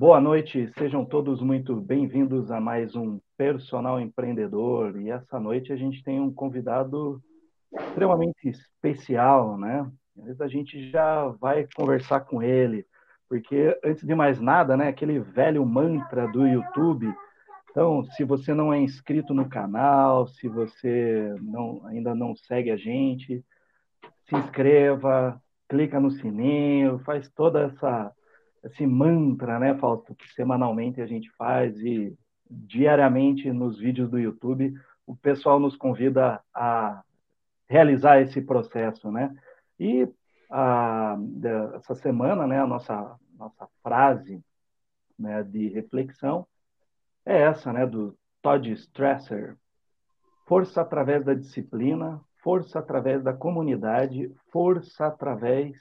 Boa 0.00 0.18
noite, 0.18 0.72
sejam 0.78 1.04
todos 1.04 1.42
muito 1.42 1.76
bem-vindos 1.76 2.50
a 2.50 2.58
mais 2.58 2.96
um 2.96 3.20
Personal 3.36 4.00
Empreendedor. 4.00 4.98
E 4.98 5.10
essa 5.10 5.38
noite 5.38 5.74
a 5.74 5.76
gente 5.76 6.02
tem 6.02 6.18
um 6.18 6.32
convidado 6.32 7.22
extremamente 7.70 8.48
especial, 8.48 9.58
né? 9.58 9.86
A 10.40 10.48
gente 10.48 10.90
já 10.90 11.26
vai 11.38 11.68
conversar 11.76 12.20
com 12.20 12.42
ele, 12.42 12.86
porque 13.28 13.78
antes 13.84 14.02
de 14.02 14.14
mais 14.14 14.40
nada, 14.40 14.74
né, 14.74 14.88
aquele 14.88 15.20
velho 15.20 15.66
mantra 15.66 16.26
do 16.28 16.46
YouTube. 16.46 17.14
Então, 17.70 18.02
se 18.02 18.24
você 18.24 18.54
não 18.54 18.72
é 18.72 18.80
inscrito 18.80 19.34
no 19.34 19.50
canal, 19.50 20.26
se 20.28 20.48
você 20.48 21.36
não, 21.42 21.84
ainda 21.84 22.14
não 22.14 22.34
segue 22.34 22.70
a 22.70 22.76
gente, 22.78 23.44
se 24.26 24.34
inscreva, 24.34 25.38
clica 25.68 26.00
no 26.00 26.10
sininho, 26.10 27.00
faz 27.00 27.28
toda 27.28 27.64
essa 27.64 28.10
esse 28.64 28.86
mantra, 28.86 29.58
né, 29.58 29.74
Fausto, 29.76 30.14
que 30.14 30.28
semanalmente 30.34 31.00
a 31.00 31.06
gente 31.06 31.30
faz 31.32 31.76
e 31.78 32.16
diariamente 32.50 33.50
nos 33.52 33.78
vídeos 33.78 34.10
do 34.10 34.18
YouTube 34.18 34.74
o 35.06 35.16
pessoal 35.16 35.58
nos 35.58 35.76
convida 35.76 36.40
a 36.54 37.02
realizar 37.68 38.20
esse 38.20 38.40
processo, 38.40 39.10
né? 39.10 39.34
E 39.78 40.08
a, 40.50 41.16
essa 41.74 41.94
semana, 41.94 42.46
né, 42.46 42.60
a 42.60 42.66
nossa 42.66 43.16
nossa 43.38 43.66
frase, 43.82 44.44
né, 45.18 45.42
de 45.42 45.68
reflexão 45.68 46.46
é 47.24 47.40
essa, 47.40 47.72
né, 47.72 47.86
do 47.86 48.16
Todd 48.42 48.70
Stresser: 48.72 49.56
força 50.46 50.82
através 50.82 51.24
da 51.24 51.34
disciplina, 51.34 52.20
força 52.42 52.78
através 52.78 53.22
da 53.22 53.32
comunidade, 53.32 54.32
força 54.52 55.06
através 55.06 55.76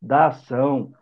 da 0.00 0.26
ação. 0.28 0.92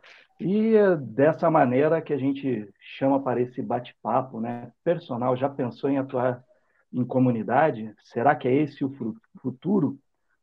E 0.40 0.74
é 0.74 0.96
dessa 0.96 1.50
maneira 1.50 2.02
que 2.02 2.12
a 2.12 2.18
gente 2.18 2.68
chama 2.98 3.22
para 3.22 3.40
esse 3.40 3.62
bate-papo, 3.62 4.40
né? 4.40 4.72
Personal, 4.82 5.36
já 5.36 5.48
pensou 5.48 5.88
em 5.88 5.98
atuar 5.98 6.44
em 6.92 7.04
comunidade? 7.04 7.94
Será 8.02 8.34
que 8.34 8.48
é 8.48 8.54
esse 8.54 8.84
o 8.84 8.92
futuro? 9.40 9.98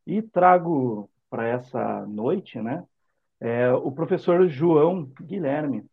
E 0.06 0.22
trago 0.22 1.10
para 1.30 1.48
essa 1.48 2.06
noite, 2.08 2.60
né? 2.62 2.84
É, 3.40 3.72
o 3.72 3.92
professor 3.92 4.48
João 4.48 5.06
Guilherme. 5.22 5.86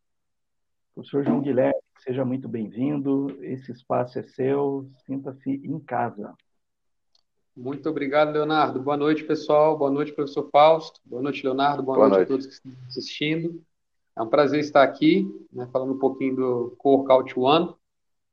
Professor 0.95 1.23
João 1.25 1.41
Guilherme, 1.41 1.81
seja 1.99 2.25
muito 2.25 2.49
bem-vindo. 2.49 3.37
Esse 3.43 3.71
espaço 3.71 4.19
é 4.19 4.23
seu. 4.23 4.89
Sinta-se 5.05 5.51
em 5.51 5.79
casa. 5.79 6.35
Muito 7.57 7.89
obrigado, 7.89 8.33
Leonardo. 8.33 8.83
Boa 8.83 8.97
noite, 8.97 9.25
pessoal. 9.25 9.79
Boa 9.79 9.91
noite, 9.91 10.13
professor 10.13 10.49
Fausto. 10.51 11.01
Boa 11.05 11.23
noite, 11.23 11.43
Leonardo. 11.43 11.83
Boa, 11.83 11.97
Boa 11.97 12.09
noite, 12.09 12.29
noite, 12.29 12.29
a 12.29 12.35
todos 12.35 12.47
que 12.47 12.53
estão 12.53 12.73
assistindo. 12.87 13.65
É 14.17 14.23
um 14.23 14.29
prazer 14.29 14.61
estar 14.61 14.83
aqui, 14.83 15.29
né, 15.53 15.69
falando 15.71 15.93
um 15.93 15.99
pouquinho 15.99 16.37
do 16.37 16.77
Workout 16.83 17.39
One, 17.39 17.75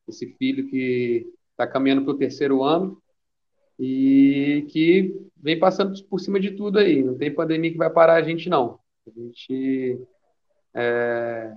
esse 0.07 0.27
filho 0.37 0.67
que 0.69 1.27
está 1.51 1.67
caminhando 1.67 2.03
para 2.03 2.13
o 2.13 2.17
terceiro 2.17 2.63
ano 2.63 3.01
e 3.77 4.65
que 4.69 5.13
vem 5.35 5.59
passando 5.59 6.01
por 6.05 6.19
cima 6.19 6.39
de 6.39 6.51
tudo 6.51 6.79
aí. 6.79 7.03
Não 7.03 7.17
tem 7.17 7.33
pandemia 7.33 7.71
que 7.71 7.77
vai 7.77 7.89
parar 7.89 8.15
a 8.15 8.21
gente, 8.21 8.49
não. 8.49 8.79
A 9.05 9.09
gente 9.09 9.99
é, 10.73 11.53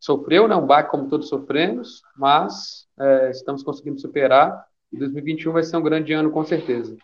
sofreu 0.00 0.48
né, 0.48 0.56
um 0.56 0.66
baque 0.66 0.90
como 0.90 1.08
todos 1.08 1.28
sofremos, 1.28 2.02
mas 2.16 2.86
é, 2.98 3.30
estamos 3.30 3.62
conseguindo 3.62 4.00
superar 4.00 4.64
e 4.92 4.98
2021 4.98 5.52
vai 5.52 5.62
ser 5.62 5.76
um 5.76 5.82
grande 5.82 6.12
ano 6.12 6.30
com 6.30 6.44
certeza. 6.44 6.96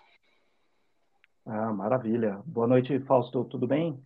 Ah, 1.45 1.73
maravilha. 1.73 2.41
Boa 2.47 2.67
noite, 2.67 2.99
Fausto. 3.01 3.45
Tudo 3.45 3.67
bem? 3.67 4.01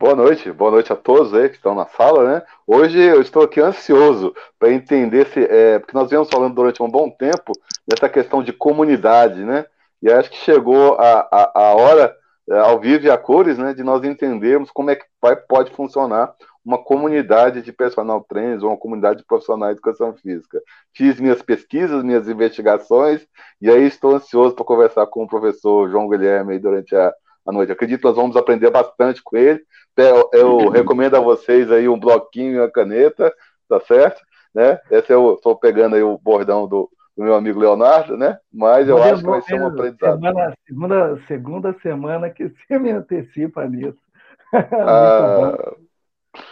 Boa 0.00 0.16
noite, 0.16 0.50
boa 0.50 0.70
noite 0.70 0.90
a 0.90 0.96
todos 0.96 1.34
aí 1.34 1.50
que 1.50 1.56
estão 1.56 1.74
na 1.74 1.84
sala, 1.84 2.24
né? 2.24 2.42
Hoje 2.66 2.98
eu 2.98 3.20
estou 3.20 3.42
aqui 3.42 3.60
ansioso 3.60 4.34
para 4.58 4.72
entender 4.72 5.26
se, 5.26 5.44
é, 5.44 5.78
porque 5.78 5.94
nós 5.94 6.08
viemos 6.08 6.30
falando 6.30 6.54
durante 6.54 6.82
um 6.82 6.88
bom 6.88 7.10
tempo 7.10 7.52
dessa 7.86 8.08
questão 8.08 8.42
de 8.42 8.50
comunidade, 8.50 9.44
né? 9.44 9.66
E 10.02 10.10
acho 10.10 10.30
que 10.30 10.38
chegou 10.38 10.94
a, 10.94 11.28
a, 11.30 11.50
a 11.54 11.74
hora, 11.74 12.16
é, 12.48 12.58
ao 12.60 12.80
vivo 12.80 13.04
e 13.04 13.10
a 13.10 13.18
cores, 13.18 13.58
né, 13.58 13.74
de 13.74 13.82
nós 13.82 14.02
entendermos 14.02 14.70
como 14.70 14.90
é 14.90 14.96
que 14.96 15.04
vai, 15.20 15.36
pode 15.36 15.70
funcionar 15.72 16.34
uma 16.64 16.82
comunidade 16.82 17.60
de 17.60 17.70
personal 17.70 18.24
trainers 18.26 18.62
uma 18.62 18.78
comunidade 18.78 19.18
de 19.18 19.26
profissionais 19.26 19.74
de 19.74 19.80
educação 19.80 20.14
física. 20.14 20.62
Fiz 20.94 21.20
minhas 21.20 21.42
pesquisas, 21.42 22.02
minhas 22.02 22.26
investigações, 22.26 23.26
e 23.60 23.68
aí 23.68 23.84
estou 23.86 24.14
ansioso 24.16 24.54
para 24.54 24.64
conversar 24.64 25.06
com 25.08 25.24
o 25.24 25.28
professor 25.28 25.90
João 25.90 26.08
Guilherme 26.08 26.58
durante 26.58 26.96
a 26.96 27.12
à 27.46 27.52
noite. 27.52 27.72
Acredito 27.72 28.00
que 28.00 28.06
nós 28.06 28.16
vamos 28.16 28.36
aprender 28.36 28.70
bastante 28.70 29.22
com 29.22 29.36
ele. 29.36 29.62
Eu, 29.96 30.30
eu 30.32 30.68
recomendo 30.68 31.16
a 31.16 31.20
vocês 31.20 31.70
aí 31.70 31.88
um 31.88 31.98
bloquinho 31.98 32.54
e 32.54 32.58
uma 32.60 32.70
caneta, 32.70 33.32
tá 33.68 33.80
certo? 33.80 34.20
Né? 34.54 34.78
Esse 34.90 35.12
eu 35.12 35.34
estou 35.34 35.56
pegando 35.56 35.94
aí 35.96 36.02
o 36.02 36.18
bordão 36.18 36.66
do, 36.66 36.90
do, 37.16 37.24
meu 37.24 37.34
amigo 37.34 37.60
Leonardo, 37.60 38.16
né? 38.16 38.38
Mas 38.52 38.88
eu 38.88 39.02
acho 39.02 39.22
que 39.22 39.28
vai 39.28 39.42
ser 39.42 39.60
um 39.60 39.66
aprendizado. 39.66 40.20
Semana, 40.20 40.54
segunda, 40.66 41.20
segunda 41.26 41.76
semana 41.80 42.30
que 42.30 42.48
você 42.48 42.78
me 42.78 42.90
antecipa 42.90 43.66
nisso. 43.66 43.98
ah, 44.52 45.74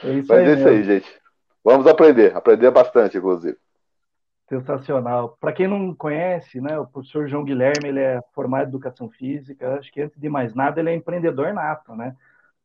é 0.05 0.13
isso 0.13 0.29
mas 0.29 0.39
aí 0.39 0.47
é 0.47 0.55
isso 0.55 0.69
aí, 0.69 0.85
gente. 0.85 1.19
Vamos 1.65 1.87
aprender, 1.87 2.37
aprender 2.37 2.71
bastante, 2.71 3.19
inclusive. 3.19 3.57
Sensacional. 4.49 5.37
Para 5.39 5.53
quem 5.53 5.69
não 5.69 5.95
conhece, 5.95 6.61
né, 6.61 6.79
o 6.79 6.87
professor 6.87 7.29
João 7.29 7.45
Guilherme 7.45 7.89
ele 7.89 8.01
é 8.01 8.23
formado 8.33 8.65
em 8.65 8.69
educação 8.69 9.11
física. 9.11 9.79
Acho 9.79 9.93
que 9.93 10.01
antes 10.01 10.19
de 10.19 10.29
mais 10.29 10.55
nada 10.55 10.81
ele 10.81 10.91
é 10.91 10.95
empreendedor 10.95 11.53
nato, 11.53 11.95
né? 11.95 12.17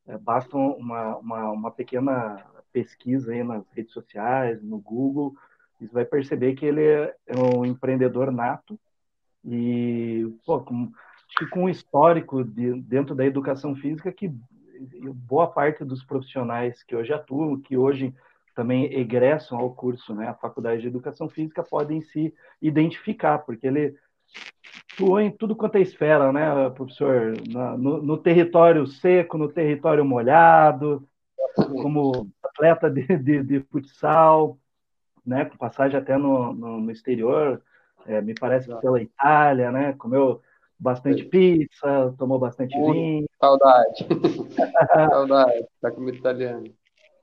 É, 0.07 0.17
basta 0.17 0.55
uma, 0.55 1.17
uma, 1.17 1.51
uma, 1.51 1.71
pequena 1.71 2.37
pesquisa 2.71 3.31
aí 3.31 3.43
nas 3.43 3.63
redes 3.71 3.93
sociais, 3.93 4.61
no 4.61 4.79
Google, 4.79 5.33
você 5.79 5.93
vai 5.93 6.05
perceber 6.05 6.55
que 6.55 6.65
ele 6.65 6.83
é, 6.83 7.15
é 7.27 7.37
um 7.37 7.65
empreendedor 7.65 8.31
nato 8.31 8.79
e 9.45 10.33
pô, 10.45 10.61
com, 10.61 10.91
acho 11.27 11.37
que 11.37 11.47
com 11.47 11.65
um 11.65 11.69
histórico 11.69 12.43
de, 12.43 12.81
dentro 12.81 13.13
da 13.13 13.25
educação 13.25 13.75
física 13.75 14.11
que 14.11 14.33
boa 15.13 15.47
parte 15.47 15.83
dos 15.83 16.03
profissionais 16.03 16.83
que 16.83 16.95
hoje 16.95 17.13
atuam, 17.13 17.59
que 17.59 17.77
hoje 17.77 18.13
também 18.53 18.93
egressam 18.93 19.57
ao 19.57 19.73
curso, 19.73 20.13
né, 20.13 20.27
a 20.27 20.33
Faculdade 20.33 20.81
de 20.81 20.87
Educação 20.87 21.29
Física, 21.29 21.63
podem 21.63 22.01
se 22.01 22.33
identificar, 22.61 23.39
porque 23.39 23.67
ele 23.67 23.95
atuou 24.93 25.19
em 25.19 25.31
tudo 25.31 25.55
quanto 25.55 25.77
é 25.77 25.81
esfera, 25.81 26.31
né, 26.31 26.69
professor? 26.71 27.33
No, 27.77 28.01
no 28.01 28.17
território 28.17 28.85
seco, 28.85 29.37
no 29.37 29.49
território 29.49 30.05
molhado, 30.05 31.07
como 31.55 32.27
atleta 32.43 32.89
de, 32.89 33.05
de, 33.17 33.43
de 33.43 33.59
futsal, 33.61 34.57
né, 35.25 35.45
com 35.45 35.57
passagem 35.57 35.97
até 35.97 36.17
no, 36.17 36.53
no, 36.53 36.79
no 36.81 36.91
exterior, 36.91 37.61
é, 38.05 38.21
me 38.21 38.33
parece 38.33 38.73
pela 38.79 39.01
Itália, 39.01 39.71
né, 39.71 39.93
comeu 39.93 40.41
bastante 40.77 41.23
pizza, 41.23 42.13
tomou 42.17 42.37
bastante 42.37 42.77
vinho. 42.77 43.25
Saudade. 43.39 44.05
Saudade 45.09 45.65
da 45.81 45.91
comida 45.91 46.17
italiana. 46.17 46.63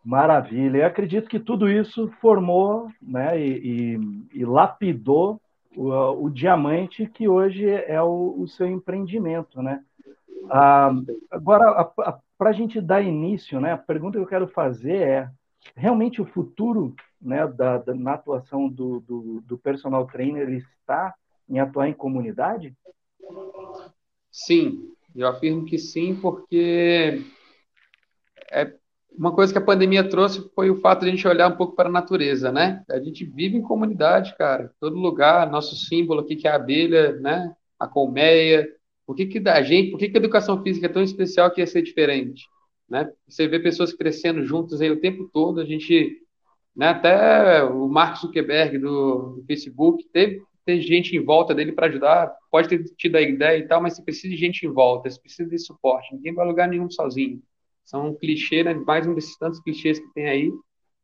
Maravilha. 0.04 0.78
Eu 0.78 0.86
acredito 0.86 1.28
que 1.28 1.38
tudo 1.38 1.68
isso 1.68 2.08
formou 2.20 2.88
né, 3.00 3.38
e, 3.38 3.94
e, 3.94 4.40
e 4.40 4.44
lapidou 4.44 5.40
o, 5.76 5.90
o, 6.24 6.30
diamante 6.30 7.06
que 7.06 7.28
hoje 7.28 7.68
é 7.68 8.00
o, 8.02 8.34
o 8.38 8.48
seu 8.48 8.66
empreendimento. 8.66 9.62
Né? 9.62 9.82
Ah, 10.50 10.90
agora, 11.30 11.84
para 12.38 12.50
a 12.50 12.52
gente 12.52 12.80
dar 12.80 13.02
início, 13.02 13.60
né, 13.60 13.72
a 13.72 13.78
pergunta 13.78 14.16
que 14.16 14.24
eu 14.24 14.28
quero 14.28 14.48
fazer 14.48 14.96
é: 14.96 15.30
realmente 15.76 16.22
o 16.22 16.26
futuro 16.26 16.94
né, 17.20 17.46
da, 17.46 17.78
da, 17.78 17.94
na 17.94 18.14
atuação 18.14 18.68
do, 18.68 19.00
do, 19.00 19.42
do 19.42 19.58
personal 19.58 20.06
trainer 20.06 20.48
está 20.48 21.14
em 21.48 21.60
atuar 21.60 21.88
em 21.88 21.92
comunidade? 21.92 22.74
Sim, 24.30 24.94
eu 25.14 25.28
afirmo 25.28 25.64
que 25.66 25.76
sim, 25.76 26.18
porque 26.18 27.22
é, 28.50 28.74
uma 29.20 29.34
coisa 29.34 29.52
que 29.52 29.58
a 29.58 29.62
pandemia 29.62 30.08
trouxe 30.08 30.50
foi 30.54 30.70
o 30.70 30.80
fato 30.80 31.00
de 31.00 31.08
a 31.08 31.10
gente 31.10 31.28
olhar 31.28 31.46
um 31.46 31.56
pouco 31.56 31.76
para 31.76 31.90
a 31.90 31.92
natureza, 31.92 32.50
né? 32.50 32.82
A 32.88 32.98
gente 32.98 33.22
vive 33.22 33.54
em 33.54 33.60
comunidade, 33.60 34.34
cara, 34.38 34.72
todo 34.80 34.96
lugar, 34.96 35.50
nosso 35.50 35.76
símbolo 35.76 36.20
aqui 36.20 36.36
que 36.36 36.48
é 36.48 36.50
a 36.50 36.54
abelha, 36.54 37.12
né? 37.20 37.54
A 37.78 37.86
colmeia. 37.86 38.66
Por 39.06 39.14
que 39.14 39.26
que 39.26 39.46
a 39.46 39.60
gente, 39.60 39.90
por 39.90 39.98
que 39.98 40.08
que 40.08 40.16
a 40.16 40.20
educação 40.20 40.62
física 40.62 40.86
é 40.86 40.88
tão 40.88 41.02
especial 41.02 41.50
que 41.50 41.60
ia 41.60 41.66
ser 41.66 41.82
diferente, 41.82 42.48
né? 42.88 43.12
Você 43.28 43.46
vê 43.46 43.60
pessoas 43.60 43.92
crescendo 43.92 44.42
juntas 44.42 44.80
aí 44.80 44.90
o 44.90 45.00
tempo 45.00 45.28
todo, 45.30 45.60
a 45.60 45.66
gente, 45.66 46.16
né, 46.74 46.88
até 46.88 47.62
o 47.62 47.88
Mark 47.88 48.16
Zuckerberg 48.16 48.78
do, 48.78 49.34
do 49.36 49.44
Facebook 49.46 50.02
teve 50.14 50.42
ter 50.64 50.80
gente 50.80 51.14
em 51.14 51.22
volta 51.22 51.54
dele 51.54 51.72
para 51.72 51.88
ajudar, 51.88 52.34
pode 52.50 52.70
ter 52.70 52.82
tido 52.96 53.16
a 53.16 53.20
ideia 53.20 53.58
e 53.58 53.68
tal, 53.68 53.82
mas 53.82 53.96
você 53.96 54.02
precisa 54.02 54.28
de 54.28 54.40
gente 54.40 54.64
em 54.64 54.70
volta, 54.70 55.10
você 55.10 55.20
precisa 55.20 55.48
de 55.48 55.58
suporte, 55.58 56.14
ninguém 56.14 56.32
vai 56.32 56.46
lugar 56.46 56.68
nenhum 56.68 56.90
sozinho. 56.90 57.42
São 57.90 58.10
um 58.10 58.14
clichê, 58.14 58.62
né? 58.62 58.72
mais 58.72 59.04
um 59.04 59.14
desses 59.14 59.36
tantos 59.36 59.58
clichês 59.58 59.98
que 59.98 60.06
tem 60.14 60.28
aí, 60.28 60.52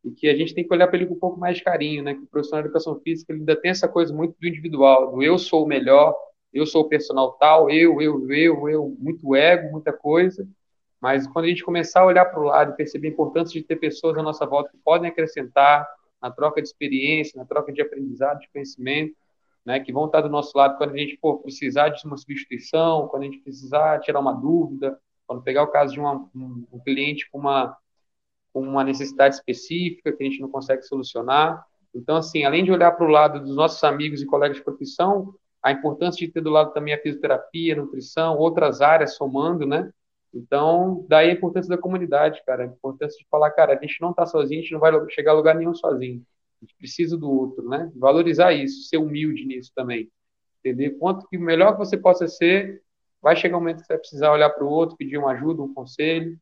e 0.04 0.10
que 0.12 0.28
a 0.28 0.36
gente 0.36 0.54
tem 0.54 0.64
que 0.64 0.72
olhar 0.72 0.86
para 0.86 0.96
ele 0.96 1.06
com 1.06 1.14
um 1.14 1.18
pouco 1.18 1.36
mais 1.36 1.56
de 1.56 1.64
carinho, 1.64 2.00
né? 2.00 2.14
Que 2.14 2.20
o 2.20 2.26
profissional 2.28 2.62
de 2.62 2.68
educação 2.68 3.00
física 3.00 3.32
ele 3.32 3.40
ainda 3.40 3.60
tem 3.60 3.72
essa 3.72 3.88
coisa 3.88 4.14
muito 4.14 4.36
do 4.40 4.46
individual, 4.46 5.10
do 5.10 5.20
eu 5.20 5.36
sou 5.36 5.64
o 5.64 5.66
melhor, 5.66 6.14
eu 6.54 6.64
sou 6.64 6.82
o 6.82 6.88
personal 6.88 7.32
tal, 7.32 7.68
eu, 7.68 8.00
eu, 8.00 8.30
eu, 8.30 8.68
eu, 8.68 8.96
muito 9.00 9.34
ego, 9.34 9.72
muita 9.72 9.92
coisa. 9.92 10.48
Mas 11.00 11.26
quando 11.26 11.46
a 11.46 11.48
gente 11.48 11.64
começar 11.64 12.02
a 12.02 12.06
olhar 12.06 12.24
para 12.26 12.38
o 12.38 12.44
lado 12.44 12.70
e 12.70 12.76
perceber 12.76 13.08
a 13.08 13.10
importância 13.10 13.60
de 13.60 13.66
ter 13.66 13.74
pessoas 13.74 14.16
à 14.16 14.22
nossa 14.22 14.46
volta 14.46 14.70
que 14.70 14.78
podem 14.78 15.10
acrescentar, 15.10 15.88
na 16.22 16.30
troca 16.30 16.62
de 16.62 16.68
experiência, 16.68 17.36
na 17.36 17.44
troca 17.44 17.72
de 17.72 17.82
aprendizado, 17.82 18.38
de 18.38 18.48
conhecimento, 18.50 19.16
né, 19.64 19.80
que 19.80 19.92
vão 19.92 20.06
estar 20.06 20.20
do 20.20 20.28
nosso 20.28 20.56
lado 20.56 20.78
quando 20.78 20.94
a 20.94 20.98
gente 20.98 21.16
for 21.16 21.38
precisar 21.42 21.88
de 21.88 22.06
uma 22.06 22.16
substituição, 22.16 23.08
quando 23.08 23.24
a 23.24 23.26
gente 23.26 23.38
precisar 23.38 23.98
tirar 23.98 24.20
uma 24.20 24.32
dúvida, 24.32 24.96
quando 25.26 25.42
pegar 25.42 25.62
o 25.62 25.70
caso 25.70 25.92
de 25.92 26.00
uma, 26.00 26.28
um, 26.34 26.66
um 26.72 26.78
cliente 26.78 27.28
com 27.30 27.38
uma, 27.38 27.76
com 28.52 28.60
uma 28.60 28.84
necessidade 28.84 29.34
específica 29.34 30.12
que 30.12 30.22
a 30.22 30.26
gente 30.26 30.40
não 30.40 30.48
consegue 30.48 30.82
solucionar. 30.82 31.64
Então, 31.94 32.16
assim, 32.16 32.44
além 32.44 32.64
de 32.64 32.72
olhar 32.72 32.92
para 32.92 33.06
o 33.06 33.10
lado 33.10 33.40
dos 33.40 33.56
nossos 33.56 33.82
amigos 33.82 34.22
e 34.22 34.26
colegas 34.26 34.58
de 34.58 34.64
profissão, 34.64 35.34
a 35.62 35.72
importância 35.72 36.24
de 36.24 36.32
ter 36.32 36.40
do 36.40 36.50
lado 36.50 36.72
também 36.72 36.94
a 36.94 37.00
fisioterapia, 37.00 37.74
a 37.74 37.78
nutrição, 37.78 38.38
outras 38.38 38.80
áreas 38.80 39.16
somando, 39.16 39.66
né? 39.66 39.90
Então, 40.32 41.04
daí 41.08 41.30
a 41.30 41.32
importância 41.32 41.68
da 41.68 41.80
comunidade, 41.80 42.42
cara, 42.44 42.64
a 42.64 42.66
importância 42.66 43.18
de 43.18 43.26
falar, 43.30 43.50
cara, 43.50 43.72
a 43.72 43.80
gente 43.80 44.00
não 44.00 44.10
está 44.10 44.26
sozinho, 44.26 44.60
a 44.60 44.62
gente 44.62 44.72
não 44.72 44.80
vai 44.80 44.92
chegar 45.10 45.32
a 45.32 45.34
lugar 45.34 45.54
nenhum 45.54 45.74
sozinho. 45.74 46.24
A 46.60 46.64
gente 46.64 46.76
precisa 46.76 47.16
do 47.16 47.30
outro, 47.30 47.68
né? 47.68 47.90
Valorizar 47.96 48.52
isso, 48.52 48.88
ser 48.88 48.98
humilde 48.98 49.44
nisso 49.44 49.72
também. 49.74 50.10
Entender 50.64 50.90
quanto 50.98 51.26
que 51.28 51.38
melhor 51.38 51.72
que 51.72 51.78
você 51.78 51.96
possa 51.96 52.28
ser, 52.28 52.82
vai 53.20 53.36
chegar 53.36 53.56
um 53.56 53.60
momento 53.60 53.80
que 53.80 53.86
você 53.86 53.92
vai 53.92 53.98
precisar 53.98 54.32
olhar 54.32 54.50
para 54.50 54.64
o 54.64 54.68
outro, 54.68 54.96
pedir 54.96 55.18
uma 55.18 55.32
ajuda, 55.32 55.62
um 55.62 55.74
conselho, 55.74 56.38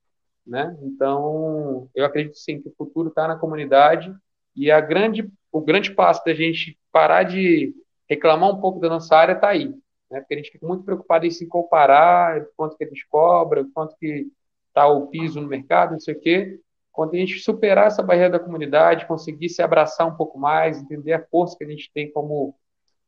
né? 0.46 0.76
Então, 0.82 1.88
eu 1.94 2.04
acredito 2.04 2.36
sim 2.38 2.60
que 2.60 2.68
o 2.68 2.74
futuro 2.76 3.08
está 3.08 3.26
na 3.26 3.36
comunidade 3.36 4.14
e 4.54 4.70
a 4.70 4.80
grande, 4.80 5.30
o 5.50 5.60
grande 5.60 5.92
passo 5.92 6.22
da 6.24 6.34
gente 6.34 6.78
parar 6.92 7.24
de 7.24 7.74
reclamar 8.08 8.50
um 8.50 8.60
pouco 8.60 8.78
da 8.80 8.88
nossa 8.88 9.16
área 9.16 9.32
está 9.32 9.48
aí, 9.48 9.68
né? 10.10 10.20
Porque 10.20 10.34
a 10.34 10.36
gente 10.36 10.50
fica 10.50 10.66
muito 10.66 10.84
preocupado 10.84 11.26
em 11.26 11.30
se 11.30 11.46
comparar, 11.46 12.44
quanto 12.56 12.76
que 12.76 12.84
a 12.84 12.86
gente 12.86 13.06
cobra, 13.08 13.66
quanto 13.74 13.96
que 13.96 14.26
está 14.68 14.86
o 14.86 15.06
piso 15.06 15.40
no 15.40 15.48
mercado, 15.48 15.92
não 15.92 16.00
sei 16.00 16.14
o 16.14 16.20
quê. 16.20 16.60
Quando 16.92 17.14
a 17.14 17.16
gente 17.16 17.40
superar 17.40 17.88
essa 17.88 18.02
barreira 18.02 18.30
da 18.30 18.38
comunidade, 18.38 19.06
conseguir 19.06 19.48
se 19.48 19.62
abraçar 19.62 20.06
um 20.06 20.16
pouco 20.16 20.38
mais, 20.38 20.78
entender 20.78 21.12
a 21.12 21.24
força 21.26 21.56
que 21.56 21.64
a 21.64 21.68
gente 21.68 21.90
tem 21.92 22.10
como, 22.12 22.54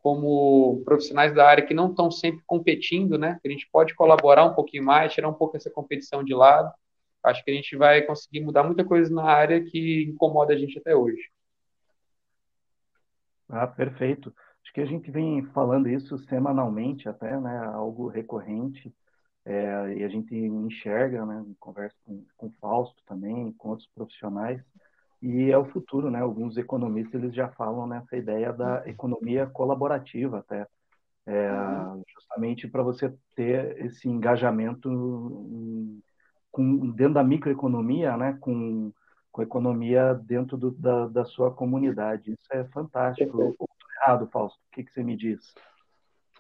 como 0.07 0.85
profissionais 0.85 1.35
da 1.35 1.45
área 1.45 1.67
que 1.67 1.75
não 1.75 1.91
estão 1.91 2.13
sempre 2.13 2.41
competindo, 2.47 3.19
né? 3.19 3.41
Que 3.43 3.49
a 3.49 3.51
gente 3.51 3.69
pode 3.73 3.93
colaborar 3.93 4.45
um 4.45 4.55
pouquinho 4.55 4.85
mais, 4.85 5.13
tirar 5.13 5.29
um 5.29 5.35
pouco 5.35 5.57
essa 5.57 5.69
competição 5.69 6.23
de 6.23 6.33
lado. 6.33 6.73
Acho 7.25 7.45
que 7.45 7.51
a 7.51 7.55
gente 7.55 7.77
vai 7.77 8.03
conseguir 8.03 8.39
mudar 8.39 8.63
muita 8.63 8.85
coisa 8.85 9.13
na 9.13 9.25
área 9.25 9.61
que 9.61 10.05
incomoda 10.05 10.55
a 10.55 10.57
gente 10.57 10.79
até 10.79 10.95
hoje. 10.95 11.21
Ah, 13.49 13.67
perfeito. 13.67 14.33
Acho 14.63 14.73
que 14.73 14.81
a 14.81 14.87
gente 14.87 15.11
vem 15.11 15.45
falando 15.47 15.89
isso 15.89 16.17
semanalmente 16.29 17.09
até, 17.09 17.41
né? 17.41 17.59
Algo 17.75 18.07
recorrente. 18.07 18.95
É, 19.45 19.93
e 19.97 20.05
a 20.05 20.09
gente 20.09 20.33
enxerga, 20.37 21.27
né, 21.27 21.45
conversa 21.59 21.97
com, 22.05 22.25
com 22.37 22.47
o 22.47 22.55
Fausto 22.61 23.03
também, 23.07 23.53
com 23.55 23.71
outros 23.71 23.89
profissionais, 23.93 24.61
e 25.21 25.51
é 25.51 25.59
o 25.59 25.65
futuro, 25.65 26.11
né? 26.11 26.21
Alguns 26.21 26.57
economistas 26.57 27.23
eles 27.23 27.35
já 27.35 27.49
falam 27.49 27.87
nessa 27.87 28.17
ideia 28.17 28.53
da 28.53 28.83
economia 28.87 29.47
colaborativa 29.47 30.39
até, 30.39 30.67
é, 31.27 31.51
justamente 32.15 32.69
para 32.69 32.83
você 32.83 33.13
ter 33.35 33.85
esse 33.85 34.09
engajamento 34.09 34.89
com, 36.51 36.91
dentro 36.91 37.15
da 37.15 37.25
microeconomia, 37.25 38.17
né? 38.17 38.37
Com, 38.41 38.93
com 39.33 39.41
a 39.41 39.45
economia 39.45 40.15
dentro 40.15 40.57
do, 40.57 40.71
da, 40.71 41.07
da 41.09 41.25
sua 41.25 41.51
comunidade. 41.51 42.33
Isso 42.33 42.49
é 42.53 42.65
fantástico. 42.65 43.55
Ou 43.59 43.69
errado, 44.03 44.29
Fausto? 44.33 44.59
O 44.59 44.75
que, 44.75 44.85
que 44.85 44.93
você 44.93 45.03
me 45.03 45.17
diz? 45.17 45.55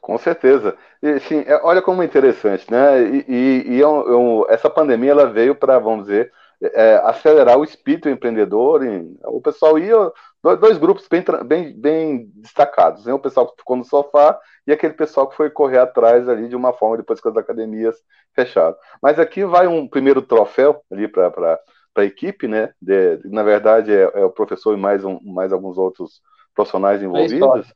Com 0.00 0.16
certeza. 0.18 0.76
E, 1.02 1.18
sim, 1.20 1.40
é, 1.46 1.60
olha 1.64 1.82
como 1.82 2.02
é 2.02 2.04
interessante, 2.06 2.70
né? 2.70 3.02
E, 3.02 3.24
e, 3.28 3.64
e 3.72 3.80
eu, 3.80 4.06
é 4.06 4.10
eu, 4.10 4.46
essa 4.48 4.70
pandemia 4.70 5.10
ela 5.10 5.30
veio 5.30 5.54
para, 5.54 5.78
vamos 5.78 6.06
dizer, 6.06 6.32
é, 6.62 6.96
acelerar 7.04 7.58
o 7.58 7.64
espírito 7.64 8.08
empreendedor. 8.08 8.84
Em, 8.84 9.16
o 9.24 9.40
pessoal 9.40 9.78
ia 9.78 10.12
dois, 10.60 10.78
grupos 10.78 11.08
bem, 11.08 11.24
bem, 11.44 11.72
bem 11.72 12.30
destacados, 12.36 13.04
né? 13.04 13.12
O 13.12 13.18
pessoal 13.18 13.48
que 13.48 13.56
ficou 13.56 13.76
no 13.76 13.84
sofá 13.84 14.38
e 14.66 14.72
aquele 14.72 14.94
pessoal 14.94 15.28
que 15.28 15.36
foi 15.36 15.50
correr 15.50 15.78
atrás 15.78 16.28
ali 16.28 16.48
de 16.48 16.54
uma 16.54 16.72
forma 16.72 16.96
depois 16.96 17.20
que 17.20 17.28
as 17.28 17.36
academias 17.36 17.96
fecharam. 18.34 18.76
Mas 19.02 19.18
aqui 19.18 19.44
vai 19.44 19.66
um 19.66 19.88
primeiro 19.88 20.22
troféu 20.22 20.80
ali 20.90 21.08
para 21.08 21.60
a 21.96 22.04
equipe, 22.04 22.46
né? 22.46 22.72
De, 22.80 23.20
na 23.24 23.42
verdade 23.42 23.92
é, 23.92 24.10
é, 24.14 24.24
o 24.24 24.30
professor 24.30 24.74
e 24.74 24.80
mais 24.80 25.04
um, 25.04 25.18
mais 25.22 25.52
alguns 25.52 25.76
outros 25.76 26.20
profissionais 26.54 27.02
envolvidos. 27.02 27.66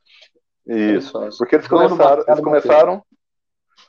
Isso. 0.65 1.13
Porque 1.37 1.55
eles 1.55 1.67
começaram, 1.67 2.23
eles 2.27 2.39
começaram. 2.39 3.03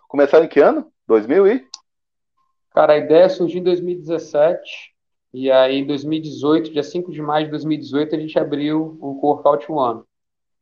Começaram 0.09 0.45
em 0.45 0.49
que 0.49 0.61
ano? 0.61 0.93
2000 1.07 1.47
e? 1.47 1.72
Cara, 2.75 2.95
a 2.95 2.99
ideia 2.99 3.29
surgiu 3.29 3.61
em 3.61 3.65
2017. 3.65 4.93
E 5.35 5.51
aí, 5.51 5.77
em 5.77 5.87
2018, 5.87 6.73
dia 6.73 6.83
5 6.83 7.11
de 7.11 7.23
maio 7.23 7.47
de 7.47 7.51
2018, 7.53 8.15
a 8.15 8.19
gente 8.19 8.39
abriu 8.39 8.99
o 9.01 9.19
Workout 9.27 9.71
One. 9.71 10.03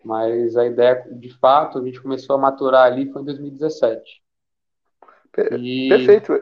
Mas 0.04 0.56
a 0.56 0.64
ideia, 0.64 1.04
de 1.12 1.28
fato, 1.38 1.78
a 1.78 1.84
gente 1.84 2.00
começou 2.00 2.36
a 2.36 2.38
maturar 2.38 2.86
ali 2.86 3.10
foi 3.12 3.22
em 3.22 3.24
2017. 3.24 4.22
E 5.58 5.88
Perfeito. 5.88 6.32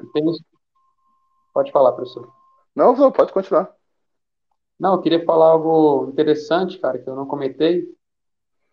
Pode 1.52 1.72
falar, 1.72 1.92
professor. 1.92 2.32
Não, 2.74 2.94
não, 2.94 3.10
pode 3.10 3.32
continuar. 3.32 3.74
Não, 4.78 4.94
eu 4.94 5.00
queria 5.00 5.24
falar 5.24 5.46
algo 5.46 6.08
interessante, 6.10 6.78
cara, 6.78 6.98
que 6.98 7.08
eu 7.08 7.16
não 7.16 7.26
comentei 7.26 7.88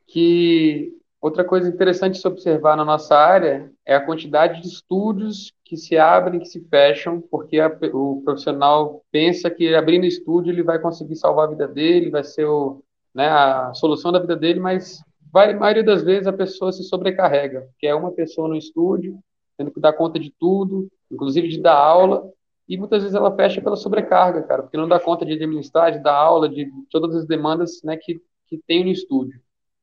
que 0.05 0.94
outra 1.25 1.43
coisa 1.43 1.67
interessante 1.67 2.13
de 2.13 2.21
se 2.21 2.27
observar 2.27 2.77
na 2.77 2.85
nossa 2.85 3.15
área 3.15 3.71
é 3.83 3.95
a 3.95 4.05
quantidade 4.05 4.61
de 4.61 4.67
estúdios 4.67 5.51
que 5.63 5.75
se 5.75 5.97
abrem, 5.97 6.39
que 6.39 6.45
se 6.45 6.61
fecham, 6.69 7.19
porque 7.19 7.59
a, 7.59 7.67
o 7.93 8.21
profissional 8.23 9.01
pensa 9.11 9.49
que 9.49 9.73
abrindo 9.73 10.05
estúdio 10.05 10.51
ele 10.51 10.61
vai 10.61 10.77
conseguir 10.77 11.15
salvar 11.15 11.47
a 11.47 11.49
vida 11.49 11.67
dele, 11.67 12.11
vai 12.11 12.23
ser 12.23 12.45
o, 12.45 12.83
né, 13.13 13.27
a 13.27 13.73
solução 13.73 14.11
da 14.11 14.19
vida 14.19 14.35
dele, 14.35 14.59
mas 14.59 15.03
a 15.33 15.53
maioria 15.53 15.83
das 15.83 16.03
vezes 16.03 16.27
a 16.27 16.33
pessoa 16.33 16.71
se 16.71 16.83
sobrecarrega, 16.83 17.67
que 17.79 17.87
é 17.87 17.95
uma 17.95 18.11
pessoa 18.11 18.47
no 18.47 18.55
estúdio, 18.55 19.17
tendo 19.57 19.71
que 19.71 19.79
dar 19.79 19.93
conta 19.93 20.19
de 20.19 20.31
tudo, 20.39 20.87
inclusive 21.11 21.47
de 21.47 21.59
dar 21.59 21.75
aula, 21.75 22.29
e 22.69 22.77
muitas 22.77 23.01
vezes 23.01 23.15
ela 23.15 23.35
fecha 23.35 23.61
pela 23.61 23.75
sobrecarga, 23.75 24.43
cara, 24.43 24.61
porque 24.61 24.77
não 24.77 24.87
dá 24.87 24.99
conta 24.99 25.25
de 25.25 25.33
administrar, 25.33 25.91
de 25.91 25.99
dar 25.99 26.15
aula, 26.15 26.47
de 26.47 26.71
todas 26.91 27.15
as 27.15 27.25
demandas 27.25 27.81
né, 27.83 27.97
que, 27.97 28.21
que 28.47 28.59
tem 28.67 28.83
no 28.83 28.91
estúdio. 28.91 29.39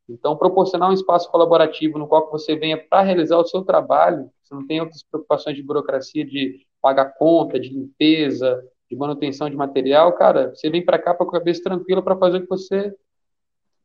Então, 0.09 0.37
proporcionar 0.37 0.91
um 0.91 0.95
espaço 0.95 1.31
colaborativo 1.31 1.99
no 1.99 2.07
qual 2.07 2.31
você 2.31 2.57
venha 2.57 2.77
para 2.77 3.03
realizar 3.03 3.39
o 3.39 3.47
seu 3.47 3.63
trabalho, 3.63 4.31
você 4.43 4.55
não 4.55 4.67
tem 4.67 4.81
outras 4.81 5.03
preocupações 5.03 5.57
de 5.57 5.63
burocracia, 5.63 6.25
de 6.25 6.67
pagar 6.81 7.15
conta, 7.17 7.59
de 7.59 7.69
limpeza, 7.69 8.63
de 8.91 8.97
manutenção 8.97 9.49
de 9.49 9.57
material, 9.57 10.13
cara, 10.13 10.51
você 10.51 10.69
vem 10.69 10.85
para 10.85 10.99
cá 10.99 11.15
com 11.15 11.25
a 11.25 11.31
cabeça 11.31 11.63
tranquila 11.63 12.03
para 12.03 12.17
fazer 12.17 12.39
o 12.39 12.43
que 12.43 12.49
você 12.49 12.95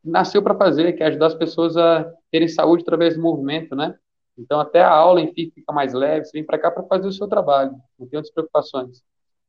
nasceu 0.04 0.42
para 0.42 0.56
fazer, 0.56 0.94
que 0.94 1.04
é 1.04 1.08
ajudar 1.08 1.28
as 1.28 1.36
pessoas 1.36 1.78
a 1.78 2.12
terem 2.32 2.48
saúde 2.48 2.84
através 2.84 3.16
do 3.16 3.22
movimento, 3.22 3.76
né? 3.76 3.96
Então, 4.38 4.60
até 4.60 4.82
a 4.82 4.92
aula 4.92 5.26
si 5.28 5.52
fica 5.54 5.74
mais 5.74 5.94
leve, 5.94 6.26
você 6.26 6.32
vem 6.34 6.46
para 6.46 6.60
cá 6.60 6.70
para 6.70 6.84
fazer 6.84 7.08
o 7.08 7.12
seu 7.12 7.28
trabalho, 7.28 7.72
não 7.98 8.08
tem 8.08 8.18
outras 8.18 8.34
preocupações. 8.34 9.02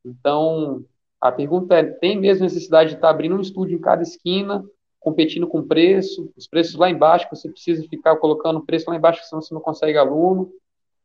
Então, 0.03 0.83
a 1.21 1.31
pergunta 1.31 1.75
é: 1.75 1.83
tem 1.83 2.19
mesmo 2.19 2.43
necessidade 2.43 2.91
de 2.91 2.95
estar 2.95 3.07
tá 3.07 3.13
abrindo 3.13 3.35
um 3.35 3.41
estúdio 3.41 3.77
em 3.77 3.81
cada 3.81 4.01
esquina, 4.01 4.63
competindo 4.99 5.47
com 5.47 5.65
preço, 5.65 6.31
os 6.35 6.47
preços 6.47 6.75
lá 6.75 6.89
embaixo, 6.89 7.27
você 7.31 7.49
precisa 7.49 7.87
ficar 7.87 8.17
colocando 8.17 8.61
preço 8.61 8.89
lá 8.89 8.95
embaixo, 8.95 9.23
senão 9.23 9.41
você 9.41 9.53
não 9.53 9.61
consegue 9.61 9.97
aluno. 9.97 10.51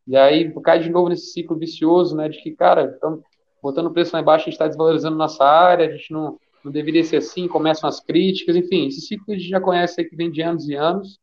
E 0.07 0.17
aí 0.17 0.53
cai 0.63 0.81
de 0.81 0.91
novo 0.91 1.09
nesse 1.09 1.33
ciclo 1.33 1.57
vicioso, 1.57 2.17
né, 2.17 2.29
de 2.29 2.43
que, 2.43 2.51
cara, 2.53 2.93
estamos 2.93 3.21
botando 3.63 3.91
preço 3.91 4.15
lá 4.15 4.21
embaixo, 4.21 4.43
a 4.43 4.47
gente 4.47 4.55
está 4.55 4.67
desvalorizando 4.67 5.17
nossa 5.17 5.45
área, 5.45 5.89
a 5.89 5.93
gente 5.93 6.13
não, 6.13 6.39
não 6.63 6.71
deveria 6.71 7.03
ser 7.03 7.17
assim, 7.17 7.49
começam 7.49 7.89
as 7.89 8.01
críticas, 8.01 8.57
enfim, 8.57 8.89
esse 8.89 9.01
ciclo 9.01 9.33
a 9.33 9.39
gente 9.39 9.49
já 9.49 9.61
conhece 9.61 10.01
aí 10.01 10.07
que 10.07 10.17
vem 10.17 10.31
de 10.31 10.43
anos 10.43 10.69
e 10.69 10.75
anos. 10.75 11.19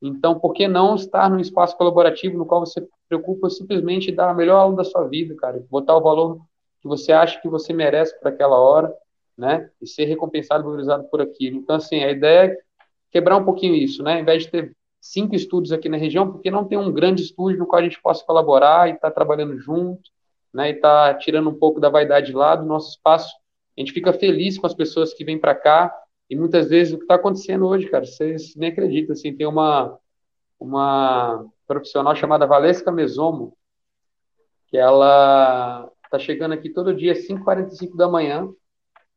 Então, 0.00 0.38
por 0.38 0.52
que 0.52 0.68
não 0.68 0.94
estar 0.94 1.28
num 1.28 1.40
espaço 1.40 1.76
colaborativo 1.76 2.38
no 2.38 2.46
qual 2.46 2.60
você 2.60 2.86
preocupa 3.08 3.50
simplesmente 3.50 4.12
dar 4.12 4.30
a 4.30 4.34
melhor 4.34 4.56
aula 4.56 4.76
da 4.76 4.84
sua 4.84 5.06
vida, 5.08 5.34
cara, 5.34 5.64
botar 5.68 5.96
o 5.96 6.00
valor 6.00 6.40
que 6.80 6.88
você 6.88 7.12
acha 7.12 7.40
que 7.40 7.48
você 7.48 7.72
merece 7.72 8.18
para 8.20 8.30
aquela 8.30 8.58
hora, 8.58 8.94
né? 9.40 9.70
E 9.80 9.86
ser 9.86 10.04
recompensado, 10.04 10.62
valorizado 10.62 11.04
por 11.04 11.20
aquilo. 11.20 11.56
Então, 11.56 11.76
assim, 11.76 12.04
a 12.04 12.10
ideia 12.10 12.52
é 12.52 12.56
quebrar 13.10 13.38
um 13.38 13.44
pouquinho 13.44 13.74
isso, 13.74 14.02
né? 14.02 14.14
Ao 14.14 14.20
invés 14.20 14.44
de 14.44 14.50
ter 14.50 14.76
cinco 15.00 15.34
estúdios 15.34 15.72
aqui 15.72 15.88
na 15.88 15.96
região, 15.96 16.30
porque 16.30 16.50
não 16.50 16.64
tem 16.64 16.76
um 16.76 16.92
grande 16.92 17.22
estúdio 17.22 17.58
no 17.58 17.66
qual 17.66 17.80
a 17.80 17.84
gente 17.84 18.00
possa 18.00 18.24
colaborar 18.24 18.88
e 18.88 18.92
estar 18.92 19.08
tá 19.08 19.14
trabalhando 19.14 19.58
junto, 19.58 20.10
né? 20.52 20.70
E 20.70 20.74
estar 20.74 21.14
tá 21.14 21.18
tirando 21.18 21.48
um 21.48 21.54
pouco 21.54 21.80
da 21.80 21.88
vaidade 21.88 22.32
lá 22.32 22.54
do 22.54 22.66
nosso 22.66 22.90
espaço. 22.90 23.34
A 23.76 23.80
gente 23.80 23.92
fica 23.92 24.12
feliz 24.12 24.58
com 24.58 24.66
as 24.66 24.74
pessoas 24.74 25.14
que 25.14 25.24
vêm 25.24 25.38
para 25.38 25.54
cá 25.54 25.92
e 26.28 26.36
muitas 26.36 26.68
vezes 26.68 26.92
o 26.92 26.98
que 26.98 27.04
está 27.04 27.14
acontecendo 27.14 27.66
hoje, 27.66 27.88
cara, 27.88 28.04
vocês 28.04 28.54
nem 28.54 28.70
acreditam, 28.70 29.14
assim, 29.14 29.34
tem 29.34 29.46
uma 29.46 29.98
uma 30.60 31.46
profissional 31.66 32.14
chamada 32.14 32.46
Valesca 32.46 32.92
Mesomo, 32.92 33.56
que 34.68 34.76
ela 34.76 35.90
está 36.04 36.18
chegando 36.18 36.52
aqui 36.52 36.68
todo 36.68 36.94
dia 36.94 37.12
às 37.12 37.26
5h45 37.26 37.96
da 37.96 38.08
manhã, 38.08 38.46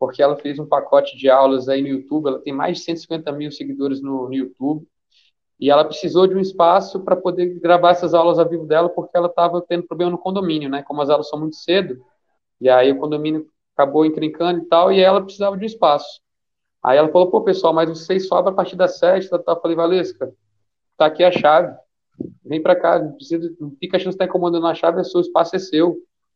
porque 0.03 0.21
ela 0.21 0.35
fez 0.35 0.59
um 0.59 0.65
pacote 0.65 1.15
de 1.17 1.29
aulas 1.29 1.69
aí 1.69 1.81
no 1.81 1.87
YouTube, 1.87 2.27
ela 2.27 2.39
tem 2.39 2.51
mais 2.51 2.79
de 2.79 2.83
150 2.83 3.31
mil 3.31 3.49
seguidores 3.49 4.01
no, 4.01 4.27
no 4.27 4.33
YouTube, 4.33 4.85
e 5.57 5.69
ela 5.69 5.85
precisou 5.85 6.27
de 6.27 6.35
um 6.35 6.41
espaço 6.41 6.99
para 7.05 7.15
poder 7.15 7.57
gravar 7.61 7.91
essas 7.91 8.13
aulas 8.13 8.37
ao 8.37 8.49
vivo 8.49 8.65
dela, 8.65 8.89
porque 8.89 9.15
ela 9.15 9.27
estava 9.27 9.61
tendo 9.61 9.87
problema 9.87 10.11
no 10.11 10.17
condomínio, 10.17 10.69
né? 10.69 10.83
Como 10.83 11.01
as 11.01 11.09
aulas 11.09 11.29
são 11.29 11.39
muito 11.39 11.55
cedo, 11.55 12.03
e 12.59 12.69
aí 12.69 12.91
o 12.91 12.99
condomínio 12.99 13.47
acabou 13.73 14.05
encrencando 14.05 14.59
e 14.59 14.65
tal, 14.65 14.91
e 14.91 14.99
ela 14.99 15.23
precisava 15.23 15.55
de 15.55 15.63
um 15.63 15.65
espaço. 15.65 16.19
Aí 16.83 16.97
ela 16.97 17.07
falou, 17.07 17.31
pô, 17.31 17.39
pessoal, 17.41 17.71
mas 17.73 17.87
vocês 17.87 18.27
sobram 18.27 18.51
a 18.51 18.55
partir 18.57 18.75
das 18.75 18.99
sete, 18.99 19.29
tá. 19.29 19.41
Eu 19.47 19.61
falei, 19.61 19.77
Valesca, 19.77 20.33
tá 20.97 21.05
aqui 21.05 21.23
a 21.23 21.31
chave. 21.31 21.73
Vem 22.43 22.61
para 22.61 22.75
cá, 22.75 22.99
não, 22.99 23.13
precisa, 23.13 23.55
não 23.57 23.71
fica 23.79 23.95
achando 23.95 24.09
que 24.09 24.15
está 24.15 24.25
incomodando 24.25 24.67
a 24.67 24.75
chave, 24.75 24.99
é 24.99 25.03
seu 25.05 25.21
espaço 25.21 25.55
é 25.55 25.59
seu. 25.59 25.95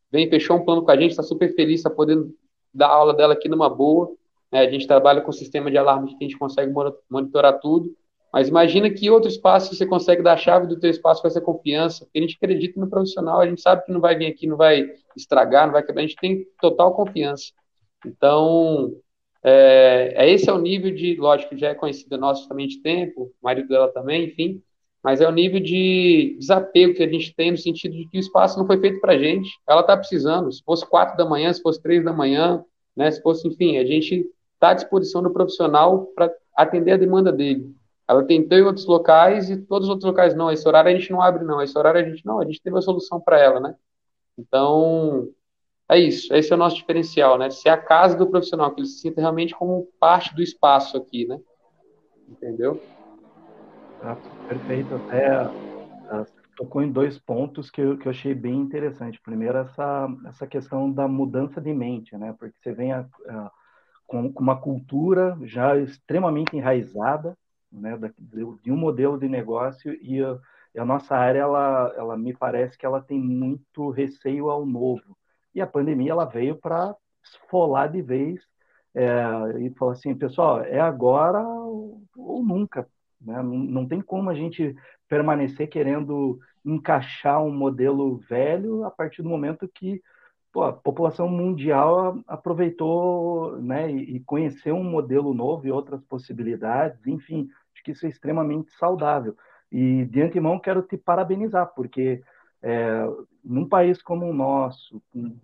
Vem, 0.10 0.30
fechou 0.30 0.56
um 0.56 0.64
plano 0.64 0.86
com 0.86 0.92
a 0.92 0.96
gente, 0.96 1.12
está 1.12 1.22
super 1.22 1.54
feliz, 1.54 1.82
está 1.82 1.90
podendo 1.90 2.34
dar 2.74 2.88
aula 2.88 3.14
dela 3.14 3.34
aqui 3.34 3.50
numa 3.50 3.70
boa. 3.70 4.12
É, 4.52 4.60
a 4.60 4.70
gente 4.70 4.88
trabalha 4.88 5.22
com 5.22 5.32
sistema 5.32 5.70
de 5.70 5.78
alarme 5.78 6.10
que 6.10 6.24
a 6.24 6.28
gente 6.28 6.38
consegue 6.38 6.72
monitorar 7.10 7.60
tudo. 7.60 7.96
Mas 8.32 8.50
imagina 8.50 8.90
que 8.90 9.10
outro 9.10 9.30
espaço 9.30 9.74
você 9.74 9.86
consegue 9.86 10.22
dar 10.22 10.34
a 10.34 10.38
chave 10.38 10.68
do 10.68 10.80
teu 10.80 10.90
espaço 10.90 11.22
com 11.22 11.28
essa 11.28 11.42
confiança, 11.42 12.06
porque 12.06 12.20
a 12.20 12.22
gente 12.22 12.36
acredita 12.36 12.80
no 12.80 12.90
profissional, 12.90 13.40
a 13.40 13.48
gente 13.48 13.62
sabe 13.62 13.86
que 13.86 13.92
não 13.92 14.02
vai 14.02 14.16
vir 14.16 14.28
aqui, 14.28 14.46
não 14.46 14.58
vai 14.58 14.86
estragar, 15.16 15.66
não 15.66 15.74
vai 15.74 15.82
quebrar, 15.82 16.04
a 16.04 16.08
gente 16.08 16.18
tem 16.18 16.46
total 16.62 16.94
confiança. 16.94 17.52
Então, 18.06 18.92
é, 19.44 20.14
é 20.16 20.30
esse 20.30 20.50
é 20.50 20.54
o 20.54 20.60
nível 20.60 20.94
de, 20.94 21.16
lógico, 21.16 21.58
já 21.58 21.70
é 21.70 21.76
conhecido 21.76 22.18
nosso 22.18 22.48
também 22.48 22.68
de 22.68 22.82
tempo, 22.82 23.24
o 23.24 23.32
marido 23.42 23.70
dela 23.70 23.88
também, 23.92 24.26
enfim, 24.26 24.62
mas 25.08 25.22
é 25.22 25.28
o 25.30 25.32
nível 25.32 25.62
de 25.62 26.36
desapego 26.38 26.94
que 26.94 27.02
a 27.02 27.08
gente 27.08 27.34
tem 27.34 27.52
no 27.52 27.58
sentido 27.58 27.96
de 27.96 28.10
que 28.10 28.18
o 28.18 28.20
espaço 28.20 28.60
não 28.60 28.68
foi 28.68 28.78
feito 28.78 29.00
para 29.00 29.14
a 29.14 29.18
gente, 29.18 29.50
ela 29.66 29.80
está 29.80 29.96
precisando, 29.96 30.52
se 30.52 30.62
fosse 30.62 30.86
quatro 30.86 31.16
da 31.16 31.24
manhã, 31.24 31.54
se 31.54 31.62
fosse 31.62 31.82
três 31.82 32.04
da 32.04 32.12
manhã, 32.12 32.62
né, 32.94 33.10
se 33.10 33.22
fosse, 33.22 33.48
enfim, 33.48 33.78
a 33.78 33.86
gente 33.86 34.30
está 34.56 34.72
à 34.72 34.74
disposição 34.74 35.24
do 35.24 35.32
profissional 35.32 36.08
para 36.08 36.30
atender 36.54 36.92
a 36.92 36.98
demanda 36.98 37.32
dele. 37.32 37.74
Ela 38.06 38.22
tentou 38.22 38.58
em 38.58 38.64
outros 38.64 38.86
locais 38.86 39.50
e 39.50 39.56
todos 39.56 39.88
os 39.88 39.90
outros 39.90 40.06
locais 40.06 40.36
não. 40.36 40.52
Esse 40.52 40.68
horário 40.68 40.92
a 40.92 40.94
gente 40.94 41.10
não 41.10 41.22
abre, 41.22 41.46
não. 41.46 41.62
Esse 41.62 41.78
horário 41.78 42.02
a 42.02 42.04
gente 42.04 42.26
não. 42.26 42.42
A 42.42 42.46
gente 42.46 42.62
teve 42.62 42.78
a 42.78 42.82
solução 42.82 43.18
para 43.18 43.40
ela, 43.40 43.62
né? 43.62 43.76
Então, 44.38 45.30
é 45.88 45.98
isso. 45.98 46.34
Esse 46.34 46.52
é 46.52 46.56
o 46.56 46.60
nosso 46.60 46.76
diferencial, 46.76 47.38
né? 47.38 47.50
Ser 47.50 47.70
a 47.70 47.78
casa 47.78 48.18
do 48.18 48.28
profissional, 48.28 48.76
que 48.76 48.82
ele 48.82 48.88
se 48.88 49.00
sinta 49.00 49.22
realmente 49.22 49.56
como 49.56 49.88
parte 50.02 50.36
do 50.36 50.44
espaço 50.44 50.98
aqui, 50.98 51.26
né? 51.26 51.40
Entendeu? 52.28 52.82
Ah, 54.02 54.16
perfeito. 54.48 54.96
Até 54.96 55.28
ah, 55.36 56.26
tocou 56.56 56.82
em 56.82 56.92
dois 56.92 57.20
pontos 57.20 57.70
que 57.70 57.82
eu, 57.82 57.98
que 57.98 58.08
eu 58.08 58.12
achei 58.12 58.34
bem 58.34 58.56
interessante. 58.56 59.22
Primeiro, 59.22 59.58
essa, 59.58 60.08
essa 60.28 60.48
questão 60.48 60.92
da 60.92 61.08
mudança 61.08 61.62
de 61.62 61.74
mente, 61.74 62.18
né? 62.18 62.36
Porque 62.38 62.58
você 62.62 62.74
vem 62.74 62.92
a, 62.92 63.06
a, 63.28 63.52
com, 64.08 64.32
com 64.32 64.42
uma 64.42 64.60
cultura 64.60 65.38
já 65.44 65.78
extremamente 65.78 66.56
enraizada, 66.56 67.38
né, 67.72 68.00
de 68.62 68.72
um 68.72 68.78
modelo 68.78 69.20
de 69.20 69.28
negócio 69.28 69.94
e 70.02 70.24
a, 70.24 70.40
a, 70.78 70.86
nossa 70.86 71.16
área 71.16 71.40
ela, 71.40 71.94
ela 71.98 72.18
me 72.18 72.34
parece 72.34 72.78
que 72.78 72.86
ela 72.86 73.02
tem 73.02 73.20
muito 73.20 73.90
receio 73.90 74.50
ao 74.50 74.66
novo 74.66 75.18
e 75.54 75.60
a 75.60 75.68
pandemia 75.68 76.12
ela 76.12 76.24
veio 76.24 76.56
para 76.56 76.96
esfolar 77.22 77.92
de 77.92 78.02
vez 78.02 78.42
é, 78.96 79.60
e 79.60 79.70
falar 79.72 79.92
assim 79.92 80.16
pessoal 80.16 80.62
é 80.62 80.80
agora 80.80 81.42
ou, 81.42 82.02
ou 82.16 82.44
nunca 82.44 82.88
né? 83.22 83.42
não, 83.42 83.58
não 83.58 83.88
tem 83.88 84.02
como 84.02 84.30
a 84.30 84.36
gente 84.36 84.76
permanecer 85.08 85.68
querendo 85.68 86.40
encaixar 86.66 87.44
um 87.44 87.52
modelo 87.52 88.18
velho 88.18 88.84
a 88.84 88.92
partir 88.92 89.22
do 89.22 89.30
momento 89.30 89.70
que 89.74 90.02
pô, 90.52 90.64
a 90.64 90.74
população 90.74 91.30
mundial 91.30 92.20
aproveitou 92.28 93.62
né, 93.62 93.92
e, 93.92 94.20
conheceu 94.22 94.76
um 94.76 94.84
modelo 94.84 95.34
novo 95.34 95.68
e 95.68 95.72
outras 95.72 96.02
possibilidades, 96.04 97.06
enfim, 97.06 97.48
acho 97.74 97.84
que 97.84 97.92
isso 97.92 98.06
é 98.06 98.10
extremamente 98.10 98.72
saudável. 98.72 99.36
E 99.72 100.06
de 100.06 100.22
antemão 100.22 100.60
quero 100.60 100.82
te 100.82 100.98
parabenizar, 100.98 101.74
porque 101.76 102.22
é, 102.62 103.08
num 103.44 103.68
país 103.68 104.02
como 104.02 104.26
o 104.26 104.34
nosso, 104.34 105.02
com 105.12 105.36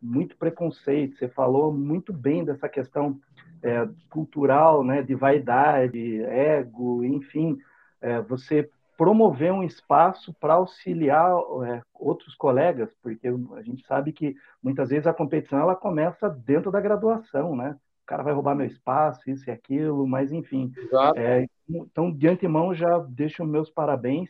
muito 0.00 0.36
preconceito, 0.36 1.16
você 1.16 1.28
falou 1.28 1.72
muito 1.72 2.12
bem 2.12 2.44
dessa 2.44 2.68
questão 2.68 3.18
é, 3.62 3.88
cultural, 4.08 4.84
né, 4.84 5.02
de 5.02 5.14
vaidade, 5.14 6.22
ego, 6.24 7.04
enfim, 7.04 7.58
é, 8.00 8.20
você 8.20 8.70
promover 8.96 9.50
um 9.50 9.62
espaço 9.62 10.34
para 10.34 10.54
auxiliar 10.54 11.32
é, 11.66 11.80
outros 11.94 12.34
colegas, 12.34 12.90
porque 13.02 13.28
a 13.56 13.62
gente 13.62 13.84
sabe 13.86 14.12
que 14.12 14.36
muitas 14.62 14.90
vezes 14.90 15.06
a 15.06 15.14
competição 15.14 15.58
ela 15.58 15.74
começa 15.74 16.28
dentro 16.28 16.70
da 16.70 16.82
graduação, 16.82 17.56
né? 17.56 17.76
O 18.02 18.06
cara 18.06 18.22
vai 18.22 18.34
roubar 18.34 18.54
meu 18.54 18.66
espaço, 18.66 19.30
isso 19.30 19.48
e 19.48 19.50
aquilo, 19.50 20.06
mas 20.06 20.32
enfim. 20.32 20.70
É, 21.16 21.46
então, 21.66 22.12
de 22.12 22.28
antemão, 22.28 22.74
já 22.74 22.98
deixo 22.98 23.42
meus 23.44 23.70
parabéns. 23.70 24.28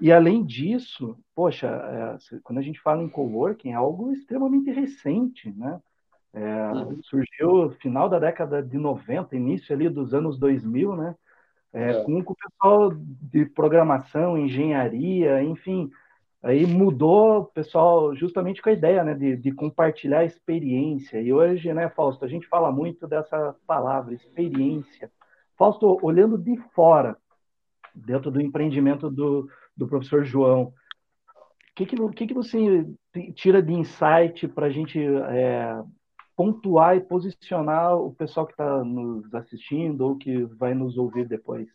E 0.00 0.10
além 0.10 0.44
disso, 0.44 1.16
poxa, 1.34 1.68
é, 1.68 2.38
quando 2.42 2.58
a 2.58 2.62
gente 2.62 2.80
fala 2.80 3.02
em 3.02 3.08
coworking, 3.08 3.70
é 3.70 3.74
algo 3.74 4.12
extremamente 4.12 4.70
recente, 4.70 5.52
né? 5.56 5.80
É, 6.32 6.72
uhum. 6.72 7.00
Surgiu 7.02 7.70
final 7.80 8.08
da 8.08 8.18
década 8.18 8.60
de 8.60 8.76
90, 8.76 9.36
início 9.36 9.74
ali 9.74 9.88
dos 9.88 10.12
anos 10.12 10.36
2000, 10.36 10.96
né? 10.96 11.14
É, 11.72 11.90
é. 11.90 12.04
Com, 12.04 12.18
o 12.18 12.34
pessoal 12.34 12.92
de 12.94 13.46
programação, 13.46 14.36
engenharia, 14.36 15.42
enfim, 15.42 15.90
aí 16.42 16.66
mudou 16.66 17.38
o 17.38 17.44
pessoal 17.44 18.14
justamente 18.16 18.60
com 18.60 18.68
a 18.68 18.72
ideia 18.72 19.02
né, 19.04 19.14
de, 19.14 19.36
de 19.36 19.52
compartilhar 19.52 20.24
experiência. 20.24 21.20
E 21.20 21.32
hoje, 21.32 21.72
né, 21.72 21.88
Fausto, 21.88 22.24
a 22.24 22.28
gente 22.28 22.48
fala 22.48 22.70
muito 22.70 23.06
dessa 23.06 23.54
palavra, 23.66 24.14
experiência. 24.14 25.10
Fausto, 25.56 25.98
olhando 26.02 26.36
de 26.36 26.56
fora, 26.74 27.16
dentro 27.94 28.30
do 28.30 28.40
empreendimento 28.40 29.08
do, 29.08 29.48
do 29.76 29.86
professor 29.86 30.24
João, 30.24 30.64
o 30.64 30.72
que, 31.74 31.86
que, 31.86 32.08
que, 32.12 32.26
que 32.28 32.34
você 32.34 32.86
tira 33.34 33.62
de 33.62 33.72
insight 33.72 34.46
para 34.48 34.66
a 34.66 34.70
gente 34.70 34.98
é, 34.98 35.82
pontuar 36.36 36.96
e 36.96 37.00
posicionar 37.00 37.96
o 37.96 38.14
pessoal 38.14 38.46
que 38.46 38.52
está 38.52 38.84
nos 38.84 39.34
assistindo 39.34 40.02
ou 40.02 40.16
que 40.16 40.44
vai 40.44 40.74
nos 40.74 40.96
ouvir 40.96 41.26
depois? 41.26 41.68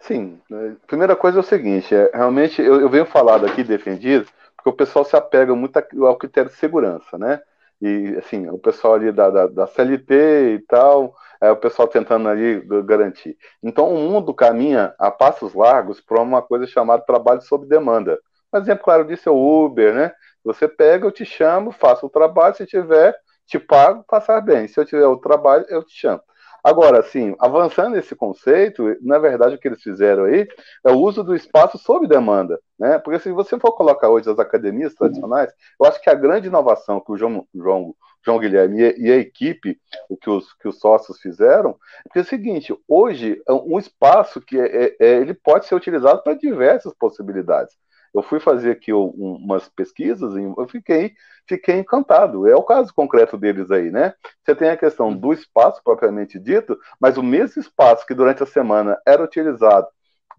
Sim, 0.00 0.40
né, 0.50 0.76
primeira 0.86 1.16
coisa 1.16 1.38
é 1.38 1.40
o 1.40 1.44
seguinte, 1.44 1.94
é, 1.94 2.10
realmente 2.12 2.60
eu, 2.60 2.80
eu 2.80 2.88
venho 2.90 3.06
falado 3.06 3.46
aqui, 3.46 3.62
defendido, 3.64 4.26
porque 4.56 4.68
o 4.68 4.72
pessoal 4.72 5.04
se 5.04 5.16
apega 5.16 5.54
muito 5.54 5.76
ao 5.78 6.16
critério 6.16 6.50
de 6.50 6.56
segurança, 6.56 7.16
né? 7.16 7.40
E, 7.84 8.16
assim, 8.16 8.48
o 8.48 8.58
pessoal 8.58 8.94
ali 8.94 9.12
da, 9.12 9.28
da, 9.28 9.46
da 9.46 9.66
CLT 9.66 10.54
e 10.54 10.58
tal, 10.66 11.14
é 11.40 11.50
o 11.50 11.56
pessoal 11.56 11.86
tentando 11.86 12.28
ali 12.28 12.60
garantir. 12.84 13.36
Então, 13.62 13.92
o 13.92 13.98
mundo 13.98 14.32
caminha 14.32 14.94
a 14.98 15.10
passos 15.10 15.52
largos 15.52 16.00
para 16.00 16.22
uma 16.22 16.40
coisa 16.40 16.66
chamada 16.66 17.04
trabalho 17.04 17.42
sob 17.42 17.66
demanda. 17.66 18.18
Um 18.52 18.58
exemplo 18.58 18.84
claro 18.84 19.04
disso 19.04 19.28
é 19.28 19.32
o 19.32 19.64
Uber, 19.66 19.94
né? 19.94 20.12
Você 20.42 20.66
pega, 20.66 21.06
eu 21.06 21.12
te 21.12 21.26
chamo, 21.26 21.72
faço 21.72 22.06
o 22.06 22.10
trabalho, 22.10 22.54
se 22.54 22.64
tiver, 22.64 23.14
te 23.46 23.58
pago, 23.58 24.02
passar 24.08 24.40
bem. 24.40 24.66
Se 24.66 24.80
eu 24.80 24.86
tiver 24.86 25.06
o 25.06 25.18
trabalho, 25.18 25.66
eu 25.68 25.82
te 25.84 25.94
chamo. 25.94 26.22
Agora, 26.64 27.00
assim, 27.00 27.36
avançando 27.38 27.94
nesse 27.94 28.16
conceito, 28.16 28.96
na 29.02 29.18
verdade 29.18 29.54
o 29.54 29.58
que 29.58 29.68
eles 29.68 29.82
fizeram 29.82 30.24
aí 30.24 30.48
é 30.82 30.90
o 30.90 30.98
uso 30.98 31.22
do 31.22 31.36
espaço 31.36 31.76
sob 31.76 32.06
demanda, 32.06 32.58
né? 32.78 32.98
Porque 32.98 33.18
se 33.18 33.30
você 33.32 33.58
for 33.58 33.72
colocar 33.72 34.08
hoje 34.08 34.30
as 34.30 34.38
academias 34.38 34.94
tradicionais, 34.94 35.52
eu 35.78 35.86
acho 35.86 36.00
que 36.00 36.08
a 36.08 36.14
grande 36.14 36.48
inovação 36.48 37.00
que 37.00 37.12
o 37.12 37.18
João, 37.18 37.46
João, 37.54 37.94
João 38.24 38.38
Guilherme 38.38 38.80
e, 38.96 39.12
a 39.12 39.16
equipe, 39.16 39.78
o 40.08 40.16
que 40.16 40.30
os, 40.30 40.54
que 40.54 40.66
os 40.66 40.78
sócios 40.78 41.20
fizeram, 41.20 41.76
é, 42.14 42.18
é 42.18 42.22
o 42.22 42.24
seguinte, 42.24 42.74
hoje 42.88 43.42
um 43.46 43.78
espaço 43.78 44.40
que 44.40 44.58
é, 44.58 44.86
é, 44.86 44.96
é 44.98 45.06
ele 45.20 45.34
pode 45.34 45.66
ser 45.66 45.74
utilizado 45.74 46.22
para 46.22 46.32
diversas 46.32 46.94
possibilidades 46.94 47.76
eu 48.14 48.22
fui 48.22 48.38
fazer 48.38 48.70
aqui 48.70 48.92
um, 48.92 49.08
umas 49.16 49.68
pesquisas 49.68 50.36
e 50.36 50.42
eu 50.42 50.68
fiquei, 50.68 51.14
fiquei 51.48 51.78
encantado. 51.78 52.46
É 52.48 52.54
o 52.54 52.62
caso 52.62 52.94
concreto 52.94 53.36
deles 53.36 53.70
aí, 53.70 53.90
né? 53.90 54.14
Você 54.42 54.54
tem 54.54 54.70
a 54.70 54.76
questão 54.76 55.14
do 55.14 55.32
espaço 55.32 55.82
propriamente 55.82 56.38
dito, 56.38 56.78
mas 57.00 57.16
o 57.18 57.22
mesmo 57.22 57.60
espaço 57.60 58.06
que 58.06 58.14
durante 58.14 58.42
a 58.42 58.46
semana 58.46 58.96
era 59.04 59.22
utilizado 59.22 59.88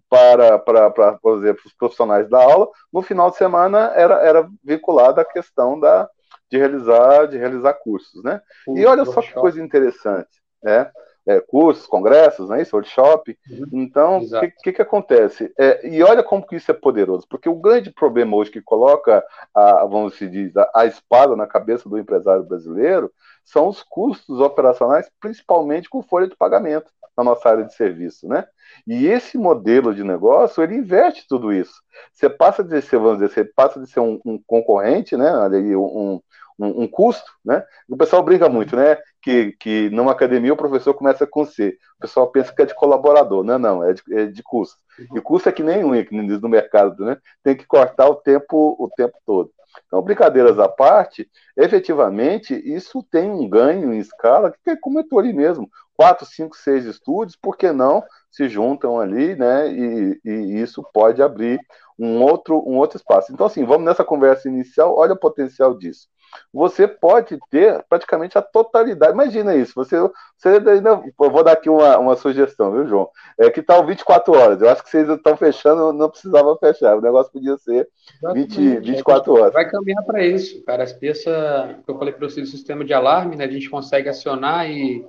para, 0.10 0.58
para, 0.58 0.90
para 0.90 1.14
por 1.18 1.38
exemplo, 1.38 1.64
os 1.66 1.74
profissionais 1.74 2.30
da 2.30 2.42
aula, 2.42 2.70
no 2.94 3.02
final 3.02 3.30
de 3.30 3.38
semana 3.38 3.92
era, 3.96 4.16
era 4.26 4.50
vinculado 4.64 5.20
à 5.20 5.26
questão 5.26 5.78
da, 5.80 6.10
de 6.50 6.58
realizar 6.58 7.28
de 7.28 7.38
realizar 7.38 7.74
cursos, 7.74 8.24
né? 8.24 8.42
e 8.68 8.86
olha 8.86 9.04
só 9.06 9.22
que 9.22 9.34
coisa 9.34 9.62
interessante, 9.62 10.30
né? 10.64 10.90
É, 11.26 11.40
cursos, 11.40 11.88
congressos, 11.88 12.50
né, 12.50 12.62
isso, 12.62 12.76
workshop. 12.76 13.38
Uhum. 13.50 13.68
Então, 13.74 14.18
o 14.20 14.40
que, 14.40 14.52
que, 14.64 14.74
que, 14.74 14.82
acontece? 14.82 15.52
É, 15.58 15.88
e 15.88 16.04
olha 16.04 16.24
como 16.24 16.46
que 16.46 16.56
isso 16.56 16.70
é 16.70 16.74
poderoso, 16.74 17.26
porque 17.30 17.50
o 17.50 17.56
grande 17.56 17.92
problema 17.92 18.36
hoje 18.36 18.52
que 18.52 18.62
coloca, 18.62 19.24
a, 19.54 19.86
vamos 19.86 20.18
dizer, 20.18 20.52
a, 20.58 20.82
a 20.82 20.86
espada 20.86 21.36
na 21.36 21.48
cabeça 21.48 21.90
do 21.90 21.98
empresário 21.98 22.44
brasileiro 22.44 23.12
são 23.44 23.68
os 23.68 23.84
custos 23.84 24.40
operacionais, 24.40 25.10
principalmente 25.20 25.90
com 25.90 26.02
folha 26.02 26.28
de 26.28 26.36
pagamento 26.36 26.92
na 27.18 27.24
nossa 27.24 27.50
área 27.50 27.64
de 27.64 27.74
serviço, 27.74 28.28
né? 28.28 28.46
E 28.86 29.08
esse 29.08 29.38
modelo 29.38 29.94
de 29.94 30.04
negócio, 30.04 30.62
ele 30.62 30.76
inverte 30.76 31.26
tudo 31.28 31.54
isso. 31.54 31.82
Você 32.12 32.30
passa 32.30 32.64
de 32.64 32.82
ser, 32.82 32.98
vamos 32.98 33.20
dizer, 33.20 33.30
você 33.30 33.46
passa 33.46 33.80
de 33.80 33.88
ser 33.88 34.02
um, 34.02 34.20
um 34.26 34.42
concorrente, 34.46 35.16
né? 35.16 35.30
Ali, 35.30 35.76
um, 35.76 36.20
um, 36.58 36.84
um, 36.84 36.88
custo, 36.88 37.30
né? 37.44 37.64
O 37.88 37.98
pessoal 37.98 38.24
brinca 38.24 38.48
muito, 38.50 38.76
né? 38.76 38.98
Que, 39.22 39.54
que 39.60 39.90
numa 39.90 40.12
academia 40.12 40.54
o 40.54 40.58
professor 40.58 40.94
começa 40.94 41.28
com 41.28 41.46
C. 41.46 41.78
O 41.98 42.02
pessoal 42.02 42.28
pensa 42.32 42.54
que 42.54 42.62
é 42.62 42.66
de 42.66 42.76
colaborador. 42.76 43.44
Não, 43.44 43.60
não, 43.60 43.84
é 43.84 43.94
de, 43.94 44.02
é 44.12 44.26
de 44.26 44.44
custo. 44.44 44.78
E 45.14 45.22
custo 45.22 45.50
é 45.50 45.52
que 45.52 45.64
nem 45.64 45.84
unha, 45.84 46.06
que 46.06 46.16
nem 46.16 46.26
diz 46.26 46.40
no 46.40 46.50
mercado, 46.50 47.04
né? 47.06 47.18
Tem 47.44 47.56
que 47.56 47.66
cortar 47.66 48.08
o 48.08 48.16
tempo 48.16 48.76
o 48.80 48.90
tempo 48.96 49.18
todo. 49.26 49.52
Então, 49.88 50.02
brincadeiras 50.02 50.58
à 50.58 50.70
parte, 50.70 51.30
efetivamente, 51.58 52.54
isso 52.54 53.04
tem 53.04 53.30
um 53.30 53.48
ganho 53.50 53.94
em 53.94 53.98
escala, 53.98 54.54
que 54.64 54.70
é 54.70 54.76
comentou 54.78 55.20
ali 55.20 55.34
mesmo, 55.34 55.70
quatro, 55.98 56.26
cinco, 56.26 56.56
seis 56.56 56.86
estúdios, 56.86 57.36
por 57.36 57.58
que 57.58 57.74
não 57.74 58.02
se 58.32 58.48
juntam 58.48 59.00
ali, 59.00 59.36
né? 59.36 59.70
E, 59.70 60.20
e, 60.24 60.62
isso 60.62 60.82
pode 60.94 61.22
abrir 61.22 61.60
um 62.00 62.22
outro, 62.22 62.58
um 62.66 62.78
outro 62.78 62.98
espaço. 62.98 63.34
Então, 63.34 63.46
assim, 63.46 63.66
vamos 63.66 63.86
nessa 63.86 64.04
conversa 64.04 64.48
inicial, 64.48 64.96
olha 64.98 65.14
o 65.14 65.20
potencial 65.20 65.78
disso 65.78 66.08
você 66.54 66.88
pode 66.88 67.38
ter 67.50 67.84
praticamente 67.90 68.38
a 68.38 68.42
totalidade. 68.42 69.14
Imagina 69.14 69.56
isso, 69.56 69.74
você, 69.76 69.98
você 70.38 70.50
ainda, 70.70 71.02
vou 71.18 71.44
dar 71.44 71.54
aqui 71.54 71.70
uma, 71.70 71.98
uma 71.98 72.16
sugestão, 72.16 72.72
viu, 72.72 72.88
João? 72.88 73.10
É 73.38 73.50
que 73.50 73.62
tal 73.62 73.86
24 73.86 74.34
horas. 74.34 74.62
Eu 74.62 74.70
acho 74.70 74.84
que 74.84 74.90
vocês 74.90 75.10
estão 75.10 75.36
fechando, 75.36 75.94
não 75.94 76.10
precisava 76.10 76.58
fechar. 76.58 76.98
O 76.98 77.02
negócio 77.02 77.32
podia 77.32 77.58
ser 77.58 77.88
20, 78.34 78.80
24 78.80 79.34
horas. 79.34 79.54
Vai 79.54 79.70
caminhar 79.70 80.04
para 80.04 80.26
isso, 80.26 80.64
cara. 80.64 80.84
As 80.84 80.94
peças 80.94 81.34
que 81.86 81.92
eu 81.92 81.98
falei 81.98 82.14
para 82.14 82.28
vocês, 82.28 82.48
o 82.48 82.52
sistema 82.52 82.86
de 82.86 82.94
alarme, 82.94 83.36
né? 83.36 83.46
A 83.46 83.52
gente 83.52 83.70
consegue 83.70 84.10
acionar 84.10 84.70
e, 84.70 85.06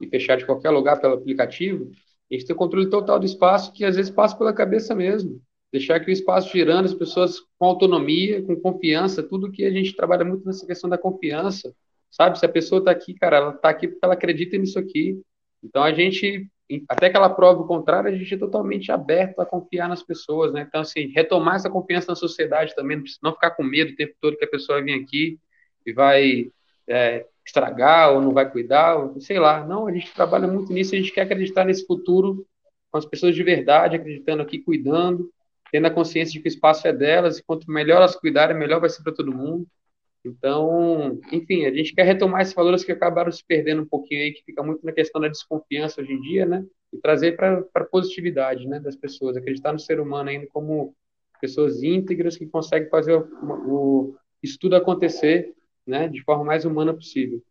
e 0.00 0.06
fechar 0.08 0.36
de 0.36 0.46
qualquer 0.46 0.70
lugar 0.70 1.00
pelo 1.00 1.14
aplicativo. 1.14 1.90
A 2.30 2.34
gente 2.34 2.46
tem 2.46 2.56
controle 2.56 2.88
total 2.88 3.18
do 3.18 3.26
espaço 3.26 3.72
que 3.72 3.84
às 3.84 3.96
vezes 3.96 4.10
passa 4.10 4.36
pela 4.36 4.52
cabeça 4.52 4.94
mesmo 4.94 5.40
deixar 5.72 5.96
aqui 5.96 6.10
o 6.10 6.12
espaço 6.12 6.50
girando, 6.50 6.86
as 6.86 6.94
pessoas 6.94 7.40
com 7.58 7.66
autonomia, 7.66 8.42
com 8.42 8.56
confiança, 8.56 9.22
tudo 9.22 9.50
que 9.50 9.64
a 9.64 9.70
gente 9.70 9.94
trabalha 9.94 10.24
muito 10.24 10.44
nessa 10.44 10.66
questão 10.66 10.90
da 10.90 10.98
confiança, 10.98 11.74
sabe? 12.10 12.38
Se 12.38 12.44
a 12.44 12.48
pessoa 12.48 12.80
está 12.80 12.90
aqui, 12.90 13.14
cara, 13.14 13.36
ela 13.36 13.50
está 13.50 13.68
aqui 13.68 13.86
porque 13.86 14.04
ela 14.04 14.14
acredita 14.14 14.58
nisso 14.58 14.78
aqui. 14.78 15.20
Então 15.62 15.82
a 15.82 15.92
gente, 15.92 16.48
até 16.88 17.08
que 17.08 17.16
ela 17.16 17.30
prove 17.30 17.62
o 17.62 17.66
contrário, 17.66 18.10
a 18.10 18.14
gente 18.14 18.34
é 18.34 18.38
totalmente 18.38 18.90
aberto 18.90 19.40
a 19.40 19.46
confiar 19.46 19.88
nas 19.88 20.02
pessoas, 20.02 20.52
né? 20.52 20.66
Então, 20.68 20.80
assim, 20.80 21.12
retomar 21.14 21.56
essa 21.56 21.70
confiança 21.70 22.10
na 22.10 22.16
sociedade 22.16 22.74
também, 22.74 23.02
não 23.22 23.32
ficar 23.32 23.52
com 23.52 23.62
medo 23.62 23.92
o 23.92 23.96
tempo 23.96 24.14
todo 24.20 24.36
que 24.36 24.44
a 24.44 24.50
pessoa 24.50 24.78
vai 24.78 24.86
vir 24.86 25.02
aqui 25.02 25.38
e 25.86 25.92
vai 25.92 26.50
é, 26.88 27.26
estragar 27.46 28.12
ou 28.12 28.20
não 28.20 28.32
vai 28.32 28.50
cuidar, 28.50 28.96
ou, 28.96 29.20
sei 29.20 29.38
lá. 29.38 29.64
Não, 29.64 29.86
a 29.86 29.92
gente 29.92 30.12
trabalha 30.12 30.48
muito 30.48 30.72
nisso, 30.72 30.94
a 30.94 30.98
gente 30.98 31.12
quer 31.12 31.22
acreditar 31.22 31.64
nesse 31.64 31.86
futuro 31.86 32.44
com 32.90 32.98
as 32.98 33.06
pessoas 33.06 33.36
de 33.36 33.42
verdade, 33.44 33.94
acreditando 33.94 34.42
aqui, 34.42 34.58
cuidando, 34.58 35.30
tendo 35.70 35.86
a 35.86 35.90
consciência 35.90 36.32
de 36.32 36.40
que 36.40 36.48
o 36.48 36.52
espaço 36.52 36.86
é 36.86 36.92
delas 36.92 37.38
e 37.38 37.42
quanto 37.42 37.70
melhor 37.70 37.96
elas 37.96 38.16
cuidarem, 38.16 38.56
melhor 38.56 38.80
vai 38.80 38.90
ser 38.90 39.02
para 39.02 39.14
todo 39.14 39.32
mundo. 39.32 39.66
Então, 40.24 41.18
enfim, 41.32 41.64
a 41.64 41.72
gente 41.72 41.94
quer 41.94 42.04
retomar 42.04 42.42
esses 42.42 42.52
valores 42.52 42.84
que 42.84 42.92
acabaram 42.92 43.32
se 43.32 43.42
perdendo 43.44 43.82
um 43.82 43.86
pouquinho 43.86 44.20
aí, 44.20 44.32
que 44.32 44.44
fica 44.44 44.62
muito 44.62 44.84
na 44.84 44.92
questão 44.92 45.20
da 45.20 45.28
desconfiança 45.28 46.00
hoje 46.00 46.12
em 46.12 46.20
dia, 46.20 46.44
né? 46.44 46.64
E 46.92 46.98
trazer 46.98 47.36
para 47.36 47.64
a 47.74 47.84
positividade, 47.84 48.66
né, 48.66 48.78
das 48.80 48.96
pessoas, 48.96 49.36
acreditar 49.36 49.72
no 49.72 49.78
ser 49.78 49.98
humano 50.00 50.28
ainda 50.28 50.46
como 50.48 50.94
pessoas 51.40 51.82
íntegras 51.82 52.36
que 52.36 52.46
conseguem 52.46 52.90
fazer 52.90 53.14
o, 53.14 53.24
o 53.42 54.16
estudo 54.42 54.76
acontecer, 54.76 55.54
né, 55.86 56.06
de 56.08 56.22
forma 56.22 56.44
mais 56.44 56.66
humana 56.66 56.92
possível. 56.92 57.42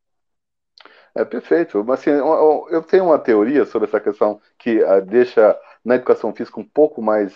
É 1.15 1.25
perfeito. 1.25 1.83
Mas, 1.83 2.01
assim, 2.01 2.11
eu 2.11 2.83
tenho 2.83 3.05
uma 3.05 3.17
teoria 3.17 3.65
sobre 3.65 3.87
essa 3.87 3.99
questão 3.99 4.39
que 4.57 4.83
uh, 4.83 5.01
deixa 5.03 5.59
na 5.83 5.95
educação 5.95 6.33
física 6.33 6.59
um 6.59 6.65
pouco 6.65 7.01
mais 7.01 7.35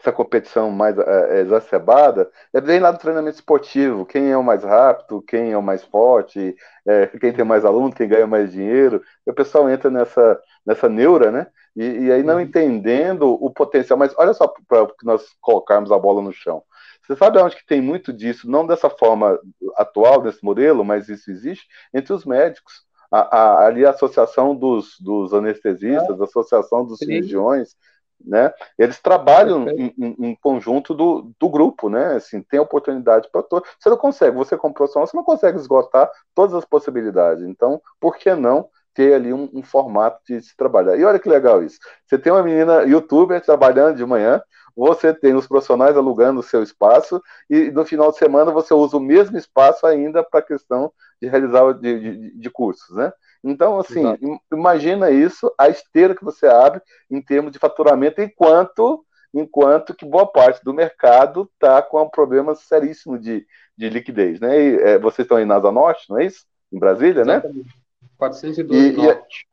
essa 0.00 0.10
competição 0.10 0.70
mais 0.70 0.96
é, 0.98 1.40
exacerbada, 1.40 2.30
é 2.54 2.60
bem 2.60 2.80
lá 2.80 2.90
do 2.90 2.98
treinamento 2.98 3.36
esportivo, 3.36 4.06
quem 4.06 4.30
é 4.30 4.36
o 4.36 4.42
mais 4.42 4.64
rápido, 4.64 5.22
quem 5.22 5.52
é 5.52 5.56
o 5.56 5.62
mais 5.62 5.84
forte, 5.84 6.56
é, 6.86 7.06
quem 7.06 7.32
tem 7.32 7.44
mais 7.44 7.64
aluno, 7.64 7.94
quem 7.94 8.08
ganha 8.08 8.26
mais 8.26 8.50
dinheiro, 8.50 9.02
o 9.26 9.32
pessoal 9.34 9.68
entra 9.68 9.90
nessa, 9.90 10.40
nessa 10.64 10.88
neura, 10.88 11.30
né? 11.30 11.46
E, 11.76 11.84
e 11.84 12.12
aí 12.12 12.22
não 12.22 12.34
uhum. 12.34 12.40
entendendo 12.40 13.28
o 13.28 13.50
potencial, 13.50 13.98
mas 13.98 14.14
olha 14.16 14.32
só 14.32 14.48
para 14.66 14.88
nós 15.04 15.24
colocarmos 15.40 15.92
a 15.92 15.98
bola 15.98 16.22
no 16.22 16.32
chão. 16.32 16.62
Você 17.06 17.16
sabe 17.16 17.38
onde 17.38 17.56
que 17.56 17.66
tem 17.66 17.80
muito 17.80 18.12
disso, 18.12 18.50
não 18.50 18.66
dessa 18.66 18.88
forma 18.88 19.38
atual, 19.76 20.22
desse 20.22 20.44
modelo, 20.44 20.84
mas 20.84 21.08
isso 21.08 21.30
existe 21.30 21.66
entre 21.92 22.12
os 22.12 22.24
médicos. 22.24 22.84
A, 23.10 23.36
a, 23.36 23.66
ali 23.66 23.84
a 23.84 23.90
associação 23.90 24.54
dos, 24.54 24.96
dos 25.00 25.34
anestesistas, 25.34 26.20
a 26.20 26.24
associação 26.24 26.86
dos 26.86 26.98
cirurgiões, 26.98 27.74
né? 28.24 28.52
Eles 28.78 29.00
trabalham 29.00 29.68
em, 29.68 29.94
em, 29.98 30.16
em, 30.26 30.34
conjunto 30.36 30.94
do, 30.94 31.32
do 31.38 31.48
grupo, 31.48 31.88
né? 31.88 32.16
Assim, 32.16 32.42
tem 32.42 32.60
oportunidade 32.60 33.28
para 33.30 33.42
todos. 33.42 33.68
Você 33.78 33.88
não 33.88 33.96
consegue, 33.96 34.36
você 34.36 34.56
como 34.56 34.74
profissional, 34.74 35.06
você 35.06 35.16
não 35.16 35.24
consegue 35.24 35.58
esgotar 35.58 36.10
todas 36.34 36.54
as 36.54 36.64
possibilidades. 36.64 37.44
Então, 37.44 37.80
por 37.98 38.16
que 38.16 38.34
não 38.34 38.68
ter 38.94 39.14
ali 39.14 39.32
um, 39.32 39.48
um, 39.52 39.62
formato 39.62 40.20
de 40.26 40.40
se 40.42 40.56
trabalhar? 40.56 40.96
E 40.96 41.04
olha 41.04 41.18
que 41.18 41.28
legal 41.28 41.62
isso. 41.62 41.78
Você 42.06 42.18
tem 42.18 42.32
uma 42.32 42.42
menina 42.42 42.82
youtuber 42.82 43.40
trabalhando 43.40 43.96
de 43.96 44.04
manhã, 44.04 44.42
você 44.76 45.12
tem 45.12 45.34
os 45.34 45.46
profissionais 45.46 45.96
alugando 45.96 46.40
o 46.40 46.44
seu 46.44 46.62
espaço 46.62 47.20
e 47.48 47.70
no 47.70 47.84
final 47.84 48.10
de 48.10 48.18
semana 48.18 48.50
você 48.50 48.72
usa 48.72 48.96
o 48.96 49.00
mesmo 49.00 49.36
espaço 49.36 49.86
ainda 49.86 50.22
para 50.22 50.40
a 50.40 50.44
questão 50.44 50.92
de 51.20 51.28
realizar 51.28 51.72
de, 51.74 52.00
de, 52.00 52.38
de 52.38 52.50
cursos, 52.50 52.96
né? 52.96 53.12
Então, 53.42 53.78
assim, 53.78 54.00
Exato. 54.00 54.40
imagina 54.52 55.10
isso, 55.10 55.52
a 55.56 55.68
esteira 55.68 56.14
que 56.14 56.24
você 56.24 56.46
abre 56.46 56.82
em 57.10 57.22
termos 57.22 57.52
de 57.52 57.58
faturamento, 57.58 58.20
enquanto 58.20 59.04
enquanto 59.32 59.94
que 59.94 60.04
boa 60.04 60.26
parte 60.26 60.62
do 60.64 60.74
mercado 60.74 61.48
está 61.54 61.80
com 61.80 62.02
um 62.02 62.08
problema 62.08 62.54
seríssimo 62.54 63.18
de, 63.18 63.46
de 63.76 63.88
liquidez, 63.88 64.40
né? 64.40 64.60
E, 64.60 64.76
é, 64.76 64.98
vocês 64.98 65.24
estão 65.24 65.38
em 65.38 65.46
NASA 65.46 65.70
Norte, 65.70 66.10
não 66.10 66.18
é 66.18 66.26
isso? 66.26 66.44
Em 66.72 66.78
Brasília, 66.78 67.24
né? 67.24 67.34
Exatamente. 67.34 67.66
né? 67.66 67.72
412 68.18 68.86
e, 68.86 68.92
Norte. 68.92 69.46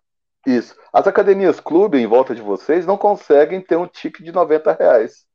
E, 0.48 0.56
isso. 0.56 0.76
As 0.92 1.06
academias 1.06 1.60
clube 1.60 2.00
em 2.00 2.08
volta 2.08 2.34
de 2.34 2.42
vocês 2.42 2.86
não 2.86 2.98
conseguem 2.98 3.62
ter 3.62 3.76
um 3.76 3.86
ticket 3.86 4.26
de 4.26 4.32
90 4.32 4.74
reais. 4.74 5.27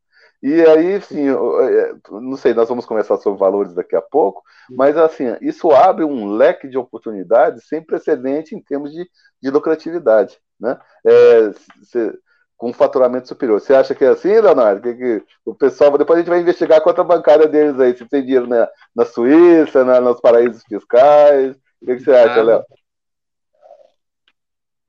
E 0.42 0.60
aí, 0.62 1.00
sim, 1.02 1.28
é, 1.28 1.94
não 2.10 2.36
sei, 2.36 2.52
nós 2.52 2.68
vamos 2.68 2.84
conversar 2.84 3.16
sobre 3.18 3.38
valores 3.38 3.74
daqui 3.74 3.94
a 3.94 4.02
pouco, 4.02 4.42
mas 4.70 4.96
assim, 4.96 5.36
isso 5.40 5.70
abre 5.70 6.04
um 6.04 6.32
leque 6.34 6.68
de 6.68 6.76
oportunidades 6.76 7.68
sem 7.68 7.80
precedente 7.80 8.54
em 8.54 8.60
termos 8.60 8.92
de, 8.92 9.08
de 9.40 9.50
lucratividade, 9.50 10.38
né? 10.58 10.78
É, 11.06 11.52
cê, 11.84 12.12
com 12.56 12.72
faturamento 12.72 13.26
superior. 13.26 13.60
Você 13.60 13.74
acha 13.74 13.94
que 13.94 14.04
é 14.04 14.08
assim, 14.08 14.28
Leonardo? 14.40 14.82
Que, 14.82 14.94
que, 14.94 15.24
o 15.44 15.54
pessoal, 15.54 15.96
depois 15.98 16.16
a 16.16 16.22
gente 16.22 16.30
vai 16.30 16.40
investigar 16.40 16.78
a 16.78 16.80
conta 16.80 17.02
bancária 17.02 17.48
deles 17.48 17.78
aí, 17.80 17.96
se 17.96 18.08
tem 18.08 18.22
dinheiro 18.22 18.46
na, 18.46 18.68
na 18.94 19.04
Suíça, 19.04 19.84
na, 19.84 20.00
nos 20.00 20.20
paraísos 20.20 20.62
fiscais. 20.68 21.56
O 21.80 21.86
que, 21.86 21.96
que 21.96 22.04
você 22.04 22.12
acha, 22.12 22.40
Léo? 22.42 22.64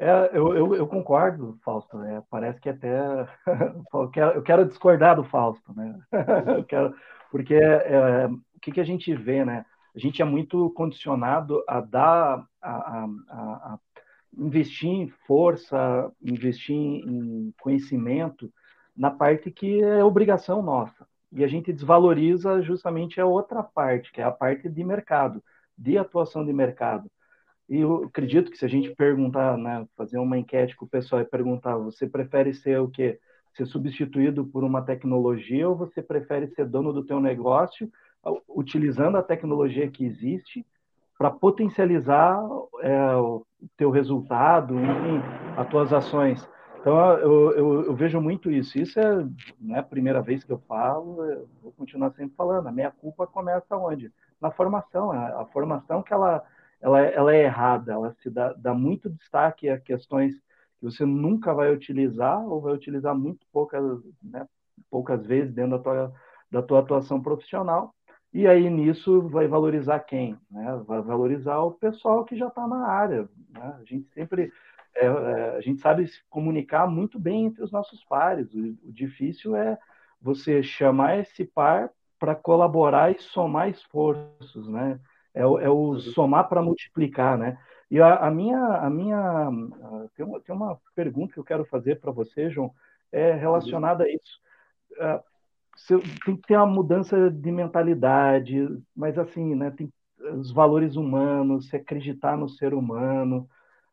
É, 0.03 0.37
eu, 0.37 0.53
eu, 0.53 0.75
eu, 0.75 0.87
concordo, 0.87 1.57
Fausto. 1.63 2.01
É, 2.03 2.21
parece 2.29 2.59
que 2.59 2.67
até 2.67 2.99
eu 3.93 4.09
quero, 4.09 4.31
eu 4.31 4.41
quero, 4.43 4.65
discordar 4.65 5.15
do 5.15 5.23
Fausto, 5.23 5.73
né? 5.73 5.97
quero, 6.67 6.93
porque 7.31 7.55
é, 7.55 8.27
o 8.27 8.59
que, 8.59 8.73
que, 8.73 8.81
a 8.81 8.83
gente 8.83 9.15
vê, 9.15 9.45
né? 9.45 9.65
A 9.95 9.99
gente 9.99 10.21
é 10.21 10.25
muito 10.25 10.69
condicionado 10.71 11.63
a 11.67 11.79
dar, 11.79 12.45
a, 12.61 12.71
a, 12.71 13.05
a 13.29 13.79
investir 14.37 14.89
em 14.89 15.07
força, 15.25 16.11
investir 16.21 16.75
em 16.75 17.53
conhecimento 17.61 18.51
na 18.95 19.09
parte 19.09 19.51
que 19.51 19.81
é 19.81 20.03
obrigação 20.03 20.61
nossa. 20.61 21.07
E 21.31 21.45
a 21.45 21.47
gente 21.47 21.71
desvaloriza 21.71 22.61
justamente 22.61 23.21
a 23.21 23.25
outra 23.25 23.63
parte, 23.63 24.11
que 24.11 24.19
é 24.19 24.23
a 24.25 24.31
parte 24.31 24.67
de 24.67 24.83
mercado, 24.83 25.41
de 25.77 25.97
atuação 25.97 26.45
de 26.45 26.51
mercado. 26.51 27.09
E 27.69 27.79
eu 27.79 28.03
acredito 28.05 28.51
que 28.51 28.57
se 28.57 28.65
a 28.65 28.69
gente 28.69 28.93
perguntar, 28.95 29.57
né, 29.57 29.87
fazer 29.95 30.17
uma 30.17 30.37
enquete 30.37 30.75
com 30.75 30.85
o 30.85 30.89
pessoal 30.89 31.21
e 31.21 31.25
perguntar, 31.25 31.77
você 31.77 32.07
prefere 32.07 32.53
ser 32.53 32.79
o 32.79 32.89
quê? 32.89 33.19
Ser 33.55 33.65
substituído 33.65 34.45
por 34.45 34.63
uma 34.63 34.81
tecnologia 34.81 35.69
ou 35.69 35.75
você 35.75 36.01
prefere 36.01 36.47
ser 36.47 36.65
dono 36.65 36.91
do 36.91 37.03
teu 37.03 37.19
negócio, 37.19 37.91
utilizando 38.47 39.17
a 39.17 39.23
tecnologia 39.23 39.89
que 39.89 40.05
existe 40.05 40.65
para 41.17 41.29
potencializar 41.29 42.41
é, 42.81 43.15
o 43.15 43.45
teu 43.77 43.91
resultado, 43.91 44.75
enfim, 44.75 45.21
as 45.55 45.67
tuas 45.69 45.93
ações. 45.93 46.47
Então, 46.79 46.99
eu, 47.13 47.51
eu, 47.51 47.85
eu, 47.85 47.95
vejo 47.95 48.19
muito 48.19 48.51
isso. 48.51 48.77
Isso 48.77 48.99
é 48.99 49.25
não 49.59 49.75
é 49.75 49.79
a 49.79 49.83
primeira 49.83 50.21
vez 50.21 50.43
que 50.43 50.51
eu 50.51 50.59
falo, 50.67 51.23
eu 51.23 51.47
vou 51.61 51.71
continuar 51.71 52.11
sempre 52.11 52.35
falando. 52.35 52.67
A 52.67 52.71
minha 52.73 52.91
culpa 52.91 53.25
começa 53.25 53.77
onde? 53.77 54.11
Na 54.41 54.51
formação. 54.51 55.11
A, 55.11 55.43
a 55.43 55.45
formação 55.45 56.03
que 56.03 56.11
ela 56.11 56.43
ela, 56.83 56.99
ela 56.99 57.33
é 57.33 57.43
errada, 57.43 57.93
ela 57.93 58.13
se 58.21 58.29
dá, 58.29 58.51
dá 58.53 58.73
muito 58.73 59.09
destaque 59.09 59.69
a 59.69 59.79
questões 59.79 60.35
que 60.35 60.83
você 60.83 61.05
nunca 61.05 61.53
vai 61.53 61.73
utilizar 61.73 62.45
ou 62.45 62.59
vai 62.59 62.73
utilizar 62.73 63.15
muito 63.17 63.47
poucas, 63.53 64.01
né, 64.21 64.45
poucas 64.91 65.25
vezes 65.25 65.53
dentro 65.53 65.77
da 65.77 65.79
tua, 65.79 66.13
da 66.51 66.61
tua 66.61 66.79
atuação 66.81 67.21
profissional. 67.21 67.95
E 68.33 68.45
aí 68.45 68.69
nisso 68.69 69.29
vai 69.29 69.47
valorizar 69.47 70.01
quem? 70.01 70.37
Né? 70.51 70.83
Vai 70.85 71.01
valorizar 71.01 71.59
o 71.59 71.71
pessoal 71.71 72.25
que 72.25 72.35
já 72.35 72.47
está 72.47 72.67
na 72.67 72.85
área. 72.85 73.29
Né? 73.49 73.77
A 73.79 73.83
gente 73.85 74.09
sempre 74.13 74.51
é, 74.95 75.05
é, 75.05 75.55
a 75.55 75.61
gente 75.61 75.79
sabe 75.79 76.05
se 76.05 76.19
comunicar 76.29 76.85
muito 76.85 77.17
bem 77.17 77.45
entre 77.45 77.63
os 77.63 77.71
nossos 77.71 78.03
pares. 78.03 78.53
O, 78.53 78.59
o 78.83 78.91
difícil 78.91 79.55
é 79.55 79.77
você 80.21 80.61
chamar 80.61 81.19
esse 81.19 81.45
par 81.45 81.89
para 82.19 82.35
colaborar 82.35 83.11
e 83.11 83.19
somar 83.19 83.69
esforços, 83.69 84.67
né? 84.67 84.99
É 85.33 85.45
o, 85.45 85.59
é 85.59 85.69
o 85.69 85.91
uhum. 85.91 85.99
somar 85.99 86.47
para 86.47 86.61
multiplicar, 86.61 87.37
né? 87.37 87.57
E 87.89 87.99
a, 88.01 88.15
a, 88.27 88.31
minha, 88.31 88.59
a 88.59 88.89
minha 88.89 89.49
tem, 90.15 90.25
uma, 90.25 90.39
tem 90.39 90.55
uma 90.55 90.79
pergunta 90.95 91.33
que 91.33 91.39
eu 91.39 91.43
quero 91.43 91.65
fazer 91.65 91.99
para 91.99 92.11
você, 92.11 92.49
João, 92.49 92.73
é 93.11 93.33
relacionada 93.33 94.03
a 94.03 94.09
isso. 94.09 94.39
Uh, 94.93 96.03
tem 96.25 96.35
que 96.35 96.47
ter 96.47 96.57
uma 96.57 96.65
mudança 96.65 97.29
de 97.29 97.51
mentalidade, 97.51 98.67
mas 98.95 99.17
assim, 99.17 99.55
né? 99.55 99.71
Tem 99.71 99.91
os 100.19 100.51
valores 100.51 100.95
humanos, 100.95 101.69
se 101.69 101.75
acreditar 101.75 102.37
no 102.37 102.47
ser 102.47 102.73
humano. 102.73 103.47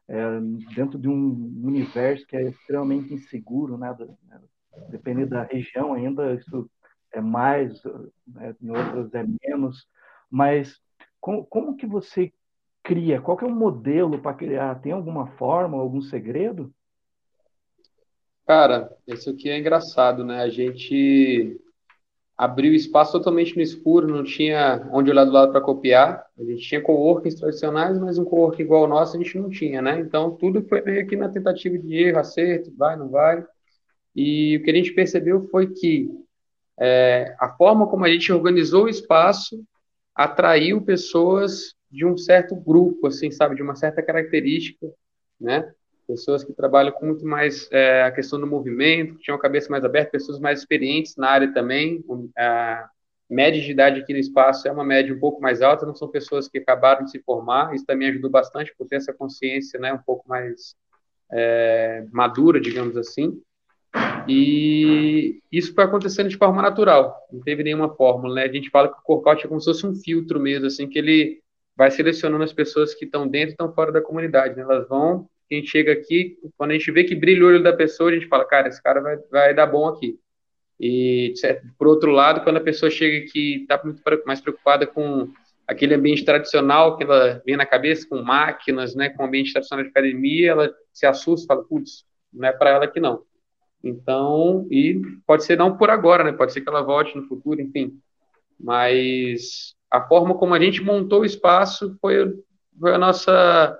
é, 0.08 0.40
dentro 0.74 0.98
de 0.98 1.08
um 1.08 1.60
universo 1.64 2.26
que 2.26 2.36
é 2.36 2.42
extremamente 2.48 3.14
inseguro, 3.14 3.78
né? 3.78 3.96
Dependendo 4.88 5.30
da 5.30 5.44
região 5.44 5.94
ainda, 5.94 6.34
isso 6.34 6.68
é 7.12 7.20
mais, 7.20 7.82
né? 8.26 8.54
em 8.60 8.70
outras 8.70 9.12
é 9.14 9.24
menos, 9.42 9.86
mas 10.30 10.80
como, 11.20 11.44
como 11.46 11.76
que 11.76 11.86
você 11.86 12.32
cria? 12.82 13.20
Qual 13.20 13.36
que 13.36 13.44
é 13.44 13.48
o 13.48 13.54
modelo 13.54 14.20
para 14.20 14.34
criar? 14.34 14.80
Tem 14.80 14.92
alguma 14.92 15.26
forma, 15.36 15.78
algum 15.78 16.00
segredo? 16.00 16.72
Cara, 18.46 18.90
isso 19.06 19.30
aqui 19.30 19.48
é 19.48 19.58
engraçado, 19.58 20.24
né? 20.24 20.42
A 20.42 20.48
gente 20.48 21.60
abriu 22.36 22.72
espaço 22.72 23.12
totalmente 23.12 23.54
no 23.54 23.62
escuro, 23.62 24.08
não 24.08 24.24
tinha 24.24 24.88
onde 24.92 25.10
olhar 25.10 25.24
do 25.24 25.30
lado 25.30 25.52
para 25.52 25.60
copiar. 25.60 26.24
A 26.38 26.42
gente 26.42 26.62
tinha 26.62 26.80
coworkings 26.80 27.38
tradicionais, 27.38 27.98
mas 27.98 28.18
um 28.18 28.24
coworking 28.24 28.62
igual 28.62 28.84
ao 28.84 28.88
nosso 28.88 29.14
a 29.14 29.22
gente 29.22 29.38
não 29.38 29.50
tinha, 29.50 29.82
né? 29.82 30.00
Então 30.00 30.34
tudo 30.36 30.62
foi 30.62 30.80
meio 30.80 31.06
que 31.06 31.16
na 31.16 31.28
tentativa 31.28 31.78
de 31.78 31.94
erro, 31.94 32.18
acerto, 32.18 32.72
vai, 32.76 32.96
não 32.96 33.10
vai. 33.10 33.44
E 34.16 34.56
o 34.56 34.64
que 34.64 34.70
a 34.70 34.74
gente 34.74 34.92
percebeu 34.92 35.42
foi 35.50 35.68
que 35.72 36.10
é, 36.80 37.36
a 37.38 37.50
forma 37.50 37.86
como 37.86 38.06
a 38.06 38.10
gente 38.10 38.32
organizou 38.32 38.84
o 38.84 38.88
espaço 38.88 39.62
atraiu 40.14 40.82
pessoas 40.82 41.74
de 41.90 42.04
um 42.04 42.16
certo 42.16 42.54
grupo, 42.54 43.06
assim, 43.06 43.30
sabe, 43.30 43.56
de 43.56 43.62
uma 43.62 43.74
certa 43.74 44.02
característica, 44.02 44.86
né? 45.40 45.72
Pessoas 46.06 46.44
que 46.44 46.52
trabalham 46.52 46.92
com 46.92 47.06
muito 47.06 47.24
mais 47.24 47.68
é, 47.70 48.02
a 48.02 48.10
questão 48.10 48.40
do 48.40 48.46
movimento, 48.46 49.14
que 49.14 49.22
tinham 49.22 49.36
a 49.36 49.40
cabeça 49.40 49.70
mais 49.70 49.84
aberta, 49.84 50.10
pessoas 50.10 50.38
mais 50.38 50.60
experientes 50.60 51.16
na 51.16 51.28
área 51.28 51.52
também. 51.52 52.04
A 52.36 52.88
média 53.28 53.60
de 53.60 53.70
idade 53.70 54.00
aqui 54.00 54.12
no 54.12 54.18
espaço 54.18 54.66
é 54.66 54.72
uma 54.72 54.84
média 54.84 55.14
um 55.14 55.20
pouco 55.20 55.40
mais 55.40 55.62
alta, 55.62 55.86
não 55.86 55.94
são 55.94 56.08
pessoas 56.08 56.48
que 56.48 56.58
acabaram 56.58 57.04
de 57.04 57.12
se 57.12 57.20
formar. 57.20 57.74
Isso 57.74 57.86
também 57.86 58.08
ajudou 58.08 58.30
bastante 58.30 58.74
por 58.76 58.88
ter 58.88 58.96
essa 58.96 59.12
consciência, 59.12 59.78
né, 59.78 59.92
um 59.92 60.02
pouco 60.02 60.28
mais 60.28 60.74
é, 61.32 62.04
madura, 62.12 62.60
digamos 62.60 62.96
assim. 62.96 63.40
E 64.28 65.40
isso 65.50 65.74
foi 65.74 65.84
acontecendo 65.84 66.28
de 66.28 66.36
forma 66.36 66.62
natural, 66.62 67.16
não 67.32 67.40
teve 67.40 67.64
nenhuma 67.64 67.94
fórmula, 67.94 68.34
né? 68.34 68.44
A 68.44 68.52
gente 68.52 68.70
fala 68.70 68.88
que 68.88 68.98
o 68.98 69.02
Corcout 69.02 69.44
é 69.44 69.48
como 69.48 69.60
se 69.60 69.66
fosse 69.66 69.86
um 69.86 69.94
filtro 69.94 70.38
mesmo, 70.38 70.66
assim, 70.66 70.88
que 70.88 70.98
ele 70.98 71.40
vai 71.76 71.90
selecionando 71.90 72.44
as 72.44 72.52
pessoas 72.52 72.94
que 72.94 73.04
estão 73.04 73.26
dentro 73.26 73.50
e 73.50 73.52
estão 73.52 73.72
fora 73.72 73.90
da 73.90 74.00
comunidade, 74.00 74.54
né? 74.54 74.62
Elas 74.62 74.88
vão, 74.88 75.28
quem 75.48 75.64
chega 75.64 75.92
aqui, 75.92 76.38
quando 76.56 76.70
a 76.70 76.74
gente 76.74 76.92
vê 76.92 77.02
que 77.02 77.14
brilha 77.14 77.44
o 77.44 77.48
olho 77.48 77.62
da 77.62 77.72
pessoa, 77.72 78.10
a 78.10 78.14
gente 78.14 78.28
fala, 78.28 78.44
cara, 78.44 78.68
esse 78.68 78.80
cara 78.80 79.00
vai, 79.00 79.16
vai 79.30 79.54
dar 79.54 79.66
bom 79.66 79.88
aqui. 79.88 80.18
E, 80.78 81.34
por 81.76 81.88
outro 81.88 82.10
lado, 82.10 82.42
quando 82.42 82.58
a 82.58 82.60
pessoa 82.60 82.90
chega 82.90 83.26
que 83.30 83.62
está 83.62 83.80
muito 83.82 84.00
mais 84.24 84.40
preocupada 84.40 84.86
com 84.86 85.28
aquele 85.66 85.94
ambiente 85.94 86.24
tradicional 86.24 86.96
que 86.96 87.04
ela 87.04 87.42
vem 87.44 87.56
na 87.56 87.66
cabeça, 87.66 88.08
com 88.08 88.22
máquinas, 88.22 88.94
né, 88.94 89.10
com 89.10 89.22
o 89.22 89.26
ambiente 89.26 89.52
tradicional 89.52 89.84
de 89.84 89.90
academia, 89.90 90.50
ela 90.50 90.74
se 90.92 91.06
assusta, 91.06 91.46
fala, 91.46 91.64
putz, 91.64 92.04
não 92.32 92.48
é 92.48 92.52
para 92.52 92.70
ela 92.70 92.84
aqui 92.84 93.00
não. 93.00 93.22
Então, 93.82 94.66
e 94.70 95.00
pode 95.26 95.44
ser 95.44 95.56
não 95.56 95.76
por 95.76 95.90
agora, 95.90 96.22
né? 96.22 96.32
Pode 96.32 96.52
ser 96.52 96.60
que 96.60 96.68
ela 96.68 96.82
volte 96.82 97.16
no 97.16 97.26
futuro, 97.26 97.60
enfim. 97.60 97.98
Mas 98.58 99.74
a 99.90 100.02
forma 100.02 100.34
como 100.34 100.54
a 100.54 100.60
gente 100.60 100.82
montou 100.82 101.20
o 101.20 101.24
espaço 101.24 101.96
foi, 102.00 102.34
foi 102.78 102.94
a 102.94 102.98
nossa, 102.98 103.78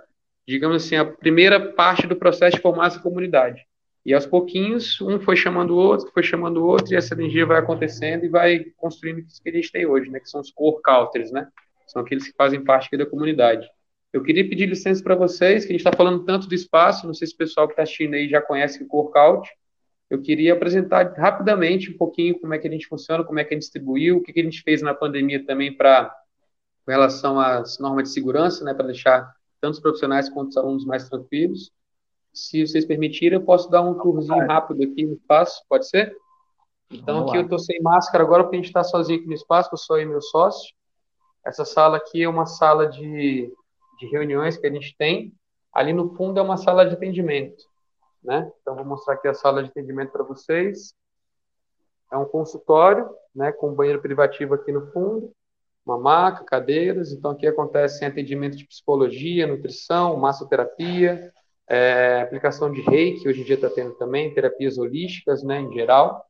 digamos 0.49 0.85
assim, 0.85 0.97
a 0.97 1.05
primeira 1.05 1.73
parte 1.73 2.07
do 2.07 2.17
processo 2.17 2.57
de 2.57 2.63
formar 2.63 2.87
essa 2.87 3.01
comunidade. 3.01 3.63
E 4.05 4.15
aos 4.15 4.25
pouquinhos, 4.25 4.99
um 5.03 5.21
foi 5.21 5.37
chamando 5.37 5.73
o 5.73 5.79
outro, 5.79 6.11
foi 6.13 6.23
chamando 6.23 6.57
o 6.63 6.67
outro, 6.67 6.93
e 6.93 6.97
essa 6.97 7.15
energia 7.15 7.45
vai 7.45 7.59
acontecendo 7.59 8.25
e 8.25 8.29
vai 8.29 8.65
construindo 8.79 9.19
o 9.19 9.43
que 9.43 9.51
a 9.51 9.53
gente 9.53 9.71
tem 9.71 9.85
hoje, 9.85 10.11
né? 10.11 10.19
Que 10.19 10.31
são 10.31 10.41
os 10.41 10.51
core 10.51 10.81
counters, 10.83 11.31
né? 11.31 11.47
São 11.87 12.01
aqueles 12.01 12.27
que 12.27 12.35
fazem 12.35 12.65
parte 12.65 12.97
da 12.97 13.05
comunidade. 13.05 13.69
Eu 14.13 14.23
queria 14.23 14.49
pedir 14.49 14.67
licença 14.67 15.03
para 15.03 15.15
vocês, 15.15 15.65
que 15.65 15.71
a 15.71 15.77
gente 15.77 15.87
está 15.87 15.93
falando 15.93 16.25
tanto 16.25 16.49
do 16.49 16.55
espaço, 16.55 17.07
não 17.07 17.15
sei 17.15 17.29
se 17.29 17.35
o 17.35 17.37
pessoal 17.37 17.69
que 17.69 17.75
está 17.75 17.83
assistindo 17.83 18.15
aí 18.15 18.29
já 18.29 18.41
conhece 18.41 18.83
o 18.83 18.87
Core 18.87 19.13
Count, 19.13 19.49
eu 20.11 20.20
queria 20.20 20.55
apresentar 20.55 21.14
rapidamente 21.16 21.92
um 21.92 21.96
pouquinho 21.96 22.38
como 22.40 22.53
é 22.53 22.59
que 22.59 22.66
a 22.66 22.70
gente 22.70 22.88
funciona, 22.88 23.23
como 23.23 23.38
é 23.38 23.44
que 23.44 23.55
a 23.55 23.57
gente 23.57 23.62
distribuiu, 23.62 24.16
o 24.16 24.23
que, 24.23 24.33
que 24.33 24.40
a 24.40 24.44
gente 24.44 24.61
fez 24.62 24.83
na 24.83 24.92
pandemia 24.92 25.46
também 25.46 25.75
para 25.75 26.12
com 26.85 26.90
relação 26.90 27.38
às 27.38 27.79
normas 27.79 28.05
de 28.05 28.14
segurança, 28.14 28.64
né, 28.64 28.75
para 28.75 28.87
deixar 28.87 29.33
tanto 29.61 29.75
os 29.75 29.81
profissionais 29.81 30.29
quanto 30.29 30.49
os 30.49 30.57
alunos 30.57 30.85
mais 30.85 31.09
tranquilos. 31.09 31.70
Se 32.33 32.66
vocês 32.66 32.85
permitirem, 32.85 33.38
eu 33.38 33.44
posso 33.44 33.70
dar 33.70 33.83
um 33.83 33.94
tourzinho 33.94 34.46
rápido 34.46 34.83
aqui 34.83 35.07
no 35.07 35.12
espaço, 35.12 35.62
pode 35.68 35.88
ser? 35.88 36.16
Então, 36.90 37.29
aqui 37.29 37.37
eu 37.37 37.42
estou 37.42 37.59
sem 37.59 37.81
máscara 37.81 38.25
agora, 38.25 38.42
porque 38.42 38.57
a 38.57 38.59
gente 38.59 38.68
está 38.68 38.83
sozinho 38.83 39.20
aqui 39.20 39.29
no 39.29 39.35
espaço, 39.35 39.68
eu 39.73 39.79
sou 39.79 40.01
e 40.01 40.07
meu 40.07 40.20
sócio. 40.20 40.75
Essa 41.46 41.64
sala 41.64 41.99
aqui 41.99 42.23
é 42.23 42.29
uma 42.29 42.46
sala 42.46 42.88
de, 42.88 43.53
de 43.99 44.07
reuniões 44.11 44.57
que 44.57 44.66
a 44.66 44.73
gente 44.73 44.96
tem. 44.96 45.33
Ali 45.73 45.92
no 45.92 46.16
fundo 46.16 46.40
é 46.40 46.42
uma 46.42 46.57
sala 46.57 46.85
de 46.85 46.94
atendimento 46.94 47.70
né? 48.23 48.51
Então, 48.61 48.75
vou 48.75 48.85
mostrar 48.85 49.15
aqui 49.15 49.29
a 49.29 49.35
sala 49.35 49.63
de 49.63 49.71
atendimento 49.71 50.13
para 50.13 50.25
vocês. 50.25 50.95
É 52.13 52.17
um 52.17 52.25
consultório, 52.25 53.09
né, 53.35 53.53
com 53.53 53.75
banheiro 53.75 54.01
privativo 54.01 54.55
aqui 54.55 54.73
no 54.73 54.91
fundo, 54.91 55.33
uma 55.87 55.99
maca, 55.99 56.45
cadeiras. 56.45 57.13
Então, 57.13 57.31
aqui 57.31 57.47
acontece 57.47 58.05
atendimento 58.05 58.57
de 58.57 58.67
psicologia, 58.67 59.47
nutrição, 59.47 60.17
massoterapia, 60.17 61.33
é, 61.69 62.23
aplicação 62.23 62.71
de 62.71 62.81
reiki, 62.81 63.29
hoje 63.29 63.43
em 63.43 63.45
dia 63.45 63.55
está 63.55 63.71
tendo 63.71 63.95
também, 63.95 64.35
terapias 64.35 64.77
holísticas, 64.77 65.43
né, 65.43 65.61
em 65.61 65.73
geral. 65.73 66.25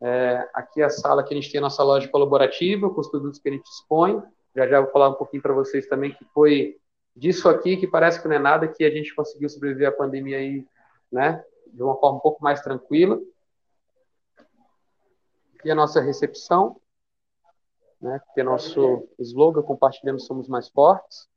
É, 0.00 0.48
aqui 0.54 0.80
é 0.80 0.84
a 0.84 0.90
sala 0.90 1.22
que 1.22 1.32
a 1.32 1.36
gente 1.36 1.50
tem 1.50 1.58
a 1.58 1.62
nossa 1.62 1.82
loja 1.82 2.08
colaborativa, 2.08 2.90
com 2.90 3.00
os 3.00 3.08
produtos 3.08 3.38
que 3.38 3.48
a 3.48 3.52
gente 3.52 3.66
expõe. 3.66 4.22
Já 4.56 4.66
já 4.66 4.80
vou 4.80 4.90
falar 4.90 5.10
um 5.10 5.14
pouquinho 5.14 5.42
para 5.42 5.52
vocês 5.52 5.86
também 5.86 6.12
que 6.12 6.24
foi 6.32 6.76
disso 7.14 7.48
aqui, 7.48 7.76
que 7.76 7.86
parece 7.86 8.20
que 8.20 8.28
não 8.28 8.36
é 8.36 8.38
nada, 8.38 8.68
que 8.68 8.84
a 8.84 8.90
gente 8.90 9.14
conseguiu 9.14 9.48
sobreviver 9.48 9.88
à 9.88 9.92
pandemia 9.92 10.38
aí 10.38 10.64
né, 11.14 11.44
de 11.72 11.80
uma 11.80 11.96
forma 11.98 12.18
um 12.18 12.20
pouco 12.20 12.42
mais 12.42 12.60
tranquila. 12.60 13.20
E 15.64 15.70
a 15.70 15.74
nossa 15.74 16.00
recepção, 16.00 16.80
né, 18.00 18.20
que 18.34 18.40
é 18.40 18.44
nosso 18.44 19.08
slogan, 19.20 19.62
compartilhando 19.62 20.20
somos 20.20 20.48
mais 20.48 20.68
fortes. 20.68 21.28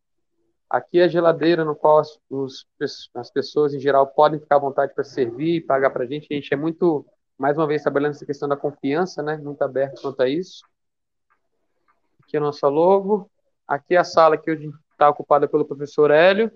Aqui 0.69 0.99
é 0.99 1.03
a 1.03 1.07
geladeira 1.07 1.63
no 1.63 1.75
qual 1.75 1.99
as, 1.99 2.19
os, 2.29 2.67
as 3.13 3.31
pessoas 3.31 3.73
em 3.73 3.79
geral 3.79 4.07
podem 4.07 4.39
ficar 4.39 4.57
à 4.57 4.59
vontade 4.59 4.93
para 4.93 5.03
servir, 5.03 5.65
pagar 5.65 5.91
para 5.91 6.03
a 6.03 6.07
gente. 6.07 6.27
A 6.29 6.35
gente 6.35 6.53
é 6.53 6.57
muito, 6.57 7.05
mais 7.37 7.55
uma 7.55 7.67
vez, 7.67 7.83
trabalhando 7.83 8.11
essa 8.11 8.25
questão 8.25 8.49
da 8.49 8.57
confiança, 8.57 9.21
né, 9.21 9.37
muito 9.37 9.61
aberto 9.61 10.01
quanto 10.01 10.21
a 10.21 10.27
isso. 10.27 10.65
Aqui 12.23 12.35
é 12.35 12.39
a 12.39 12.43
nossa 12.43 12.67
logo. 12.67 13.29
Aqui 13.65 13.95
é 13.95 13.99
a 13.99 14.03
sala 14.03 14.37
que 14.37 14.51
hoje 14.51 14.69
está 14.91 15.07
ocupada 15.07 15.47
pelo 15.47 15.65
professor 15.65 16.09
Hélio, 16.09 16.51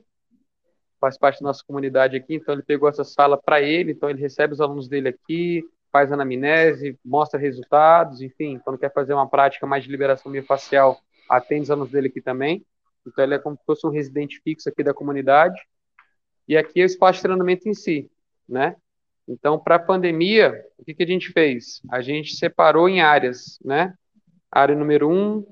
faz 1.01 1.17
parte 1.17 1.41
da 1.41 1.47
nossa 1.47 1.63
comunidade 1.65 2.15
aqui, 2.15 2.35
então 2.35 2.53
ele 2.53 2.61
pegou 2.61 2.87
essa 2.87 3.03
sala 3.03 3.35
para 3.35 3.59
ele, 3.59 3.91
então 3.91 4.07
ele 4.07 4.21
recebe 4.21 4.53
os 4.53 4.61
alunos 4.61 4.87
dele 4.87 5.09
aqui, 5.09 5.63
faz 5.91 6.11
anamnese, 6.11 6.97
mostra 7.03 7.39
resultados, 7.39 8.21
enfim, 8.21 8.59
quando 8.63 8.77
quer 8.77 8.93
fazer 8.93 9.13
uma 9.13 9.27
prática 9.27 9.65
mais 9.65 9.83
de 9.83 9.89
liberação 9.89 10.31
miofascial, 10.31 11.01
atende 11.27 11.63
os 11.63 11.71
alunos 11.71 11.91
dele 11.91 12.07
aqui 12.07 12.21
também. 12.21 12.63
Então 13.05 13.23
ele 13.23 13.33
é 13.33 13.39
como 13.39 13.57
se 13.57 13.65
fosse 13.65 13.85
um 13.85 13.89
residente 13.89 14.39
fixo 14.43 14.69
aqui 14.69 14.83
da 14.83 14.93
comunidade. 14.93 15.59
E 16.47 16.55
aqui 16.55 16.81
é 16.81 16.83
o 16.83 16.85
espaço 16.85 17.17
de 17.17 17.23
treinamento 17.23 17.67
em 17.67 17.73
si, 17.73 18.09
né? 18.47 18.75
Então, 19.27 19.57
para 19.57 19.75
a 19.75 19.79
pandemia, 19.79 20.63
o 20.77 20.83
que, 20.83 20.93
que 20.93 21.03
a 21.03 21.07
gente 21.07 21.31
fez? 21.31 21.81
A 21.89 22.01
gente 22.01 22.35
separou 22.35 22.87
em 22.87 23.01
áreas, 23.01 23.59
né? 23.63 23.93
Área 24.51 24.75
número 24.75 25.09
um, 25.09 25.45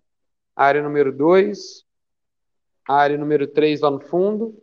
área 0.56 0.84
número 0.84 1.16
dois, 1.16 1.86
área 2.88 3.18
número 3.18 3.48
três 3.48 3.82
lá 3.82 3.90
no 3.90 4.00
fundo, 4.00 4.62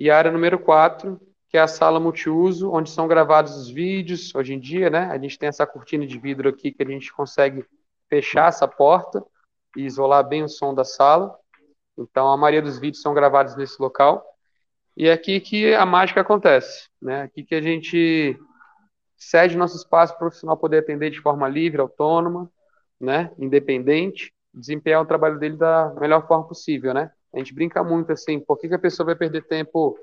e 0.00 0.10
a 0.10 0.16
área 0.16 0.32
número 0.32 0.58
4, 0.58 1.20
que 1.46 1.58
é 1.58 1.60
a 1.60 1.68
sala 1.68 2.00
multiuso, 2.00 2.72
onde 2.72 2.88
são 2.88 3.06
gravados 3.06 3.54
os 3.54 3.68
vídeos. 3.68 4.34
Hoje 4.34 4.54
em 4.54 4.58
dia, 4.58 4.88
né, 4.88 5.10
a 5.10 5.18
gente 5.18 5.38
tem 5.38 5.50
essa 5.50 5.66
cortina 5.66 6.06
de 6.06 6.18
vidro 6.18 6.48
aqui 6.48 6.72
que 6.72 6.82
a 6.82 6.86
gente 6.86 7.12
consegue 7.12 7.66
fechar 8.08 8.48
essa 8.48 8.66
porta 8.66 9.22
e 9.76 9.82
isolar 9.82 10.26
bem 10.26 10.42
o 10.42 10.48
som 10.48 10.74
da 10.74 10.84
sala. 10.84 11.36
Então, 11.98 12.32
a 12.32 12.36
maioria 12.36 12.62
dos 12.62 12.78
vídeos 12.78 13.02
são 13.02 13.12
gravados 13.12 13.54
nesse 13.56 13.80
local. 13.80 14.24
E 14.96 15.06
é 15.06 15.12
aqui 15.12 15.38
que 15.38 15.74
a 15.74 15.84
mágica 15.84 16.22
acontece, 16.22 16.88
né? 17.00 17.22
Aqui 17.22 17.44
que 17.44 17.54
a 17.54 17.60
gente 17.60 18.38
cede 19.18 19.54
nosso 19.54 19.76
espaço 19.76 20.14
para 20.14 20.16
o 20.16 20.28
profissional 20.28 20.56
poder 20.56 20.78
atender 20.78 21.10
de 21.10 21.20
forma 21.20 21.46
livre, 21.46 21.78
autônoma, 21.78 22.50
né, 22.98 23.30
independente, 23.38 24.32
desempenhar 24.52 25.02
o 25.02 25.06
trabalho 25.06 25.38
dele 25.38 25.56
da 25.56 25.94
melhor 26.00 26.26
forma 26.26 26.48
possível, 26.48 26.94
né? 26.94 27.12
A 27.32 27.38
gente 27.38 27.54
brinca 27.54 27.82
muito 27.84 28.12
assim, 28.12 28.40
por 28.40 28.58
que, 28.58 28.68
que 28.68 28.74
a 28.74 28.78
pessoa 28.78 29.06
vai 29.06 29.14
perder 29.14 29.46
tempo 29.46 29.96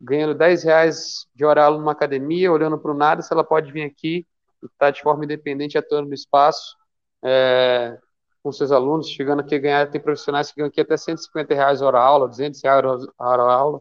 ganhando 0.00 0.34
10 0.34 0.64
reais 0.64 1.26
de 1.34 1.44
hora 1.44 1.64
aula 1.64 1.78
numa 1.78 1.92
academia, 1.92 2.52
olhando 2.52 2.78
para 2.78 2.90
o 2.90 2.94
nada, 2.94 3.22
se 3.22 3.32
ela 3.32 3.44
pode 3.44 3.72
vir 3.72 3.82
aqui 3.82 4.26
e 4.62 4.66
estar 4.66 4.86
tá 4.86 4.90
de 4.90 5.02
forma 5.02 5.24
independente 5.24 5.78
atuando 5.78 6.08
no 6.08 6.14
espaço 6.14 6.76
é, 7.24 7.98
com 8.42 8.52
seus 8.52 8.70
alunos, 8.70 9.08
chegando 9.08 9.40
aqui 9.40 9.54
a 9.54 9.58
ganhar, 9.58 9.90
tem 9.90 10.00
profissionais 10.00 10.50
que 10.50 10.56
ganham 10.56 10.68
aqui 10.68 10.80
até 10.80 10.96
150 10.96 11.54
reais 11.54 11.80
hora 11.82 11.98
aula, 11.98 12.28
200 12.28 12.62
reais 12.62 13.06
hora 13.18 13.42
aula. 13.42 13.80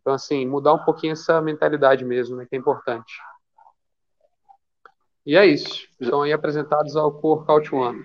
Então, 0.00 0.14
assim, 0.14 0.46
mudar 0.46 0.72
um 0.74 0.84
pouquinho 0.84 1.14
essa 1.14 1.40
mentalidade 1.40 2.04
mesmo, 2.04 2.36
né, 2.36 2.46
que 2.48 2.54
é 2.54 2.58
importante. 2.58 3.12
E 5.24 5.36
é 5.36 5.44
isso. 5.44 5.88
Estão 6.00 6.22
aí 6.22 6.32
apresentados 6.32 6.94
ao 6.96 7.10
Core 7.10 7.44
Count 7.44 7.74
One. 7.74 8.04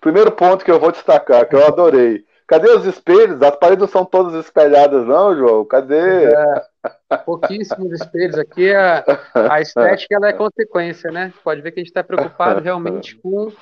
Primeiro 0.00 0.30
ponto 0.30 0.64
que 0.64 0.70
eu 0.70 0.78
vou 0.78 0.92
destacar, 0.92 1.48
que 1.48 1.56
eu 1.56 1.66
adorei, 1.66 2.24
cadê 2.48 2.70
os 2.70 2.84
espelhos? 2.84 3.40
As 3.40 3.54
paredes 3.56 3.82
não 3.82 3.88
são 3.88 4.04
todas 4.04 4.34
espelhadas, 4.44 5.06
não, 5.06 5.36
João? 5.36 5.64
Cadê? 5.64 6.24
É, 6.24 7.18
pouquíssimos 7.18 7.92
espelhos. 7.92 8.36
Aqui 8.36 8.74
a, 8.74 9.04
a 9.34 9.60
estética 9.60 10.16
ela 10.16 10.28
é 10.28 10.32
consequência, 10.32 11.12
né? 11.12 11.32
Pode 11.44 11.60
ver 11.60 11.70
que 11.70 11.78
a 11.78 11.82
gente 11.82 11.90
está 11.90 12.02
preocupado 12.02 12.60
realmente 12.60 13.14
com 13.16 13.52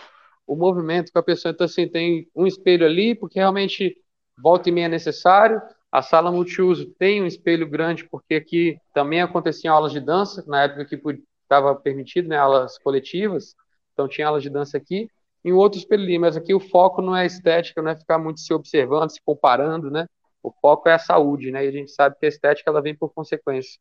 o 0.46 0.56
movimento 0.56 1.12
com 1.12 1.18
a 1.18 1.22
pessoa. 1.22 1.52
Então, 1.52 1.66
assim, 1.66 1.86
tem 1.88 2.28
um 2.34 2.46
espelho 2.46 2.86
ali, 2.86 3.14
porque 3.14 3.38
realmente 3.38 3.96
volta 4.40 4.68
e 4.68 4.72
meia 4.72 4.86
é 4.86 4.88
necessário. 4.88 5.60
A 5.90 6.00
sala 6.00 6.30
multiuso 6.30 6.86
tem 6.98 7.22
um 7.22 7.26
espelho 7.26 7.68
grande, 7.68 8.08
porque 8.08 8.36
aqui 8.36 8.78
também 8.94 9.20
aconteciam 9.20 9.74
aulas 9.74 9.92
de 9.92 10.00
dança, 10.00 10.44
na 10.46 10.62
época 10.62 10.84
que 10.84 11.00
estava 11.42 11.74
permitido, 11.74 12.28
né, 12.28 12.36
aulas 12.36 12.76
coletivas, 12.78 13.54
então 13.92 14.08
tinha 14.08 14.26
aulas 14.26 14.42
de 14.42 14.50
dança 14.50 14.76
aqui, 14.76 15.08
e 15.46 15.52
um 15.52 15.58
outro 15.58 15.78
espelho 15.78 16.02
ali, 16.02 16.18
mas 16.18 16.36
aqui 16.36 16.52
o 16.52 16.58
foco 16.58 17.00
não 17.00 17.16
é 17.16 17.24
estética, 17.24 17.80
não 17.80 17.92
é 17.92 17.96
ficar 17.96 18.18
muito 18.18 18.40
se 18.40 18.52
observando, 18.52 19.10
se 19.10 19.20
comparando, 19.24 19.88
né, 19.92 20.06
o 20.42 20.50
foco 20.60 20.88
é 20.88 20.94
a 20.94 20.98
saúde, 20.98 21.52
né, 21.52 21.64
e 21.64 21.68
a 21.68 21.70
gente 21.70 21.92
sabe 21.92 22.16
que 22.18 22.26
a 22.26 22.28
estética 22.28 22.68
ela 22.68 22.82
vem 22.82 22.96
por 22.96 23.14
consequência. 23.14 23.78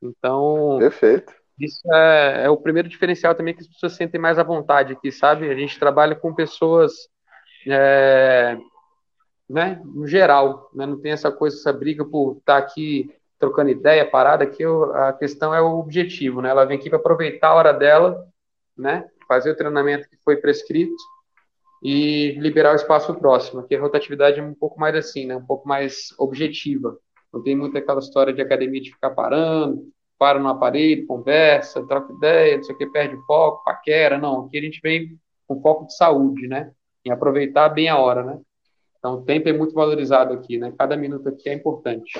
Então, 0.00 0.76
Perfeito. 0.78 1.34
Isso 1.58 1.80
é, 1.92 2.44
é 2.44 2.50
o 2.50 2.56
primeiro 2.56 2.88
diferencial 2.88 3.34
também 3.34 3.52
que 3.52 3.62
as 3.62 3.66
pessoas 3.66 3.94
sentem 3.94 4.20
mais 4.20 4.38
à 4.38 4.44
vontade 4.44 4.92
aqui, 4.92 5.10
sabe? 5.10 5.50
A 5.50 5.56
gente 5.56 5.76
trabalha 5.76 6.14
com 6.14 6.32
pessoas 6.32 6.92
é, 7.66 8.56
né, 9.50 9.82
no 9.84 10.06
geral, 10.06 10.70
né, 10.72 10.86
não 10.86 11.00
tem 11.00 11.10
essa 11.10 11.32
coisa, 11.32 11.56
essa 11.56 11.72
briga 11.72 12.04
por 12.04 12.36
estar 12.36 12.60
tá 12.60 12.64
aqui 12.64 13.12
trocando 13.40 13.70
ideia, 13.70 14.08
parada, 14.08 14.44
aqui 14.44 14.62
a 14.94 15.12
questão 15.14 15.52
é 15.52 15.60
o 15.60 15.80
objetivo, 15.80 16.40
né, 16.40 16.50
ela 16.50 16.64
vem 16.64 16.78
aqui 16.78 16.88
para 16.88 17.00
aproveitar 17.00 17.48
a 17.48 17.54
hora 17.54 17.72
dela, 17.72 18.24
né, 18.76 19.04
fazer 19.28 19.52
o 19.52 19.56
treinamento 19.56 20.08
que 20.08 20.16
foi 20.24 20.36
prescrito 20.36 20.96
e 21.82 22.32
liberar 22.40 22.72
o 22.72 22.76
espaço 22.76 23.14
próximo, 23.14 23.60
aqui 23.60 23.76
a 23.76 23.80
rotatividade 23.80 24.40
é 24.40 24.42
um 24.42 24.54
pouco 24.54 24.80
mais 24.80 24.96
assim, 24.96 25.26
né, 25.26 25.36
um 25.36 25.46
pouco 25.46 25.68
mais 25.68 26.12
objetiva, 26.18 26.98
não 27.32 27.42
tem 27.42 27.54
muito 27.54 27.78
aquela 27.78 28.00
história 28.00 28.32
de 28.32 28.42
academia 28.42 28.80
de 28.80 28.90
ficar 28.90 29.10
parando, 29.10 29.86
para 30.18 30.40
no 30.40 30.48
aparelho, 30.48 31.06
conversa, 31.06 31.86
troca 31.86 32.12
ideia, 32.12 32.56
não 32.56 32.64
sei 32.64 32.74
o 32.74 32.78
que, 32.78 32.86
perde 32.86 33.14
o 33.14 33.22
foco, 33.26 33.62
paquera, 33.62 34.18
não, 34.18 34.46
aqui 34.46 34.58
a 34.58 34.62
gente 34.62 34.80
vem 34.82 35.16
com 35.46 35.60
foco 35.60 35.86
de 35.86 35.94
saúde, 35.94 36.48
né, 36.48 36.72
em 37.04 37.12
aproveitar 37.12 37.68
bem 37.68 37.88
a 37.88 37.96
hora, 37.96 38.24
né, 38.24 38.40
então, 38.98 39.14
o 39.14 39.24
tempo 39.24 39.48
é 39.48 39.52
muito 39.52 39.74
valorizado 39.74 40.34
aqui, 40.34 40.58
né? 40.58 40.72
Cada 40.76 40.96
minuto 40.96 41.28
aqui 41.28 41.48
é 41.48 41.54
importante. 41.54 42.12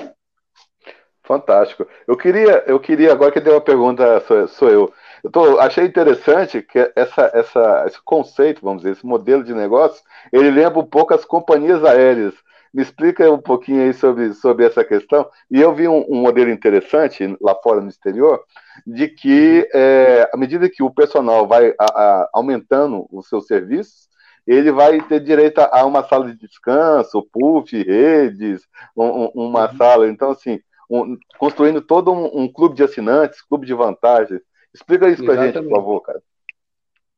Fantástico. 1.23 1.85
Eu 2.07 2.17
queria, 2.17 2.63
eu 2.65 2.79
queria 2.79 3.11
agora 3.11 3.31
que 3.31 3.41
deu 3.41 3.53
uma 3.53 3.61
pergunta, 3.61 4.19
sou, 4.21 4.47
sou 4.47 4.69
eu. 4.69 4.93
Eu 5.23 5.31
tô, 5.31 5.59
achei 5.59 5.85
interessante 5.85 6.61
que 6.61 6.91
essa, 6.95 7.31
essa, 7.33 7.85
esse 7.87 8.01
conceito, 8.03 8.61
vamos 8.61 8.81
dizer, 8.81 8.93
esse 8.93 9.05
modelo 9.05 9.43
de 9.43 9.53
negócio, 9.53 10.01
ele 10.31 10.49
lembra 10.49 10.79
um 10.79 10.85
pouco 10.85 11.13
as 11.13 11.25
companhias 11.25 11.83
aéreas. 11.83 12.33
Me 12.73 12.83
explica 12.83 13.31
um 13.31 13.39
pouquinho 13.39 13.81
aí 13.81 13.93
sobre, 13.93 14.33
sobre 14.33 14.65
essa 14.65 14.83
questão. 14.83 15.27
E 15.49 15.59
eu 15.59 15.73
vi 15.73 15.87
um, 15.87 16.05
um 16.07 16.21
modelo 16.21 16.51
interessante 16.51 17.35
lá 17.41 17.55
fora 17.55 17.81
no 17.81 17.89
exterior, 17.89 18.41
de 18.85 19.07
que 19.07 19.67
é, 19.73 20.29
à 20.31 20.37
medida 20.37 20.69
que 20.69 20.83
o 20.83 20.91
personal 20.91 21.47
vai 21.47 21.73
a, 21.79 21.85
a, 21.85 22.29
aumentando 22.33 23.07
os 23.11 23.27
seus 23.27 23.47
serviços, 23.47 24.07
ele 24.45 24.71
vai 24.71 24.99
ter 25.01 25.19
direito 25.19 25.59
a 25.59 25.85
uma 25.85 26.03
sala 26.03 26.25
de 26.25 26.35
descanso, 26.35 27.27
puff, 27.31 27.71
redes, 27.83 28.67
um, 28.95 29.25
uma 29.35 29.69
uhum. 29.69 29.77
sala. 29.77 30.07
Então, 30.07 30.31
assim, 30.31 30.59
um, 30.89 31.17
construindo 31.37 31.81
todo 31.81 32.11
um, 32.11 32.43
um, 32.43 32.51
clube 32.51 32.75
de 32.75 32.83
assinantes, 32.83 33.43
clube 33.43 33.67
de 33.67 33.73
vantagens. 33.75 34.41
Explica 34.73 35.09
isso 35.09 35.23
para 35.23 35.45
gente, 35.45 35.61
por 35.61 35.69
favor, 35.69 36.01
cara. 36.01 36.21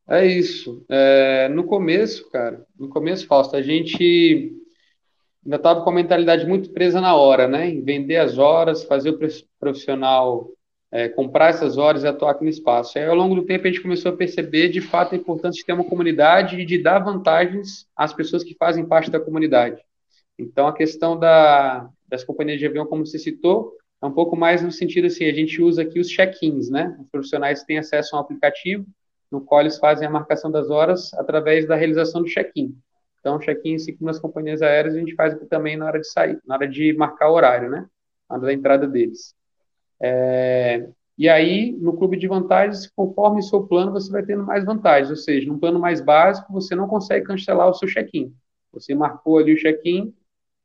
É 0.10 0.26
isso. 0.26 0.84
É, 0.90 1.48
no 1.50 1.64
começo, 1.64 2.30
cara, 2.30 2.66
no 2.78 2.90
começo, 2.90 3.28
Fausto, 3.28 3.56
a 3.56 3.62
gente 3.62 4.54
ainda 5.44 5.56
estava 5.56 5.84
com 5.84 5.90
a 5.90 5.94
mentalidade 5.94 6.46
muito 6.46 6.72
presa 6.72 7.00
na 7.00 7.16
hora, 7.16 7.48
né? 7.48 7.70
Em 7.70 7.84
vender 7.84 8.18
as 8.18 8.38
horas, 8.38 8.84
fazer 8.84 9.12
o 9.12 9.20
profissional 9.60 10.50
é, 10.92 11.08
comprar 11.08 11.50
essas 11.50 11.78
horas 11.78 12.04
e 12.04 12.08
atuar 12.08 12.32
aqui 12.32 12.44
no 12.44 12.50
espaço. 12.50 13.00
Aí, 13.00 13.06
ao 13.06 13.16
longo 13.16 13.34
do 13.34 13.46
tempo, 13.46 13.66
a 13.66 13.70
gente 13.70 13.82
começou 13.82 14.12
a 14.12 14.18
perceber, 14.18 14.68
de 14.70 14.82
fato, 14.82 15.16
a 15.16 15.18
importância 15.18 15.60
de 15.60 15.66
ter 15.66 15.72
uma 15.72 15.86
comunidade 15.86 16.60
e 16.60 16.66
de 16.66 16.78
dar 16.78 17.00
vantagens 17.00 17.88
às 17.96 18.14
pessoas 18.14 18.44
que 18.44 18.56
fazem 18.56 18.86
parte 18.86 19.10
da 19.10 19.20
comunidade. 19.20 19.82
Então, 20.38 20.68
a 20.68 20.74
questão 20.74 21.18
da, 21.18 21.90
das 22.08 22.24
companhias 22.24 22.60
de 22.60 22.68
avião, 22.68 22.86
como 22.86 23.06
você 23.06 23.18
citou, 23.18 23.74
é 24.02 24.06
um 24.06 24.12
pouco 24.12 24.36
mais 24.36 24.64
no 24.64 24.72
sentido 24.72 25.08
assim, 25.08 25.26
a 25.26 25.34
gente 25.34 25.62
usa 25.62 25.84
aqui 25.84 26.00
os 26.00 26.08
check-ins, 26.08 26.70
né? 26.70 26.98
Os 27.00 27.08
profissionais 27.10 27.64
têm 27.64 27.78
acesso 27.78 28.16
a 28.16 28.20
um 28.20 28.22
aplicativo 28.22 28.86
no 29.32 29.40
qual 29.40 29.62
eles 29.62 29.78
fazem 29.78 30.08
a 30.08 30.12
marcação 30.12 30.52
das 30.52 30.70
horas 30.70 31.14
através 31.14 31.66
da 31.66 31.76
realização 31.76 32.22
do 32.22 32.28
check-in. 32.28 32.76
Então, 33.20 33.40
check-in, 33.40 33.76
assim 33.76 33.96
como 33.96 34.08
nas 34.08 34.20
companhias 34.20 34.62
aéreas, 34.62 34.96
a 34.96 35.00
gente 35.00 35.16
faz 35.16 35.34
aqui 35.34 35.46
também 35.46 35.78
na 35.78 35.86
hora 35.86 36.00
de 36.00 36.08
sair, 36.08 36.40
na 36.46 36.56
hora 36.56 36.68
de 36.68 36.92
marcar 36.94 37.30
o 37.30 37.34
horário, 37.34 37.70
né? 37.70 37.88
Na 38.30 38.36
hora 38.36 38.46
da 38.48 38.54
entrada 38.54 38.88
deles. 38.88 39.34
É, 40.02 40.90
e 41.18 41.30
aí, 41.30 41.72
no 41.74 41.96
clube 41.96 42.18
de 42.18 42.28
vantagens, 42.28 42.88
conforme 42.96 43.44
seu 43.44 43.66
plano, 43.68 43.92
você 43.92 44.12
vai 44.12 44.24
tendo 44.24 44.44
mais 44.44 44.66
vantagens. 44.66 45.12
Ou 45.12 45.16
seja, 45.16 45.48
num 45.48 45.60
plano 45.60 45.80
mais 45.80 46.02
básico, 46.02 46.52
você 46.52 46.76
não 46.76 46.88
consegue 46.88 47.26
cancelar 47.26 47.70
o 47.70 47.74
seu 47.74 47.88
check-in. 47.88 48.34
Você 48.74 48.96
marcou 48.96 49.38
ali 49.38 49.54
o 49.54 49.58
check-in, 49.58 50.14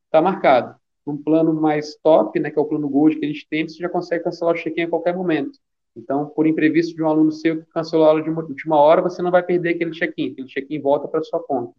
está 0.07 0.23
marcado. 0.23 0.75
Num 1.07 1.17
plano 1.17 1.55
mais 1.55 1.97
top, 2.03 2.39
né, 2.41 2.51
que 2.51 2.59
é 2.59 2.63
o 2.63 2.67
plano 2.67 2.89
Gold 2.89 3.17
que 3.17 3.25
a 3.25 3.29
gente 3.29 3.47
tem, 3.49 3.69
você 3.69 3.79
já 3.79 3.89
consegue 3.89 4.25
cancelar 4.25 4.55
o 4.55 4.59
check-in 4.59 4.83
a 4.83 4.89
qualquer 4.89 5.15
momento. 5.15 5.59
Então, 5.95 6.27
por 6.27 6.47
imprevisto 6.47 6.95
de 6.95 7.03
um 7.03 7.09
aluno 7.09 7.33
seu 7.33 7.63
que 7.63 7.71
cancelou 7.71 8.05
a 8.05 8.09
aula 8.11 8.23
de 8.23 8.29
última 8.29 8.77
hora, 8.77 9.01
você 9.01 9.23
não 9.23 9.31
vai 9.31 9.43
perder 9.43 9.71
aquele 9.71 9.93
check-in. 9.93 10.33
Aquele 10.33 10.49
check-in 10.49 10.81
volta 10.81 11.09
para 11.09 11.23
sua 11.23 11.43
conta. 11.43 11.73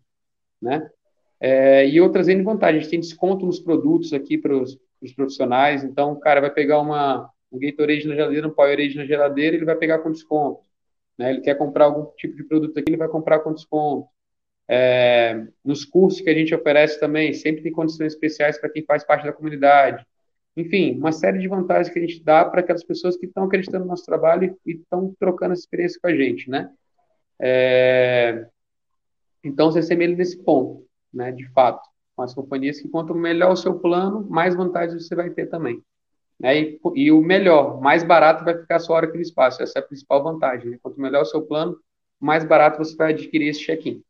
Né? 0.61 0.89
É, 1.39 1.87
e 1.87 2.01
outras 2.01 2.27
N 2.27 2.41
vantagens. 2.41 2.79
A 2.79 2.81
gente 2.83 2.89
tem 2.89 2.99
desconto 2.99 3.45
nos 3.45 3.59
produtos 3.59 4.13
aqui 4.13 4.37
para 4.37 4.55
os 4.55 4.77
profissionais. 5.15 5.83
Então, 5.83 6.13
o 6.13 6.19
cara 6.19 6.41
vai 6.41 6.49
pegar 6.49 6.79
uma 6.79 7.29
um 7.51 7.59
Gatorade 7.59 8.07
na 8.07 8.15
geladeira, 8.15 8.47
um 8.47 8.51
Powerade 8.51 8.95
na 8.95 9.05
geladeira, 9.05 9.55
ele 9.55 9.65
vai 9.65 9.75
pegar 9.75 9.99
com 9.99 10.11
desconto. 10.11 10.61
Né? 11.17 11.31
Ele 11.31 11.41
quer 11.41 11.55
comprar 11.55 11.85
algum 11.85 12.11
tipo 12.15 12.35
de 12.35 12.43
produto 12.43 12.77
aqui, 12.77 12.89
ele 12.89 12.97
vai 12.97 13.07
comprar 13.07 13.39
com 13.39 13.53
desconto. 13.53 14.07
É, 14.69 15.45
nos 15.63 15.86
cursos 15.86 16.21
que 16.21 16.30
a 16.30 16.34
gente 16.34 16.53
oferece 16.53 16.99
também, 16.99 17.34
sempre 17.34 17.63
tem 17.63 17.71
condições 17.71 18.13
especiais 18.13 18.60
para 18.60 18.69
quem 18.69 18.84
faz 18.84 19.03
parte 19.06 19.25
da 19.25 19.34
comunidade. 19.34 20.06
Enfim, 20.56 20.97
uma 20.97 21.12
série 21.12 21.39
de 21.39 21.47
vantagens 21.47 21.89
que 21.93 21.99
a 21.99 22.01
gente 22.01 22.23
dá 22.23 22.43
para 22.43 22.62
aquelas 22.62 22.84
pessoas 22.84 23.15
que 23.15 23.27
estão 23.27 23.43
acreditando 23.43 23.86
no 23.86 23.89
nosso 23.89 24.06
trabalho 24.06 24.58
e 24.65 24.71
estão 24.71 25.13
trocando 25.19 25.53
essa 25.53 25.62
experiência 25.62 25.99
com 26.01 26.08
a 26.08 26.15
gente, 26.15 26.49
né? 26.49 26.69
É, 27.39 28.47
então, 29.43 29.71
você 29.71 29.80
assemelha 29.80 30.15
nesse 30.15 30.43
ponto, 30.43 30.86
né? 31.13 31.32
De 31.32 31.47
fato, 31.51 31.88
com 32.15 32.23
as 32.23 32.34
companhias 32.34 32.82
que 32.82 32.89
quanto 32.89 33.13
melhor 33.13 33.51
o 33.51 33.56
seu 33.56 33.80
plano, 33.80 34.27
mais 34.30 34.56
vantagens 34.56 35.08
você 35.08 35.15
vai 35.15 35.30
ter 35.30 35.45
também. 35.45 35.82
Né? 36.39 36.60
E, 36.60 36.80
e, 36.95 37.12
o 37.12 37.21
melhor, 37.21 37.80
mais 37.80 38.03
barato 38.03 38.43
vai 38.43 38.58
ficar 38.58 38.77
a 38.77 38.80
sua 38.80 38.97
hora 38.97 39.08
aqui 39.08 39.15
no 39.15 39.21
espaço. 39.21 39.62
Essa 39.62 39.80
é 39.80 39.82
a 39.82 39.86
principal 39.86 40.23
vantagem. 40.23 40.71
Né? 40.71 40.80
Quanto 40.82 40.99
melhor 40.99 41.21
o 41.21 41.25
seu 41.25 41.43
plano, 41.43 41.77
mais 42.19 42.43
barato 42.43 42.77
você 42.77 42.95
vai 42.95 43.13
adquirir 43.13 43.49
esse 43.49 43.62
check-in. 43.62 44.03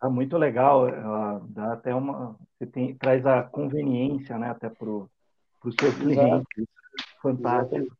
Ah, 0.00 0.08
muito 0.08 0.36
legal. 0.36 0.86
Uh, 0.86 1.46
dá 1.48 1.72
até 1.72 1.94
uma. 1.94 2.36
Você 2.56 2.66
tem, 2.66 2.94
traz 2.94 3.26
a 3.26 3.42
conveniência 3.42 4.38
né, 4.38 4.50
até 4.50 4.68
para 4.68 4.88
o 4.88 5.08
seu 5.80 5.92
cliente. 5.98 6.68
Fantástico. 7.20 7.96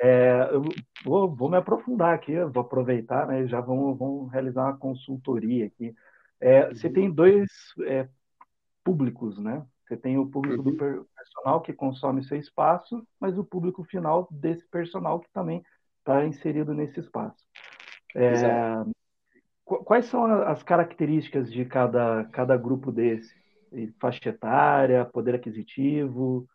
É, 0.00 0.48
eu 0.50 0.64
vou, 1.04 1.34
vou, 1.34 1.48
me 1.48 1.56
aprofundar 1.56 2.14
aqui, 2.14 2.34
vou 2.44 2.62
aproveitar, 2.62 3.26
né? 3.26 3.46
Já 3.46 3.60
vamos, 3.60 3.96
vamos 3.96 4.32
realizar 4.32 4.64
uma 4.64 4.76
consultoria 4.76 5.66
aqui. 5.66 5.94
É, 6.40 6.68
você 6.68 6.90
tem 6.90 7.10
dois 7.10 7.48
é, 7.86 8.08
públicos, 8.82 9.38
né? 9.38 9.64
Você 9.86 9.96
tem 9.96 10.18
o 10.18 10.26
público 10.26 10.62
uhum. 10.62 10.72
do 10.72 11.06
personal 11.16 11.60
que 11.60 11.72
consome 11.72 12.24
seu 12.24 12.38
espaço, 12.38 13.06
mas 13.20 13.38
o 13.38 13.44
público 13.44 13.84
final 13.84 14.26
desse 14.30 14.66
personal 14.68 15.20
que 15.20 15.30
também 15.32 15.62
está 15.98 16.24
inserido 16.24 16.74
nesse 16.74 17.00
espaço. 17.00 17.44
É, 18.14 18.32
quais 19.64 20.06
são 20.06 20.24
as 20.24 20.62
características 20.62 21.52
de 21.52 21.64
cada, 21.64 22.24
cada 22.32 22.56
grupo 22.56 22.92
desse? 22.92 23.34
Faixa 23.98 24.28
etária, 24.28 25.04
poder 25.04 25.34
aquisitivo? 25.34 26.46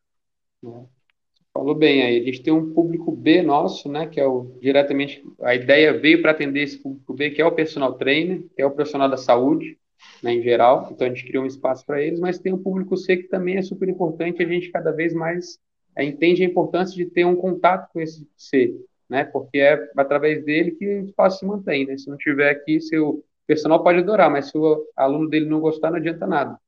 Falou 1.54 1.76
bem 1.76 2.04
aí. 2.04 2.22
A 2.22 2.24
gente 2.26 2.44
tem 2.44 2.54
um 2.54 2.74
público 2.74 3.12
B 3.12 3.42
nosso, 3.42 3.90
né? 3.90 4.08
Que 4.08 4.20
é 4.20 4.28
o 4.28 4.58
diretamente. 4.62 5.24
A 5.42 5.56
ideia 5.56 5.98
veio 6.00 6.22
para 6.22 6.32
atender 6.32 6.62
esse 6.62 6.78
público 6.78 7.14
B, 7.14 7.32
que 7.32 7.42
é 7.42 7.46
o 7.46 7.52
personal 7.52 7.94
trainer, 7.94 8.46
que 8.56 8.62
é 8.62 8.66
o 8.66 8.72
profissional 8.72 9.10
da 9.10 9.18
saúde 9.18 9.78
né, 10.22 10.34
em 10.34 10.42
geral, 10.42 10.90
então 10.92 11.08
a 11.08 11.10
gente 11.10 11.26
criou 11.26 11.44
um 11.44 11.48
espaço 11.48 11.86
para 11.86 12.02
eles, 12.02 12.20
mas 12.20 12.40
tem 12.40 12.54
um 12.54 12.62
público 12.62 12.96
C 12.98 13.18
que 13.18 13.24
também 13.24 13.58
é 13.58 13.62
super 13.62 13.88
importante, 13.88 14.42
a 14.42 14.48
gente 14.48 14.72
cada 14.72 14.92
vez 14.92 15.14
mais 15.14 15.60
é, 15.96 16.04
entende 16.04 16.44
a 16.44 16.46
importância 16.46 16.96
de 16.96 17.06
ter 17.06 17.26
um 17.26 17.36
contato 17.36 17.92
com 17.92 18.00
esse 18.00 18.28
C, 18.36 18.76
né, 19.10 19.24
porque 19.26 19.58
é 19.60 19.90
através 19.98 20.44
dele 20.46 20.72
que 20.72 20.86
o 20.86 21.06
espaço 21.06 21.40
se 21.40 21.46
mantém, 21.46 21.86
né, 21.86 21.98
se 21.98 22.08
não 22.10 22.18
tiver 22.18 22.52
aqui, 22.52 22.80
seu 22.80 23.24
personal 23.48 23.84
pode 23.84 24.00
adorar, 24.00 24.30
mas 24.30 24.50
se 24.50 24.58
o 24.58 24.86
aluno 24.96 25.28
dele 25.28 25.48
não 25.48 25.60
gostar, 25.60 25.90
não 25.90 25.98
adianta 25.98 26.28
nada. 26.28 26.60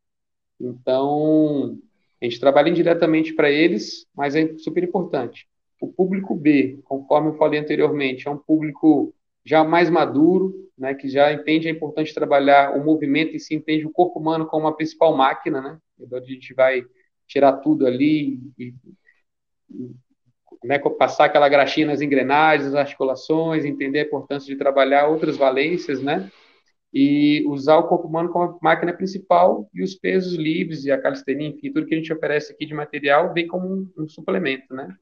Então, 0.59 1.77
a 2.19 2.25
gente 2.25 2.39
trabalha 2.39 2.69
indiretamente 2.69 3.33
para 3.33 3.49
eles, 3.49 4.07
mas 4.15 4.35
é 4.35 4.57
super 4.57 4.83
importante. 4.83 5.47
O 5.79 5.87
público 5.87 6.35
B, 6.35 6.79
conforme 6.83 7.29
eu 7.29 7.37
falei 7.37 7.59
anteriormente, 7.59 8.27
é 8.27 8.31
um 8.31 8.37
público 8.37 9.13
já 9.43 9.63
mais 9.63 9.89
maduro, 9.89 10.53
né, 10.77 10.93
que 10.95 11.07
já 11.07 11.31
entende 11.31 11.67
a 11.67 11.71
importância 11.71 12.09
de 12.09 12.15
trabalhar 12.15 12.75
o 12.75 12.83
movimento 12.83 13.35
e 13.35 13.39
se 13.39 13.53
entende 13.53 13.85
o 13.85 13.91
corpo 13.91 14.19
humano 14.19 14.45
como 14.47 14.67
a 14.67 14.75
principal 14.75 15.15
máquina, 15.15 15.61
né, 15.61 15.77
onde 15.99 16.15
a 16.15 16.19
gente 16.21 16.53
vai 16.53 16.83
tirar 17.27 17.53
tudo 17.53 17.85
ali 17.85 18.39
e, 18.57 18.73
né, 20.63 20.79
passar 20.79 21.25
aquela 21.25 21.49
graxinha 21.49 21.87
nas 21.87 22.01
engrenagens, 22.01 22.71
nas 22.71 22.81
articulações, 22.81 23.65
entender 23.65 23.99
a 23.99 24.03
importância 24.03 24.47
de 24.47 24.57
trabalhar 24.57 25.07
outras 25.07 25.37
valências, 25.37 26.01
né, 26.01 26.29
e 26.93 27.43
usar 27.47 27.77
o 27.77 27.87
corpo 27.87 28.07
humano 28.07 28.29
como 28.29 28.59
máquina 28.61 28.93
principal 28.93 29.69
e 29.73 29.81
os 29.81 29.95
pesos 29.95 30.33
livres 30.33 30.83
e 30.83 30.91
a 30.91 31.01
calistenia, 31.01 31.47
enfim, 31.47 31.71
tudo 31.71 31.87
que 31.87 31.95
a 31.95 31.97
gente 31.97 32.13
oferece 32.13 32.51
aqui 32.51 32.65
de 32.65 32.73
material 32.73 33.33
vem 33.33 33.47
como 33.47 33.67
um, 33.67 33.89
um 33.97 34.09
suplemento, 34.09 34.73
né. 34.73 34.93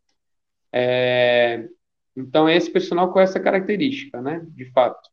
É, 0.72 1.68
então, 2.16 2.48
é 2.48 2.56
esse 2.56 2.70
personal 2.70 3.12
com 3.12 3.20
essa 3.20 3.40
característica, 3.40 4.22
né, 4.22 4.46
de 4.50 4.66
fato. 4.72 5.10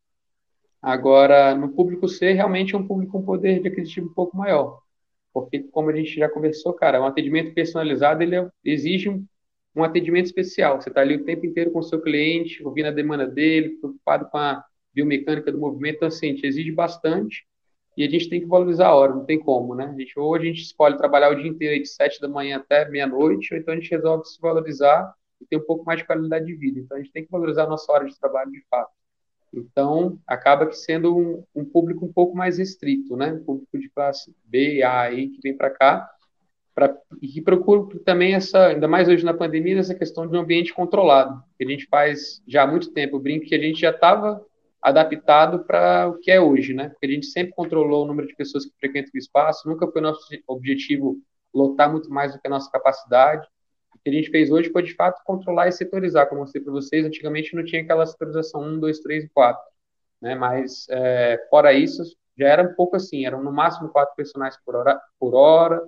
Agora, 0.83 1.55
no 1.55 1.71
público 1.71 2.09
C, 2.09 2.33
realmente 2.33 2.75
é 2.75 2.79
um 2.79 2.87
público 2.87 3.13
com 3.13 3.25
poder 3.25 3.61
de 3.61 3.69
aquisitivo 3.69 4.09
um 4.09 4.15
pouco 4.15 4.37
maior. 4.37 4.81
Porque, 5.33 5.61
como 5.61 5.91
a 5.91 5.97
gente 5.97 6.15
já 6.15 6.29
conversou, 6.29 6.73
cara, 6.75 7.01
um 7.01 7.07
atendimento 7.07 7.55
personalizado, 7.55 8.23
ele 8.23 8.37
é, 8.37 8.49
exige 8.65 9.09
um, 9.09 9.27
um 9.77 9.85
atendimento 9.85 10.27
especial. 10.27 10.81
Você 10.81 10.89
está 10.89 11.03
ali 11.03 11.17
o 11.17 11.25
tempo 11.25 11.45
inteiro 11.45 11.71
com 11.71 11.81
o 11.81 11.83
seu 11.83 12.01
cliente, 12.01 12.65
ouvindo 12.65 12.87
a 12.87 12.91
demanda 12.91 13.27
dele, 13.27 13.77
preocupado 13.79 14.27
com 14.31 14.39
a 14.39 14.65
biomecânica 14.95 15.53
do 15.53 15.59
movimento. 15.59 15.97
Então, 15.97 16.09
assim, 16.09 16.29
gente 16.29 16.47
exige 16.47 16.73
bastante 16.73 17.47
e 17.97 18.05
a 18.05 18.09
gente 18.09 18.29
tem 18.29 18.41
que 18.41 18.47
valorizar 18.47 18.89
a 18.89 18.95
hora, 18.95 19.15
não 19.15 19.25
tem 19.25 19.39
como, 19.39 19.75
né? 19.75 19.87
A 19.87 19.99
gente, 19.99 20.19
ou 20.19 20.35
a 20.35 20.39
gente 20.39 20.63
escolhe 20.63 20.97
trabalhar 20.97 21.31
o 21.31 21.35
dia 21.35 21.49
inteiro 21.49 21.83
de 21.83 21.89
sete 21.89 22.21
da 22.21 22.29
manhã 22.29 22.57
até 22.57 22.89
meia-noite, 22.89 23.53
ou 23.53 23.61
então 23.61 23.75
a 23.75 23.77
gente 23.77 23.91
resolve 23.91 24.25
se 24.27 24.41
valorizar 24.41 25.15
e 25.41 25.47
ter 25.47 25.57
um 25.57 25.65
pouco 25.65 25.85
mais 25.85 25.99
de 25.99 26.07
qualidade 26.07 26.47
de 26.47 26.55
vida. 26.55 26.81
Então, 26.81 26.97
a 26.97 27.01
gente 27.01 27.13
tem 27.13 27.25
que 27.25 27.31
valorizar 27.31 27.65
a 27.65 27.69
nossa 27.69 27.91
hora 27.93 28.07
de 28.07 28.19
trabalho 28.19 28.51
de 28.51 28.65
fato. 28.71 28.91
Então, 29.53 30.19
acaba 30.27 30.67
que 30.67 30.77
sendo 30.77 31.17
um, 31.17 31.45
um 31.55 31.65
público 31.65 32.05
um 32.05 32.13
pouco 32.13 32.37
mais 32.37 32.59
restrito, 32.59 33.17
né? 33.17 33.33
Um 33.33 33.45
público 33.45 33.79
de 33.79 33.89
classe 33.91 34.35
B, 34.45 34.83
A 34.83 35.03
aí, 35.03 35.29
que 35.29 35.41
vem 35.43 35.57
para 35.57 35.71
cá, 35.71 36.11
pra, 36.77 36.95
e 37.23 37.27
que 37.27 37.41
procura 37.41 37.99
também 38.05 38.35
essa, 38.35 38.67
ainda 38.67 38.87
mais 38.87 39.09
hoje 39.09 39.25
na 39.25 39.33
pandemia, 39.33 39.79
essa 39.79 39.95
questão 39.95 40.27
de 40.27 40.37
um 40.37 40.41
ambiente 40.41 40.75
controlado, 40.75 41.43
que 41.57 41.65
a 41.65 41.69
gente 41.69 41.87
faz 41.87 42.43
já 42.47 42.63
há 42.63 42.67
muito 42.67 42.93
tempo. 42.93 43.19
Brinco 43.19 43.47
que 43.47 43.55
a 43.55 43.61
gente 43.61 43.81
já 43.81 43.91
estava 43.91 44.45
adaptado 44.83 45.65
para 45.65 46.07
o 46.09 46.19
que 46.19 46.31
é 46.31 46.39
hoje, 46.39 46.75
né? 46.75 46.91
Porque 46.91 47.07
a 47.07 47.11
gente 47.11 47.27
sempre 47.27 47.55
controlou 47.55 48.05
o 48.05 48.07
número 48.07 48.29
de 48.29 48.37
pessoas 48.37 48.67
que 48.67 48.79
frequentam 48.79 49.11
o 49.15 49.19
espaço, 49.19 49.67
nunca 49.67 49.91
foi 49.91 50.03
nosso 50.03 50.21
objetivo 50.47 51.17
lotar 51.53 51.91
muito 51.91 52.11
mais 52.11 52.35
do 52.35 52.41
que 52.41 52.47
a 52.47 52.51
nossa 52.51 52.71
capacidade 52.71 53.49
que 54.07 54.11
a 54.11 54.13
gente 54.13 54.31
fez 54.31 54.53
hoje 54.53 54.71
foi, 54.71 54.85
de 54.85 54.95
fato, 54.95 55.21
controlar 55.25 55.67
e 55.67 55.73
setorizar, 55.73 56.29
como 56.29 56.39
eu 56.41 56.43
mostrei 56.45 56.63
para 56.63 56.73
vocês. 56.73 57.05
Antigamente 57.05 57.57
não 57.57 57.65
tinha 57.65 57.83
aquela 57.83 58.07
setorização 58.07 58.63
1, 58.63 58.79
2, 58.79 59.01
3 59.01 59.25
e 59.25 59.29
4. 59.31 59.61
Né? 60.23 60.37
Mas, 60.37 60.87
é, 60.91 61.45
fora 61.51 61.73
isso, 61.73 62.05
já 62.39 62.47
era 62.47 62.63
um 62.63 62.73
pouco 62.75 62.95
assim, 62.95 63.27
eram 63.27 63.43
no 63.43 63.53
máximo 63.53 63.89
quatro 63.89 64.15
personagens 64.15 64.63
por 64.65 64.77
hora, 64.77 65.01
por 65.19 65.35
hora 65.35 65.83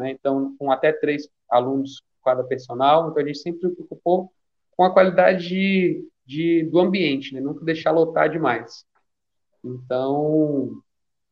né? 0.00 0.10
então, 0.10 0.56
com 0.58 0.72
até 0.72 0.92
três 0.92 1.28
alunos 1.48 2.02
cada 2.24 2.42
personal. 2.42 3.10
Então, 3.10 3.22
a 3.22 3.26
gente 3.26 3.38
sempre 3.38 3.68
se 3.68 3.74
preocupou 3.74 4.32
com 4.76 4.84
a 4.84 4.92
qualidade 4.92 5.48
de, 5.48 6.08
de, 6.24 6.64
do 6.64 6.80
ambiente, 6.80 7.34
né? 7.34 7.40
nunca 7.40 7.64
deixar 7.64 7.92
lotar 7.92 8.30
demais. 8.30 8.84
Então, 9.62 10.70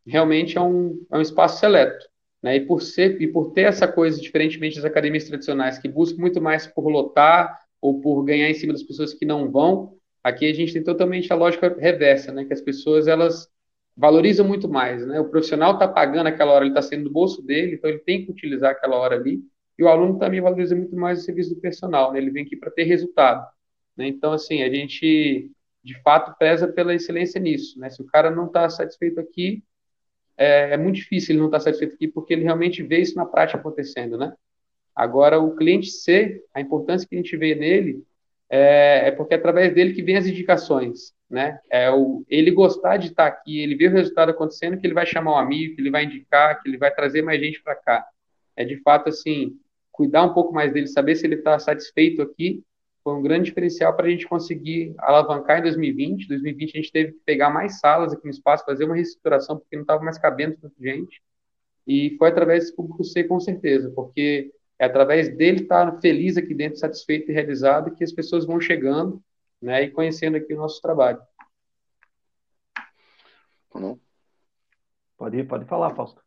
realmente 0.07 0.59
é 0.59 0.61
um, 0.61 1.05
é 1.11 1.17
um 1.17 1.23
espaço 1.23 1.59
seleto. 1.59 2.07
Né? 2.43 2.57
E, 2.57 2.67
por 2.67 2.83
ser, 2.83 3.21
e 3.21 3.27
por 3.27 3.53
ter 3.53 3.63
essa 3.63 3.89
coisa, 3.89 4.21
diferentemente 4.21 4.77
das 4.77 4.85
academias 4.85 5.25
tradicionais, 5.25 5.79
que 5.79 5.89
buscam 5.89 6.21
muito 6.21 6.41
mais 6.41 6.67
por 6.67 6.89
lotar 6.89 7.59
ou 7.81 8.01
por 8.01 8.23
ganhar 8.23 8.51
em 8.51 8.55
cima 8.55 8.73
das 8.73 8.83
pessoas 8.83 9.15
que 9.15 9.25
não 9.25 9.51
vão, 9.51 9.97
aqui 10.23 10.49
a 10.49 10.55
gente 10.55 10.73
tem 10.73 10.83
totalmente 10.83 11.33
a 11.33 11.37
lógica 11.37 11.75
reversa, 11.79 12.33
né? 12.33 12.45
que 12.45 12.53
as 12.53 12.61
pessoas 12.61 13.09
elas 13.09 13.49
valorizam 13.99 14.47
muito 14.47 14.69
mais. 14.69 15.05
Né? 15.05 15.19
O 15.21 15.29
profissional 15.29 15.73
está 15.73 15.89
pagando 15.89 16.29
aquela 16.29 16.53
hora, 16.53 16.65
ele 16.65 16.71
está 16.71 16.81
sendo 16.81 17.05
do 17.05 17.11
bolso 17.11 17.43
dele, 17.43 17.75
então 17.75 17.91
ele 17.91 17.99
tem 17.99 18.25
que 18.25 18.31
utilizar 18.31 18.71
aquela 18.71 18.97
hora 18.97 19.17
ali, 19.17 19.43
e 19.77 19.83
o 19.83 19.89
aluno 19.89 20.19
também 20.19 20.41
valoriza 20.41 20.75
muito 20.75 20.95
mais 20.97 21.21
o 21.21 21.23
serviço 21.23 21.55
do 21.55 21.61
personal, 21.61 22.13
né? 22.13 22.21
ele 22.21 22.31
vem 22.31 22.45
aqui 22.45 22.57
para 22.57 22.71
ter 22.71 22.85
resultado. 22.85 23.45
Né? 23.97 24.07
Então, 24.07 24.33
assim, 24.33 24.63
a 24.63 24.73
gente 24.73 25.51
de 25.83 26.01
fato 26.03 26.37
pesa 26.39 26.69
pela 26.69 26.95
excelência 26.95 27.41
nisso. 27.41 27.79
Né? 27.79 27.91
Se 27.91 28.01
o 28.01 28.07
cara 28.07 28.31
não 28.31 28.47
está 28.47 28.69
satisfeito 28.69 29.19
aqui, 29.21 29.63
é, 30.37 30.75
é, 30.75 30.77
muito 30.77 30.97
difícil 30.97 31.33
ele 31.33 31.41
não 31.41 31.47
estar 31.47 31.61
satisfeito 31.61 31.95
aqui, 31.95 32.07
porque 32.07 32.33
ele 32.33 32.45
realmente 32.45 32.83
vê 32.83 33.01
isso 33.01 33.17
na 33.17 33.27
prática 33.27 33.59
acontecendo, 33.59 34.17
né? 34.17 34.33
Agora, 34.95 35.41
o 35.41 35.55
cliente 35.57 35.91
C, 35.91 36.45
a 36.53 36.61
importância 36.61 37.09
que 37.09 37.15
a 37.15 37.19
gente 37.19 37.37
vê 37.37 37.55
nele 37.55 38.05
é, 38.51 39.09
é 39.09 39.11
porque 39.11 39.35
é 39.35 39.37
através 39.37 39.75
dele 39.75 39.93
que 39.93 40.03
vem 40.03 40.17
as 40.17 40.27
indicações, 40.27 41.13
né? 41.29 41.59
É 41.71 41.91
o, 41.91 42.25
ele 42.29 42.51
gostar 42.51 42.97
de 42.97 43.09
estar 43.09 43.27
aqui, 43.27 43.61
ele 43.61 43.77
ver 43.77 43.91
o 43.91 43.95
resultado 43.95 44.31
acontecendo, 44.31 44.79
que 44.79 44.87
ele 44.87 44.95
vai 44.95 45.07
chamar 45.07 45.33
um 45.33 45.39
amigo, 45.39 45.75
que 45.75 45.81
ele 45.81 45.91
vai 45.91 46.05
indicar, 46.05 46.63
que 46.63 46.69
ele 46.69 46.79
vai 46.79 46.93
trazer 46.95 47.23
mais 47.23 47.41
gente 47.41 47.63
para 47.63 47.75
cá. 47.75 48.07
É 48.57 48.65
de 48.65 48.77
fato 48.83 49.09
assim, 49.09 49.57
cuidar 49.93 50.25
um 50.25 50.35
pouco 50.35 50.53
mais 50.53 50.73
dele, 50.73 50.87
saber 50.87 51.17
se 51.17 51.27
ele 51.27 51.37
está 51.37 51.59
satisfeito 51.59 52.23
aqui 52.23 52.63
foi 53.09 53.15
um 53.15 53.23
grande 53.23 53.47
diferencial 53.47 53.97
para 53.97 54.07
a 54.07 54.11
gente 54.11 54.29
conseguir 54.29 54.95
alavancar 54.99 55.61
em 55.61 55.63
2020. 55.63 56.29
2020 56.29 56.75
a 56.75 56.77
gente 56.77 56.93
teve 56.93 57.13
que 57.13 57.21
pegar 57.25 57.49
mais 57.49 57.81
salas 57.81 58.13
aqui 58.13 58.25
no 58.25 58.31
espaço, 58.31 58.67
fazer 58.67 58.85
uma 58.85 58.97
reestruturação, 58.97 59.57
porque 59.59 59.77
não 59.77 59.83
estava 59.83 60.05
mais 60.05 60.19
cabendo 60.19 60.59
tanta 60.61 60.75
gente. 60.79 61.23
E 61.87 62.17
foi 62.19 62.29
através 62.29 62.65
desse 62.65 62.77
público 62.77 63.03
C, 63.03 63.25
com 63.25 63.41
certeza, 63.41 63.91
porque 63.97 64.53
é 64.79 64.85
através 64.85 65.29
dele 65.29 65.63
estar 65.63 66.01
feliz 66.01 66.37
aqui 66.37 66.55
dentro, 66.55 66.79
satisfeito 66.79 67.31
e 67.31 67.35
realizado, 67.35 67.95
que 67.95 68.05
as 68.05 68.13
pessoas 68.13 68.45
vão 68.45 68.61
chegando 68.61 69.23
né, 69.61 69.83
e 69.83 69.91
conhecendo 69.91 70.37
aqui 70.37 70.55
o 70.55 70.59
nosso 70.59 70.81
trabalho. 70.81 71.21
Não. 73.75 73.99
Pode, 75.17 75.43
pode 75.45 75.65
falar, 75.65 75.95
Fausto. 75.95 76.23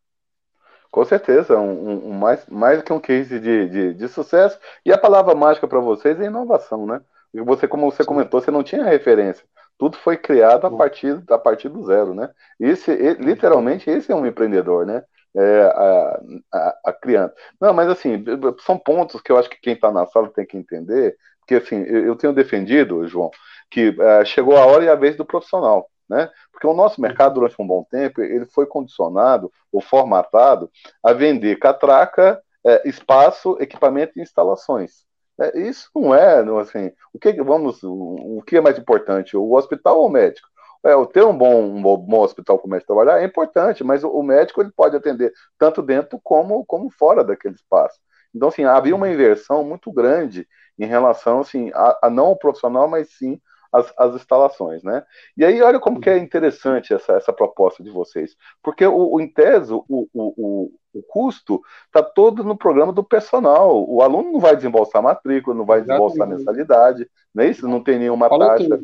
Com 0.90 1.04
certeza, 1.04 1.58
um, 1.58 2.10
um, 2.10 2.12
mais, 2.12 2.46
mais 2.46 2.82
que 2.82 2.92
um 2.92 3.00
case 3.00 3.40
de, 3.40 3.68
de, 3.68 3.94
de 3.94 4.08
sucesso. 4.08 4.58
E 4.84 4.92
a 4.92 4.98
palavra 4.98 5.34
mágica 5.34 5.66
para 5.66 5.80
vocês 5.80 6.20
é 6.20 6.26
inovação, 6.26 6.86
né? 6.86 7.00
E 7.32 7.40
você, 7.40 7.66
como 7.66 7.90
você 7.90 8.02
Sim. 8.02 8.08
comentou, 8.08 8.40
você 8.40 8.50
não 8.50 8.62
tinha 8.62 8.84
referência. 8.84 9.44
Tudo 9.78 9.96
foi 9.96 10.18
criado 10.18 10.66
a 10.66 10.70
partir, 10.70 11.22
a 11.30 11.38
partir 11.38 11.70
do 11.70 11.82
zero, 11.82 12.12
né? 12.12 12.30
Esse, 12.60 12.94
literalmente, 13.14 13.88
esse 13.88 14.12
é 14.12 14.14
um 14.14 14.26
empreendedor, 14.26 14.84
né? 14.84 15.02
É, 15.34 15.62
a, 15.62 16.20
a, 16.52 16.78
a, 16.86 16.92
criança. 16.92 17.34
Não, 17.58 17.72
mas 17.72 17.88
assim, 17.88 18.22
são 18.66 18.78
pontos 18.78 19.20
que 19.22 19.32
eu 19.32 19.38
acho 19.38 19.48
que 19.48 19.60
quem 19.60 19.72
está 19.72 19.90
na 19.90 20.04
sala 20.04 20.28
tem 20.28 20.44
que 20.44 20.58
entender, 20.58 21.16
porque 21.40 21.54
assim, 21.54 21.82
eu, 21.84 22.04
eu 22.06 22.16
tenho 22.16 22.34
defendido, 22.34 23.08
João, 23.08 23.30
que 23.70 23.88
uh, 23.88 24.26
chegou 24.26 24.58
a 24.58 24.66
hora 24.66 24.84
e 24.84 24.88
a 24.90 24.94
vez 24.94 25.16
do 25.16 25.24
profissional. 25.24 25.88
Né? 26.08 26.30
Porque 26.52 26.66
o 26.66 26.74
nosso 26.74 27.00
mercado, 27.00 27.34
durante 27.34 27.56
um 27.58 27.66
bom 27.66 27.82
tempo, 27.90 28.20
ele 28.20 28.44
foi 28.44 28.66
condicionado 28.66 29.50
ou 29.72 29.80
formatado 29.80 30.70
a 31.02 31.14
vender 31.14 31.58
catraca, 31.58 32.42
é, 32.64 32.86
espaço, 32.86 33.56
equipamento 33.58 34.18
e 34.18 34.22
instalações. 34.22 35.06
É, 35.40 35.58
isso 35.58 35.88
não 35.94 36.14
é, 36.14 36.42
não, 36.42 36.58
assim, 36.58 36.92
o 37.12 37.18
que 37.18 37.32
vamos, 37.42 37.82
o, 37.82 38.42
que 38.46 38.56
é 38.56 38.60
mais 38.60 38.78
importante, 38.78 39.36
o 39.36 39.54
hospital 39.54 39.98
ou 39.98 40.06
o 40.06 40.10
médico? 40.10 40.46
É, 40.84 40.92
ter 41.12 41.24
um 41.24 41.36
bom, 41.36 41.62
um 41.62 41.96
bom 41.98 42.20
hospital 42.20 42.58
para 42.58 42.66
o 42.66 42.70
médico 42.70 42.94
trabalhar 42.94 43.20
é 43.20 43.24
importante, 43.24 43.84
mas 43.84 44.02
o, 44.02 44.08
o, 44.08 44.22
médico 44.22 44.60
ele 44.60 44.72
pode 44.72 44.96
atender 44.96 45.32
tanto 45.58 45.80
dentro 45.80 46.20
como, 46.22 46.64
como 46.64 46.90
fora 46.90 47.22
daquele 47.22 47.54
espaço. 47.54 47.98
Então, 48.34 48.48
assim, 48.48 48.64
havia 48.64 48.96
uma 48.96 49.08
inversão 49.08 49.62
muito 49.62 49.92
grande 49.92 50.46
em 50.78 50.86
relação, 50.86 51.40
assim, 51.40 51.70
a, 51.74 51.98
a 52.02 52.10
não 52.10 52.32
o 52.32 52.36
profissional, 52.36 52.88
mas 52.88 53.10
sim 53.10 53.40
as, 53.72 53.92
as 53.96 54.14
instalações, 54.14 54.82
né? 54.82 55.04
E 55.36 55.44
aí, 55.44 55.62
olha 55.62 55.78
como 55.78 56.00
que 56.00 56.10
é 56.10 56.18
interessante 56.18 56.92
essa, 56.92 57.12
essa 57.12 57.32
proposta 57.32 57.82
de 57.82 57.90
vocês, 57.90 58.36
porque 58.62 58.84
o, 58.84 59.14
o 59.14 59.20
em 59.20 59.28
tese, 59.28 59.72
o, 59.72 59.84
o, 59.88 60.72
o 60.94 61.02
custo 61.02 61.60
está 61.86 62.02
todo 62.02 62.44
no 62.44 62.56
programa 62.56 62.92
do 62.92 63.02
personal. 63.02 63.88
O 63.88 64.02
aluno 64.02 64.32
não 64.32 64.40
vai 64.40 64.54
desembolsar 64.54 65.02
matrícula, 65.02 65.56
não 65.56 65.64
vai 65.64 65.80
desembolsar 65.80 66.28
mensalidade, 66.28 67.08
não 67.34 67.44
é 67.44 67.48
isso? 67.48 67.66
Não 67.66 67.82
tem 67.82 67.98
nenhuma 67.98 68.28
Falou 68.28 68.48
taxa 68.48 68.78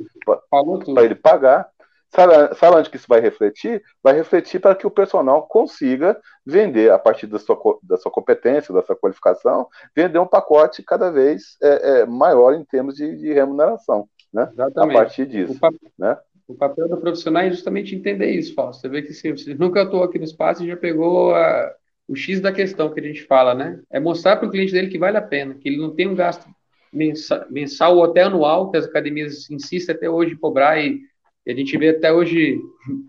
para 0.95 1.05
ele 1.05 1.15
pagar. 1.15 1.69
Sabe, 2.11 2.55
sabe 2.57 2.77
onde 2.77 2.90
que 2.90 2.97
isso 2.97 3.07
vai 3.09 3.21
refletir? 3.21 3.83
Vai 4.03 4.15
refletir 4.15 4.61
para 4.61 4.75
que 4.75 4.87
o 4.87 4.90
personal 4.90 5.46
consiga 5.46 6.19
vender, 6.44 6.90
a 6.90 6.98
partir 6.98 7.27
da 7.27 7.38
sua, 7.38 7.59
da 7.83 7.96
sua 7.96 8.11
competência, 8.11 8.73
da 8.73 8.83
sua 8.83 8.96
qualificação, 8.96 9.69
vender 9.94 10.19
um 10.19 10.27
pacote 10.27 10.83
cada 10.83 11.11
vez 11.11 11.56
é, 11.63 12.00
é, 12.00 12.06
maior 12.06 12.54
em 12.54 12.65
termos 12.65 12.94
de, 12.94 13.17
de 13.17 13.33
remuneração 13.33 14.09
né? 14.33 14.48
Exatamente. 14.52 14.96
A 14.96 15.00
partir 15.00 15.27
disso. 15.27 15.52
O, 15.52 15.59
papel, 15.59 15.90
né? 15.98 16.19
o 16.46 16.54
papel 16.54 16.88
do 16.88 16.96
profissional 16.96 17.42
é 17.42 17.50
justamente 17.50 17.94
entender 17.94 18.31
isso, 18.31 18.54
Fausto. 18.54 18.83
Você 18.83 18.88
vê 18.88 19.02
que 19.02 19.13
se 19.13 19.31
você 19.31 19.54
nunca 19.54 19.83
atuou 19.83 20.02
aqui 20.02 20.19
no 20.19 20.25
espaço 20.25 20.65
e 20.65 20.69
já 20.69 20.77
pegou 20.77 21.35
a, 21.35 21.75
o 22.06 22.15
X 22.15 22.40
da 22.40 22.52
questão 22.52 22.92
que 22.92 23.00
a 23.00 23.02
gente 23.02 23.23
fala, 23.25 23.54
né? 23.54 23.81
É 23.90 23.98
mostrar 23.98 24.37
para 24.37 24.48
o 24.48 24.50
cliente 24.50 24.73
dele 24.73 24.88
que 24.88 24.98
vale 24.98 25.17
a 25.17 25.23
pena, 25.23 25.54
que 25.54 25.69
ele 25.69 25.79
não 25.79 25.94
tem 25.94 26.06
um 26.06 26.15
gasto 26.15 26.46
mensal, 26.92 27.44
mensal 27.50 27.96
ou 27.96 28.04
até 28.04 28.23
anual, 28.23 28.71
que 28.71 28.77
as 28.77 28.85
academias 28.85 29.50
insistem 29.50 29.94
até 29.94 30.09
hoje 30.09 30.35
em 30.35 30.38
cobrar, 30.38 30.79
e, 30.79 31.00
e 31.49 31.53
a 31.53 31.55
gente 31.57 31.77
vê 31.77 31.88
até 31.88 32.13
hoje 32.13 32.61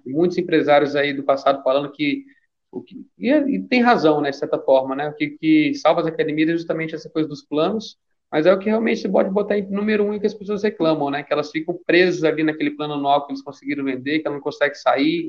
muitos 0.06 0.38
empresários 0.38 0.96
aí 0.96 1.14
do 1.14 1.24
passado 1.24 1.62
falando 1.64 1.92
que 1.92 2.24
o 2.72 2.82
que, 2.82 2.96
e, 3.18 3.32
e, 3.32 3.60
tem 3.64 3.82
razão, 3.82 4.22
né, 4.22 4.30
de 4.30 4.38
certa 4.38 4.60
forma, 4.60 4.96
né? 4.96 5.10
O 5.10 5.14
que, 5.14 5.32
que 5.32 5.74
salva 5.74 6.02
as 6.02 6.08
academias 6.08 6.50
é 6.50 6.54
justamente 6.54 6.94
essa 6.96 7.10
coisa 7.10 7.28
dos 7.28 7.44
planos 7.44 7.98
mas 8.32 8.46
é 8.46 8.54
o 8.54 8.60
que 8.60 8.70
realmente 8.70 9.02
você 9.02 9.10
pode 9.10 9.30
botar 9.32 9.58
em 9.58 9.70
número 9.70 10.06
um 10.06 10.20
que 10.20 10.28
as 10.28 10.34
pessoas 10.34 10.62
reclamam, 10.62 11.10
né? 11.10 11.24
Que 11.24 11.34
elas 11.34 11.50
ficam 11.50 11.80
presas 11.86 12.24
ali 12.24 12.44
naquele 12.44 12.72
plano 12.72 12.94
anual 12.94 13.26
que 13.26 13.32
eles 13.32 13.42
conseguiram 13.42 13.84
vender, 13.84 14.20
que 14.20 14.28
ela 14.28 14.36
não 14.36 14.44
consegue 14.44 14.76
sair 14.76 15.28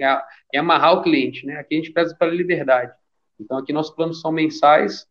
e 0.53 0.57
amarrar 0.57 0.95
o 0.95 1.03
cliente, 1.03 1.47
né? 1.47 1.57
Aqui 1.57 1.75
a 1.75 1.79
gente 1.79 1.93
preza 1.93 2.15
pela 2.15 2.31
liberdade. 2.31 2.93
Então, 3.39 3.57
aqui 3.57 3.73
nossos 3.73 3.95
planos 3.95 4.21
são 4.21 4.31
mensais, 4.31 5.07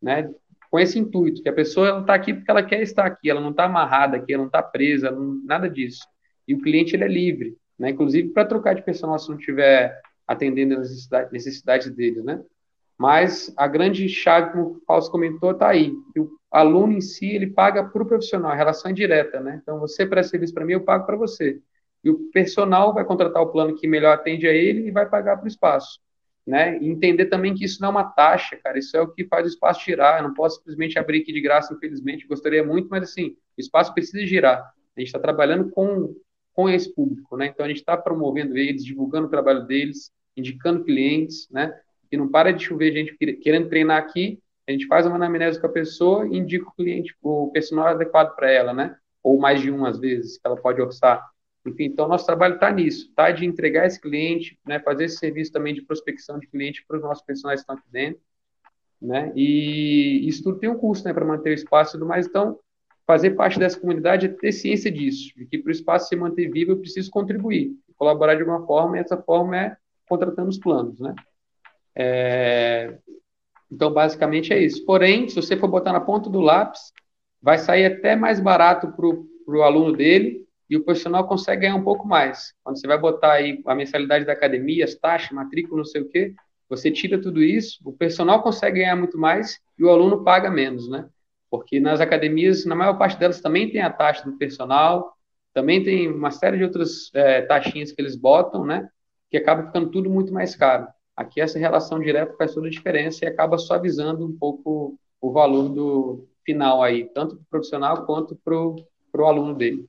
né? 0.00 0.30
Com 0.70 0.78
esse 0.78 0.98
intuito, 0.98 1.42
que 1.42 1.48
a 1.48 1.52
pessoa 1.52 2.00
está 2.00 2.14
aqui 2.14 2.32
porque 2.32 2.50
ela 2.50 2.62
quer 2.62 2.80
estar 2.80 3.04
aqui, 3.04 3.28
ela 3.28 3.40
não 3.40 3.50
está 3.50 3.64
amarrada 3.64 4.16
aqui, 4.18 4.32
ela 4.32 4.42
não 4.42 4.48
está 4.48 4.62
presa, 4.62 5.10
não, 5.10 5.42
nada 5.44 5.68
disso. 5.68 6.06
E 6.52 6.54
o 6.54 6.60
cliente, 6.60 6.94
ele 6.94 7.04
é 7.04 7.08
livre, 7.08 7.56
né? 7.78 7.88
Inclusive, 7.88 8.28
para 8.28 8.44
trocar 8.44 8.74
de 8.74 8.82
personal 8.82 9.18
se 9.18 9.30
não 9.30 9.38
tiver 9.38 9.98
atendendo 10.26 10.74
as 10.74 10.90
necessidades, 10.90 11.32
necessidades 11.32 11.90
deles, 11.90 12.22
né? 12.22 12.42
Mas 12.98 13.50
a 13.56 13.66
grande 13.66 14.06
chave, 14.06 14.52
como 14.52 14.64
o 14.64 14.80
Fausto 14.86 15.10
comentou, 15.10 15.52
está 15.52 15.70
aí. 15.70 15.94
O 16.14 16.28
aluno 16.50 16.92
em 16.92 17.00
si, 17.00 17.26
ele 17.30 17.46
paga 17.46 17.82
para 17.82 18.02
o 18.02 18.06
profissional, 18.06 18.52
a 18.52 18.54
relação 18.54 18.90
é 18.90 18.94
direta, 18.94 19.40
né? 19.40 19.60
Então, 19.62 19.80
você 19.80 20.04
presta 20.04 20.32
serviço 20.32 20.52
para 20.52 20.66
mim, 20.66 20.74
eu 20.74 20.82
pago 20.82 21.06
para 21.06 21.16
você. 21.16 21.58
E 22.04 22.10
o 22.10 22.30
personal 22.30 22.92
vai 22.92 23.04
contratar 23.06 23.42
o 23.42 23.50
plano 23.50 23.74
que 23.74 23.88
melhor 23.88 24.12
atende 24.12 24.46
a 24.46 24.52
ele 24.52 24.88
e 24.88 24.90
vai 24.90 25.08
pagar 25.08 25.38
para 25.38 25.46
o 25.46 25.48
espaço. 25.48 26.00
Né? 26.46 26.78
E 26.82 26.88
entender 26.88 27.26
também 27.26 27.54
que 27.54 27.64
isso 27.64 27.80
não 27.80 27.88
é 27.88 27.90
uma 27.92 28.04
taxa, 28.04 28.56
cara, 28.56 28.78
isso 28.78 28.94
é 28.94 29.00
o 29.00 29.08
que 29.08 29.24
faz 29.24 29.46
o 29.46 29.48
espaço 29.48 29.82
girar. 29.82 30.18
Eu 30.18 30.24
não 30.24 30.34
posso 30.34 30.58
simplesmente 30.58 30.98
abrir 30.98 31.22
aqui 31.22 31.32
de 31.32 31.40
graça, 31.40 31.72
infelizmente, 31.72 32.26
gostaria 32.26 32.62
muito, 32.62 32.88
mas 32.90 33.04
assim, 33.04 33.36
o 33.56 33.60
espaço 33.60 33.94
precisa 33.94 34.26
girar. 34.26 34.74
A 34.96 35.00
gente 35.00 35.08
está 35.08 35.18
trabalhando 35.18 35.70
com, 35.70 36.14
com 36.52 36.68
esse 36.68 36.92
público, 36.94 37.36
né? 37.36 37.46
Então 37.46 37.64
a 37.64 37.68
gente 37.68 37.78
está 37.78 37.96
promovendo 37.96 38.56
eles, 38.56 38.84
divulgando 38.84 39.26
o 39.26 39.30
trabalho 39.30 39.66
deles, 39.66 40.10
indicando 40.36 40.84
clientes, 40.84 41.48
né? 41.50 41.74
E 42.10 42.16
não 42.16 42.28
para 42.28 42.52
de 42.52 42.64
chover 42.64 42.92
gente 42.92 43.16
querendo 43.36 43.68
treinar 43.68 43.98
aqui, 43.98 44.38
a 44.68 44.72
gente 44.72 44.86
faz 44.86 45.06
uma 45.06 45.16
anamnese 45.16 45.60
com 45.60 45.66
a 45.66 45.70
pessoa 45.70 46.26
e 46.26 46.36
indica 46.36 46.68
o 46.68 46.74
cliente, 46.74 47.14
o 47.22 47.50
personal 47.50 47.86
adequado 47.86 48.34
para 48.36 48.50
ela, 48.50 48.72
né? 48.72 48.96
Ou 49.22 49.38
mais 49.38 49.60
de 49.60 49.70
um, 49.70 49.84
às 49.84 49.98
vezes, 49.98 50.38
que 50.38 50.46
ela 50.46 50.56
pode 50.56 50.80
orçar. 50.80 51.24
Enfim, 51.66 51.84
então 51.84 52.08
nosso 52.08 52.26
trabalho 52.26 52.54
está 52.54 52.70
nisso, 52.70 53.12
tá? 53.14 53.30
De 53.30 53.46
entregar 53.46 53.86
esse 53.86 54.00
cliente, 54.00 54.58
né? 54.66 54.78
Fazer 54.80 55.04
esse 55.04 55.16
serviço 55.16 55.52
também 55.52 55.74
de 55.74 55.82
prospecção 55.82 56.38
de 56.38 56.46
cliente 56.48 56.84
para 56.86 56.96
os 56.96 57.02
nossos 57.02 57.24
personagens 57.24 57.64
que 57.64 57.72
estão 57.72 57.76
aqui 57.76 57.90
dentro, 57.90 58.20
né? 59.00 59.32
E 59.34 60.26
isso 60.28 60.42
tudo 60.42 60.58
tem 60.58 60.68
um 60.68 60.78
custo, 60.78 61.06
né? 61.06 61.14
Para 61.14 61.24
manter 61.24 61.50
o 61.50 61.54
espaço 61.54 61.96
e 61.96 61.98
tudo 61.98 62.08
mais. 62.08 62.26
Então, 62.26 62.58
fazer 63.06 63.32
parte 63.32 63.58
dessa 63.58 63.78
comunidade 63.78 64.26
é 64.26 64.28
ter 64.28 64.52
ciência 64.52 64.90
disso, 64.90 65.32
de 65.36 65.46
que 65.46 65.58
para 65.58 65.68
o 65.68 65.72
espaço 65.72 66.08
se 66.08 66.16
manter 66.16 66.50
vivo 66.50 66.72
eu 66.72 66.78
preciso 66.78 67.10
contribuir, 67.10 67.72
colaborar 67.96 68.34
de 68.34 68.42
alguma 68.42 68.66
forma, 68.66 68.96
e 68.96 69.00
essa 69.00 69.16
forma 69.16 69.56
é 69.56 69.76
contratando 70.08 70.48
os 70.48 70.58
planos, 70.58 70.98
né? 71.00 71.14
É... 71.96 72.98
Então, 73.70 73.90
basicamente 73.92 74.52
é 74.52 74.62
isso. 74.62 74.84
Porém, 74.84 75.28
se 75.28 75.34
você 75.34 75.56
for 75.56 75.68
botar 75.68 75.92
na 75.92 76.00
ponta 76.00 76.28
do 76.28 76.40
lápis, 76.40 76.92
vai 77.40 77.58
sair 77.58 77.86
até 77.86 78.14
mais 78.14 78.38
barato 78.38 78.88
para 78.92 79.06
o 79.56 79.62
aluno 79.62 79.96
dele 79.96 80.46
e 80.68 80.76
o 80.76 80.84
profissional 80.84 81.26
consegue 81.26 81.62
ganhar 81.62 81.76
um 81.76 81.82
pouco 81.82 82.06
mais. 82.06 82.54
Quando 82.62 82.78
você 82.78 82.86
vai 82.86 82.98
botar 82.98 83.32
aí 83.32 83.60
a 83.66 83.74
mensalidade 83.74 84.24
da 84.24 84.32
academia, 84.32 84.84
as 84.84 84.94
taxas, 84.94 85.32
matrícula, 85.32 85.78
não 85.78 85.84
sei 85.84 86.02
o 86.02 86.08
quê, 86.08 86.34
você 86.68 86.90
tira 86.90 87.20
tudo 87.20 87.42
isso, 87.42 87.78
o 87.84 87.92
personal 87.92 88.42
consegue 88.42 88.80
ganhar 88.80 88.96
muito 88.96 89.18
mais 89.18 89.58
e 89.78 89.84
o 89.84 89.90
aluno 89.90 90.22
paga 90.22 90.50
menos, 90.50 90.88
né? 90.88 91.06
Porque 91.52 91.78
nas 91.78 92.00
academias, 92.00 92.64
na 92.64 92.74
maior 92.74 92.96
parte 92.96 93.18
delas 93.18 93.42
também 93.42 93.70
tem 93.70 93.82
a 93.82 93.92
taxa 93.92 94.24
do 94.24 94.38
personal, 94.38 95.14
também 95.52 95.84
tem 95.84 96.10
uma 96.10 96.30
série 96.30 96.56
de 96.56 96.64
outras 96.64 97.10
é, 97.12 97.42
taxinhas 97.42 97.92
que 97.92 98.00
eles 98.00 98.16
botam, 98.16 98.64
né? 98.64 98.88
Que 99.30 99.36
acaba 99.36 99.66
ficando 99.66 99.90
tudo 99.90 100.08
muito 100.08 100.32
mais 100.32 100.56
caro. 100.56 100.88
Aqui 101.14 101.42
essa 101.42 101.58
relação 101.58 102.00
direta 102.00 102.34
faz 102.38 102.54
toda 102.54 102.68
a 102.68 102.70
diferença 102.70 103.26
e 103.26 103.28
acaba 103.28 103.58
suavizando 103.58 104.26
um 104.26 104.34
pouco 104.34 104.98
o 105.20 105.30
valor 105.30 105.68
do 105.68 106.26
final 106.42 106.82
aí, 106.82 107.04
tanto 107.12 107.36
para 107.36 107.42
o 107.42 107.46
profissional 107.50 108.06
quanto 108.06 108.34
para 108.34 108.54
o 108.54 109.26
aluno 109.26 109.54
dele. 109.54 109.86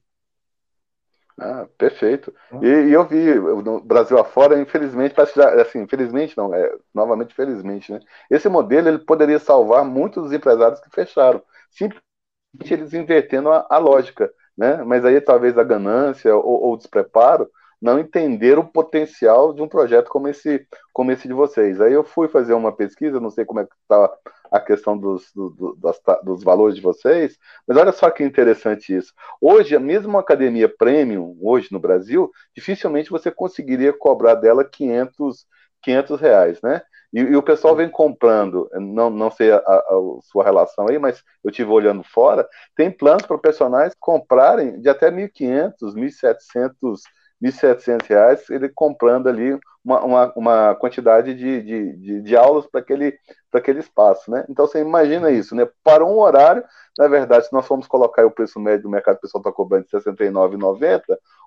Ah, 1.39 1.67
perfeito. 1.77 2.34
E, 2.61 2.67
e, 2.67 2.93
eu 2.93 3.07
vi 3.07 3.34
no 3.36 3.81
Brasil 3.81 4.17
afora, 4.19 4.59
infelizmente, 4.61 5.15
parece 5.15 5.36
já, 5.36 5.61
assim, 5.61 5.79
infelizmente 5.81 6.38
não, 6.38 6.53
é 6.53 6.75
novamente 6.93 7.34
felizmente, 7.34 7.91
né? 7.91 7.99
Esse 8.29 8.47
modelo 8.47 8.88
ele 8.88 8.99
poderia 8.99 9.39
salvar 9.39 9.84
muitos 9.84 10.31
empresários 10.31 10.79
que 10.79 10.89
fecharam, 10.91 11.41
simplesmente 11.71 12.03
eles 12.71 12.93
invertendo 12.93 13.49
a, 13.51 13.65
a 13.69 13.77
lógica, 13.79 14.31
né? 14.57 14.84
Mas 14.84 15.05
aí 15.05 15.19
talvez 15.21 15.57
a 15.57 15.63
ganância 15.63 16.36
ou, 16.36 16.43
ou 16.63 16.73
o 16.73 16.77
despreparo 16.77 17.49
não 17.84 17.99
entenderam 17.99 18.61
o 18.61 18.71
potencial 18.71 19.53
de 19.53 19.61
um 19.61 19.67
projeto 19.67 20.07
como 20.07 20.29
esse, 20.29 20.65
como 20.93 21.11
esse 21.11 21.27
de 21.27 21.34
vocês. 21.34 21.81
Aí 21.81 21.91
eu 21.91 22.05
fui 22.05 22.29
fazer 22.29 22.53
uma 22.53 22.71
pesquisa, 22.71 23.19
não 23.19 23.29
sei 23.29 23.43
como 23.43 23.59
é 23.59 23.65
que 23.65 23.73
está 23.81 24.09
a 24.49 24.59
questão 24.61 24.97
dos, 24.97 25.29
do, 25.36 25.75
das, 25.75 25.99
dos 26.23 26.43
valores 26.43 26.77
de 26.77 26.81
vocês, 26.81 27.38
mas 27.67 27.75
olha 27.75 27.91
só 27.91 28.09
que 28.09 28.23
interessante 28.23 28.95
isso. 28.95 29.11
Hoje, 29.41 29.75
a 29.75 29.81
mesma 29.81 30.21
academia 30.21 30.69
premium, 30.69 31.38
hoje 31.41 31.67
no 31.73 31.79
Brasil, 31.79 32.31
dificilmente 32.55 33.09
você 33.09 33.29
conseguiria 33.29 33.91
cobrar 33.91 34.36
dela 34.36 34.63
500, 34.63 35.45
500 35.81 36.21
reais, 36.21 36.61
né? 36.61 36.81
E, 37.11 37.19
e, 37.19 37.36
o 37.36 37.43
pessoal 37.43 37.75
vem 37.75 37.89
comprando, 37.89 38.69
não, 38.75 39.09
não 39.09 39.29
sei 39.29 39.51
a, 39.51 39.57
a, 39.57 39.59
a, 39.59 40.21
sua 40.23 40.43
relação 40.43 40.88
aí, 40.88 40.97
mas 40.97 41.21
eu 41.43 41.51
tive 41.51 41.69
olhando 41.69 42.01
fora, 42.01 42.47
tem 42.75 42.89
planos 42.89 43.25
personagens 43.41 43.93
comprarem 43.99 44.79
de 44.79 44.88
até 44.88 45.11
1.500, 45.11 45.73
1.700 45.93 47.01
R$ 47.49 47.97
reais 48.07 48.49
ele 48.49 48.69
comprando 48.69 49.27
ali 49.27 49.59
uma, 49.83 50.03
uma, 50.03 50.33
uma 50.35 50.75
quantidade 50.75 51.33
de, 51.33 51.61
de, 51.61 51.97
de, 51.97 52.21
de 52.21 52.35
aulas 52.35 52.65
para 52.65 52.79
aquele, 52.79 53.17
aquele 53.51 53.79
espaço. 53.79 54.31
Né? 54.31 54.45
Então 54.49 54.65
você 54.65 54.79
imagina 54.79 55.29
isso, 55.29 55.55
né? 55.55 55.67
para 55.83 56.05
um 56.05 56.19
horário, 56.19 56.63
na 56.97 57.07
verdade, 57.07 57.47
se 57.47 57.53
nós 57.53 57.67
formos 57.67 57.87
colocar 57.87 58.25
o 58.25 58.31
preço 58.31 58.59
médio 58.59 58.83
do 58.83 58.89
mercado, 58.89 59.17
o 59.17 59.21
pessoal 59.21 59.41
está 59.41 59.51
cobrando 59.51 59.85
de 59.85 59.95
R$ 59.95 60.03
69,90, 60.03 61.01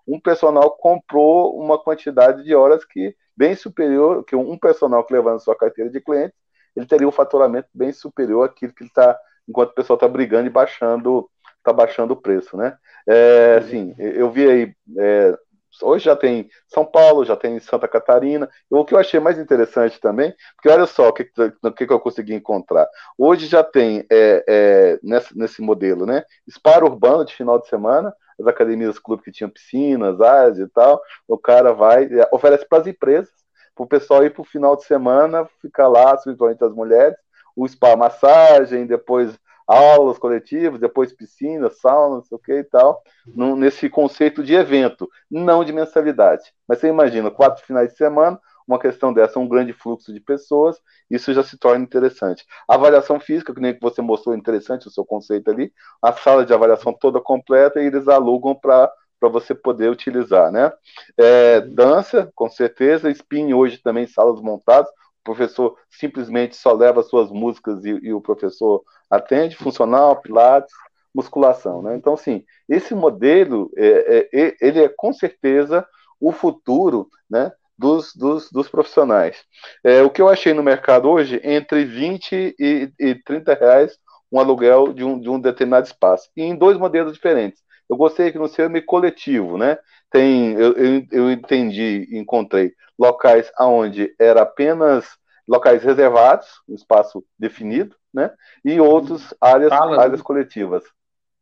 um 0.07 0.21
personal 0.21 0.71
comprou 0.71 1.59
uma 1.59 1.79
quantidade 1.79 2.45
de 2.45 2.55
horas 2.55 2.85
que 2.85 3.17
bem 3.37 3.55
superior, 3.55 4.25
que 4.25 4.37
um 4.37 4.57
personal 4.59 5.05
que 5.05 5.13
levando 5.13 5.41
sua 5.41 5.57
carteira 5.57 5.91
de 5.91 6.01
clientes, 6.01 6.37
ele 6.75 6.87
teria 6.87 7.09
um 7.09 7.13
faturamento 7.13 7.69
bem 7.75 7.93
superior 7.93 8.45
àquilo 8.45 8.73
que 8.73 8.83
ele 8.83 8.91
está, 8.91 9.19
enquanto 9.49 9.71
o 9.71 9.75
pessoal 9.75 9.97
está 9.97 10.07
brigando 10.07 10.47
e 10.47 10.51
baixando, 10.51 11.29
está 11.59 11.73
baixando 11.73 12.15
o 12.15 12.17
preço, 12.17 12.57
né? 12.57 12.77
É, 13.07 13.57
assim, 13.59 13.95
eu 13.99 14.31
vi 14.31 14.49
aí 14.49 14.75
é, 14.99 15.39
Hoje 15.83 16.05
já 16.05 16.17
tem 16.17 16.49
São 16.69 16.85
Paulo, 16.85 17.25
já 17.25 17.37
tem 17.37 17.59
Santa 17.61 17.89
Catarina. 17.89 18.49
O 18.71 18.85
que 18.85 18.95
eu 18.95 18.99
achei 18.99 19.21
mais 19.21 19.39
interessante 19.39 20.01
também, 20.01 20.35
porque 20.55 20.69
olha 20.69 20.87
só 20.87 21.09
o 21.09 21.13
que, 21.13 21.31
o 21.63 21.73
que 21.73 21.93
eu 21.93 22.01
consegui 22.01 22.35
encontrar. 22.35 22.89
Hoje 23.19 23.47
já 23.47 23.63
tem 23.63 24.07
é, 24.11 24.45
é, 24.49 24.99
nesse, 25.03 25.37
nesse 25.37 25.63
modelo, 25.63 26.07
né? 26.07 26.25
Spa 26.51 26.79
urbano 26.79 27.25
de 27.25 27.35
final 27.35 27.59
de 27.59 27.69
semana, 27.69 28.15
as 28.39 28.47
academias 28.47 28.99
clube 28.99 29.23
que 29.23 29.33
tinham 29.33 29.51
piscinas, 29.51 30.21
áreas 30.21 30.59
e 30.59 30.69
tal. 30.69 31.01
O 31.27 31.39
cara 31.39 31.73
vai, 31.73 32.05
é, 32.05 32.29
oferece 32.33 32.67
para 32.69 32.79
as 32.79 32.87
empresas, 32.87 33.33
para 33.75 33.85
o 33.85 33.89
pessoal 33.89 34.25
ir 34.25 34.31
para 34.31 34.43
o 34.43 34.45
final 34.45 34.77
de 34.77 34.85
semana, 34.85 35.49
ficar 35.61 35.89
lá, 35.89 36.17
principalmente 36.17 36.65
as 36.65 36.73
mulheres, 36.73 37.17
o 37.55 37.67
spa 37.67 37.97
massagem, 37.97 38.87
depois 38.87 39.39
aulas 39.67 40.19
coletivas, 40.19 40.81
depois 40.81 41.13
piscina, 41.13 41.69
sauna, 41.71 42.17
não 42.17 42.23
sei 42.23 42.37
o 42.37 42.39
que 42.39 42.53
e 42.53 42.65
tal, 42.65 43.03
num, 43.27 43.57
nesse 43.57 43.89
conceito 43.91 44.43
de 44.43 44.55
evento, 44.55 45.09
não 45.31 45.65
de 45.65 45.73
mensalidade. 45.73 46.53
Mas 46.69 46.79
você 46.79 46.89
imagina, 46.89 47.31
quatro 47.31 47.65
finais 47.65 47.91
de 47.91 47.97
semana, 47.97 48.41
uma 48.67 48.79
questão 48.79 49.13
dessa, 49.13 49.39
um 49.39 49.49
grande 49.49 49.73
fluxo 49.73 50.13
de 50.13 50.21
pessoas, 50.21 50.81
isso 51.11 51.33
já 51.33 51.43
se 51.43 51.57
torna 51.57 51.85
interessante. 51.85 52.45
A 52.69 52.75
avaliação 52.75 53.21
física, 53.21 53.55
que 53.55 53.61
nem 53.61 53.75
que 53.75 53.81
você 53.81 54.03
mostrou 54.03 54.35
interessante 54.35 54.89
o 54.89 54.91
seu 54.91 55.05
conceito 55.05 55.51
ali, 55.51 55.73
a 56.03 56.13
sala 56.13 56.45
de 56.45 56.53
avaliação 56.53 56.93
toda 56.93 57.21
completa 57.21 57.81
e 57.81 57.87
eles 57.87 58.09
alugam 58.09 58.55
para 58.55 58.93
para 59.19 59.31
você 59.31 59.55
poder 59.55 59.91
utilizar, 59.91 60.53
né? 60.53 60.71
É, 61.17 61.61
dança, 61.63 62.31
com 62.35 62.51
certeza, 62.51 63.11
spin 63.11 63.55
hoje 63.55 63.79
também 63.79 64.07
salas 64.07 64.43
montadas, 64.43 64.91
professor 65.27 65.77
simplesmente 65.91 66.57
só 66.57 66.73
leva 66.73 67.03
suas 67.03 67.31
músicas 67.31 67.85
e, 67.85 67.91
e 67.91 68.15
o 68.15 68.21
professor 68.21 68.83
atende, 69.11 69.57
funcional, 69.57 70.21
pilates, 70.23 70.73
musculação, 71.13 71.83
né? 71.83 71.97
Então, 71.97 72.15
assim, 72.15 72.45
esse 72.69 72.95
modelo, 72.95 73.71
é, 73.77 74.29
é, 74.33 74.57
ele 74.61 74.85
é 74.85 74.89
com 74.89 75.13
certeza 75.13 75.87
o 76.21 76.31
futuro, 76.31 77.09
né? 77.29 77.53
Dos, 77.79 78.15
dos, 78.15 78.51
dos 78.51 78.71
profissionais. 78.71 79.37
É, 79.85 80.01
o 80.01 80.09
que 80.09 80.23
eu 80.23 80.31
achei 80.31 80.55
no 80.55 80.63
mercado 80.63 81.11
hoje, 81.11 81.39
entre 81.45 81.85
20 81.85 82.55
e, 82.59 82.91
e 82.99 83.15
30 83.17 83.53
reais 83.53 83.99
um 84.33 84.41
aluguel 84.41 84.95
de 84.95 85.05
um, 85.05 85.21
de 85.21 85.29
um 85.29 85.39
determinado 85.39 85.87
espaço, 85.87 86.31
e 86.35 86.43
em 86.43 86.57
dois 86.57 86.79
modelos 86.79 87.13
diferentes. 87.13 87.61
Eu 87.89 87.97
gostei 87.97 88.33
que 88.33 88.39
no 88.39 88.49
seu 88.49 88.67
é 88.67 88.81
coletivo, 88.81 89.57
né? 89.57 89.79
Tem, 90.11 90.53
eu, 90.55 90.73
eu, 90.73 91.07
eu 91.11 91.31
entendi, 91.31 92.09
encontrei 92.13 92.75
locais 92.99 93.51
onde 93.61 94.15
era 94.19 94.43
apenas 94.43 95.07
locais 95.47 95.83
reservados, 95.83 96.49
um 96.69 96.75
espaço 96.75 97.25
definido, 97.39 97.95
né? 98.13 98.33
E 98.65 98.81
outros 98.81 99.33
áreas, 99.41 99.71
Fala, 99.71 100.03
áreas 100.03 100.21
né? 100.21 100.25
coletivas, 100.25 100.85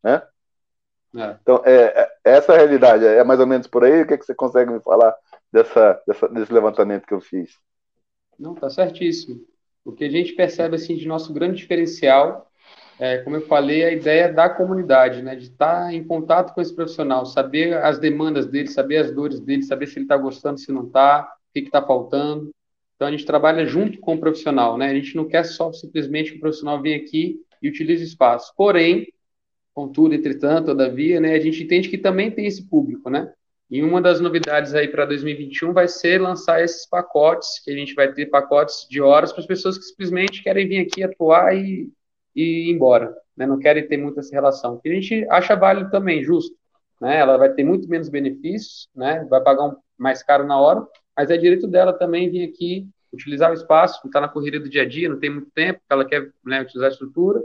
né? 0.02 0.22
É. 1.16 1.36
Então, 1.40 1.62
é, 1.64 1.72
é, 1.74 2.12
essa 2.24 2.54
realidade 2.54 3.06
é 3.06 3.22
mais 3.22 3.38
ou 3.38 3.46
menos 3.46 3.66
por 3.68 3.84
aí. 3.84 4.02
O 4.02 4.06
que, 4.06 4.14
é 4.14 4.18
que 4.18 4.26
você 4.26 4.34
consegue 4.34 4.72
me 4.72 4.80
falar 4.80 5.14
dessa, 5.52 6.02
dessa, 6.06 6.28
desse 6.28 6.52
levantamento 6.52 7.06
que 7.06 7.14
eu 7.14 7.20
fiz? 7.20 7.56
Não, 8.38 8.54
tá 8.54 8.68
certíssimo. 8.68 9.40
O 9.84 9.92
que 9.92 10.04
a 10.04 10.10
gente 10.10 10.32
percebe 10.32 10.74
assim 10.74 10.96
de 10.96 11.06
nosso 11.06 11.32
grande 11.32 11.56
diferencial 11.56 12.50
é, 12.98 13.18
como 13.18 13.36
eu 13.36 13.42
falei, 13.42 13.84
a 13.84 13.92
ideia 13.92 14.32
da 14.32 14.48
comunidade, 14.48 15.20
né, 15.22 15.34
de 15.34 15.44
estar 15.44 15.92
em 15.92 16.04
contato 16.04 16.54
com 16.54 16.60
esse 16.60 16.74
profissional, 16.74 17.26
saber 17.26 17.76
as 17.78 17.98
demandas 17.98 18.46
dele, 18.46 18.68
saber 18.68 18.98
as 18.98 19.12
dores 19.12 19.40
dele, 19.40 19.62
saber 19.62 19.86
se 19.86 19.98
ele 19.98 20.04
está 20.04 20.16
gostando, 20.16 20.60
se 20.60 20.70
não 20.70 20.86
está, 20.86 21.34
o 21.50 21.52
que 21.52 21.60
está 21.60 21.82
faltando. 21.82 22.50
Então, 22.94 23.08
a 23.08 23.10
gente 23.10 23.26
trabalha 23.26 23.66
junto 23.66 23.98
com 23.98 24.14
o 24.14 24.20
profissional, 24.20 24.78
né? 24.78 24.86
A 24.86 24.94
gente 24.94 25.16
não 25.16 25.26
quer 25.26 25.44
só 25.44 25.72
simplesmente 25.72 26.30
que 26.30 26.36
o 26.36 26.40
profissional 26.40 26.80
venha 26.80 26.96
aqui 26.96 27.40
e 27.60 27.68
utilize 27.68 28.04
o 28.04 28.06
espaço. 28.06 28.52
Porém, 28.56 29.12
contudo, 29.74 30.14
entretanto, 30.14 30.66
todavia, 30.66 31.20
né, 31.20 31.34
a 31.34 31.40
gente 31.40 31.64
entende 31.64 31.88
que 31.88 31.98
também 31.98 32.30
tem 32.30 32.46
esse 32.46 32.68
público, 32.68 33.10
né? 33.10 33.32
E 33.68 33.82
uma 33.82 34.00
das 34.00 34.20
novidades 34.20 34.72
aí 34.74 34.86
para 34.86 35.04
2021 35.04 35.72
vai 35.72 35.88
ser 35.88 36.20
lançar 36.20 36.62
esses 36.62 36.86
pacotes, 36.86 37.60
que 37.64 37.72
a 37.72 37.76
gente 37.76 37.94
vai 37.94 38.12
ter 38.12 38.26
pacotes 38.26 38.86
de 38.88 39.00
horas 39.00 39.32
para 39.32 39.40
as 39.40 39.46
pessoas 39.46 39.76
que 39.76 39.84
simplesmente 39.84 40.42
querem 40.44 40.68
vir 40.68 40.78
aqui 40.78 41.02
atuar 41.02 41.56
e, 41.56 41.90
e 42.34 42.68
ir 42.68 42.70
embora, 42.70 43.14
né? 43.36 43.46
Não 43.46 43.58
querem 43.58 43.86
ter 43.86 43.96
muita 43.96 44.20
essa 44.20 44.34
relação. 44.34 44.78
Que 44.78 44.88
a 44.88 44.94
gente 44.94 45.26
acha 45.30 45.54
válido 45.54 45.90
também, 45.90 46.22
justo, 46.22 46.56
né? 47.00 47.18
Ela 47.18 47.36
vai 47.36 47.52
ter 47.52 47.64
muito 47.64 47.88
menos 47.88 48.08
benefícios, 48.08 48.88
né? 48.94 49.26
Vai 49.28 49.42
pagar 49.42 49.66
um 49.66 49.76
mais 49.98 50.22
caro 50.22 50.44
na 50.44 50.60
hora, 50.60 50.86
mas 51.16 51.30
é 51.30 51.36
direito 51.36 51.68
dela 51.68 51.92
também 51.92 52.30
vir 52.30 52.48
aqui 52.48 52.88
utilizar 53.12 53.50
o 53.50 53.54
espaço, 53.54 54.04
está 54.06 54.20
na 54.20 54.28
corrida 54.28 54.58
do 54.58 54.68
dia 54.68 54.82
a 54.82 54.88
dia, 54.88 55.08
não 55.08 55.18
tem 55.18 55.30
muito 55.30 55.50
tempo, 55.52 55.80
ela 55.88 56.04
quer 56.04 56.32
né, 56.44 56.62
utilizar 56.62 56.90
a 56.90 56.92
estrutura, 56.92 57.40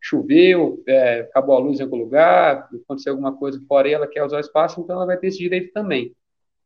choveu, 0.00 0.82
é, 0.86 1.20
acabou 1.20 1.56
a 1.56 1.60
luz 1.60 1.78
em 1.78 1.84
algum 1.84 1.96
lugar, 1.96 2.68
aconteceu 2.84 3.12
alguma 3.12 3.36
coisa 3.36 3.60
fora 3.68 3.88
ela 3.88 4.06
quer 4.06 4.24
usar 4.24 4.38
o 4.38 4.40
espaço, 4.40 4.80
então 4.80 4.96
ela 4.96 5.06
vai 5.06 5.16
ter 5.16 5.28
esse 5.28 5.38
direito 5.38 5.72
também. 5.72 6.12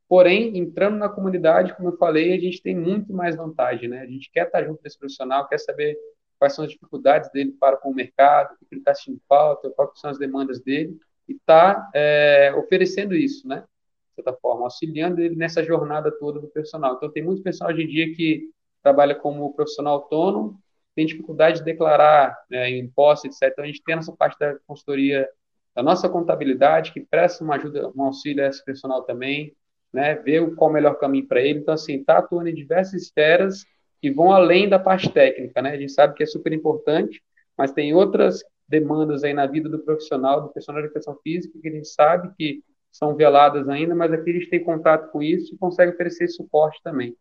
Porém, 0.09 0.57
entrando 0.57 0.97
na 0.97 1.09
comunidade, 1.09 1.75
como 1.75 1.89
eu 1.89 1.97
falei, 1.97 2.33
a 2.33 2.39
gente 2.39 2.61
tem 2.61 2.75
muito 2.75 3.13
mais 3.13 3.35
vantagem, 3.35 3.89
né? 3.89 3.99
A 3.99 4.07
gente 4.07 4.31
quer 4.31 4.47
estar 4.47 4.63
junto 4.63 4.81
desse 4.81 4.97
profissional, 4.97 5.47
quer 5.47 5.59
saber 5.59 5.97
quais 6.39 6.53
são 6.53 6.65
as 6.65 6.71
dificuldades 6.71 7.31
dele 7.31 7.51
para 7.51 7.77
com 7.77 7.89
o 7.89 7.95
mercado, 7.95 8.53
o 8.53 8.57
que 8.57 8.65
ele 8.71 8.81
está 8.81 8.93
sentindo 8.93 9.21
falta, 9.27 9.69
quais 9.71 9.91
são 9.99 10.09
as 10.09 10.17
demandas 10.17 10.59
dele, 10.61 10.97
e 11.27 11.33
está 11.33 11.89
é, 11.93 12.53
oferecendo 12.55 13.15
isso, 13.15 13.47
né? 13.47 13.63
De 14.09 14.23
certa 14.23 14.33
forma, 14.39 14.63
auxiliando 14.63 15.21
ele 15.21 15.35
nessa 15.35 15.63
jornada 15.63 16.11
toda 16.11 16.39
do 16.39 16.47
personal. 16.47 16.95
Então, 16.95 17.11
tem 17.11 17.23
muitos 17.23 17.43
pessoal 17.43 17.71
hoje 17.71 17.83
em 17.83 17.87
dia 17.87 18.15
que 18.15 18.49
trabalha 18.81 19.15
como 19.15 19.53
profissional 19.53 19.95
autônomo, 19.95 20.59
tem 20.95 21.05
dificuldade 21.05 21.59
de 21.59 21.65
declarar 21.65 22.35
né, 22.49 22.69
impostos, 22.71 23.25
etc. 23.25 23.51
Então, 23.51 23.63
a 23.63 23.67
gente 23.67 23.83
tem 23.83 23.95
essa 23.95 24.11
parte 24.15 24.39
da 24.39 24.55
consultoria 24.65 25.29
da 25.75 25.83
nossa 25.83 26.09
contabilidade, 26.09 26.91
que 26.91 27.01
presta 27.01 27.43
uma 27.43 27.55
ajuda, 27.55 27.91
um 27.95 28.01
auxílio 28.03 28.43
a 28.43 28.47
esse 28.47 28.65
personal 28.65 29.03
também, 29.03 29.55
né, 29.93 30.15
ver 30.15 30.55
qual 30.55 30.71
o 30.71 30.73
melhor 30.73 30.95
caminho 30.95 31.27
para 31.27 31.41
ele. 31.41 31.59
Então, 31.59 31.73
assim, 31.73 31.99
está 31.99 32.17
atuando 32.17 32.49
em 32.49 32.55
diversas 32.55 33.03
esferas 33.03 33.63
que 34.01 34.11
vão 34.11 34.31
além 34.31 34.69
da 34.69 34.79
parte 34.79 35.09
técnica, 35.09 35.61
né? 35.61 35.71
A 35.71 35.77
gente 35.77 35.91
sabe 35.91 36.13
que 36.13 36.23
é 36.23 36.25
super 36.25 36.53
importante, 36.53 37.21
mas 37.57 37.71
tem 37.71 37.93
outras 37.93 38.43
demandas 38.67 39.23
aí 39.23 39.33
na 39.33 39.45
vida 39.45 39.69
do 39.69 39.79
profissional, 39.79 40.41
do 40.41 40.49
profissional 40.49 40.81
de 40.81 40.87
educação 40.87 41.17
física, 41.23 41.57
que 41.59 41.67
a 41.67 41.71
gente 41.71 41.87
sabe 41.87 42.31
que 42.37 42.63
são 42.91 43.15
veladas 43.15 43.69
ainda, 43.69 43.95
mas 43.95 44.11
aqui 44.11 44.29
a 44.29 44.33
gente 44.33 44.49
tem 44.49 44.63
contato 44.63 45.11
com 45.11 45.21
isso 45.21 45.53
e 45.53 45.57
consegue 45.57 45.93
oferecer 45.93 46.27
suporte 46.27 46.81
também. 46.83 47.15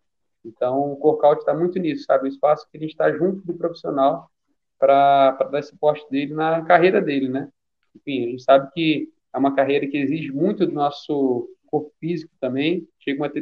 Então, 0.44 0.92
o 0.92 0.96
Corkout 0.96 1.40
está 1.40 1.52
muito 1.52 1.78
nisso, 1.78 2.04
sabe? 2.04 2.24
O 2.24 2.28
espaço 2.28 2.66
que 2.70 2.76
a 2.78 2.80
gente 2.80 2.90
está 2.90 3.10
junto 3.12 3.44
do 3.44 3.54
profissional 3.54 4.30
para 4.78 5.32
dar 5.50 5.62
suporte 5.62 6.08
dele 6.10 6.34
na 6.34 6.62
carreira 6.64 7.00
dele, 7.00 7.28
né? 7.28 7.48
Enfim, 7.94 8.26
a 8.26 8.30
gente 8.30 8.42
sabe 8.42 8.70
que 8.72 9.08
é 9.34 9.38
uma 9.38 9.54
carreira 9.54 9.86
que 9.86 9.96
exige 9.96 10.30
muito 10.30 10.66
do 10.66 10.72
nosso 10.72 11.48
corpo 11.66 11.92
físico 12.00 12.32
também. 12.40 12.88
Chega 12.98 13.22
uma 13.22 13.32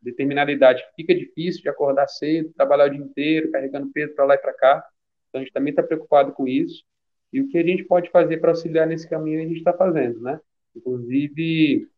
determinada 0.00 0.50
idade 0.50 0.84
fica 0.96 1.14
difícil 1.14 1.62
de 1.62 1.68
acordar 1.68 2.08
cedo, 2.08 2.52
trabalhar 2.54 2.86
o 2.86 2.90
dia 2.90 3.00
inteiro, 3.00 3.50
carregando 3.50 3.90
peso 3.92 4.14
para 4.14 4.24
lá 4.24 4.34
e 4.34 4.38
para 4.38 4.52
cá. 4.54 4.84
Então, 5.28 5.40
a 5.40 5.44
gente 5.44 5.52
também 5.52 5.70
está 5.70 5.82
preocupado 5.82 6.32
com 6.32 6.46
isso. 6.46 6.84
E 7.32 7.40
o 7.40 7.48
que 7.48 7.58
a 7.58 7.62
gente 7.62 7.84
pode 7.84 8.10
fazer 8.10 8.38
para 8.38 8.50
auxiliar 8.50 8.86
nesse 8.86 9.08
caminho, 9.08 9.40
a 9.40 9.44
gente 9.44 9.58
está 9.58 9.72
fazendo, 9.72 10.20
né? 10.20 10.38
Inclusive, 10.76 11.88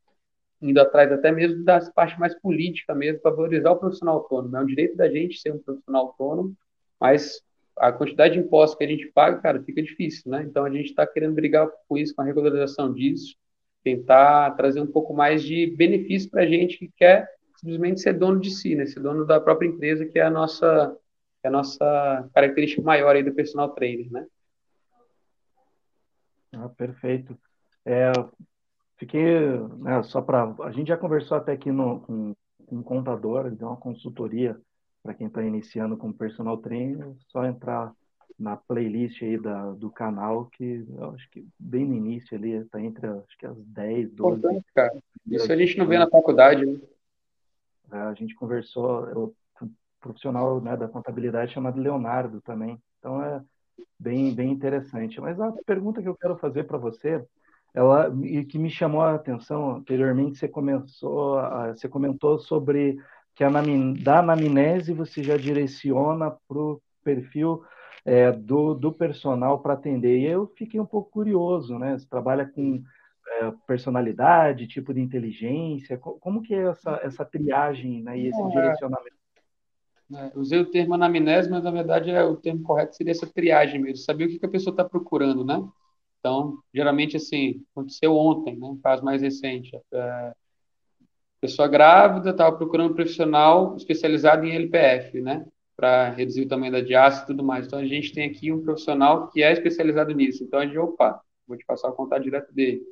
indo 0.62 0.80
atrás 0.80 1.10
até 1.10 1.32
mesmo 1.32 1.64
das 1.64 1.92
partes 1.92 2.18
mais 2.18 2.34
políticas 2.40 2.96
mesmo, 2.96 3.20
para 3.20 3.32
valorizar 3.32 3.72
o 3.72 3.76
profissional 3.76 4.16
autônomo. 4.18 4.56
É 4.56 4.60
um 4.60 4.66
direito 4.66 4.96
da 4.96 5.10
gente 5.10 5.40
ser 5.40 5.52
um 5.52 5.58
profissional 5.58 6.06
autônomo, 6.06 6.56
mas 7.00 7.42
a 7.76 7.92
quantidade 7.92 8.34
de 8.34 8.40
impostos 8.40 8.78
que 8.78 8.84
a 8.84 8.88
gente 8.88 9.06
paga, 9.08 9.40
cara, 9.40 9.62
fica 9.62 9.82
difícil, 9.82 10.30
né? 10.30 10.44
Então 10.44 10.64
a 10.64 10.70
gente 10.70 10.86
está 10.86 11.06
querendo 11.06 11.34
brigar 11.34 11.68
com 11.88 11.98
isso, 11.98 12.14
com 12.14 12.22
a 12.22 12.24
regularização 12.24 12.92
disso, 12.92 13.34
tentar 13.84 14.52
trazer 14.52 14.80
um 14.80 14.86
pouco 14.86 15.14
mais 15.14 15.42
de 15.42 15.66
benefício 15.76 16.30
para 16.30 16.42
a 16.42 16.46
gente 16.46 16.78
que 16.78 16.90
quer 16.96 17.28
simplesmente 17.56 18.00
ser 18.00 18.14
dono 18.14 18.40
de 18.40 18.50
si, 18.50 18.74
né? 18.74 18.86
Ser 18.86 19.00
dono 19.00 19.24
da 19.24 19.40
própria 19.40 19.68
empresa, 19.68 20.06
que 20.06 20.18
é 20.18 20.22
a 20.22 20.30
nossa, 20.30 20.96
é 21.42 21.48
a 21.48 21.50
nossa 21.50 22.28
característica 22.34 22.82
maior 22.82 23.14
aí 23.14 23.22
do 23.22 23.34
personal 23.34 23.68
trainer, 23.74 24.10
né? 24.10 24.26
Ah, 26.52 26.68
perfeito. 26.68 27.38
É, 27.84 28.10
Fiquei, 28.96 29.58
né, 29.78 30.02
só 30.04 30.22
para. 30.22 30.54
A 30.62 30.70
gente 30.70 30.88
já 30.88 30.96
conversou 30.96 31.36
até 31.36 31.52
aqui 31.52 31.70
no, 31.70 32.00
com, 32.00 32.34
com 32.66 32.76
um 32.76 32.82
contador, 32.82 33.46
ele 33.46 33.56
deu 33.56 33.68
uma 33.68 33.76
consultoria 33.76 34.58
para 35.02 35.14
quem 35.14 35.26
está 35.26 35.42
iniciando 35.42 35.96
como 35.96 36.14
personal 36.14 36.58
trainer, 36.58 37.12
só 37.28 37.44
entrar 37.44 37.92
na 38.38 38.56
playlist 38.56 39.22
aí 39.22 39.38
da, 39.38 39.70
do 39.72 39.90
canal, 39.90 40.46
que 40.46 40.86
eu 40.96 41.10
acho 41.10 41.30
que 41.30 41.46
bem 41.58 41.84
no 41.84 41.94
início 41.94 42.36
ali, 42.36 42.52
está 42.52 42.80
entre 42.80 43.06
acho 43.06 43.38
que 43.38 43.46
as 43.46 43.56
10, 43.56 44.12
12. 44.12 44.38
Importante, 44.38 44.66
cara. 44.74 45.02
Isso 45.26 45.52
a 45.52 45.56
gente 45.56 45.78
não 45.78 45.86
vê 45.86 45.98
na 45.98 46.08
faculdade, 46.08 46.66
né? 46.66 46.80
É, 47.92 47.96
a 47.96 48.14
gente 48.14 48.34
conversou, 48.34 49.08
eu, 49.08 49.34
um 49.62 49.70
profissional 50.00 50.60
né, 50.60 50.76
da 50.76 50.88
contabilidade 50.88 51.52
chamado 51.52 51.80
Leonardo 51.80 52.40
também. 52.40 52.78
Então 52.98 53.22
é 53.22 53.42
bem, 53.98 54.34
bem 54.34 54.50
interessante. 54.50 55.20
Mas 55.20 55.40
a 55.40 55.52
pergunta 55.64 56.02
que 56.02 56.08
eu 56.08 56.16
quero 56.16 56.36
fazer 56.36 56.64
para 56.64 56.78
você 56.78 57.24
ela 57.72 58.14
e 58.22 58.44
que 58.44 58.56
me 58.56 58.70
chamou 58.70 59.00
a 59.00 59.14
atenção 59.14 59.76
anteriormente 59.76 60.38
você 60.38 60.46
começou 60.46 61.40
você 61.74 61.88
comentou 61.88 62.38
sobre 62.38 62.96
que 63.34 63.42
a 63.42 63.50
da 64.00 64.20
anamnese 64.20 64.92
você 64.92 65.24
já 65.24 65.36
direciona 65.36 66.30
para 66.30 66.58
o 66.58 66.80
perfil 67.02 67.64
é, 68.04 68.30
do, 68.30 68.74
do 68.74 68.92
personal 68.92 69.60
para 69.60 69.74
atender. 69.74 70.18
E 70.18 70.26
eu 70.26 70.46
fiquei 70.56 70.78
um 70.78 70.86
pouco 70.86 71.10
curioso 71.10 71.78
né? 71.78 71.96
Você 71.96 72.06
trabalha 72.06 72.46
com 72.46 72.82
é, 73.26 73.52
personalidade 73.66 74.66
tipo 74.66 74.92
de 74.92 75.00
inteligência? 75.00 75.98
Como 75.98 76.42
que 76.42 76.54
é 76.54 76.68
essa 76.68 77.00
essa 77.02 77.24
triagem 77.24 78.02
né, 78.02 78.18
e 78.18 78.28
esse 78.28 78.40
é. 78.40 78.48
direcionamento? 78.48 79.16
É, 80.14 80.32
usei 80.34 80.60
o 80.60 80.70
termo 80.70 80.94
anamnese, 80.94 81.50
mas 81.50 81.64
na 81.64 81.70
verdade 81.70 82.10
é, 82.10 82.22
o 82.22 82.36
termo 82.36 82.62
correto 82.62 82.94
seria 82.94 83.12
essa 83.12 83.26
triagem 83.26 83.80
mesmo, 83.80 83.96
saber 83.96 84.26
o 84.26 84.28
que, 84.28 84.38
que 84.38 84.46
a 84.46 84.50
pessoa 84.50 84.72
está 84.72 84.84
procurando, 84.84 85.44
né? 85.44 85.66
Então, 86.20 86.58
geralmente, 86.72 87.18
assim, 87.18 87.62
aconteceu 87.72 88.16
ontem, 88.16 88.56
né, 88.56 88.66
um 88.66 88.78
caso 88.78 89.04
mais 89.04 89.20
recente. 89.20 89.78
É, 89.92 90.32
pessoa 91.40 91.68
grávida 91.68 92.30
estava 92.30 92.56
procurando 92.56 92.92
um 92.92 92.94
profissional 92.94 93.76
especializado 93.76 94.46
em 94.46 94.54
LPF, 94.54 95.20
né, 95.20 95.44
para 95.76 96.10
reduzir 96.10 96.42
o 96.42 96.48
tamanho 96.48 96.72
da 96.72 96.80
diástase 96.80 97.24
e 97.24 97.26
tudo 97.26 97.44
mais. 97.44 97.66
Então, 97.66 97.78
a 97.78 97.86
gente 97.86 98.12
tem 98.12 98.28
aqui 98.28 98.52
um 98.52 98.62
profissional 98.62 99.28
que 99.28 99.42
é 99.42 99.52
especializado 99.52 100.12
nisso. 100.12 100.44
Então, 100.44 100.60
a 100.60 100.66
gente, 100.66 100.78
opa, 100.78 101.20
vou 101.46 101.56
te 101.56 101.64
passar 101.64 101.88
o 101.88 101.94
contato 101.94 102.22
direto 102.22 102.52
dele. 102.52 102.82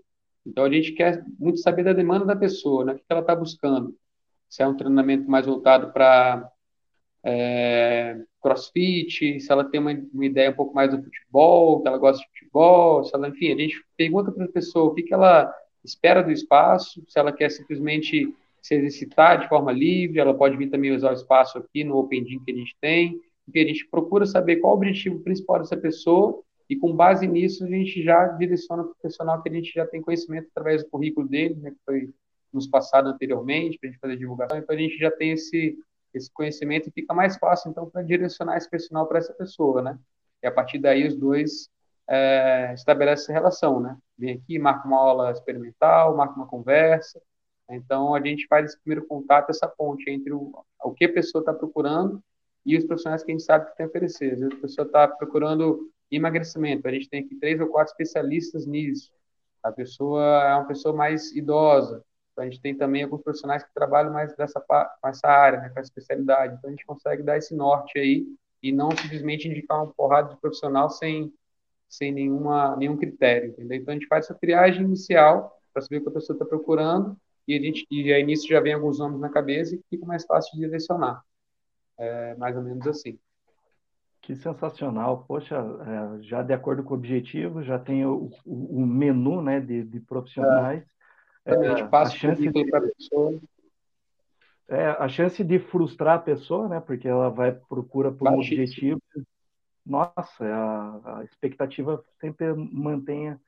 Então, 0.44 0.64
a 0.64 0.70
gente 0.70 0.92
quer 0.92 1.24
muito 1.38 1.58
saber 1.60 1.84
da 1.84 1.92
demanda 1.92 2.24
da 2.24 2.36
pessoa, 2.36 2.84
né, 2.84 2.92
o 2.92 2.96
que 2.96 3.04
ela 3.08 3.20
está 3.20 3.34
buscando. 3.34 3.96
Se 4.48 4.62
é 4.62 4.66
um 4.66 4.76
treinamento 4.76 5.30
mais 5.30 5.46
voltado 5.46 5.92
para 5.92 6.50
é, 7.24 8.18
crossfit, 8.42 9.40
se 9.40 9.52
ela 9.52 9.64
tem 9.64 9.80
uma, 9.80 9.92
uma, 10.12 10.26
ideia 10.26 10.50
um 10.50 10.54
pouco 10.54 10.74
mais 10.74 10.90
do 10.90 11.02
futebol, 11.02 11.80
que 11.80 11.88
ela 11.88 11.98
gosta 11.98 12.22
de 12.22 12.28
futebol, 12.28 13.04
se 13.04 13.14
ela, 13.14 13.28
enfim, 13.28 13.52
a 13.52 13.56
gente 13.56 13.76
pergunta 13.96 14.32
para 14.32 14.44
a 14.44 14.48
pessoa 14.48 14.86
o 14.86 14.94
que, 14.94 15.04
que 15.04 15.14
ela 15.14 15.54
espera 15.84 16.22
do 16.22 16.32
espaço, 16.32 17.02
se 17.08 17.18
ela 17.18 17.32
quer 17.32 17.50
simplesmente 17.50 18.34
se 18.62 18.74
exercitar 18.74 19.40
de 19.40 19.48
forma 19.48 19.72
livre, 19.72 20.20
ela 20.20 20.32
pode 20.32 20.56
vir 20.56 20.70
também 20.70 20.92
usar 20.92 21.10
o 21.10 21.14
espaço 21.14 21.58
aqui 21.58 21.82
no 21.82 21.96
Open 21.96 22.24
Gym 22.24 22.42
que 22.44 22.52
a 22.52 22.54
gente 22.54 22.76
tem, 22.80 23.20
porque 23.44 23.58
a 23.58 23.66
gente 23.66 23.86
procura 23.88 24.24
saber 24.24 24.56
qual 24.56 24.74
o 24.74 24.76
objetivo 24.76 25.20
principal 25.20 25.58
dessa 25.58 25.76
pessoa 25.76 26.40
e 26.70 26.76
com 26.76 26.94
base 26.94 27.26
nisso 27.26 27.64
a 27.64 27.68
gente 27.68 28.02
já 28.02 28.28
direciona 28.28 28.84
para 28.84 28.92
o 28.92 28.96
profissional 28.96 29.42
que 29.42 29.48
a 29.48 29.52
gente 29.52 29.72
já 29.74 29.86
tem 29.86 30.00
conhecimento 30.00 30.48
através 30.54 30.84
do 30.84 30.90
currículo 30.90 31.28
dele, 31.28 31.56
né, 31.56 31.70
que 31.72 31.78
foi 31.84 32.10
nos 32.52 32.66
passado 32.66 33.08
anteriormente, 33.08 33.78
para 33.78 33.88
a 33.88 33.92
gente 33.92 34.00
fazer 34.00 34.16
divulgação, 34.16 34.58
então 34.58 34.74
a 34.74 34.78
gente 34.78 34.96
já 34.96 35.10
tem 35.10 35.32
esse 35.32 35.76
esse 36.14 36.30
conhecimento 36.32 36.88
e 36.88 36.92
fica 36.92 37.14
mais 37.14 37.36
fácil, 37.38 37.70
então, 37.70 37.88
para 37.88 38.02
direcionar 38.02 38.56
esse 38.56 38.68
personal 38.68 39.06
para 39.06 39.18
essa 39.18 39.32
pessoa, 39.32 39.82
né? 39.82 39.98
E 40.42 40.46
a 40.46 40.52
partir 40.52 40.78
daí 40.78 41.06
os 41.06 41.16
dois 41.16 41.68
é, 42.08 42.72
estabelecem 42.74 43.24
essa 43.24 43.32
relação, 43.32 43.80
né? 43.80 43.96
Vem 44.18 44.34
aqui, 44.34 44.58
marca 44.58 44.86
uma 44.86 44.98
aula 44.98 45.30
experimental, 45.30 46.16
marca 46.16 46.34
uma 46.34 46.46
conversa. 46.46 47.20
Então, 47.74 48.14
a 48.14 48.20
gente 48.20 48.46
faz 48.46 48.66
esse 48.66 48.80
primeiro 48.80 49.06
contato, 49.06 49.50
essa 49.50 49.68
ponte 49.68 50.10
entre 50.10 50.32
o, 50.32 50.52
o 50.84 50.92
que 50.92 51.04
a 51.04 51.12
pessoa 51.12 51.40
está 51.40 51.52
procurando 51.52 52.22
e 52.64 52.76
os 52.76 52.84
profissionais 52.84 53.22
que 53.22 53.30
a 53.30 53.34
gente 53.34 53.44
sabe 53.44 53.70
que 53.70 53.76
tem 53.76 53.86
a 53.86 53.88
oferecer. 53.88 54.34
Às 54.34 54.40
vezes 54.40 54.56
a 54.56 54.60
pessoa 54.60 54.86
está 54.86 55.08
procurando 55.08 55.90
emagrecimento, 56.10 56.86
a 56.86 56.92
gente 56.92 57.08
tem 57.08 57.24
aqui 57.24 57.34
três 57.36 57.60
ou 57.60 57.68
quatro 57.68 57.92
especialistas 57.92 58.66
nisso. 58.66 59.10
A 59.62 59.72
pessoa 59.72 60.22
é 60.22 60.54
uma 60.54 60.66
pessoa 60.66 60.94
mais 60.94 61.32
idosa, 61.34 62.04
então, 62.32 62.44
a 62.44 62.48
gente 62.48 62.62
tem 62.62 62.74
também 62.74 63.02
alguns 63.02 63.22
profissionais 63.22 63.62
que 63.62 63.74
trabalham 63.74 64.12
mais 64.12 64.34
dessa 64.34 64.58
com 64.58 65.08
essa 65.08 65.28
área, 65.28 65.60
né, 65.60 65.68
com 65.68 65.78
essa 65.78 65.90
especialidade. 65.90 66.54
Então, 66.54 66.68
a 66.68 66.70
gente 66.70 66.86
consegue 66.86 67.22
dar 67.22 67.36
esse 67.36 67.54
norte 67.54 67.98
aí 67.98 68.26
e 68.62 68.72
não 68.72 68.90
simplesmente 68.90 69.48
indicar 69.48 69.78
uma 69.78 69.92
porrada 69.92 70.30
de 70.30 70.40
profissional 70.40 70.88
sem, 70.88 71.32
sem 71.88 72.12
nenhuma, 72.12 72.76
nenhum 72.76 72.96
critério, 72.96 73.50
entendeu? 73.50 73.78
Então 73.78 73.92
a 73.92 73.96
gente 73.96 74.06
faz 74.06 74.24
essa 74.24 74.34
triagem 74.34 74.84
inicial 74.84 75.58
para 75.72 75.82
saber 75.82 75.98
o 75.98 76.02
que 76.02 76.08
a 76.08 76.12
pessoa 76.12 76.34
está 76.34 76.46
procurando 76.46 77.16
e 77.46 77.56
a 77.56 77.60
gente 77.60 77.86
e 77.90 78.12
aí 78.12 78.24
nisso 78.24 78.46
já 78.48 78.60
vem 78.60 78.74
alguns 78.74 78.98
nomes 78.98 79.20
na 79.20 79.28
cabeça 79.28 79.74
e 79.74 79.82
fica 79.90 80.06
mais 80.06 80.24
fácil 80.24 80.52
de 80.54 80.60
direcionar. 80.60 81.22
É 81.98 82.34
mais 82.36 82.56
ou 82.56 82.62
menos 82.62 82.86
assim. 82.86 83.18
Que 84.20 84.36
sensacional. 84.36 85.24
Poxa, 85.26 85.56
é, 85.56 86.22
já 86.22 86.42
de 86.42 86.52
acordo 86.52 86.82
com 86.82 86.94
o 86.94 86.96
objetivo, 86.96 87.62
já 87.62 87.78
tem 87.78 88.06
o, 88.06 88.30
o, 88.44 88.82
o 88.82 88.86
menu 88.86 89.42
né, 89.42 89.60
de, 89.60 89.82
de 89.82 90.00
profissionais. 90.00 90.84
É, 91.44 91.54
a 91.54 91.76
gente 91.76 91.88
passa 91.88 92.12
a 92.12 92.16
chance 92.16 92.48
de... 92.48 92.70
para 92.70 92.78
a 92.78 92.82
pessoa. 92.82 93.40
É, 94.68 94.86
a 94.86 95.08
chance 95.08 95.42
de 95.42 95.58
frustrar 95.58 96.16
a 96.16 96.22
pessoa, 96.22 96.68
né? 96.68 96.80
Porque 96.80 97.08
ela 97.08 97.28
vai 97.28 97.52
procura 97.52 98.12
por 98.12 98.28
um 98.30 98.36
objetivo 98.36 99.00
nossa, 99.84 100.44
a, 100.44 101.18
a 101.18 101.24
expectativa 101.24 102.02
sempre 102.20 102.54
mantenha 102.54 103.40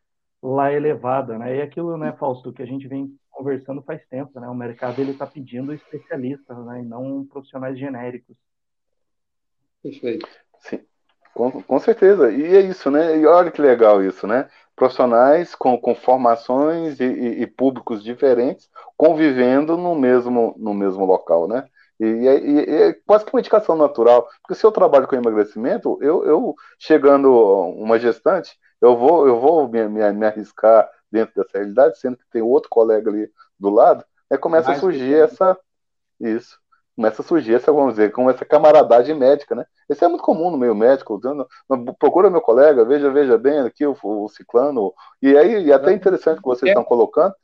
lá 0.42 0.72
elevada, 0.72 1.38
né? 1.38 1.56
E 1.56 1.62
aquilo, 1.62 1.96
né, 1.96 2.12
Fausto, 2.12 2.52
que 2.52 2.62
a 2.62 2.66
gente 2.66 2.86
vem 2.88 3.16
conversando 3.34 3.82
faz 3.82 4.04
tempo, 4.06 4.38
né? 4.40 4.48
O 4.48 4.54
mercado 4.54 5.00
ele 5.00 5.10
está 5.10 5.26
pedindo 5.26 5.74
especialistas, 5.74 6.56
né, 6.64 6.80
e 6.80 6.84
não 6.84 7.26
profissionais 7.26 7.78
genéricos. 7.78 8.36
Perfeito. 9.82 10.26
Sim, 10.60 10.80
com, 11.34 11.62
com 11.62 11.78
certeza. 11.78 12.30
E 12.30 12.56
é 12.56 12.60
isso, 12.60 12.90
né? 12.90 13.18
E 13.18 13.26
olha 13.26 13.50
que 13.50 13.60
legal 13.60 14.02
isso, 14.02 14.26
né? 14.26 14.48
Profissionais 14.74 15.54
com, 15.54 15.76
com 15.76 15.94
formações 15.94 16.98
e, 17.00 17.04
e, 17.04 17.42
e 17.42 17.46
públicos 17.46 18.02
diferentes 18.02 18.70
convivendo 18.96 19.76
no 19.76 19.94
mesmo, 19.94 20.54
no 20.56 20.72
mesmo 20.72 21.04
local, 21.04 21.46
né? 21.48 21.68
E, 21.98 22.04
e, 22.04 22.26
e, 22.26 22.82
é 22.82 22.92
quase 23.06 23.24
que 23.24 23.32
uma 23.32 23.40
indicação 23.40 23.76
natural. 23.76 24.28
Porque 24.42 24.54
se 24.54 24.64
eu 24.64 24.72
trabalho 24.72 25.06
com 25.06 25.16
emagrecimento, 25.16 25.98
eu, 26.00 26.24
eu 26.24 26.54
chegando 26.78 27.30
uma 27.76 27.98
gestante, 27.98 28.56
eu 28.80 28.96
vou, 28.96 29.26
eu 29.26 29.40
vou 29.40 29.68
me, 29.68 29.88
me, 29.88 30.12
me, 30.12 30.26
arriscar 30.26 30.88
dentro 31.14 31.34
dessa 31.36 31.58
realidade, 31.58 31.98
sendo 31.98 32.16
que 32.16 32.24
tem 32.30 32.42
outro 32.42 32.68
colega 32.68 33.08
ali 33.08 33.30
do 33.58 33.70
lado, 33.70 34.04
aí 34.28 34.36
começa 34.36 34.68
Mais 34.68 34.78
a 34.78 34.80
surgir 34.80 35.14
essa. 35.14 35.56
Isso. 36.20 36.58
Começa 36.96 37.22
a 37.22 37.24
surgir 37.24 37.54
essa, 37.54 37.72
vamos 37.72 37.94
dizer, 37.94 38.12
com 38.12 38.28
essa 38.28 38.44
camaradagem 38.44 39.16
médica, 39.16 39.54
né? 39.54 39.64
Isso 39.88 40.04
é 40.04 40.08
muito 40.08 40.22
comum 40.22 40.50
no 40.50 40.58
meio 40.58 40.74
médico. 40.74 41.20
Procura 41.98 42.30
meu 42.30 42.40
colega, 42.40 42.84
veja, 42.84 43.10
veja 43.10 43.36
bem 43.36 43.60
aqui 43.60 43.84
o, 43.86 43.96
o 44.02 44.28
ciclano. 44.28 44.92
E 45.20 45.36
aí, 45.36 45.66
e 45.66 45.72
até 45.72 45.92
interessante 45.92 46.38
que 46.38 46.48
vocês 46.48 46.70
estão 46.70 46.84
colocando, 46.84 47.34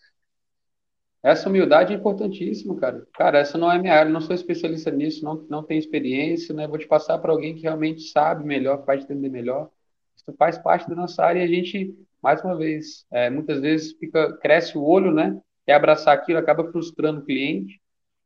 essa 1.23 1.51
humildade 1.51 1.93
é 1.93 1.97
importantíssima, 1.97 2.75
cara. 2.77 3.07
Cara, 3.13 3.39
essa 3.39 3.59
não 3.59 3.71
é 3.71 3.79
minha 3.79 3.95
área, 3.95 4.11
não 4.11 4.23
sou 4.23 4.35
especialista 4.35 4.91
nisso, 4.91 5.23
não, 5.23 5.47
não 5.51 5.63
tenho 5.63 5.79
experiência, 5.79 6.55
né? 6.55 6.67
Vou 6.67 6.79
te 6.79 6.87
passar 6.87 7.19
para 7.19 7.31
alguém 7.31 7.55
que 7.55 7.63
realmente 7.63 8.03
sabe 8.03 8.43
melhor, 8.43 8.85
vai 8.87 8.99
entender 8.99 9.29
melhor. 9.29 9.69
Isso 10.17 10.35
faz 10.39 10.57
parte 10.57 10.89
da 10.89 10.97
nossa 10.97 11.23
área 11.23 11.41
e 11.41 11.45
a 11.45 11.47
gente, 11.47 11.95
mais 12.23 12.43
uma 12.43 12.57
vez, 12.57 13.07
é, 13.11 13.31
muitas 13.31 13.61
vezes 13.61 13.93
fica, 13.99 14.37
cresce 14.39 14.77
o 14.77 14.85
olho, 14.85 15.13
né? 15.13 15.41
Quer 15.67 15.75
abraçar 15.75 16.15
aquilo, 16.15 16.39
acaba 16.39 16.71
frustrando 16.71 17.21
o 17.21 17.25
cliente. 17.25 17.81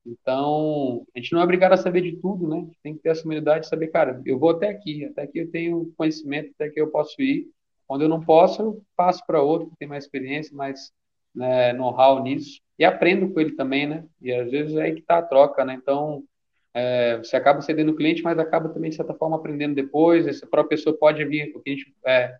Então, 0.07 1.07
a 1.14 1.18
gente 1.18 1.32
não 1.32 1.40
é 1.40 1.45
obrigado 1.45 1.72
a 1.72 1.76
saber 1.76 2.03
de 2.03 2.16
tudo, 2.16 2.47
né? 2.49 2.66
Tem 2.82 2.95
que 2.95 3.03
ter 3.03 3.11
essa 3.11 3.24
humildade 3.24 3.64
de 3.64 3.68
saber, 3.70 3.88
cara, 3.88 4.20
eu 4.26 4.38
vou 4.38 4.51
até 4.51 4.68
aqui, 4.68 5.05
até 5.05 5.22
aqui 5.22 5.38
eu 5.38 5.51
tenho 5.51 5.92
conhecimento, 5.97 6.51
até 6.55 6.66
aqui 6.66 6.80
eu 6.80 6.90
posso 6.90 7.20
ir. 7.22 7.49
Quando 7.86 8.03
eu 8.03 8.09
não 8.09 8.24
posso, 8.24 8.62
eu 8.62 8.82
passo 8.97 9.24
para 9.26 9.42
outro 9.42 9.70
que 9.70 9.76
tem 9.76 9.88
mais 9.88 10.05
experiência, 10.05 10.57
mais 10.57 10.90
né, 11.34 11.72
know-how 11.72 12.22
nisso 12.22 12.64
e 12.78 12.84
aprendo 12.84 13.32
com 13.32 13.40
ele 13.40 13.53
também, 13.53 13.86
né? 13.86 14.05
E 14.20 14.32
às 14.32 14.51
vezes 14.51 14.76
é 14.76 14.82
aí 14.82 14.95
que 14.95 15.01
está 15.01 15.18
a 15.18 15.22
troca, 15.22 15.64
né? 15.64 15.74
Então, 15.74 16.24
é, 16.72 17.18
você 17.18 17.36
acaba 17.36 17.62
cedendo 17.62 17.92
o 17.92 17.97
cliente, 17.97 18.22
mas 18.22 18.38
acaba 18.38 18.68
também, 18.68 18.90
de 18.90 18.97
certa 18.97 19.14
forma, 19.14 19.36
aprendendo 19.36 19.74
depois. 19.74 20.26
Essa 20.26 20.47
própria 20.47 20.76
pessoa 20.76 20.97
pode 20.97 21.24
vir, 21.24 21.53
o 21.55 21.61
que 21.61 21.70
a 21.70 21.72
gente 21.72 21.95
é, 22.05 22.36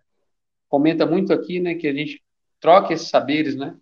comenta 0.69 1.05
muito 1.05 1.33
aqui, 1.33 1.59
né? 1.59 1.75
Que 1.75 1.87
a 1.87 1.93
gente 1.93 2.21
troca 2.59 2.93
esses 2.93 3.09
saberes, 3.09 3.55
né? 3.55 3.75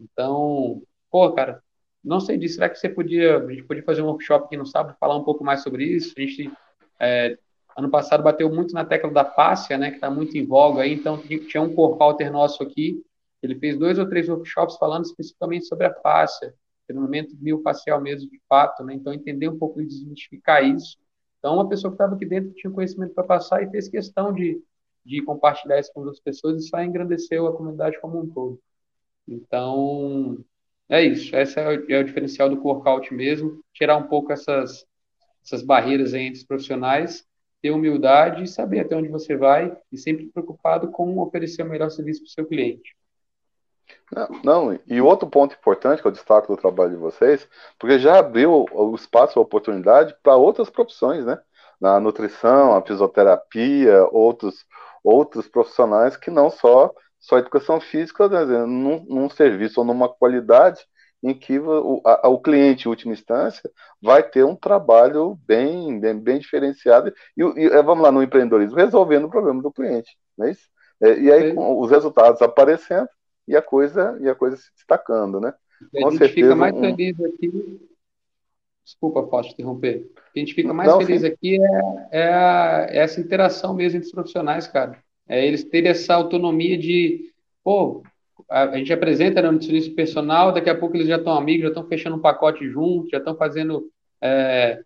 Então, 0.00 0.82
pô, 1.10 1.32
cara, 1.32 1.62
não 2.02 2.20
sei 2.20 2.38
disso. 2.38 2.54
Será 2.54 2.68
que 2.68 2.78
você 2.78 2.88
podia, 2.88 3.38
a 3.38 3.50
gente 3.50 3.64
podia 3.64 3.82
fazer 3.82 4.02
um 4.02 4.06
workshop 4.06 4.46
aqui 4.46 4.56
no 4.56 4.66
sábado, 4.66 4.96
falar 4.98 5.16
um 5.16 5.24
pouco 5.24 5.44
mais 5.44 5.62
sobre 5.62 5.84
isso? 5.84 6.14
A 6.16 6.20
gente, 6.20 6.50
é, 6.98 7.38
ano 7.76 7.90
passado, 7.90 8.22
bateu 8.22 8.52
muito 8.52 8.74
na 8.74 8.84
tecla 8.84 9.10
da 9.10 9.24
fáscia, 9.24 9.76
né? 9.78 9.90
Que 9.90 9.96
está 9.96 10.10
muito 10.10 10.36
em 10.36 10.46
voga 10.46 10.82
aí. 10.82 10.94
Então, 10.94 11.18
tinha 11.18 11.62
um 11.62 11.74
corpo 11.74 12.02
alter 12.02 12.32
nosso 12.32 12.62
aqui 12.62 13.02
ele 13.42 13.58
fez 13.58 13.78
dois 13.78 13.98
ou 13.98 14.08
três 14.08 14.28
workshops 14.28 14.76
falando 14.76 15.04
especificamente 15.04 15.66
sobre 15.66 15.86
a 15.86 15.94
fáscia, 15.94 16.54
treinamento 16.86 17.34
miofacial 17.40 18.00
mesmo 18.00 18.30
de 18.30 18.40
fato, 18.48 18.84
né? 18.84 18.94
Então, 18.94 19.12
entender 19.12 19.48
um 19.48 19.58
pouco 19.58 19.80
e 19.80 19.86
desmistificar 19.86 20.64
isso. 20.64 20.98
Então, 21.38 21.54
uma 21.54 21.68
pessoa 21.68 21.90
que 21.90 21.94
estava 21.94 22.14
aqui 22.14 22.26
dentro 22.26 22.52
tinha 22.52 22.70
conhecimento 22.70 23.14
para 23.14 23.24
passar 23.24 23.62
e 23.62 23.70
fez 23.70 23.88
questão 23.88 24.32
de, 24.32 24.60
de 25.04 25.22
compartilhar 25.22 25.78
isso 25.78 25.92
com 25.92 26.00
outras 26.00 26.20
pessoas 26.20 26.62
e 26.62 26.68
só 26.68 26.82
engrandeceu 26.82 27.46
a 27.46 27.56
comunidade 27.56 28.00
como 28.00 28.20
um 28.20 28.28
todo. 28.28 28.60
Então, 29.26 30.38
é 30.88 31.02
isso. 31.02 31.34
Esse 31.34 31.58
é 31.60 31.68
o, 31.68 31.92
é 31.92 31.98
o 31.98 32.04
diferencial 32.04 32.48
do 32.48 32.60
workout 32.62 33.12
mesmo, 33.14 33.62
tirar 33.72 33.96
um 33.96 34.08
pouco 34.08 34.32
essas, 34.32 34.84
essas 35.44 35.62
barreiras 35.62 36.14
entre 36.14 36.40
os 36.40 36.44
profissionais, 36.44 37.24
ter 37.62 37.70
humildade 37.70 38.42
e 38.42 38.48
saber 38.48 38.80
até 38.80 38.96
onde 38.96 39.08
você 39.08 39.36
vai 39.36 39.76
e 39.92 39.98
sempre 39.98 40.26
preocupado 40.26 40.90
com 40.90 41.18
oferecer 41.18 41.62
o 41.62 41.68
melhor 41.68 41.90
serviço 41.90 42.22
para 42.22 42.28
o 42.28 42.30
seu 42.30 42.46
cliente. 42.46 42.96
Não, 44.12 44.28
não, 44.42 44.80
e 44.86 45.00
outro 45.00 45.28
ponto 45.28 45.54
importante 45.54 46.00
que 46.00 46.06
eu 46.06 46.12
destaco 46.12 46.54
do 46.54 46.60
trabalho 46.60 46.90
de 46.90 46.96
vocês, 46.96 47.48
porque 47.78 47.98
já 47.98 48.18
abriu 48.18 48.66
o 48.72 48.94
espaço, 48.94 49.38
a 49.38 49.42
oportunidade 49.42 50.16
para 50.22 50.36
outras 50.36 50.70
profissões, 50.70 51.24
né? 51.24 51.40
Na 51.80 51.98
nutrição, 51.98 52.74
a 52.74 52.82
fisioterapia, 52.82 54.04
outros, 54.10 54.66
outros 55.02 55.48
profissionais 55.48 56.16
que 56.16 56.30
não 56.30 56.50
só, 56.50 56.92
só 57.18 57.38
educação 57.38 57.80
física, 57.80 58.28
né? 58.28 58.44
num, 58.66 59.04
num 59.08 59.30
serviço 59.30 59.80
ou 59.80 59.86
numa 59.86 60.08
qualidade 60.08 60.80
em 61.22 61.34
que 61.34 61.58
o, 61.58 62.00
a, 62.04 62.28
o 62.28 62.40
cliente, 62.40 62.86
em 62.86 62.88
última 62.88 63.12
instância, 63.12 63.70
vai 64.00 64.22
ter 64.22 64.42
um 64.44 64.56
trabalho 64.56 65.38
bem, 65.46 66.00
bem, 66.00 66.18
bem 66.18 66.38
diferenciado 66.38 67.12
e, 67.36 67.42
e, 67.42 67.82
vamos 67.82 68.02
lá, 68.02 68.10
no 68.10 68.22
empreendedorismo, 68.22 68.76
resolvendo 68.76 69.24
o 69.24 69.30
problema 69.30 69.62
do 69.62 69.72
cliente, 69.72 70.16
não 70.36 70.46
é 70.46 70.52
isso? 70.52 70.66
É, 71.02 71.18
e 71.18 71.32
aí, 71.32 71.54
com 71.54 71.80
os 71.80 71.90
resultados 71.90 72.42
aparecendo, 72.42 73.08
e 73.48 73.56
a 73.56 73.62
coisa 73.62 74.16
e 74.20 74.28
a 74.28 74.34
coisa 74.34 74.56
se 74.56 74.70
destacando, 74.76 75.40
né? 75.40 75.52
Com 75.92 76.08
a 76.08 76.10
gente 76.10 76.18
certeza, 76.18 76.48
fica 76.48 76.56
mais 76.56 76.74
um... 76.74 76.80
feliz 76.80 77.20
aqui. 77.20 77.89
Desculpa, 78.84 79.22
posso 79.22 79.52
interromper. 79.52 80.10
O 80.28 80.32
que 80.32 80.38
a 80.38 80.40
gente 80.40 80.54
fica 80.54 80.72
mais 80.72 80.90
Não, 80.90 80.98
feliz 81.00 81.20
sim. 81.22 81.28
aqui 81.28 81.58
é, 81.60 82.20
é, 82.20 82.28
a, 82.28 82.86
é, 82.90 82.98
essa 82.98 83.20
interação 83.20 83.74
mesmo 83.74 83.98
entre 83.98 84.06
os 84.06 84.12
profissionais, 84.12 84.66
cara. 84.66 84.98
É 85.28 85.46
eles 85.46 85.62
terem 85.64 85.90
essa 85.90 86.14
autonomia 86.14 86.76
de, 86.76 87.32
pô, 87.62 88.02
a, 88.48 88.64
a 88.64 88.78
gente 88.78 88.92
apresenta 88.92 89.40
no 89.42 89.52
nutricionista 89.52 89.94
personal, 89.94 90.52
daqui 90.52 90.68
a 90.68 90.74
pouco 90.74 90.96
eles 90.96 91.06
já 91.06 91.16
estão 91.16 91.34
amigos, 91.34 91.62
já 91.62 91.68
estão 91.68 91.86
fechando 91.86 92.16
um 92.16 92.20
pacote 92.20 92.68
juntos, 92.68 93.10
já 93.10 93.18
estão 93.18 93.36
fazendo 93.36 93.88
é, 94.20 94.82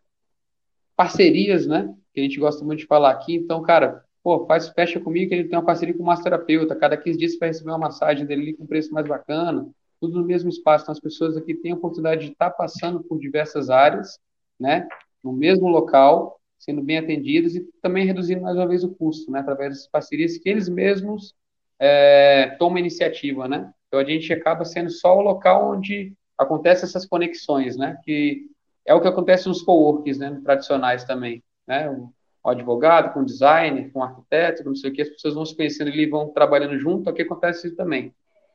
parcerias, 0.97 1.67
né? 1.67 1.95
Que 2.13 2.21
a 2.21 2.23
gente 2.23 2.39
gosta 2.39 2.65
muito 2.65 2.81
de 2.81 2.87
falar 2.87 3.11
aqui. 3.11 3.35
Então, 3.35 3.63
cara, 3.63 4.05
pô, 4.23 4.47
faz, 4.47 4.69
fecha 4.69 5.01
comigo 5.01 5.29
que 5.29 5.35
ele 5.35 5.49
tem 5.49 5.59
uma 5.59 5.65
parceria 5.65 5.95
com 5.95 6.03
o 6.03 6.07
massoterapeuta, 6.07 6.77
cada 6.77 6.97
15 6.97 7.19
dias 7.19 7.39
vai 7.39 7.49
receber 7.49 7.71
uma 7.71 7.79
massagem 7.79 8.27
dele 8.27 8.55
com 8.55 8.67
preço 8.67 8.93
mais 8.93 9.07
bacana, 9.07 9.69
tudo 10.05 10.21
no 10.21 10.27
mesmo 10.27 10.51
espaço. 10.51 10.85
Então, 10.85 10.93
as 10.93 11.01
pessoas 11.01 11.37
aqui 11.37 11.55
têm 11.55 11.73
a 11.73 11.75
oportunidade 11.75 12.27
de 12.27 12.33
estar 12.33 12.51
passando 12.51 13.03
por 13.03 13.19
diversas 13.19 13.71
áreas, 13.71 14.19
né, 14.61 14.87
no 15.23 15.33
mesmo 15.33 15.67
local, 15.69 16.39
sendo 16.59 16.83
bem 16.83 16.99
atendidos 16.99 17.57
e 17.57 17.67
também 17.81 18.05
reduzindo 18.05 18.43
mais 18.43 18.57
uma 18.57 18.69
vez 18.69 18.85
o 18.85 18.95
custo, 18.95 19.31
né, 19.31 19.41
através 19.41 19.71
dessas 19.71 19.89
parcerias 19.89 20.37
que 20.37 20.49
eles 20.49 20.69
mesmos 20.69 21.35
é, 21.79 22.55
tomam 22.59 22.79
iniciativa, 22.79 23.49
né. 23.49 23.73
Então, 23.89 23.99
a 23.99 24.05
gente 24.05 24.31
acaba 24.33 24.65
sendo 24.65 24.91
só 24.91 25.17
o 25.17 25.23
local 25.23 25.73
onde 25.73 26.13
acontecem 26.37 26.85
essas 26.85 27.07
conexões, 27.07 27.77
né, 27.77 27.99
que 28.05 28.47
é 28.87 28.95
o 28.95 29.01
que 29.01 29.09
acontece 29.09 29.49
nos 29.49 29.63
coworks, 29.63 30.19
né, 30.19 30.39
tradicionais 30.45 31.05
também, 31.05 31.43
né, 31.67 31.89
o 31.89 32.51
advogado, 32.51 33.15
com 33.15 33.21
o 33.21 33.25
designer, 33.25 33.91
com 33.91 34.03
arquiteto, 34.03 34.65
não 34.65 34.75
sei 34.75 34.91
o 34.91 34.93
que, 34.93 35.01
as 35.01 35.09
pessoas 35.09 35.35
vão 35.35 35.47
se 35.47 35.57
conhecendo 35.57 35.91
ali, 35.91 36.07
vão 36.07 36.29
trabalhando 36.29 36.79
junto, 36.79 37.09
aqui 37.09 37.23
acontece 37.23 37.69
isso 37.69 37.77
também. 37.77 38.13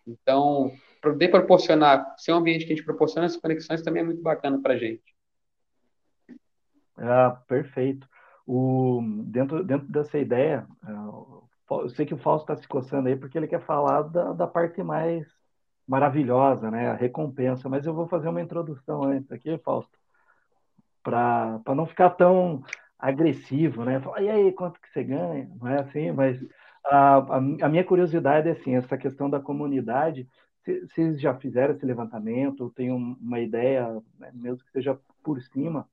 Então, 0.07 0.71
poder 1.01 1.29
proporcionar, 1.29 2.15
ser 2.17 2.33
um 2.33 2.37
ambiente 2.37 2.65
que 2.65 2.73
a 2.73 2.75
gente 2.75 2.85
proporciona 2.85 3.25
essas 3.25 3.39
conexões 3.39 3.81
também 3.81 4.01
é 4.01 4.05
muito 4.05 4.21
bacana 4.21 4.61
para 4.61 4.73
a 4.73 4.77
gente. 4.77 5.03
Ah, 6.97 7.41
perfeito. 7.47 8.07
O, 8.45 9.01
dentro, 9.25 9.63
dentro 9.63 9.87
dessa 9.87 10.17
ideia, 10.17 10.67
é, 10.85 10.91
eu 10.91 11.89
sei 11.89 12.05
que 12.05 12.13
o 12.13 12.17
Fausto 12.17 12.51
está 12.51 12.61
se 12.61 12.67
coçando 12.67 13.07
aí 13.07 13.15
porque 13.15 13.37
ele 13.37 13.47
quer 13.47 13.61
falar 13.61 14.01
da, 14.03 14.33
da 14.33 14.47
parte 14.47 14.81
mais 14.83 15.27
maravilhosa, 15.87 16.69
né, 16.69 16.89
a 16.89 16.93
recompensa, 16.93 17.67
mas 17.67 17.85
eu 17.85 17.93
vou 17.93 18.07
fazer 18.07 18.29
uma 18.29 18.41
introdução 18.41 19.03
antes 19.03 19.31
aqui, 19.31 19.57
Fausto, 19.59 19.97
para 21.01 21.61
não 21.75 21.87
ficar 21.87 22.11
tão 22.11 22.63
agressivo, 22.97 23.83
né? 23.83 23.99
E 24.19 24.29
aí, 24.29 24.51
quanto 24.51 24.79
que 24.79 24.89
você 24.89 25.03
ganha? 25.03 25.49
Não 25.59 25.67
é 25.67 25.79
assim, 25.79 26.11
mas 26.11 26.39
a, 26.85 27.17
a, 27.17 27.37
a 27.37 27.69
minha 27.69 27.83
curiosidade 27.83 28.49
é 28.49 28.51
assim, 28.51 28.75
essa 28.75 28.97
questão 28.97 29.29
da 29.29 29.39
comunidade, 29.39 30.27
vocês 30.87 31.19
já 31.19 31.33
fizeram 31.35 31.75
esse 31.75 31.85
levantamento, 31.85 32.71
tem 32.75 32.91
uma 32.91 33.39
ideia, 33.39 34.01
né, 34.17 34.31
mesmo 34.33 34.63
que 34.63 34.71
seja 34.71 34.99
por 35.23 35.41
cima, 35.41 35.87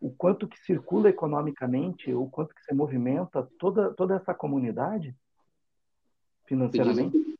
o 0.00 0.10
quanto 0.10 0.48
que 0.48 0.58
circula 0.60 1.08
economicamente, 1.08 2.12
o 2.12 2.26
quanto 2.26 2.54
que 2.54 2.64
se 2.64 2.74
movimenta 2.74 3.48
toda, 3.58 3.92
toda 3.92 4.16
essa 4.16 4.32
comunidade? 4.32 5.14
financeiramente? 6.50 7.16
Você 7.16 7.24
diz, 7.24 7.38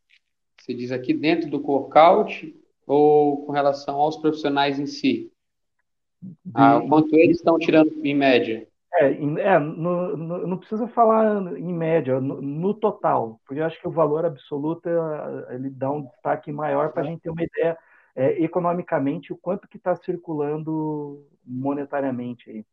você 0.56 0.74
diz 0.74 0.92
aqui 0.92 1.12
dentro 1.12 1.50
do 1.50 1.60
workout 1.60 2.56
ou 2.86 3.44
com 3.44 3.50
relação 3.50 3.96
aos 3.96 4.16
profissionais 4.16 4.78
em 4.78 4.86
si? 4.86 5.32
De, 6.22 6.32
ah, 6.54 6.80
quanto 6.88 7.14
eles 7.16 7.38
estão 7.38 7.58
tirando 7.58 7.92
em 8.04 8.14
média? 8.14 8.68
É, 8.94 9.12
é 9.12 9.58
no, 9.58 10.16
no, 10.16 10.46
não 10.46 10.58
precisa 10.58 10.88
falar 10.88 11.56
em 11.56 11.72
média, 11.72 12.20
no, 12.20 12.42
no, 12.42 12.74
total, 12.74 13.40
porque 13.46 13.60
eu 13.60 13.64
acho 13.64 13.80
que 13.80 13.86
o 13.86 13.92
valor 13.92 14.24
absoluto 14.24 14.88
é, 14.88 15.54
ele 15.54 15.70
dá 15.70 15.90
um 15.90 16.02
destaque 16.02 16.50
maior 16.50 16.92
para 16.92 17.02
a 17.02 17.06
gente 17.06 17.20
ter 17.20 17.30
uma 17.30 17.42
ideia 17.42 17.78
é, 18.16 18.42
economicamente 18.42 19.32
o 19.32 19.36
quanto 19.36 19.68
que 19.68 19.76
está 19.76 19.94
circulando 19.94 21.24
monetariamente 21.44 22.50
aí. 22.50 22.64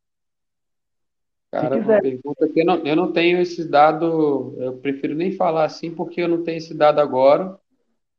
Cara, 1.52 1.78
uma 1.78 2.02
pergunta 2.02 2.48
que 2.50 2.62
eu 2.62 2.66
não, 2.66 2.76
eu 2.78 2.96
não 2.96 3.12
tenho 3.14 3.40
esse 3.40 3.70
dado, 3.70 4.56
eu 4.58 4.78
prefiro 4.78 5.16
nem 5.16 5.32
falar 5.32 5.66
assim 5.66 5.94
porque 5.94 6.22
eu 6.22 6.28
não 6.28 6.44
tenho 6.44 6.58
esse 6.58 6.74
dado 6.74 7.00
agora, 7.00 7.58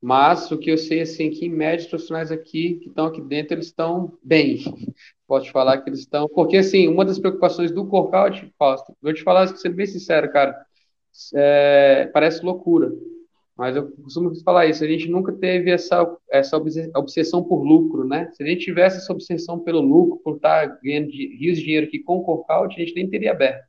mas 0.01 0.51
o 0.51 0.59
que 0.59 0.71
eu 0.71 0.79
sei 0.79 1.01
assim 1.01 1.31
que 1.31 1.47
em 1.47 1.51
média 1.51 1.85
os 1.85 1.91
profissionais 1.91 2.31
aqui 2.31 2.75
que 2.77 2.89
estão 2.89 3.07
aqui 3.07 3.21
dentro 3.21 3.55
eles 3.55 3.67
estão 3.67 4.17
bem. 4.23 4.63
Posso 5.27 5.51
falar 5.51 5.79
que 5.79 5.91
eles 5.91 6.01
estão, 6.01 6.29
porque 6.29 6.57
assim 6.57 6.89
uma 6.89 7.05
das 7.05 7.19
preocupações 7.19 7.71
do 7.71 7.87
Corkout, 7.87 8.51
Fausto, 8.59 8.97
vou 9.03 9.13
te 9.13 9.23
falar, 9.23 9.47
sendo 9.49 9.75
bem 9.75 9.87
sincero, 9.87 10.31
cara, 10.33 10.57
é, 11.35 12.09
parece 12.13 12.45
loucura, 12.45 12.91
mas 13.59 13.75
eu 13.75 13.91
costumo 13.91 14.33
falar 14.45 14.67
isso, 14.67 14.85
a 14.85 14.87
gente 14.87 15.11
nunca 15.11 15.33
teve 15.33 15.73
essa, 15.73 16.17
essa 16.31 16.57
obsessão 16.95 17.43
por 17.43 17.65
lucro, 17.65 18.07
né? 18.07 18.31
Se 18.33 18.41
a 18.41 18.47
gente 18.47 18.65
tivesse 18.65 18.99
essa 18.99 19.13
obsessão 19.13 19.59
pelo 19.59 19.81
lucro, 19.81 20.21
por 20.23 20.37
estar 20.37 20.69
tá 20.69 20.79
ganhando 20.81 21.11
rios 21.11 21.59
de 21.59 21.65
dinheiro 21.65 21.87
aqui 21.89 21.99
com 21.99 22.19
o 22.19 22.23
Corkout, 22.23 22.77
a 22.77 22.79
gente 22.79 22.95
nem 22.95 23.11
teria 23.11 23.33
aberto. 23.33 23.67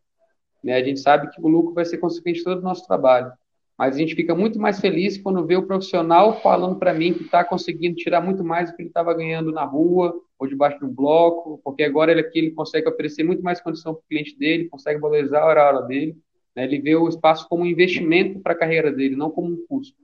Né? 0.63 0.75
A 0.75 0.83
gente 0.83 0.99
sabe 0.99 1.31
que 1.31 1.41
o 1.41 1.47
lucro 1.47 1.73
vai 1.73 1.85
ser 1.85 1.97
consequente 1.97 2.37
de 2.37 2.45
todo 2.45 2.59
o 2.59 2.63
nosso 2.63 2.85
trabalho. 2.85 3.31
Mas 3.79 3.95
a 3.95 3.97
gente 3.97 4.13
fica 4.13 4.35
muito 4.35 4.59
mais 4.59 4.79
feliz 4.79 5.17
quando 5.17 5.45
vê 5.45 5.55
o 5.55 5.65
profissional 5.65 6.41
falando 6.41 6.77
para 6.77 6.93
mim 6.93 7.13
que 7.13 7.23
está 7.23 7.43
conseguindo 7.43 7.95
tirar 7.95 8.21
muito 8.21 8.43
mais 8.43 8.69
do 8.69 8.75
que 8.75 8.81
ele 8.81 8.89
estava 8.89 9.13
ganhando 9.13 9.51
na 9.51 9.63
rua 9.63 10.13
ou 10.37 10.47
debaixo 10.47 10.77
de 10.79 10.85
um 10.85 10.93
bloco, 10.93 11.61
porque 11.63 11.83
agora 11.83 12.11
ele 12.11 12.21
aqui 12.21 12.39
ele 12.39 12.51
consegue 12.51 12.89
oferecer 12.89 13.23
muito 13.23 13.41
mais 13.41 13.61
condição 13.61 13.93
para 13.93 14.01
o 14.01 14.07
cliente 14.07 14.37
dele, 14.37 14.67
consegue 14.67 14.99
valorizar 14.99 15.39
a 15.39 15.45
hora 15.45 15.81
dele 15.83 16.17
né? 16.55 16.65
Ele 16.65 16.79
vê 16.79 16.95
o 16.95 17.07
espaço 17.07 17.47
como 17.47 17.63
um 17.63 17.67
investimento 17.67 18.39
para 18.39 18.53
a 18.53 18.57
carreira 18.57 18.91
dele, 18.91 19.15
não 19.15 19.31
como 19.31 19.53
um 19.53 19.65
custo. 19.65 19.95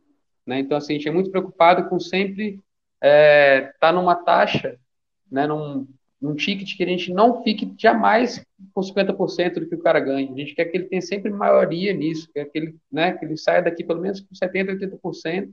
Né? 0.45 0.59
Então, 0.59 0.78
assim, 0.78 0.93
a 0.93 0.95
gente 0.97 1.07
é 1.07 1.11
muito 1.11 1.30
preocupado 1.30 1.89
com 1.89 1.99
sempre 1.99 2.61
estar 3.01 3.07
é, 3.07 3.73
tá 3.80 3.91
numa 3.91 4.15
taxa, 4.15 4.80
né, 5.30 5.45
num, 5.47 5.88
num 6.22 6.36
ticket 6.36 6.76
que 6.76 6.84
a 6.84 6.88
gente 6.88 7.13
não 7.13 7.43
fique 7.43 7.74
jamais 7.78 8.43
com 8.74 8.82
50% 8.82 9.59
do 9.59 9.68
que 9.68 9.76
o 9.76 9.82
cara 9.82 9.99
ganha. 9.99 10.32
A 10.32 10.36
gente 10.36 10.55
quer 10.55 10.66
que 10.66 10.78
ele 10.78 10.86
tenha 10.86 11.01
sempre 11.01 11.30
maioria 11.30 11.93
nisso, 11.93 12.30
quer 12.34 12.45
que 12.45 12.57
ele, 12.57 12.76
né, 12.91 13.13
que 13.13 13.26
ele 13.26 13.38
saia 13.38 13.61
daqui 13.61 13.84
pelo 13.84 14.01
menos 14.01 14.22
com 14.22 14.34
70%, 14.34 14.80
80%, 15.01 15.49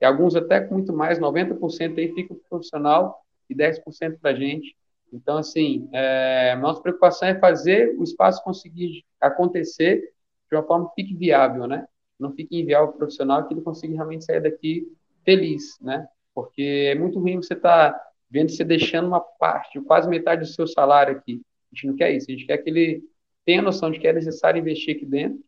e 0.00 0.04
alguns 0.04 0.34
até 0.36 0.60
com 0.60 0.74
muito 0.74 0.92
mais, 0.92 1.18
90% 1.18 1.98
aí 1.98 2.12
fica 2.12 2.34
para 2.34 2.42
o 2.42 2.48
profissional 2.48 3.22
e 3.48 3.54
10% 3.54 4.18
para 4.20 4.30
a 4.30 4.34
gente. 4.34 4.76
Então, 5.12 5.38
assim, 5.38 5.88
é, 5.92 6.56
nossa 6.56 6.82
preocupação 6.82 7.28
é 7.28 7.38
fazer 7.38 7.94
o 7.96 8.02
espaço 8.02 8.42
conseguir 8.42 9.04
acontecer 9.20 10.12
de 10.50 10.56
uma 10.56 10.62
forma 10.62 10.88
que 10.88 11.02
fique 11.02 11.14
viável, 11.14 11.66
né? 11.66 11.86
Não 12.18 12.32
fique 12.32 12.58
inviável 12.58 12.88
para 12.88 12.96
o 12.96 12.98
profissional 12.98 13.46
que 13.46 13.54
ele 13.54 13.60
consiga 13.60 13.94
realmente 13.94 14.24
sair 14.24 14.40
daqui 14.40 14.86
feliz, 15.24 15.78
né? 15.80 16.06
Porque 16.34 16.90
é 16.92 16.94
muito 16.94 17.18
ruim 17.18 17.36
você 17.36 17.54
estar 17.54 17.92
tá 17.92 18.05
vendo 18.30 18.50
você 18.50 18.64
deixando 18.64 19.08
uma 19.08 19.20
parte, 19.20 19.80
quase 19.80 20.08
metade 20.08 20.42
do 20.42 20.46
seu 20.46 20.66
salário 20.66 21.16
aqui. 21.16 21.42
A 21.72 21.74
gente 21.74 21.86
não 21.86 21.96
quer 21.96 22.12
isso, 22.12 22.26
a 22.28 22.32
gente 22.32 22.46
quer 22.46 22.58
que 22.58 22.70
ele 22.70 23.02
tenha 23.44 23.62
noção 23.62 23.90
de 23.90 23.98
que 23.98 24.06
é 24.06 24.12
necessário 24.12 24.60
investir 24.60 24.96
aqui 24.96 25.06
dentro, 25.06 25.40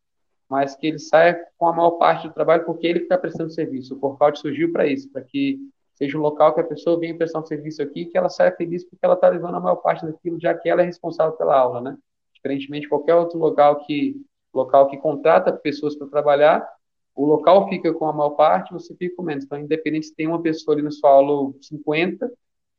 mas 0.49 0.75
que 0.75 0.87
ele 0.87 0.99
saia 0.99 1.39
com 1.59 1.67
a 1.67 1.73
maior 1.73 1.93
parte 1.93 2.29
do 2.29 2.35
trabalho 2.35 2.65
porque 2.65 2.87
ele 2.87 3.01
está 3.01 3.19
prestando 3.19 3.51
serviço. 3.51 3.95
O 3.95 3.99
Corpout 3.99 4.39
surgiu 4.39 4.73
para 4.73 4.87
isso, 4.87 5.11
para 5.11 5.23
que 5.23 5.59
seja 5.95 6.17
um 6.17 6.21
local 6.21 6.55
que 6.55 6.61
a 6.61 6.65
pessoa 6.65 6.99
venha 6.99 7.17
prestar 7.17 7.41
um 7.41 7.47
serviço 7.47 7.83
aqui 7.83 8.07
que 8.07 8.17
ela 8.17 8.29
saia 8.29 8.53
feliz 8.53 8.85
porque 8.85 9.05
ela 9.05 9.15
está 9.15 9.29
levando 9.29 9.57
a 9.57 9.61
maior 9.61 9.77
parte 9.77 10.07
daquilo, 10.07 10.41
já 10.41 10.55
que 10.55 10.69
ela 10.69 10.83
é 10.83 10.85
responsável 10.85 11.33
pela 11.37 11.59
aula, 11.59 11.81
né? 11.81 11.99
Diferentemente 12.33 12.83
de 12.83 12.89
qualquer 12.89 13.17
outro 13.17 13.39
local 13.39 13.85
que 13.85 14.17
local 14.55 14.89
que 14.89 14.97
contrata 14.97 15.53
pessoas 15.53 15.95
para 15.95 16.07
trabalhar, 16.07 16.67
o 17.15 17.27
local 17.27 17.69
fica 17.69 17.93
com 17.93 18.07
a 18.07 18.13
maior 18.13 18.31
parte, 18.31 18.73
você 18.73 18.95
fica 18.95 19.17
com 19.17 19.23
menos. 19.23 19.45
Então, 19.45 19.59
independente 19.59 20.07
se 20.07 20.15
tem 20.15 20.27
uma 20.27 20.41
pessoa 20.41 20.75
ali 20.75 20.83
na 20.83 20.91
sua 20.91 21.11
aula 21.11 21.53
50, 21.61 22.31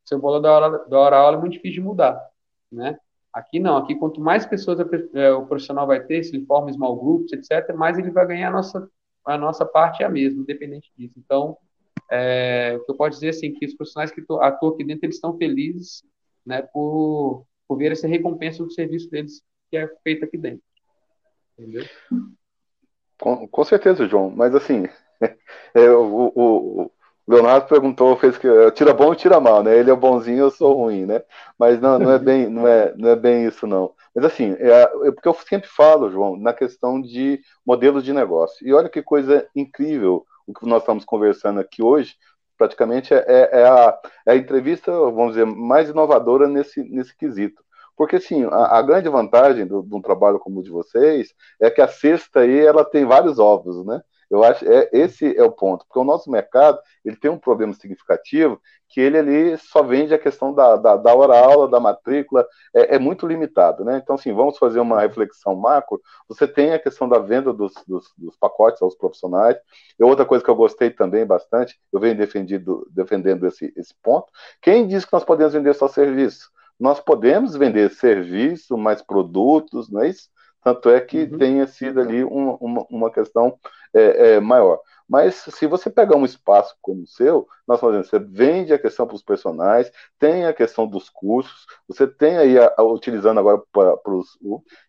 seu 0.10 0.20
valor 0.20 0.40
da 0.40 0.52
hora, 0.52 0.86
da 0.90 1.00
hora 1.00 1.18
aula 1.18 1.38
é 1.38 1.40
muito 1.40 1.54
difícil 1.54 1.82
de 1.82 1.88
mudar, 1.88 2.20
né? 2.72 2.98
Aqui 3.32 3.60
não, 3.60 3.78
aqui 3.78 3.96
quanto 3.96 4.20
mais 4.20 4.46
pessoas 4.46 4.80
é, 5.14 5.32
o 5.32 5.46
profissional 5.46 5.86
vai 5.86 6.04
ter, 6.04 6.24
se 6.24 6.36
ele 6.36 6.46
forma 6.46 6.74
small 6.74 6.96
groups, 6.96 7.32
etc., 7.32 7.76
mais 7.76 7.98
ele 7.98 8.10
vai 8.10 8.26
ganhar 8.26 8.50
a 8.50 8.52
nossa, 8.52 8.90
a 9.24 9.38
nossa 9.38 9.66
parte 9.66 10.02
é 10.02 10.06
a 10.08 10.10
mesma, 10.10 10.42
independente 10.42 10.92
disso. 10.98 11.14
Então, 11.16 11.56
é, 12.10 12.76
o 12.76 12.86
que 12.86 12.92
eu 12.92 12.96
posso 12.96 13.12
dizer 13.12 13.30
assim, 13.30 13.54
que 13.54 13.68
os 13.68 13.76
profissionais 13.76 14.12
que 14.12 14.24
atuam 14.42 14.74
aqui 14.74 14.84
dentro, 14.84 15.06
eles 15.06 15.18
estão 15.18 15.38
felizes, 15.38 16.04
né, 16.44 16.64
por, 16.64 17.46
por 17.68 17.78
ver 17.78 17.92
essa 17.92 18.08
recompensa 18.08 18.64
do 18.64 18.72
serviço 18.72 19.12
deles 19.12 19.44
que 19.70 19.78
é 19.78 19.88
feito 20.04 20.26
aqui 20.26 20.38
dentro. 20.38 20.64
Entendeu? 21.58 21.86
Com, 23.20 23.48
com 23.48 23.64
certeza, 23.64 24.08
João. 24.08 24.32
Mas 24.32 24.56
assim, 24.56 24.86
é, 25.76 25.92
o, 25.92 26.32
o, 26.36 26.92
Leonardo 27.30 27.68
perguntou, 27.68 28.18
fez 28.18 28.40
que 28.40 28.48
tira 28.72 28.92
bom 28.92 29.14
e 29.14 29.16
tira 29.16 29.40
mal, 29.40 29.62
né? 29.62 29.78
Ele 29.78 29.92
é 29.92 29.96
bonzinho, 29.96 30.40
eu 30.40 30.50
sou 30.50 30.74
ruim, 30.74 31.06
né? 31.06 31.22
Mas 31.60 31.80
não, 31.80 32.00
não 32.00 32.12
é 32.12 32.18
bem, 32.20 32.50
não 32.50 32.68
é, 32.68 32.92
não 32.98 33.10
é 33.10 33.16
bem 33.16 33.46
isso 33.46 33.68
não. 33.68 33.94
Mas 34.16 34.26
assim, 34.26 34.56
é, 34.58 34.82
é 34.82 35.12
porque 35.12 35.28
eu 35.28 35.36
sempre 35.48 35.70
falo, 35.70 36.10
João, 36.10 36.36
na 36.36 36.54
questão 36.54 37.00
de 37.00 37.40
modelo 37.64 38.02
de 38.02 38.12
negócio. 38.14 38.68
E 38.68 38.74
olha 38.74 38.90
que 38.90 39.04
coisa 39.04 39.48
incrível 39.56 40.26
o 40.48 40.54
que 40.56 40.66
nós 40.66 40.82
estamos 40.82 41.06
conversando 41.06 41.60
aqui 41.60 41.84
hoje. 41.84 42.16
Praticamente 42.58 43.14
é, 43.14 43.24
é, 43.28 43.62
é 43.62 43.70
a, 43.70 44.00
é 44.26 44.32
a 44.32 44.36
entrevista, 44.36 44.92
vamos 44.92 45.34
dizer, 45.34 45.46
mais 45.46 45.88
inovadora 45.88 46.48
nesse, 46.48 46.82
nesse 46.84 47.16
quesito. 47.16 47.62
Porque, 47.96 48.16
assim, 48.16 48.44
a, 48.46 48.80
a 48.80 48.82
grande 48.82 49.08
vantagem 49.08 49.68
de 49.68 49.74
um 49.76 50.02
trabalho 50.02 50.40
como 50.40 50.62
o 50.62 50.64
de 50.64 50.72
vocês 50.72 51.36
é 51.62 51.70
que 51.70 51.80
a 51.80 51.88
cesta 51.88 52.40
aí, 52.40 52.60
ela 52.60 52.84
tem 52.84 53.06
vários 53.06 53.38
ovos, 53.38 53.86
né? 53.86 54.02
Eu 54.30 54.44
acho 54.44 54.64
é 54.66 54.90
esse 54.92 55.36
é 55.38 55.44
o 55.44 55.52
ponto, 55.52 55.86
porque 55.86 56.00
o 56.00 56.04
nosso 56.04 56.30
mercado 56.30 56.80
ele 57.04 57.16
tem 57.16 57.32
um 57.32 57.38
problema 57.38 57.74
significativo 57.74 58.62
que 58.88 59.00
ele 59.00 59.18
ali 59.18 59.58
só 59.58 59.84
vende 59.84 60.14
a 60.14 60.20
questão 60.20 60.54
da, 60.54 60.76
da, 60.76 60.98
da 60.98 61.14
hora 61.14 61.40
aula, 61.40 61.68
da 61.68 61.80
matrícula, 61.80 62.46
é, 62.76 62.96
é, 62.96 63.00
muito 63.00 63.28
limitado, 63.28 63.86
né? 63.86 64.00
Então, 64.02 64.16
assim, 64.16 64.34
vamos 64.34 64.58
fazer 64.58 64.80
uma 64.80 65.02
reflexão 65.02 65.56
macro. 65.56 66.02
Você 66.28 66.48
tem 66.48 66.74
a 66.74 66.80
questão 66.80 67.08
da 67.08 67.20
venda 67.20 67.54
dos, 67.54 67.72
dos, 67.88 68.12
dos 68.18 68.36
pacotes 68.36 68.82
aos 68.82 68.96
profissionais. 68.96 69.58
E 70.00 70.04
outra 70.04 70.26
coisa 70.26 70.44
que 70.44 70.50
eu 70.50 70.56
gostei 70.56 70.90
também 70.90 71.24
bastante, 71.24 71.80
eu 71.94 72.00
venho 72.00 72.18
defendido, 72.18 72.88
defendendo 72.90 73.46
esse, 73.46 73.72
esse 73.78 73.94
ponto. 74.02 74.32
Quem 74.60 74.88
diz 74.88 75.06
que 75.06 75.14
nós 75.14 75.24
podemos 75.24 75.54
vender 75.54 75.76
só 75.76 75.88
serviço? 75.88 76.50
nós 76.80 77.00
podemos 77.02 77.56
vender 77.56 77.92
serviço, 77.92 78.78
mais 78.78 79.02
produtos, 79.02 79.90
não 79.90 80.02
é 80.02 80.10
isso? 80.10 80.30
Tanto 80.64 80.90
é 80.90 81.00
que 81.00 81.24
uhum. 81.24 81.38
tenha 81.38 81.68
sido 81.68 82.00
ali 82.02 82.24
uma, 82.24 82.56
uma, 82.60 82.86
uma 82.90 83.12
questão 83.12 83.58
é, 83.94 84.34
é, 84.34 84.40
maior. 84.40 84.80
Mas 85.08 85.36
se 85.36 85.66
você 85.66 85.90
pegar 85.90 86.16
um 86.16 86.26
espaço 86.26 86.76
como 86.82 87.02
o 87.02 87.08
seu, 87.08 87.48
nós 87.68 87.80
fazemos, 87.80 88.10
você 88.10 88.20
vende 88.20 88.72
a 88.72 88.78
questão 88.78 89.08
para 89.08 89.16
os 89.16 89.24
personagens, 89.24 89.92
tem 90.20 90.46
a 90.46 90.54
questão 90.54 90.86
dos 90.86 91.10
cursos, 91.10 91.66
você 91.88 92.06
tem 92.06 92.38
aí, 92.38 92.60
a, 92.60 92.72
a, 92.78 92.84
utilizando 92.84 93.40
agora 93.40 93.60
para 93.72 94.14
os. 94.14 94.38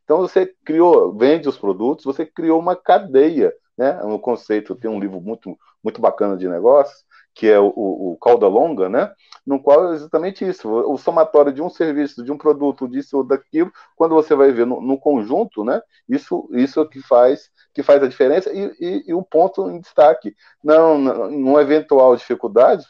Então 0.05 0.19
você 0.19 0.55
criou, 0.65 1.17
vende 1.17 1.49
os 1.49 1.57
produtos, 1.57 2.05
você 2.05 2.27
criou 2.27 2.61
uma 2.61 2.77
cadeia, 2.77 3.55
né? 3.79 4.03
Um 4.05 4.19
conceito, 4.19 4.77
tem 4.77 4.91
um 4.91 5.01
livro 5.01 5.21
muito, 5.23 5.59
muito 5.83 6.03
bacana 6.03 6.37
de 6.37 6.47
negócios, 6.47 7.03
que 7.41 7.49
é 7.49 7.59
o, 7.59 7.73
o, 7.75 8.13
o 8.13 8.17
cauda 8.19 8.47
longa, 8.47 8.87
né? 8.91 9.11
No 9.47 9.63
qual 9.63 9.91
é 9.91 9.95
exatamente 9.95 10.47
isso, 10.47 10.69
o, 10.69 10.99
somatório 10.99 11.51
de 11.51 11.63
um 11.63 11.71
serviço, 11.71 12.23
de 12.23 12.31
um 12.31 12.37
produto, 12.37 12.87
disso 12.87 13.17
ou 13.17 13.25
daquilo, 13.25 13.73
quando 13.97 14.15
você 14.15 14.35
vai 14.35 14.53
ver 14.53 14.67
no, 14.67 14.79
no 14.83 14.99
conjunto, 14.99 15.65
né? 15.65 15.81
Isso, 16.07 16.47
isso 16.53 16.83
é 16.83 16.87
que 16.87 17.01
faz 17.01 17.49
que 17.73 17.83
faz 17.83 18.03
a 18.03 18.09
diferença 18.09 18.53
e, 18.53 18.77
e, 18.79 19.05
e 19.07 19.15
o 19.15 19.23
ponto 19.23 19.71
em 19.71 19.81
destaque, 19.81 20.37
não, 20.63 20.99
não, 20.99 21.31
numa 21.31 21.63
eventual 21.63 22.15
dificuldade, 22.15 22.85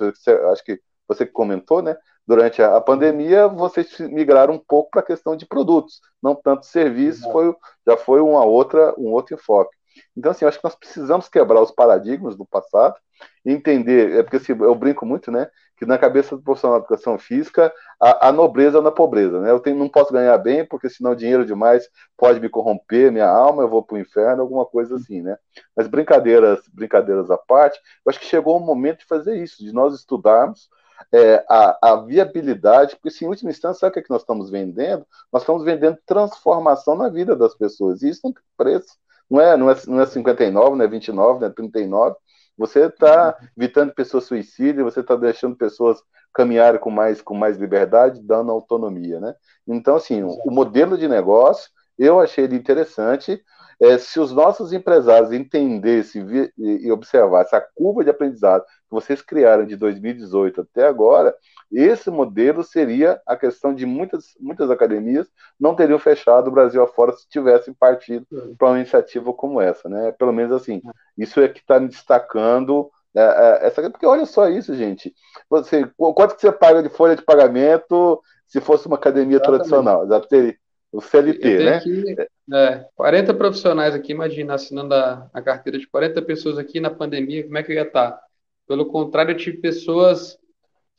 acho 0.51 0.65
que 0.65 0.81
você 1.07 1.25
comentou, 1.25 1.81
né? 1.81 1.97
Durante 2.27 2.61
a, 2.61 2.77
a 2.77 2.81
pandemia, 2.81 3.47
vocês 3.47 4.01
migraram 4.01 4.55
um 4.55 4.59
pouco 4.59 4.91
para 4.91 5.01
a 5.01 5.07
questão 5.07 5.37
de 5.37 5.47
produtos, 5.47 6.01
não 6.21 6.35
tanto 6.35 6.67
serviços, 6.67 7.23
foi, 7.31 7.55
já 7.87 7.97
foi 7.97 8.21
uma 8.21 8.45
outra, 8.45 8.93
um 8.99 9.13
outro 9.13 9.37
enfoque. 9.37 9.77
Então, 10.17 10.31
assim, 10.33 10.45
eu 10.45 10.49
acho 10.49 10.59
que 10.59 10.65
nós 10.65 10.75
precisamos 10.75 11.29
quebrar 11.29 11.61
os 11.61 11.71
paradigmas 11.71 12.37
do 12.37 12.45
passado 12.45 12.97
e 13.45 13.53
entender, 13.53 14.19
é 14.19 14.23
porque 14.23 14.37
assim, 14.37 14.53
eu 14.53 14.75
brinco 14.75 15.05
muito, 15.05 15.31
né, 15.31 15.49
que 15.77 15.87
na 15.87 15.99
cabeça 15.99 16.37
do 16.37 16.43
profissional 16.43 16.79
de 16.79 16.85
educação 16.85 17.19
física, 17.19 17.73
a, 18.01 18.29
a 18.29 18.33
nobreza 18.33 18.81
na 18.81 18.91
pobreza, 18.91 19.41
né, 19.41 19.51
eu 19.51 19.61
tenho, 19.61 19.77
não 19.77 19.89
posso 19.89 20.13
ganhar 20.13 20.37
bem, 20.39 20.65
porque 20.65 20.89
senão 20.89 21.15
dinheiro 21.15 21.45
demais 21.45 21.89
pode 22.17 22.41
me 22.41 22.49
corromper 22.49 23.11
minha 23.13 23.29
alma, 23.29 23.63
eu 23.63 23.69
vou 23.69 23.83
para 23.83 23.97
o 23.97 23.99
inferno, 23.99 24.43
alguma 24.43 24.65
coisa 24.65 24.97
assim, 24.97 25.23
né. 25.23 25.37
Mas 25.77 25.87
brincadeiras, 25.87 26.61
brincadeiras 26.73 27.31
à 27.31 27.37
parte, 27.37 27.79
eu 28.05 28.11
acho 28.11 28.21
que 28.21 28.27
chegou 28.27 28.57
o 28.57 28.61
momento 28.61 29.01
de 29.01 29.07
fazer 29.07 29.37
isso, 29.37 29.63
de 29.63 29.73
nós 29.73 29.95
estudarmos 29.95 30.69
é, 31.13 31.45
a, 31.49 31.93
a, 31.93 31.97
viabilidade, 32.03 32.97
porque 32.97 33.11
se 33.11 33.25
em 33.25 33.29
última 33.29 33.51
instância, 33.51 33.81
sabe 33.81 33.91
o 33.91 33.93
que, 33.95 34.01
é 34.01 34.03
que 34.03 34.11
nós 34.11 34.23
estamos 34.23 34.51
vendendo? 34.51 35.07
Nós 35.33 35.43
estamos 35.43 35.65
vendendo 35.65 35.99
transformação 36.05 36.95
na 36.95 37.09
vida 37.09 37.35
das 37.35 37.55
pessoas, 37.55 38.03
e 38.03 38.11
isso 38.11 38.21
não 38.25 38.33
tem 38.33 38.43
preço. 38.57 38.97
Não 39.31 39.41
é, 39.41 39.57
não 39.57 39.71
é, 39.71 39.77
não 39.87 40.01
é 40.01 40.07
59, 40.07 40.77
não 40.77 40.85
é 40.85 40.89
29, 40.89 41.41
não 41.41 41.47
é 41.47 41.51
39, 41.51 42.17
Você 42.59 42.87
está 42.87 43.37
evitando 43.57 43.95
pessoas 43.95 44.25
suicidas, 44.25 44.85
você 44.85 45.01
está 45.01 45.17
deixando 45.17 45.57
pessoas 45.57 46.03
caminharem 46.35 46.81
com 46.81 46.91
mais, 46.91 47.23
com 47.23 47.35
mais 47.35 47.57
liberdade, 47.57 48.21
dando 48.23 48.51
autonomia, 48.53 49.21
né? 49.21 49.35
Então, 49.67 49.97
assim, 49.97 50.23
o, 50.23 50.31
o 50.45 50.51
modelo 50.51 50.99
de 50.99 51.09
negócio, 51.09 51.71
eu 51.99 52.21
achei 52.21 52.45
ele 52.45 52.57
interessante, 52.57 53.43
é, 53.81 53.97
se 53.97 54.21
os 54.21 54.31
nossos 54.31 54.73
empresários 54.73 55.33
entendessem 55.33 56.25
e, 56.59 56.87
e 56.87 56.93
observassem 56.93 57.59
a 57.59 57.63
curva 57.75 58.05
de 58.05 58.11
aprendizado 58.11 58.63
que 58.65 58.91
vocês 58.91 59.23
criaram 59.23 59.65
de 59.65 59.75
2018 59.75 60.61
até 60.61 60.87
agora, 60.87 61.35
esse 61.73 62.11
modelo 62.11 62.63
seria 62.63 63.21
a 63.27 63.37
questão 63.37 63.75
de 63.75 63.87
muitas, 63.87 64.35
muitas 64.39 64.71
academias 64.71 65.29
não 65.59 65.75
teriam 65.75 65.99
fechado 65.99 66.49
o 66.49 66.53
Brasil 66.53 66.83
afora 66.83 67.13
se 67.13 67.29
tivessem 67.29 67.73
partido 67.73 68.27
para 68.59 68.69
uma 68.69 68.79
iniciativa 68.79 69.33
como 69.33 69.61
essa, 69.61 69.89
né? 69.89 70.13
Pelo 70.13 70.33
menos 70.33 70.53
assim, 70.53 70.83
isso 71.17 71.41
é 71.41 71.49
que 71.49 71.61
está 71.61 71.81
me 71.81 71.89
destacando 71.89 72.91
é, 73.15 73.21
é, 73.21 73.67
essa, 73.67 73.91
porque 73.91 74.07
olha 74.07 74.27
só 74.27 74.49
isso, 74.49 74.75
gente. 74.75 75.15
Você, 75.49 75.91
quanto 75.97 76.35
que 76.35 76.41
você 76.41 76.53
paga 76.53 76.83
de 76.83 76.89
folha 76.89 77.17
de 77.17 77.23
pagamento 77.23 78.21
se 78.47 78.61
fosse 78.61 78.87
uma 78.87 78.97
academia 78.97 79.37
Exatamente. 79.37 79.69
tradicional? 79.69 80.09
Já 80.09 80.21
teria, 80.21 80.57
o 80.93 81.01
CLT, 81.01 81.59
né? 81.59 81.77
Aqui, 81.77 82.17
é, 82.53 82.85
40 82.97 83.35
profissionais 83.35 83.95
aqui, 83.95 84.13
imagina, 84.13 84.55
assinando 84.55 84.95
a, 84.95 85.31
a, 85.33 85.41
carteira 85.41 85.79
de 85.79 85.87
40 85.87 86.21
pessoas 86.23 86.59
aqui 86.59 86.81
na 86.81 86.91
pandemia, 86.91 87.45
como 87.45 87.57
é 87.57 87.63
que 87.63 87.71
eu 87.71 87.77
ia 87.77 87.83
estar? 87.83 88.21
Pelo 88.67 88.87
contrário, 88.87 89.33
eu 89.33 89.37
tive 89.37 89.59
pessoas 89.59 90.37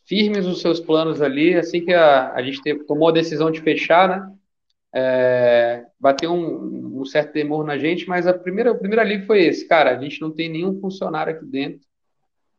firmes 0.05 0.45
nos 0.45 0.61
seus 0.61 0.79
planos 0.79 1.21
ali, 1.21 1.55
assim 1.55 1.83
que 1.83 1.93
a, 1.93 2.33
a 2.33 2.41
gente 2.41 2.61
tomou 2.85 3.09
a 3.09 3.13
decisão 3.13 3.51
de 3.51 3.61
fechar, 3.61 4.09
né? 4.09 4.33
É, 4.93 5.85
bateu 5.97 6.33
um, 6.33 6.99
um, 6.99 7.05
certo 7.05 7.31
temor 7.31 7.65
na 7.65 7.77
gente, 7.77 8.09
mas 8.09 8.27
a 8.27 8.33
primeira, 8.33 8.73
o 8.73 8.77
primeiro 8.77 9.01
alívio 9.01 9.25
foi 9.25 9.43
esse, 9.43 9.65
cara, 9.65 9.91
a 9.91 10.01
gente 10.01 10.19
não 10.19 10.29
tem 10.29 10.49
nenhum 10.49 10.81
funcionário 10.81 11.33
aqui 11.33 11.45
dentro, 11.45 11.87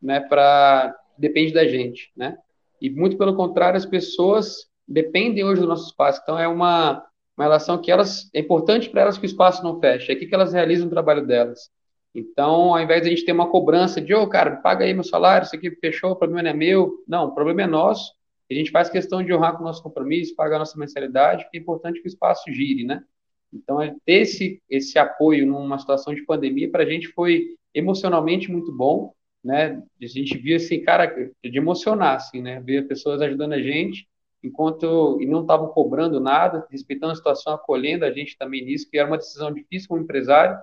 né, 0.00 0.18
para 0.18 0.96
depende 1.18 1.52
da 1.52 1.68
gente, 1.68 2.10
né? 2.16 2.38
E 2.80 2.88
muito 2.88 3.18
pelo 3.18 3.36
contrário, 3.36 3.76
as 3.76 3.84
pessoas 3.84 4.66
dependem 4.88 5.44
hoje 5.44 5.60
do 5.60 5.66
nosso 5.66 5.88
espaço, 5.88 6.20
então 6.22 6.38
é 6.38 6.48
uma 6.48 7.04
uma 7.42 7.48
relação 7.48 7.80
que 7.80 7.90
elas 7.90 8.30
é 8.32 8.40
importante 8.40 8.88
para 8.88 9.02
elas 9.02 9.18
que 9.18 9.24
o 9.24 9.26
espaço 9.26 9.62
não 9.62 9.80
feche, 9.80 10.10
é 10.10 10.14
aqui 10.14 10.26
que 10.26 10.34
elas 10.34 10.52
realizam 10.52 10.86
o 10.86 10.90
trabalho 10.90 11.26
delas. 11.26 11.70
Então, 12.14 12.74
ao 12.74 12.80
invés 12.80 13.02
de 13.02 13.08
a 13.08 13.10
gente 13.10 13.24
ter 13.24 13.32
uma 13.32 13.50
cobrança 13.50 14.00
de, 14.00 14.14
ô, 14.14 14.22
oh, 14.22 14.28
cara, 14.28 14.56
paga 14.56 14.84
aí 14.84 14.92
meu 14.92 15.02
salário, 15.02 15.46
isso 15.46 15.56
aqui 15.56 15.70
fechou, 15.70 16.12
o 16.12 16.16
problema 16.16 16.42
não 16.42 16.50
é 16.50 16.54
meu. 16.54 17.02
Não, 17.08 17.26
o 17.26 17.34
problema 17.34 17.62
é 17.62 17.66
nosso. 17.66 18.12
A 18.50 18.54
gente 18.54 18.70
faz 18.70 18.90
questão 18.90 19.22
de 19.22 19.32
honrar 19.32 19.56
com 19.56 19.62
o 19.62 19.66
nosso 19.66 19.82
compromisso, 19.82 20.36
pagar 20.36 20.56
a 20.56 20.58
nossa 20.58 20.78
mensalidade, 20.78 21.44
porque 21.44 21.56
é 21.56 21.60
importante 21.60 22.00
que 22.00 22.06
o 22.06 22.10
espaço 22.10 22.52
gire, 22.52 22.84
né? 22.84 23.02
Então, 23.50 23.80
é 23.80 23.94
ter 24.04 24.20
esse, 24.20 24.62
esse 24.68 24.98
apoio 24.98 25.46
numa 25.46 25.78
situação 25.78 26.14
de 26.14 26.22
pandemia, 26.24 26.70
para 26.70 26.82
a 26.82 26.86
gente 26.86 27.08
foi 27.08 27.56
emocionalmente 27.74 28.50
muito 28.50 28.70
bom, 28.70 29.14
né? 29.42 29.82
A 30.00 30.06
gente 30.06 30.36
via, 30.36 30.56
assim, 30.56 30.82
cara, 30.82 31.06
de 31.06 31.58
emocionar, 31.58 32.16
assim, 32.16 32.42
né? 32.42 32.60
Ver 32.60 32.86
pessoas 32.86 33.22
ajudando 33.22 33.54
a 33.54 33.62
gente, 33.62 34.06
enquanto 34.42 35.18
e 35.20 35.26
não 35.26 35.42
estavam 35.42 35.68
cobrando 35.68 36.18
nada, 36.18 36.66
respeitando 36.70 37.12
a 37.12 37.16
situação, 37.16 37.54
acolhendo 37.54 38.04
a 38.04 38.10
gente 38.10 38.36
também 38.36 38.64
nisso, 38.64 38.88
que 38.90 38.98
era 38.98 39.08
uma 39.08 39.18
decisão 39.18 39.52
difícil 39.52 39.88
como 39.88 40.02
empresário, 40.02 40.58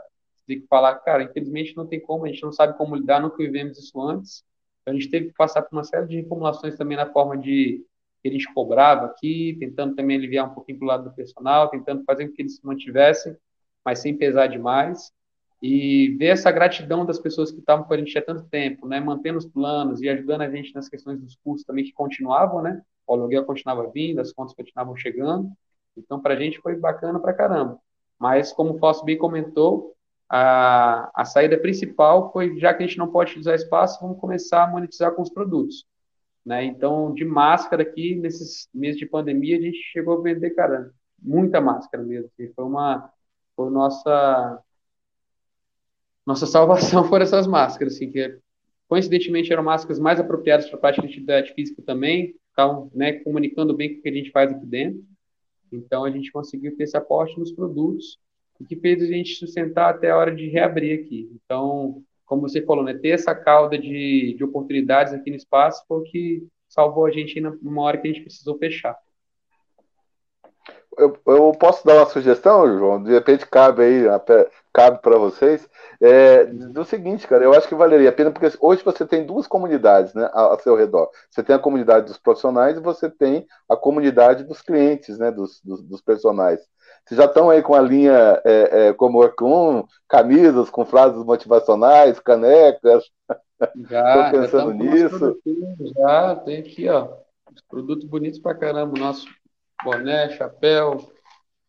tem 0.50 0.60
que 0.60 0.68
falar, 0.68 0.96
cara, 0.96 1.24
infelizmente 1.24 1.78
não 1.78 1.86
tem 1.86 2.00
como, 2.00 2.26
a 2.26 2.28
gente 2.28 2.42
não 2.42 2.52
sabe 2.52 2.76
como 2.76 2.96
lidar, 2.96 3.22
nunca 3.22 3.38
vivemos 3.38 3.78
isso 3.78 4.02
antes, 4.02 4.44
então 4.82 4.94
a 4.94 5.00
gente 5.00 5.10
teve 5.10 5.28
que 5.28 5.34
passar 5.34 5.62
por 5.62 5.76
uma 5.76 5.84
série 5.84 6.08
de 6.08 6.16
reformulações 6.18 6.76
também 6.76 6.98
na 6.98 7.06
forma 7.06 7.38
de 7.38 7.86
que 8.22 8.28
a 8.28 8.32
gente 8.32 8.52
cobrava 8.54 9.06
aqui, 9.06 9.56
tentando 9.60 9.96
também 9.96 10.18
aliviar 10.18 10.50
um 10.50 10.54
pouquinho 10.54 10.80
para 10.80 10.86
o 10.86 10.88
lado 10.88 11.04
do 11.06 11.16
personal, 11.16 11.70
tentando 11.70 12.04
fazer 12.04 12.28
com 12.28 12.34
que 12.34 12.42
eles 12.42 12.56
se 12.56 12.66
mantivessem, 12.66 13.38
mas 13.86 14.00
sem 14.00 14.18
pesar 14.18 14.48
demais, 14.48 15.12
e 15.62 16.16
ver 16.18 16.28
essa 16.28 16.52
gratidão 16.52 17.06
das 17.06 17.20
pessoas 17.20 17.52
que 17.52 17.60
estavam 17.60 17.86
com 17.86 17.94
a 17.94 17.98
gente 17.98 18.18
há 18.18 18.22
tanto 18.22 18.44
tempo, 18.50 18.88
né, 18.88 19.00
mantendo 19.00 19.38
os 19.38 19.46
planos 19.46 20.02
e 20.02 20.10
ajudando 20.10 20.42
a 20.42 20.50
gente 20.50 20.74
nas 20.74 20.90
questões 20.90 21.20
dos 21.20 21.36
cursos 21.36 21.66
também 21.66 21.86
que 21.86 21.94
continuavam, 21.94 22.62
né, 22.62 22.82
o 23.10 23.14
aluguel 23.14 23.46
continuava 23.46 23.90
vindo, 23.90 24.20
as 24.20 24.32
contas 24.32 24.54
continuavam 24.54 24.96
chegando. 24.96 25.52
Então, 25.98 26.20
para 26.20 26.36
a 26.36 26.38
gente 26.38 26.60
foi 26.60 26.76
bacana 26.76 27.20
para 27.20 27.34
caramba. 27.34 27.80
Mas, 28.20 28.54
como 28.54 28.76
o 28.76 28.78
Fausto 28.78 29.04
bem 29.04 29.18
comentou, 29.18 29.96
a, 30.30 31.10
a 31.16 31.26
saída 31.26 31.58
principal 31.58 32.32
foi, 32.32 32.58
já 32.60 32.74
que 32.74 32.84
a 32.84 32.88
gente 32.88 33.00
não 33.00 33.12
pode 33.12 33.32
utilizar 33.32 33.56
espaço, 33.56 34.00
vamos 34.00 34.20
começar 34.20 34.64
a 34.64 34.68
monetizar 34.68 35.12
com 35.14 35.24
os 35.24 35.30
produtos. 35.30 35.86
Né? 36.46 36.66
Então, 36.66 37.14
de 37.14 37.26
máscara 37.26 37.82
aqui, 37.82 38.16
nesses 38.16 38.70
meses 38.74 39.00
de 39.00 39.08
pandemia, 39.08 39.58
a 39.58 39.62
gente 39.62 39.78
chegou 39.92 40.20
a 40.20 40.22
vender, 40.22 40.52
cara, 40.52 40.94
muita 41.20 41.60
máscara 41.60 42.04
mesmo. 42.04 42.30
E 42.38 42.48
foi 42.50 42.64
uma, 42.64 43.12
foi 43.56 43.72
nossa, 43.72 44.64
nossa 46.26 46.46
salvação 46.46 47.04
foram 47.10 47.24
essas 47.24 47.48
máscaras, 47.48 47.96
assim, 47.96 48.12
que 48.12 48.38
coincidentemente 48.88 49.52
eram 49.52 49.64
máscaras 49.64 50.00
mais 50.00 50.20
apropriadas 50.20 50.68
para 50.68 50.78
a 50.78 50.82
parte 50.82 51.02
de 51.02 51.08
atividade 51.08 51.54
física 51.54 51.82
também, 51.82 52.36
estavam 52.60 52.92
né, 52.94 53.14
comunicando 53.14 53.74
bem 53.74 53.94
com 53.94 54.00
o 54.00 54.02
que 54.02 54.10
a 54.10 54.14
gente 54.14 54.32
faz 54.32 54.52
aqui 54.52 54.66
dentro. 54.66 55.02
Então, 55.72 56.04
a 56.04 56.12
gente 56.12 56.32
conseguiu 56.32 56.76
ter 56.76 56.84
esse 56.84 56.98
aporte 56.98 57.40
nos 57.40 57.52
produtos, 57.52 58.20
o 58.60 58.66
que 58.66 58.76
fez 58.76 59.02
a 59.02 59.06
gente 59.06 59.36
sustentar 59.36 59.90
até 59.90 60.10
a 60.10 60.18
hora 60.18 60.36
de 60.36 60.50
reabrir 60.50 61.00
aqui. 61.00 61.30
Então, 61.34 62.04
como 62.26 62.42
você 62.42 62.62
falou, 62.62 62.84
né, 62.84 62.94
ter 62.94 63.10
essa 63.10 63.34
cauda 63.34 63.78
de, 63.78 64.36
de 64.38 64.44
oportunidades 64.44 65.14
aqui 65.14 65.30
no 65.30 65.38
espaço 65.38 65.84
foi 65.88 66.00
o 66.00 66.04
que 66.04 66.48
salvou 66.68 67.06
a 67.06 67.12
gente 67.12 67.40
numa 67.40 67.82
hora 67.82 67.98
que 67.98 68.08
a 68.08 68.12
gente 68.12 68.24
precisou 68.24 68.58
fechar. 68.58 68.98
Eu, 70.98 71.18
eu 71.28 71.52
posso 71.54 71.86
dar 71.86 71.96
uma 71.96 72.06
sugestão, 72.06 72.68
João? 72.78 73.02
De 73.02 73.12
repente 73.12 73.48
cabe 73.48 73.84
aí, 73.84 74.08
cabe 74.80 75.02
para 75.02 75.18
vocês. 75.18 75.70
É, 76.02 76.46
do 76.46 76.86
seguinte, 76.86 77.28
cara, 77.28 77.44
eu 77.44 77.54
acho 77.54 77.68
que 77.68 77.76
valeria 77.76 78.10
a 78.10 78.14
pena, 78.14 78.32
porque 78.32 78.56
hoje 78.62 78.82
você 78.84 79.06
tem 79.06 79.26
duas 79.26 79.46
comunidades 79.46 80.14
né, 80.14 80.30
a, 80.34 80.54
a, 80.54 80.60
seu 80.60 80.76
redor. 80.76 81.10
Você 81.30 81.44
tem 81.44 81.54
a 81.54 81.60
comunidade 81.60 82.06
dos 82.06 82.18
profissionais 82.18 82.78
e 82.78 82.82
você 82.82 83.10
tem 83.10 83.46
a 83.68 83.76
comunidade 83.76 84.46
dos 84.46 84.62
clientes, 84.62 85.20
né, 85.20 85.32
dos, 85.32 85.60
dos, 85.62 85.84
dos 85.84 86.02
personagens. 86.02 86.66
Vocês 87.06 87.18
já 87.18 87.26
estão 87.26 87.50
aí 87.50 87.62
com 87.62 87.74
a 87.74 87.82
linha 87.82 88.42
é, 88.46 88.88
é, 88.88 88.94
como 88.94 89.28
com 89.30 89.86
camisas, 90.08 90.70
com 90.70 90.86
frases 90.86 91.24
motivacionais, 91.24 92.20
canecas. 92.20 93.04
Já, 93.90 94.28
Estou 94.28 94.42
pensando 94.42 94.74
nisso. 94.74 95.42
Já, 95.98 96.36
tem 96.38 96.60
aqui, 96.60 96.88
ó. 96.88 97.10
Os 97.54 97.62
produtos 97.68 98.06
bonitos 98.06 98.40
pra 98.40 98.56
caramba. 98.56 98.98
Nosso 98.98 99.28
boné, 99.84 100.30
chapéu, 100.30 100.98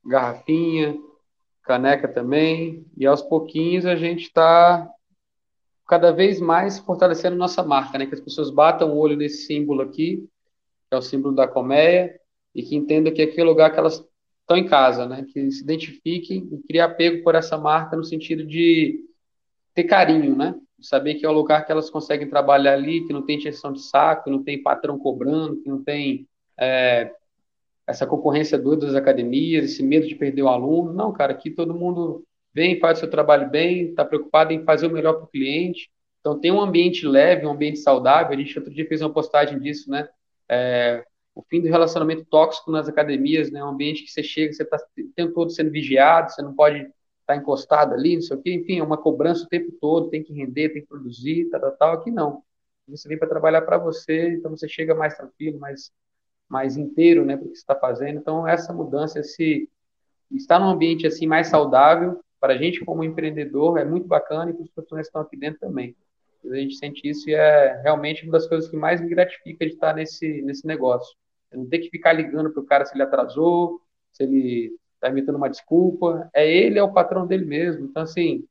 garrafinha 0.04 0.96
caneca 1.70 2.08
também, 2.08 2.84
e 2.96 3.06
aos 3.06 3.22
pouquinhos 3.22 3.86
a 3.86 3.94
gente 3.94 4.22
está 4.22 4.90
cada 5.86 6.10
vez 6.10 6.40
mais 6.40 6.80
fortalecendo 6.80 7.36
nossa 7.36 7.62
marca, 7.62 7.96
né? 7.96 8.06
Que 8.06 8.14
as 8.14 8.20
pessoas 8.20 8.50
batam 8.50 8.90
o 8.90 8.98
olho 8.98 9.16
nesse 9.16 9.46
símbolo 9.46 9.80
aqui, 9.80 10.16
que 10.88 10.94
é 10.94 10.96
o 10.96 11.02
símbolo 11.02 11.32
da 11.32 11.46
colmeia, 11.46 12.18
e 12.52 12.64
que 12.64 12.74
entendam 12.74 13.14
que 13.14 13.22
aqui 13.22 13.40
é 13.40 13.44
lugar 13.44 13.72
que 13.72 13.78
elas 13.78 14.04
estão 14.40 14.56
em 14.56 14.66
casa, 14.66 15.06
né? 15.06 15.24
Que 15.32 15.48
se 15.52 15.62
identifiquem 15.62 16.48
e 16.50 16.58
criem 16.66 16.82
apego 16.82 17.22
por 17.22 17.36
essa 17.36 17.56
marca 17.56 17.96
no 17.96 18.02
sentido 18.02 18.44
de 18.44 19.04
ter 19.72 19.84
carinho, 19.84 20.34
né? 20.34 20.56
Saber 20.80 21.14
que 21.14 21.24
é 21.24 21.28
o 21.28 21.32
lugar 21.32 21.64
que 21.64 21.70
elas 21.70 21.88
conseguem 21.88 22.28
trabalhar 22.28 22.72
ali, 22.72 23.06
que 23.06 23.12
não 23.12 23.22
tem 23.22 23.36
injeção 23.36 23.72
de 23.72 23.80
saco, 23.80 24.24
que 24.24 24.30
não 24.30 24.42
tem 24.42 24.60
patrão 24.60 24.98
cobrando, 24.98 25.62
que 25.62 25.68
não 25.68 25.84
tem 25.84 26.26
é, 26.58 27.12
essa 27.90 28.06
concorrência 28.06 28.56
doida 28.56 28.86
das 28.86 28.94
academias, 28.94 29.64
esse 29.64 29.82
medo 29.82 30.06
de 30.06 30.14
perder 30.14 30.42
o 30.42 30.48
aluno. 30.48 30.92
Não, 30.92 31.12
cara, 31.12 31.32
aqui 31.32 31.50
todo 31.50 31.74
mundo 31.74 32.24
vem, 32.54 32.78
faz 32.78 32.98
o 32.98 33.00
seu 33.00 33.10
trabalho 33.10 33.50
bem, 33.50 33.90
está 33.90 34.04
preocupado 34.04 34.52
em 34.52 34.64
fazer 34.64 34.86
o 34.86 34.90
melhor 34.90 35.14
para 35.14 35.24
o 35.24 35.28
cliente. 35.28 35.90
Então, 36.20 36.38
tem 36.38 36.52
um 36.52 36.60
ambiente 36.60 37.04
leve, 37.04 37.46
um 37.46 37.50
ambiente 37.50 37.80
saudável. 37.80 38.32
A 38.32 38.40
gente 38.40 38.56
outro 38.56 38.72
dia 38.72 38.86
fez 38.86 39.02
uma 39.02 39.12
postagem 39.12 39.58
disso, 39.58 39.90
né? 39.90 40.08
É, 40.48 41.04
o 41.34 41.42
fim 41.42 41.60
do 41.60 41.66
relacionamento 41.66 42.24
tóxico 42.26 42.70
nas 42.70 42.88
academias, 42.88 43.50
né? 43.50 43.64
Um 43.64 43.70
ambiente 43.70 44.04
que 44.04 44.10
você 44.10 44.22
chega, 44.22 44.52
você 44.52 44.62
está 44.62 44.76
o 44.76 45.12
tempo 45.16 45.34
todo 45.34 45.50
sendo 45.50 45.70
vigiado, 45.72 46.30
você 46.30 46.42
não 46.42 46.54
pode 46.54 46.78
estar 46.78 46.92
tá 47.26 47.36
encostado 47.36 47.94
ali, 47.94 48.14
não 48.14 48.22
sei 48.22 48.36
o 48.36 48.42
quê. 48.42 48.52
Enfim, 48.52 48.78
é 48.78 48.82
uma 48.84 48.98
cobrança 48.98 49.44
o 49.44 49.48
tempo 49.48 49.72
todo, 49.80 50.10
tem 50.10 50.22
que 50.22 50.32
render, 50.32 50.68
tem 50.68 50.82
que 50.82 50.88
produzir, 50.88 51.48
tal, 51.50 51.60
tal, 51.60 51.72
tal. 51.72 51.92
Aqui 51.94 52.10
não. 52.12 52.44
Você 52.86 53.08
vem 53.08 53.18
para 53.18 53.28
trabalhar 53.28 53.62
para 53.62 53.78
você, 53.78 54.34
então 54.34 54.50
você 54.50 54.68
chega 54.68 54.94
mais 54.94 55.16
tranquilo, 55.16 55.58
mais 55.58 55.90
mais 56.50 56.76
inteiro, 56.76 57.24
né, 57.24 57.36
para 57.36 57.46
o 57.46 57.50
que 57.50 57.56
está 57.56 57.76
fazendo. 57.76 58.18
Então, 58.18 58.46
essa 58.46 58.72
mudança, 58.72 59.20
esse 59.20 59.68
estar 60.32 60.58
num 60.58 60.68
ambiente 60.68 61.06
assim 61.06 61.26
mais 61.26 61.46
saudável, 61.46 62.20
para 62.40 62.54
a 62.54 62.56
gente 62.56 62.84
como 62.84 63.04
empreendedor, 63.04 63.78
é 63.78 63.84
muito 63.84 64.06
bacana 64.06 64.50
e 64.50 64.54
para 64.54 64.62
os 64.62 64.70
profissionais 64.70 65.06
que 65.06 65.10
estão 65.10 65.22
aqui 65.22 65.36
dentro 65.36 65.60
também. 65.60 65.94
A 66.44 66.54
gente 66.56 66.76
sente 66.76 67.08
isso 67.08 67.28
e 67.28 67.34
é 67.34 67.80
realmente 67.82 68.24
uma 68.24 68.32
das 68.32 68.48
coisas 68.48 68.68
que 68.68 68.76
mais 68.76 69.00
me 69.00 69.08
gratifica 69.08 69.64
de 69.64 69.72
estar 69.72 69.94
nesse, 69.94 70.42
nesse 70.42 70.66
negócio. 70.66 71.14
Eu 71.52 71.58
não 71.58 71.68
ter 71.68 71.78
que 71.78 71.90
ficar 71.90 72.12
ligando 72.12 72.50
para 72.50 72.62
o 72.62 72.66
cara 72.66 72.84
se 72.84 72.94
ele 72.94 73.02
atrasou, 73.02 73.80
se 74.10 74.22
ele 74.22 74.72
está 74.94 75.08
imitando 75.08 75.36
uma 75.36 75.50
desculpa. 75.50 76.30
É 76.34 76.50
ele, 76.50 76.78
é 76.78 76.82
o 76.82 76.92
patrão 76.92 77.26
dele 77.26 77.44
mesmo. 77.44 77.84
Então, 77.84 78.02
assim, 78.02 78.44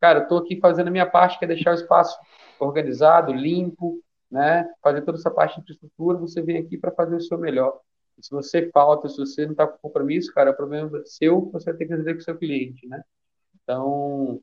cara, 0.00 0.20
eu 0.20 0.22
estou 0.24 0.38
aqui 0.38 0.58
fazendo 0.60 0.88
a 0.88 0.92
minha 0.92 1.06
parte, 1.06 1.38
que 1.38 1.44
é 1.44 1.48
deixar 1.48 1.72
o 1.72 1.74
espaço 1.74 2.16
organizado, 2.60 3.32
limpo, 3.32 4.00
né, 4.30 4.68
fazer 4.82 5.02
toda 5.02 5.18
essa 5.18 5.30
parte 5.30 5.56
de 5.56 5.62
infraestrutura, 5.62 6.18
você 6.18 6.42
vem 6.42 6.58
aqui 6.58 6.76
para 6.76 6.92
fazer 6.92 7.16
o 7.16 7.20
seu 7.20 7.38
melhor. 7.38 7.80
E 8.18 8.24
se 8.24 8.30
você 8.30 8.70
falta, 8.70 9.08
se 9.08 9.16
você 9.16 9.44
não 9.44 9.52
está 9.52 9.66
com 9.66 9.78
compromisso, 9.78 10.32
cara, 10.34 10.50
é 10.50 10.52
problema 10.52 10.90
seu, 11.04 11.50
você 11.50 11.72
ter 11.72 11.86
que 11.86 11.90
resolver 11.90 12.14
com 12.14 12.20
o 12.20 12.24
seu 12.24 12.36
cliente, 12.36 12.86
né? 12.86 13.02
Então, 13.62 14.40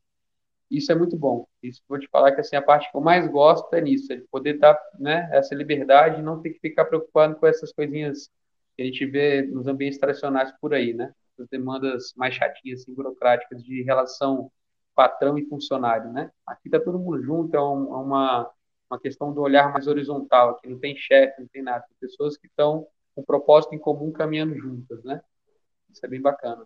isso 0.70 0.92
é 0.92 0.96
muito 0.96 1.18
bom. 1.18 1.48
Isso 1.62 1.82
vou 1.88 2.00
te 2.00 2.08
falar 2.08 2.32
que 2.32 2.42
assim 2.42 2.56
a 2.56 2.62
parte 2.62 2.90
que 2.90 2.98
eu 2.98 3.02
mais 3.02 3.30
gosto 3.30 3.74
é 3.74 3.82
nisso, 3.82 4.12
é 4.12 4.18
de 4.18 4.24
poder 4.24 4.58
dar, 4.58 4.80
né, 5.00 5.30
essa 5.32 5.54
liberdade, 5.54 6.20
e 6.20 6.24
não 6.24 6.42
ter 6.42 6.52
que 6.52 6.60
ficar 6.60 6.86
preocupado 6.86 7.36
com 7.36 7.46
essas 7.46 7.72
coisinhas 7.74 8.30
que 8.76 8.82
a 8.82 8.86
gente 8.86 9.06
vê 9.06 9.42
nos 9.44 9.68
ambientes 9.68 10.00
tradicionais 10.00 10.52
por 10.60 10.74
aí, 10.74 10.94
né? 10.94 11.14
As 11.40 11.48
demandas 11.50 12.14
mais 12.16 12.34
chatinhas, 12.34 12.82
assim, 12.82 12.94
burocráticas 12.94 13.64
de 13.64 13.84
relação 13.84 14.52
patrão 14.96 15.38
e 15.38 15.46
funcionário, 15.46 16.12
né? 16.12 16.32
Aqui 16.48 16.70
tá 16.70 16.80
todo 16.80 17.00
mundo 17.00 17.22
junto, 17.22 17.56
é, 17.56 17.62
um, 17.62 17.94
é 17.94 17.98
uma 17.98 18.52
uma 18.90 19.00
questão 19.00 19.34
do 19.34 19.42
olhar 19.42 19.72
mais 19.72 19.88
horizontal, 19.88 20.52
aqui 20.52 20.70
não 20.70 20.80
tem 20.80 20.96
chefe, 20.96 21.42
não 21.42 21.48
tem 21.48 21.64
nada, 21.64 21.86
tem 21.88 21.98
pessoas 22.00 22.38
que 22.38 22.48
estão 22.48 22.88
com 23.16 23.24
propósito 23.24 23.74
em 23.74 23.80
comum 23.80 24.12
caminhando 24.12 24.56
juntas, 24.56 25.04
né? 25.04 25.22
Isso 25.90 26.06
é 26.06 26.10
bem 26.10 26.22
bacana. 26.22 26.66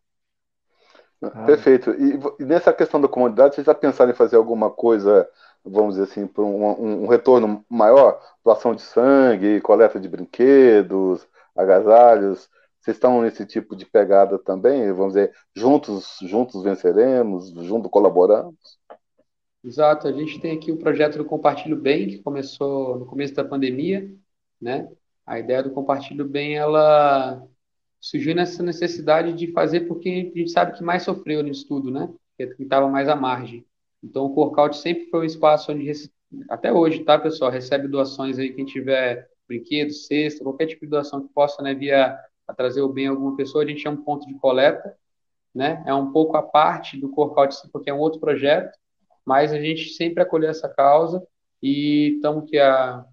Ah. 1.21 1.45
Perfeito. 1.45 1.91
E, 1.91 2.43
nessa 2.43 2.73
questão 2.73 2.99
da 2.99 3.07
comunidade, 3.07 3.55
vocês 3.55 3.65
já 3.65 3.75
pensaram 3.75 4.11
em 4.11 4.15
fazer 4.15 4.37
alguma 4.37 4.71
coisa, 4.71 5.29
vamos 5.63 5.95
dizer 5.95 6.09
assim, 6.09 6.25
para 6.25 6.43
um, 6.43 7.03
um, 7.03 7.07
retorno 7.07 7.63
maior? 7.69 8.19
Doação 8.43 8.73
de 8.73 8.81
sangue, 8.81 9.61
coleta 9.61 9.99
de 9.99 10.07
brinquedos, 10.07 11.27
agasalhos? 11.55 12.49
Vocês 12.79 12.95
estão 12.95 13.21
nesse 13.21 13.45
tipo 13.45 13.75
de 13.75 13.85
pegada 13.85 14.39
também? 14.39 14.91
Vamos 14.93 15.13
dizer, 15.13 15.33
juntos, 15.53 16.17
juntos 16.21 16.63
venceremos, 16.63 17.49
juntos 17.51 17.91
colaboramos? 17.91 18.55
Exato, 19.63 20.07
a 20.07 20.11
gente 20.13 20.39
tem 20.39 20.55
aqui 20.55 20.71
o 20.71 20.77
projeto 20.77 21.17
do 21.17 21.25
Compartilho 21.25 21.75
Bem, 21.75 22.07
que 22.07 22.19
começou 22.19 22.97
no 22.97 23.05
começo 23.05 23.33
da 23.35 23.43
pandemia, 23.43 24.09
né? 24.59 24.89
A 25.25 25.37
ideia 25.37 25.61
do 25.61 25.71
Compartilho 25.71 26.25
Bem, 26.25 26.55
ela 26.55 27.45
surgiu 27.99 28.33
nessa 28.33 28.63
necessidade 28.63 29.33
de 29.33 29.51
fazer 29.51 29.81
porque 29.81 30.31
a 30.33 30.37
gente 30.37 30.51
sabe 30.51 30.77
que 30.77 30.83
mais 30.83 31.03
sofreu 31.03 31.43
no 31.43 31.49
estudo, 31.49 31.91
né? 31.91 32.09
Que 32.37 32.63
estava 32.63 32.87
mais 32.87 33.09
à 33.09 33.15
margem. 33.17 33.65
Então, 34.01 34.25
o 34.25 34.33
Corcaute 34.33 34.77
sempre 34.77 35.09
foi 35.09 35.21
um 35.21 35.25
espaço 35.25 35.73
onde, 35.73 35.91
até 36.49 36.71
hoje, 36.71 37.03
tá, 37.03 37.19
pessoal? 37.19 37.51
Recebe 37.51 37.87
doações 37.89 38.39
aí, 38.39 38.53
quem 38.53 38.63
tiver 38.63 39.29
brinquedo, 39.45 39.91
cesta, 39.91 40.43
qualquer 40.43 40.67
tipo 40.67 40.85
de 40.85 40.91
doação 40.91 41.21
que 41.21 41.33
possa, 41.33 41.61
né, 41.61 41.73
via 41.73 42.17
a 42.47 42.53
trazer 42.53 42.81
o 42.81 42.87
bem 42.87 43.07
a 43.07 43.09
alguma 43.09 43.35
pessoa, 43.35 43.63
a 43.63 43.67
gente 43.67 43.85
é 43.85 43.89
um 43.89 43.97
ponto 43.97 44.25
de 44.25 44.35
coleta, 44.35 44.95
né? 45.53 45.83
É 45.85 45.93
um 45.93 46.13
pouco 46.13 46.37
a 46.37 46.43
parte 46.43 46.97
do 46.97 47.09
Corcaute, 47.09 47.55
porque 47.73 47.89
é 47.89 47.93
um 47.93 47.99
outro 47.99 48.19
projeto, 48.21 48.77
mas 49.29 49.53
a 49.53 49.61
gente 49.61 49.89
sempre 49.89 50.23
acolheu 50.23 50.49
essa 50.49 50.67
causa 50.67 51.23
e 51.61 52.15
estamos 52.15 52.49
que 52.49 52.57
há 52.57 53.05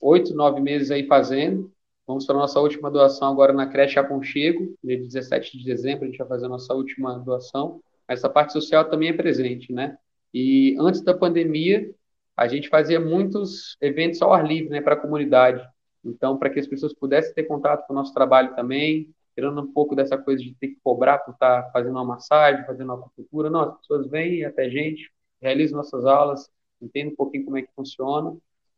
oito, 0.00 0.34
nove 0.34 0.60
meses 0.60 0.90
aí 0.90 1.06
fazendo. 1.06 1.72
Vamos 2.04 2.26
para 2.26 2.34
a 2.34 2.40
nossa 2.40 2.58
última 2.58 2.90
doação 2.90 3.30
agora 3.30 3.52
na 3.52 3.68
creche 3.68 3.96
Aconchego, 3.96 4.76
dia 4.82 4.98
17 4.98 5.56
de 5.56 5.64
dezembro, 5.64 6.02
a 6.02 6.06
gente 6.08 6.18
vai 6.18 6.26
fazer 6.26 6.46
a 6.46 6.48
nossa 6.48 6.74
última 6.74 7.16
doação. 7.20 7.80
Essa 8.08 8.28
parte 8.28 8.54
social 8.54 8.84
também 8.86 9.10
é 9.10 9.12
presente, 9.12 9.72
né? 9.72 9.96
E 10.34 10.74
antes 10.80 11.00
da 11.00 11.14
pandemia, 11.14 11.88
a 12.36 12.48
gente 12.48 12.68
fazia 12.68 12.98
muitos 12.98 13.76
eventos 13.80 14.20
ao 14.20 14.32
ar 14.32 14.44
livre, 14.44 14.70
né, 14.70 14.80
para 14.80 14.94
a 14.94 15.00
comunidade. 15.00 15.64
Então, 16.04 16.36
para 16.36 16.50
que 16.50 16.58
as 16.58 16.66
pessoas 16.66 16.92
pudessem 16.92 17.32
ter 17.34 17.44
contato 17.44 17.86
com 17.86 17.92
o 17.92 17.96
nosso 17.96 18.12
trabalho 18.12 18.52
também, 18.56 19.14
tirando 19.36 19.60
um 19.60 19.72
pouco 19.72 19.94
dessa 19.94 20.18
coisa 20.18 20.42
de 20.42 20.52
ter 20.56 20.68
que 20.68 20.80
cobrar 20.82 21.18
por 21.18 21.34
estar 21.34 21.70
fazendo 21.70 21.92
uma 21.92 22.04
massagem, 22.04 22.66
fazendo 22.66 22.86
uma 22.92 22.98
acupuntura. 22.98 23.48
Não, 23.48 23.60
as 23.60 23.78
pessoas 23.78 24.10
vêm 24.10 24.44
até 24.44 24.64
a 24.64 24.68
gente, 24.68 25.12
realizam 25.40 25.76
nossas 25.76 26.04
aulas, 26.04 26.50
entendem 26.82 27.12
um 27.12 27.16
pouquinho 27.16 27.44
como 27.44 27.58
é 27.58 27.62
que 27.62 27.70
funciona 27.76 28.36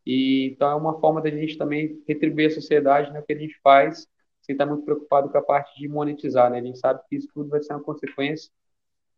e 0.09 0.53
então 0.53 0.71
é 0.71 0.75
uma 0.75 0.99
forma 0.99 1.21
da 1.21 1.29
gente 1.29 1.59
também 1.59 2.03
retribuir 2.09 2.47
a 2.47 2.55
sociedade 2.55 3.09
no 3.09 3.15
né, 3.15 3.23
que 3.23 3.33
a 3.35 3.39
gente 3.39 3.61
faz, 3.63 4.09
sem 4.41 4.55
estar 4.55 4.65
muito 4.65 4.83
preocupado 4.83 5.29
com 5.29 5.37
a 5.37 5.43
parte 5.43 5.79
de 5.79 5.87
monetizar, 5.87 6.51
né? 6.51 6.61
A 6.61 6.63
gente 6.63 6.79
sabe 6.79 7.03
que 7.07 7.17
isso 7.17 7.29
tudo 7.35 7.51
vai 7.51 7.63
ser 7.63 7.75
uma 7.75 7.83
consequência. 7.83 8.51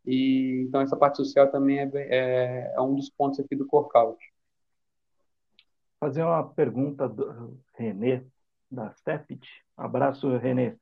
E 0.05 0.65
então 0.67 0.81
essa 0.81 0.97
parte 0.97 1.19
social 1.19 1.49
também 1.49 1.79
é, 1.79 1.91
é, 1.95 2.75
é 2.75 2.81
um 2.81 2.97
dos 2.97 3.09
pontos 3.09 3.39
aqui 3.39 3.55
do 3.55 3.69
Corcaut. 3.69 4.19
Fazer 6.01 6.25
uma 6.25 6.49
pergunta 6.49 7.09
do 7.09 7.57
Renê 7.75 8.25
da 8.69 8.91
CEPIT. 8.91 9.49
Abraço, 9.77 10.37
Renê. 10.39 10.75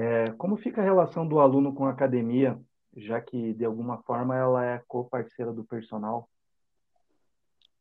É, 0.00 0.30
como 0.38 0.56
fica 0.56 0.80
a 0.80 0.84
relação 0.84 1.26
do 1.26 1.40
aluno 1.40 1.74
com 1.74 1.84
a 1.84 1.90
academia, 1.90 2.56
já 2.96 3.20
que 3.20 3.52
de 3.52 3.64
alguma 3.64 3.98
forma 4.02 4.36
ela 4.36 4.64
é 4.64 4.80
co-parceira 4.86 5.52
do 5.52 5.64
personal? 5.64 6.28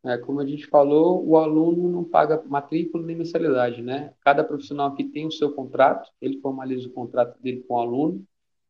É, 0.03 0.17
como 0.17 0.39
a 0.39 0.45
gente 0.45 0.65
falou, 0.65 1.23
o 1.23 1.37
aluno 1.37 1.87
não 1.91 2.03
paga 2.03 2.41
matrícula 2.47 3.05
nem 3.05 3.15
mensalidade, 3.15 3.83
né? 3.83 4.13
Cada 4.21 4.43
profissional 4.43 4.87
aqui 4.87 5.03
tem 5.03 5.27
o 5.27 5.31
seu 5.31 5.53
contrato, 5.53 6.09
ele 6.19 6.41
formaliza 6.41 6.87
o 6.87 6.91
contrato 6.91 7.39
dele 7.39 7.63
com 7.67 7.75
o 7.75 7.79
aluno. 7.79 8.25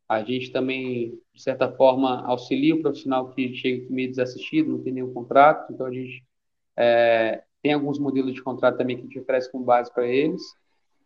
A 0.10 0.22
gente 0.24 0.52
também, 0.52 1.18
de 1.34 1.42
certa 1.42 1.72
forma, 1.72 2.26
auxilia 2.26 2.76
o 2.76 2.82
profissional 2.82 3.30
que 3.32 3.54
chega 3.56 3.90
meio 3.90 4.10
desassistido, 4.10 4.74
não 4.74 4.84
tem 4.84 4.92
nenhum 4.92 5.14
contrato, 5.14 5.72
então 5.72 5.86
a 5.86 5.92
gente 5.92 6.22
é, 6.76 7.44
tem 7.62 7.72
alguns 7.72 7.98
modelos 7.98 8.34
de 8.34 8.44
contrato 8.44 8.78
também 8.78 8.98
que 8.98 9.04
a 9.04 9.06
gente 9.06 9.20
oferece 9.20 9.50
com 9.50 9.64
base 9.64 9.94
para 9.94 10.06
eles, 10.06 10.42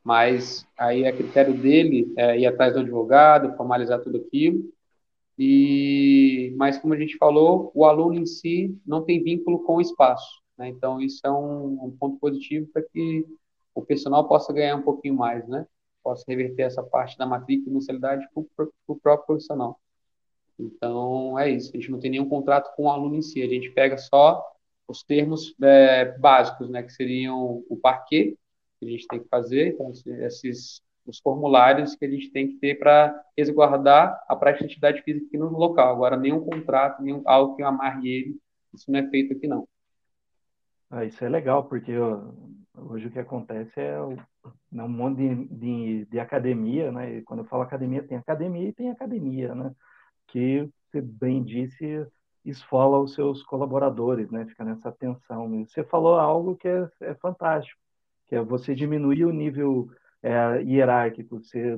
mas 0.04 0.68
aí 0.78 1.04
é 1.04 1.12
critério 1.12 1.54
dele 1.54 2.12
é, 2.18 2.40
ir 2.40 2.46
atrás 2.46 2.74
do 2.74 2.80
advogado, 2.80 3.56
formalizar 3.56 4.02
tudo 4.02 4.18
aquilo. 4.18 4.72
E, 5.38 6.54
mas, 6.56 6.78
como 6.78 6.94
a 6.94 6.98
gente 6.98 7.18
falou, 7.18 7.72
o 7.74 7.86
aluno 7.86 8.20
em 8.20 8.26
si 8.26 8.78
não 8.86 9.04
tem 9.04 9.24
vínculo 9.24 9.64
com 9.64 9.78
o 9.78 9.82
espaço. 9.82 10.42
Né? 10.58 10.70
Então, 10.70 11.02
isso 11.02 11.20
é 11.26 11.32
um, 11.32 11.86
um 11.86 11.98
ponto 12.00 12.20
positivo 12.20 12.68
para 12.72 12.84
que 12.84 13.26
o 13.74 13.82
personal 13.82 14.28
possa 14.28 14.52
ganhar 14.54 14.76
um 14.76 14.82
pouquinho 14.82 15.16
mais, 15.16 15.48
né? 15.48 15.66
Possa 16.04 16.24
reverter 16.28 16.64
essa 16.64 16.84
parte 16.84 17.18
da 17.18 17.26
matrícula 17.26 17.72
e 17.72 17.74
mensalidade 17.74 18.28
para 18.34 18.68
o 18.88 18.96
próprio 18.96 19.26
profissional. 19.26 19.80
Então, 20.60 21.40
é 21.40 21.50
isso. 21.50 21.70
A 21.70 21.78
gente 21.78 21.90
não 21.90 22.00
tem 22.00 22.12
nenhum 22.12 22.28
contrato 22.28 22.76
com 22.76 22.84
o 22.84 22.90
aluno 22.90 23.16
em 23.16 23.22
si. 23.22 23.42
A 23.42 23.48
gente 23.48 23.70
pega 23.72 23.98
só 23.98 24.46
os 24.88 25.04
termos 25.04 25.56
é, 25.62 26.18
básicos, 26.20 26.70
né? 26.70 26.84
Que 26.84 26.92
seriam 26.92 27.64
o 27.70 27.78
parquet, 27.78 28.38
que 28.82 28.88
a 28.88 28.92
gente 28.92 29.08
tem 29.08 29.20
que 29.22 29.30
fazer. 29.30 29.74
Então, 29.74 29.92
esses 30.26 30.82
os 31.06 31.20
formulários 31.20 31.96
que 31.96 32.06
a 32.06 32.10
gente 32.10 32.32
tem 32.32 32.48
que 32.48 32.56
ter 32.60 32.78
para 32.78 33.20
resguardar 33.38 34.24
a 34.28 34.36
prática 34.36 34.66
de 34.66 34.66
atividade 34.66 35.02
física 35.02 35.26
aqui 35.26 35.38
no 35.38 35.50
local. 35.50 35.94
Agora, 35.94 36.18
nenhum 36.18 36.42
contrato, 36.42 37.02
nenhum 37.02 37.24
algo 37.26 37.56
que 37.56 37.64
amarre 37.64 38.08
ele, 38.08 38.40
isso 38.74 38.92
não 38.92 39.00
é 39.00 39.10
feito 39.10 39.34
aqui 39.34 39.48
não. 39.48 39.68
Ah, 40.90 41.06
isso 41.06 41.24
é 41.24 41.30
legal, 41.30 41.66
porque 41.66 41.94
hoje 42.78 43.08
o 43.08 43.12
que 43.12 43.20
acontece 43.20 43.80
é 43.80 43.98
né, 44.72 44.84
um 44.84 44.90
monte 44.90 45.18
de, 45.18 45.46
de, 45.48 46.06
de, 46.06 46.20
academia, 46.20 46.92
né? 46.92 47.18
E 47.18 47.22
quando 47.24 47.40
eu 47.40 47.46
falo 47.46 47.64
academia, 47.64 48.04
tem 48.04 48.18
academia 48.18 48.70
e 48.70 48.74
tem 48.74 48.92
academia, 48.92 49.56
né? 49.56 49.74
Que, 50.28 50.70
você 50.92 51.02
bem 51.02 51.44
disse, 51.44 52.06
esfola 52.44 53.00
os 53.00 53.14
seus 53.14 53.44
colaboradores, 53.44 54.30
né? 54.30 54.46
Fica 54.46 54.66
nessa 54.66 54.92
tensão. 54.92 55.50
Você 55.66 55.84
falou 55.84 56.16
algo 56.20 56.58
que 56.58 56.68
é, 56.68 56.90
é 57.02 57.16
fantástico, 57.16 57.80
que 58.32 58.36
é 58.38 58.42
você 58.42 58.74
diminuir 58.74 59.26
o 59.26 59.34
nível 59.34 59.90
é, 60.24 60.62
hierárquico, 60.62 61.44
você 61.44 61.78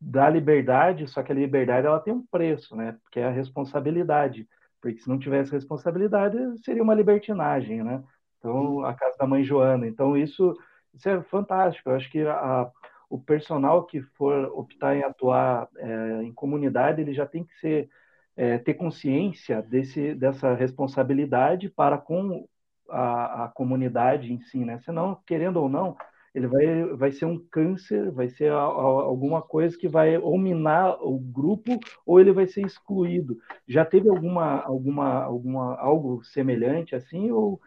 dá 0.00 0.30
liberdade, 0.30 1.06
só 1.06 1.22
que 1.22 1.30
a 1.30 1.34
liberdade 1.34 1.86
ela 1.86 2.00
tem 2.00 2.14
um 2.14 2.24
preço, 2.24 2.74
né? 2.74 2.96
Que 3.10 3.20
é 3.20 3.26
a 3.26 3.30
responsabilidade. 3.30 4.48
Porque 4.80 5.00
se 5.00 5.08
não 5.08 5.18
tivesse 5.18 5.52
responsabilidade, 5.52 6.38
seria 6.64 6.82
uma 6.82 6.94
libertinagem, 6.94 7.84
né? 7.84 8.02
Então, 8.38 8.82
a 8.86 8.94
casa 8.94 9.18
da 9.18 9.26
mãe 9.26 9.44
Joana. 9.44 9.86
Então, 9.86 10.16
isso, 10.16 10.56
isso 10.94 11.10
é 11.10 11.22
fantástico. 11.24 11.90
Eu 11.90 11.96
acho 11.96 12.10
que 12.10 12.22
a, 12.22 12.70
o 13.10 13.20
personal 13.20 13.84
que 13.84 14.00
for 14.00 14.50
optar 14.54 14.96
em 14.96 15.02
atuar 15.02 15.68
é, 15.76 16.22
em 16.22 16.32
comunidade, 16.32 17.02
ele 17.02 17.12
já 17.12 17.26
tem 17.26 17.44
que 17.44 17.54
ser 17.60 17.90
é, 18.34 18.56
ter 18.56 18.72
consciência 18.72 19.60
desse, 19.60 20.14
dessa 20.14 20.54
responsabilidade 20.54 21.68
para 21.68 21.98
com 21.98 22.48
a, 22.92 23.44
a 23.44 23.48
comunidade 23.48 24.32
em 24.32 24.40
si, 24.40 24.58
né? 24.58 24.78
Senão, 24.80 25.18
querendo 25.26 25.56
ou 25.56 25.68
não, 25.68 25.96
ele 26.34 26.46
vai, 26.46 26.84
vai 26.94 27.12
ser 27.12 27.26
um 27.26 27.38
câncer, 27.38 28.10
vai 28.10 28.28
ser 28.28 28.50
a, 28.50 28.56
a, 28.56 28.60
alguma 28.60 29.42
coisa 29.42 29.76
que 29.76 29.88
vai 29.88 30.16
ou 30.16 30.38
minar 30.38 30.96
o 31.02 31.18
grupo 31.18 31.78
ou 32.06 32.20
ele 32.20 32.32
vai 32.32 32.46
ser 32.46 32.64
excluído. 32.64 33.38
Já 33.66 33.84
teve 33.84 34.08
alguma, 34.08 34.60
alguma, 34.62 35.22
alguma 35.24 35.76
algo 35.76 36.22
semelhante 36.24 36.94
assim 36.94 37.30
ou 37.30 37.60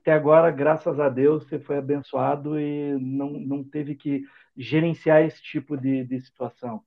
até 0.00 0.12
agora, 0.12 0.50
graças 0.50 0.98
a 0.98 1.10
Deus, 1.10 1.44
você 1.44 1.58
foi 1.58 1.76
abençoado 1.76 2.58
e 2.58 2.96
não, 2.98 3.30
não 3.30 3.62
teve 3.62 3.94
que 3.94 4.24
gerenciar 4.56 5.22
esse 5.22 5.42
tipo 5.42 5.76
de, 5.76 6.04
de 6.04 6.18
situação? 6.20 6.82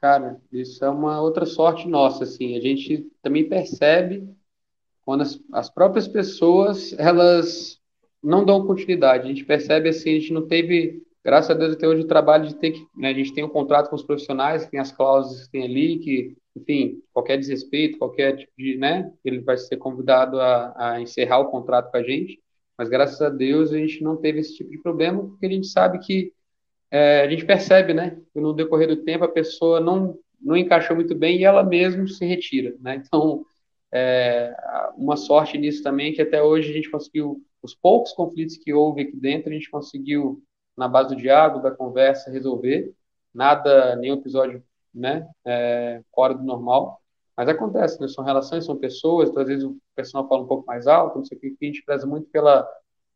Cara, 0.00 0.40
isso 0.50 0.82
é 0.82 0.88
uma 0.88 1.20
outra 1.20 1.44
sorte 1.44 1.86
nossa, 1.86 2.24
assim. 2.24 2.56
A 2.56 2.60
gente 2.60 3.06
também 3.22 3.46
percebe 3.46 4.34
quando 5.10 5.22
as, 5.22 5.40
as 5.52 5.68
próprias 5.68 6.06
pessoas 6.06 6.94
elas 6.96 7.80
não 8.22 8.44
dão 8.44 8.64
continuidade. 8.64 9.24
A 9.24 9.26
gente 9.26 9.44
percebe 9.44 9.88
assim, 9.88 10.10
a 10.10 10.20
gente 10.20 10.32
não 10.32 10.46
teve, 10.46 11.02
graças 11.24 11.50
a 11.50 11.54
Deus, 11.54 11.72
até 11.72 11.88
hoje 11.88 12.02
o 12.02 12.06
trabalho 12.06 12.46
de 12.46 12.54
ter 12.54 12.70
que, 12.70 12.86
né, 12.96 13.08
a 13.08 13.12
gente 13.12 13.34
tem 13.34 13.42
um 13.42 13.48
contrato 13.48 13.90
com 13.90 13.96
os 13.96 14.04
profissionais, 14.04 14.68
tem 14.68 14.78
as 14.78 14.92
cláusulas 14.92 15.46
que 15.46 15.50
tem 15.50 15.64
ali, 15.64 15.98
que, 15.98 16.36
enfim, 16.54 17.02
qualquer 17.12 17.38
desrespeito, 17.38 17.98
qualquer 17.98 18.36
tipo 18.36 18.52
de, 18.56 18.76
né, 18.76 19.12
ele 19.24 19.40
vai 19.40 19.58
ser 19.58 19.78
convidado 19.78 20.40
a, 20.40 20.74
a 20.76 21.00
encerrar 21.00 21.40
o 21.40 21.50
contrato 21.50 21.90
com 21.90 21.96
a 21.96 22.04
gente, 22.04 22.40
mas 22.78 22.88
graças 22.88 23.20
a 23.20 23.30
Deus 23.30 23.72
a 23.72 23.78
gente 23.78 24.04
não 24.04 24.16
teve 24.16 24.38
esse 24.38 24.54
tipo 24.54 24.70
de 24.70 24.78
problema, 24.78 25.24
porque 25.24 25.46
a 25.46 25.50
gente 25.50 25.66
sabe 25.66 25.98
que 25.98 26.32
é, 26.88 27.22
a 27.22 27.28
gente 27.28 27.44
percebe, 27.44 27.92
né, 27.92 28.16
que 28.32 28.40
no 28.40 28.52
decorrer 28.52 28.86
do 28.86 29.02
tempo 29.02 29.24
a 29.24 29.28
pessoa 29.28 29.80
não 29.80 30.16
não 30.40 30.56
encaixou 30.56 30.96
muito 30.96 31.14
bem 31.14 31.38
e 31.38 31.44
ela 31.44 31.62
mesma 31.62 32.06
se 32.06 32.24
retira, 32.24 32.74
né? 32.80 32.94
Então 32.94 33.39
é, 33.92 34.54
uma 34.96 35.16
sorte 35.16 35.58
nisso 35.58 35.82
também, 35.82 36.12
que 36.12 36.22
até 36.22 36.42
hoje 36.42 36.70
a 36.70 36.72
gente 36.72 36.90
conseguiu, 36.90 37.42
os 37.62 37.74
poucos 37.74 38.12
conflitos 38.12 38.56
que 38.56 38.72
houve 38.72 39.02
aqui 39.02 39.16
dentro, 39.16 39.50
a 39.50 39.52
gente 39.52 39.70
conseguiu, 39.70 40.42
na 40.76 40.88
base 40.88 41.14
do 41.14 41.20
diálogo, 41.20 41.62
da 41.62 41.70
conversa, 41.70 42.30
resolver. 42.30 42.94
Nada, 43.34 43.96
nenhum 43.96 44.14
episódio 44.14 44.62
né, 44.94 45.28
é, 45.44 46.02
fora 46.14 46.34
do 46.34 46.42
normal. 46.42 47.00
Mas 47.36 47.48
acontece, 47.48 48.00
né? 48.00 48.08
são 48.08 48.24
relações, 48.24 48.64
são 48.64 48.76
pessoas, 48.76 49.30
então, 49.30 49.42
às 49.42 49.48
vezes 49.48 49.64
o 49.64 49.76
personal 49.94 50.28
fala 50.28 50.42
um 50.42 50.46
pouco 50.46 50.66
mais 50.66 50.86
alto, 50.86 51.18
não 51.18 51.24
sei 51.24 51.38
o 51.38 51.40
que, 51.40 51.56
a 51.60 51.64
gente 51.64 51.82
preza 51.82 52.06
muito 52.06 52.28
pela 52.30 52.68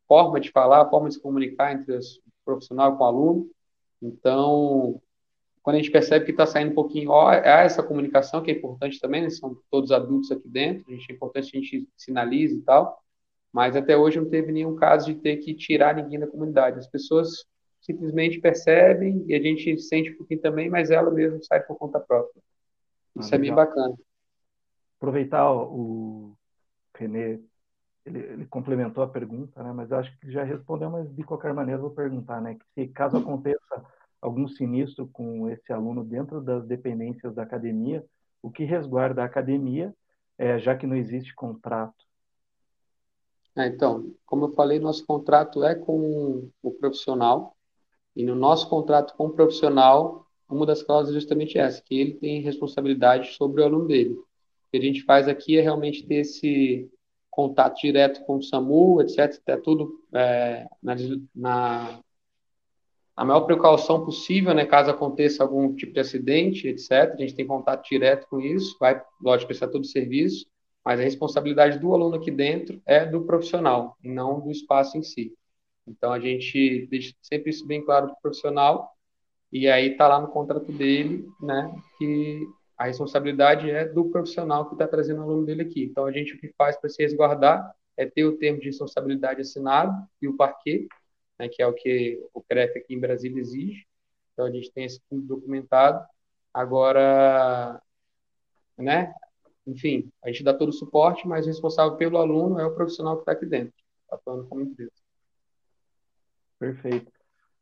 forma 0.09 0.41
de 0.41 0.51
falar, 0.51 0.83
a 0.83 0.89
forma 0.89 1.09
de 1.09 1.15
se 1.15 1.21
comunicar 1.21 1.73
entre 1.73 1.95
o 1.95 2.01
profissional 2.45 2.97
com 2.97 3.05
o 3.05 3.07
aluno. 3.07 3.51
Então, 4.01 5.01
quando 5.65 5.77
a 5.77 5.79
gente 5.79 5.91
percebe 5.91 6.27
que 6.27 6.31
está 6.31 6.45
saindo 6.45 6.73
um 6.73 6.75
pouquinho, 6.75 7.11
ó, 7.11 7.31
há 7.31 7.63
essa 7.63 7.83
comunicação 7.83 8.43
que 8.43 8.51
é 8.51 8.55
importante 8.55 9.01
também, 9.01 9.23
né? 9.23 9.31
são 9.31 9.57
todos 9.71 9.91
adultos 9.91 10.31
aqui 10.31 10.47
dentro, 10.47 10.85
a 10.87 10.93
gente, 10.93 11.11
é 11.11 11.15
importante 11.15 11.51
que 11.51 11.57
a 11.57 11.61
gente 11.61 11.89
sinalize 11.97 12.55
e 12.55 12.61
tal, 12.61 13.03
mas 13.51 13.75
até 13.75 13.97
hoje 13.97 14.21
não 14.21 14.29
teve 14.29 14.53
nenhum 14.53 14.77
caso 14.77 15.07
de 15.07 15.15
ter 15.15 15.39
que 15.39 15.55
tirar 15.55 15.95
ninguém 15.95 16.21
da 16.21 16.27
comunidade. 16.27 16.79
As 16.79 16.87
pessoas 16.87 17.47
simplesmente 17.81 18.41
percebem 18.41 19.25
e 19.27 19.35
a 19.35 19.41
gente 19.41 19.79
sente 19.81 20.11
um 20.11 20.19
pouquinho 20.19 20.43
também, 20.43 20.69
mas 20.69 20.91
ela 20.91 21.11
mesma 21.11 21.39
sai 21.43 21.63
por 21.63 21.79
conta 21.79 21.99
própria. 21.99 22.43
Isso 23.19 23.35
ah, 23.35 23.37
é 23.37 23.41
bem 23.41 23.55
bacana. 23.55 23.95
Aproveitar 24.99 25.51
o 25.51 26.37
Renê, 26.95 27.41
ele, 28.05 28.19
ele, 28.19 28.47
complementou 28.47 29.03
a 29.03 29.09
pergunta, 29.09 29.63
né? 29.63 29.73
Mas 29.73 29.91
acho 29.93 30.15
que 30.19 30.31
já 30.31 30.45
respondeu, 30.45 30.91
mas 30.91 31.11
de 31.15 31.23
qualquer 31.23 31.55
maneira 31.55 31.81
vou 31.81 31.91
perguntar, 31.91 32.43
né? 32.43 32.55
Que 32.55 32.83
se 32.87 32.89
caso 32.89 33.17
aconteça 33.17 33.83
algum 34.25 34.49
sinistro 34.49 35.07
com 35.13 35.51
esse 35.51 35.71
aluno 35.71 36.03
dentro 36.03 36.41
das 36.41 36.67
dependências 36.67 37.35
da 37.35 37.43
academia, 37.43 38.03
o 38.41 38.51
que 38.51 38.65
resguarda 38.65 39.21
a 39.21 39.27
academia, 39.27 39.95
é, 40.39 40.59
já 40.59 40.75
que 40.75 40.87
não 40.87 40.97
existe 40.97 41.35
contrato? 41.35 42.07
É, 43.55 43.67
então, 43.67 44.15
como 44.25 44.47
eu 44.47 44.53
falei, 44.55 44.81
nosso 44.81 45.05
contrato 45.07 45.63
é 45.63 45.75
com 45.75 46.49
o 46.63 46.71
profissional, 46.71 47.55
e 48.17 48.25
no 48.25 48.35
nosso 48.35 48.67
contrato 48.71 49.15
com 49.15 49.27
o 49.27 49.33
profissional, 49.35 50.27
uma 50.49 50.65
das 50.65 50.83
cláusulas 50.83 51.15
é 51.15 51.21
justamente 51.21 51.59
essa, 51.59 51.83
que 51.83 52.01
ele 52.01 52.15
tem 52.15 52.41
responsabilidade 52.41 53.35
sobre 53.35 53.61
o 53.61 53.65
aluno 53.65 53.87
dele. 53.87 54.15
O 54.15 54.25
que 54.71 54.79
a 54.79 54.81
gente 54.81 55.03
faz 55.03 55.29
aqui 55.29 55.59
é 55.59 55.61
realmente 55.61 56.07
ter 56.07 56.17
esse 56.17 56.91
contato 57.31 57.79
direto 57.79 58.25
com 58.25 58.39
o 58.39 58.43
SAMU, 58.43 59.03
etc., 59.03 59.39
é 59.49 59.57
tudo 59.59 60.01
é, 60.15 60.67
na, 60.83 60.95
na 61.35 62.04
a 63.17 63.25
maior 63.25 63.43
precaução 63.43 64.05
possível, 64.05 64.53
né, 64.53 64.67
caso 64.67 64.91
aconteça 64.91 65.43
algum 65.43 65.75
tipo 65.75 65.93
de 65.93 66.01
acidente, 66.01 66.67
etc. 66.67 67.13
A 67.13 67.17
gente 67.17 67.35
tem 67.35 67.47
contato 67.47 67.89
direto 67.89 68.27
com 68.29 68.41
isso, 68.41 68.77
vai, 68.81 69.01
lógico, 69.23 69.49
prestar 69.49 69.69
todo 69.69 69.83
o 69.83 69.87
serviço, 69.87 70.47
mas 70.85 70.99
a 70.99 71.03
responsabilidade 71.03 71.79
do 71.79 71.95
aluno 71.95 72.17
aqui 72.17 72.31
dentro 72.31 72.83
é 72.85 73.07
do 73.07 73.23
profissional, 73.23 73.97
e 74.03 74.09
não 74.09 74.41
do 74.41 74.51
espaço 74.51 74.99
em 74.99 75.03
si. 75.03 75.33
Então, 75.87 76.13
a 76.13 76.19
gente 76.19 76.87
deixa 76.91 77.15
sempre 77.23 77.51
isso 77.51 77.67
bem 77.67 77.85
claro 77.85 78.07
para 78.07 78.15
o 78.15 78.23
profissional, 78.23 78.93
e 79.53 79.69
aí 79.69 79.93
está 79.93 80.09
lá 80.09 80.21
no 80.21 80.29
contrato 80.29 80.73
dele, 80.73 81.25
né, 81.41 81.73
que 81.99 82.47
a 82.77 82.87
responsabilidade 82.87 83.71
é 83.71 83.87
do 83.87 84.07
profissional 84.07 84.67
que 84.67 84.75
está 84.75 84.89
trazendo 84.89 85.21
o 85.21 85.23
aluno 85.23 85.47
dele 85.47 85.63
aqui. 85.63 85.85
Então, 85.85 86.07
a 86.07 86.11
gente 86.11 86.35
o 86.35 86.39
que 86.39 86.49
faz 86.59 86.77
para 86.77 86.91
se 86.91 87.01
resguardar 87.01 87.73
é 87.97 88.05
ter 88.05 88.25
o 88.25 88.37
termo 88.37 88.59
de 88.59 88.67
responsabilidade 88.67 89.41
assinado 89.41 89.93
e 90.21 90.27
o 90.27 90.37
parquet, 90.37 90.89
né, 91.39 91.49
que 91.49 91.63
é 91.63 91.67
o 91.67 91.73
que 91.73 92.21
o 92.33 92.43
CREF 92.43 92.79
aqui 92.79 92.95
em 92.95 93.01
Brasília 93.01 93.41
exige. 93.41 93.87
Então, 94.33 94.47
a 94.47 94.51
gente 94.51 94.73
tem 94.73 94.85
esse 94.85 95.01
tudo 95.09 95.23
documentado. 95.23 96.05
Agora, 96.53 97.81
né, 98.77 99.15
enfim, 99.67 100.11
a 100.23 100.29
gente 100.29 100.45
dá 100.45 100.53
todo 100.53 100.69
o 100.69 100.73
suporte, 100.73 101.27
mas 101.27 101.47
o 101.47 101.49
responsável 101.49 101.97
pelo 101.97 102.19
aluno 102.19 102.59
é 102.59 102.67
o 102.67 102.75
profissional 102.75 103.17
que 103.17 103.23
está 103.23 103.33
aqui 103.33 103.47
dentro, 103.47 103.75
atuando 104.11 104.47
como 104.47 104.61
empresa. 104.61 104.93
Perfeito. 106.59 107.11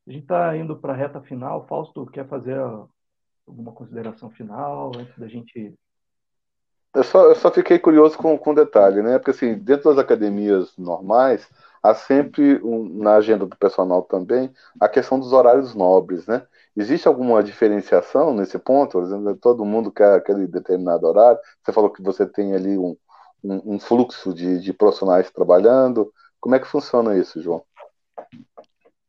A 0.07 0.11
gente 0.11 0.23
está 0.23 0.57
indo 0.57 0.77
para 0.77 0.93
a 0.93 0.97
reta 0.97 1.21
final. 1.21 1.67
Fausto, 1.67 2.07
quer 2.07 2.27
fazer 2.27 2.59
alguma 3.47 3.73
consideração 3.73 4.31
final 4.31 4.93
antes 4.97 5.17
da 5.17 5.29
gente. 5.29 5.75
Eu 6.95 7.05
só, 7.05 7.25
eu 7.27 7.35
só 7.37 7.51
fiquei 7.51 7.79
curioso 7.79 8.19
com, 8.19 8.37
com 8.37 8.51
um 8.51 8.55
detalhe, 8.55 9.01
né? 9.01 9.19
Porque 9.19 9.31
assim, 9.31 9.55
dentro 9.55 9.91
das 9.91 9.99
academias 9.99 10.77
normais, 10.77 11.49
há 11.83 11.95
sempre, 11.95 12.63
um, 12.63 13.03
na 13.03 13.17
agenda 13.17 13.45
do 13.45 13.57
personal 13.57 14.03
também, 14.03 14.53
a 14.81 14.89
questão 14.89 15.19
dos 15.19 15.33
horários 15.33 15.75
nobres, 15.75 16.27
né? 16.27 16.47
Existe 16.77 17.09
alguma 17.09 17.43
diferenciação 17.43 18.33
nesse 18.35 18.59
ponto? 18.59 18.93
Por 18.93 19.03
exemplo, 19.03 19.37
todo 19.37 19.65
mundo 19.65 19.91
quer 19.91 20.15
aquele 20.15 20.47
determinado 20.47 21.07
horário. 21.07 21.39
Você 21.63 21.73
falou 21.73 21.91
que 21.91 22.03
você 22.03 22.25
tem 22.27 22.55
ali 22.55 22.79
um, 22.79 22.97
um, 23.45 23.75
um 23.75 23.79
fluxo 23.79 24.33
de, 24.33 24.59
de 24.61 24.73
profissionais 24.73 25.31
trabalhando. 25.31 26.13
Como 26.41 26.55
é 26.55 26.59
que 26.59 26.67
funciona 26.67 27.17
isso, 27.17 27.43
João? 27.43 27.63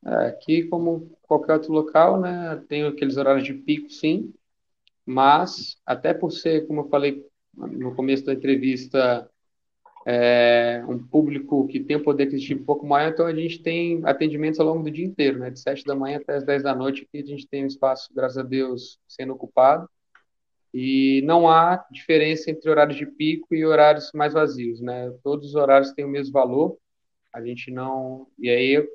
É, 0.06 0.28
aqui, 0.28 0.64
como 0.64 1.16
qualquer 1.22 1.54
outro 1.54 1.72
local, 1.72 2.20
né, 2.20 2.62
tem 2.68 2.86
aqueles 2.86 3.16
horários 3.16 3.46
de 3.46 3.54
pico, 3.54 3.90
sim, 3.90 4.34
mas 5.06 5.78
até 5.86 6.14
por 6.14 6.32
ser, 6.32 6.68
como 6.68 6.82
eu 6.82 6.90
falei 6.90 7.26
no 7.56 7.96
começo 7.96 8.26
da 8.26 8.34
entrevista, 8.34 9.30
é, 10.06 10.84
um 10.88 11.00
público 11.00 11.66
que 11.68 11.80
tem 11.80 11.98
um 11.98 12.04
poder 12.04 12.24
aquisitivo 12.24 12.62
um 12.62 12.66
pouco 12.66 12.86
maior, 12.86 13.12
então 13.12 13.26
a 13.26 13.34
gente 13.34 13.62
tem 13.62 14.02
atendimentos 14.04 14.60
ao 14.60 14.68
longo 14.68 14.84
do 14.84 14.92
dia 14.92 15.06
inteiro, 15.06 15.40
né? 15.40 15.50
De 15.50 15.60
7 15.60 15.86
da 15.86 15.96
manhã 15.96 16.18
até 16.18 16.36
as 16.36 16.44
10 16.44 16.64
da 16.64 16.76
noite, 16.76 17.08
que 17.10 17.18
a 17.20 17.26
gente 17.26 17.48
tem 17.48 17.64
um 17.64 17.68
espaço, 17.68 18.10
graças 18.14 18.38
a 18.38 18.44
Deus, 18.44 19.00
sendo 19.08 19.34
ocupado. 19.34 19.90
E 20.74 21.22
não 21.24 21.48
há 21.48 21.86
diferença 21.92 22.50
entre 22.50 22.70
horários 22.70 22.98
de 22.98 23.06
pico 23.06 23.54
e 23.54 23.66
horários 23.66 24.12
mais 24.14 24.34
vazios, 24.34 24.82
né? 24.82 25.14
Todos 25.24 25.50
os 25.50 25.56
horários 25.56 25.92
têm 25.94 26.04
o 26.04 26.10
mesmo 26.10 26.34
valor. 26.34 26.78
A 27.32 27.42
gente 27.46 27.72
não. 27.72 28.28
E 28.40 28.50
aí 28.50 28.88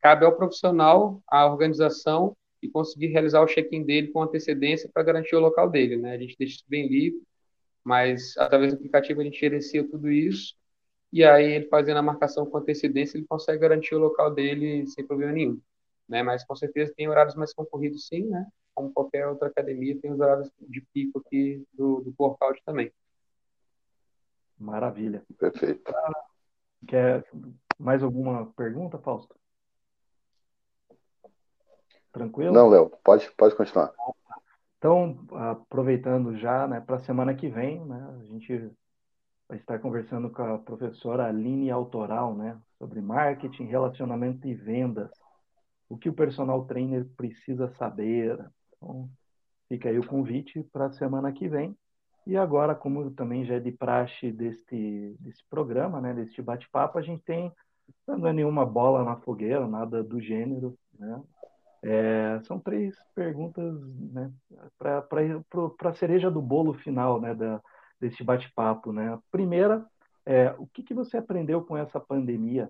cabe 0.00 0.24
ao 0.24 0.36
profissional 0.36 1.22
a 1.28 1.46
organização 1.46 2.36
e 2.62 2.68
conseguir 2.68 3.08
realizar 3.08 3.42
o 3.42 3.46
check-in 3.46 3.84
dele 3.84 4.08
com 4.08 4.22
antecedência 4.22 4.90
para 4.92 5.02
garantir 5.02 5.36
o 5.36 5.40
local 5.40 5.68
dele, 5.68 5.96
né? 5.96 6.14
A 6.14 6.18
gente 6.18 6.36
deixa 6.38 6.56
isso 6.56 6.64
bem 6.68 6.88
livre 6.88 7.20
mas 7.86 8.36
através 8.36 8.72
do 8.72 8.78
aplicativo 8.78 9.20
a 9.20 9.24
gente 9.24 9.38
gerencia 9.38 9.88
tudo 9.88 10.10
isso 10.10 10.56
e 11.12 11.22
aí 11.22 11.52
ele 11.52 11.68
fazendo 11.68 11.98
a 11.98 12.02
marcação 12.02 12.44
com 12.44 12.58
antecedência 12.58 13.16
ele 13.16 13.28
consegue 13.28 13.60
garantir 13.60 13.94
o 13.94 14.00
local 14.00 14.34
dele 14.34 14.84
sem 14.88 15.06
problema 15.06 15.30
nenhum, 15.30 15.60
né? 16.08 16.20
Mas 16.20 16.44
com 16.44 16.56
certeza 16.56 16.92
tem 16.96 17.08
horários 17.08 17.36
mais 17.36 17.54
concorridos 17.54 18.08
sim, 18.08 18.24
né? 18.24 18.44
Como 18.74 18.92
qualquer 18.92 19.28
outra 19.28 19.46
academia 19.46 19.96
tem 20.00 20.10
os 20.10 20.18
horários 20.18 20.50
de 20.58 20.84
pico 20.92 21.20
aqui 21.20 21.64
do, 21.72 22.00
do 22.00 22.12
workout 22.18 22.60
também. 22.64 22.92
Maravilha. 24.58 25.22
Perfeito. 25.38 25.94
Quer 26.88 27.24
mais 27.78 28.02
alguma 28.02 28.52
pergunta, 28.54 28.98
Fausto? 28.98 29.32
Tranquilo? 32.12 32.52
Não, 32.52 32.68
Léo, 32.68 32.90
pode, 33.04 33.30
pode 33.36 33.54
continuar. 33.54 33.94
Então, 34.86 35.18
aproveitando 35.32 36.36
já, 36.36 36.68
né, 36.68 36.80
para 36.80 36.94
a 36.94 37.00
semana 37.00 37.34
que 37.34 37.48
vem, 37.48 37.84
né, 37.84 38.18
a 38.20 38.24
gente 38.26 38.70
vai 39.48 39.58
estar 39.58 39.80
conversando 39.80 40.30
com 40.30 40.42
a 40.42 40.58
professora 40.58 41.26
Aline 41.26 41.72
Autoral, 41.72 42.36
né, 42.36 42.56
sobre 42.78 43.00
marketing, 43.00 43.64
relacionamento 43.64 44.46
e 44.46 44.54
vendas. 44.54 45.10
O 45.88 45.98
que 45.98 46.08
o 46.08 46.14
personal 46.14 46.66
trainer 46.66 47.04
precisa 47.16 47.68
saber. 47.70 48.38
Então, 48.76 49.10
fica 49.68 49.88
aí 49.88 49.98
o 49.98 50.06
convite 50.06 50.62
para 50.72 50.86
a 50.86 50.92
semana 50.92 51.32
que 51.32 51.48
vem. 51.48 51.76
E 52.24 52.36
agora, 52.36 52.72
como 52.72 53.10
também 53.10 53.44
já 53.44 53.54
é 53.54 53.60
de 53.60 53.72
praxe 53.72 54.30
deste, 54.30 55.16
desse 55.18 55.42
programa, 55.50 56.00
né, 56.00 56.14
deste 56.14 56.40
bate-papo, 56.40 56.96
a 56.96 57.02
gente 57.02 57.24
tem, 57.24 57.52
não 58.06 58.28
é 58.28 58.32
nenhuma 58.32 58.64
bola 58.64 59.02
na 59.02 59.16
fogueira, 59.16 59.66
nada 59.66 60.00
do 60.04 60.20
gênero, 60.20 60.78
né? 60.96 61.20
É, 61.88 62.40
são 62.42 62.58
três 62.58 62.96
perguntas 63.14 63.80
né, 64.12 64.32
para 64.76 65.06
a 65.84 65.94
cereja 65.94 66.28
do 66.28 66.42
bolo 66.42 66.74
final 66.74 67.20
né, 67.20 67.32
da, 67.32 67.62
desse 68.00 68.24
bate-papo. 68.24 68.92
Né? 68.92 69.12
A 69.12 69.20
primeira 69.30 69.86
é 70.26 70.52
o 70.58 70.66
que, 70.66 70.82
que 70.82 70.92
você 70.92 71.16
aprendeu 71.16 71.62
com 71.62 71.76
essa 71.76 72.00
pandemia? 72.00 72.68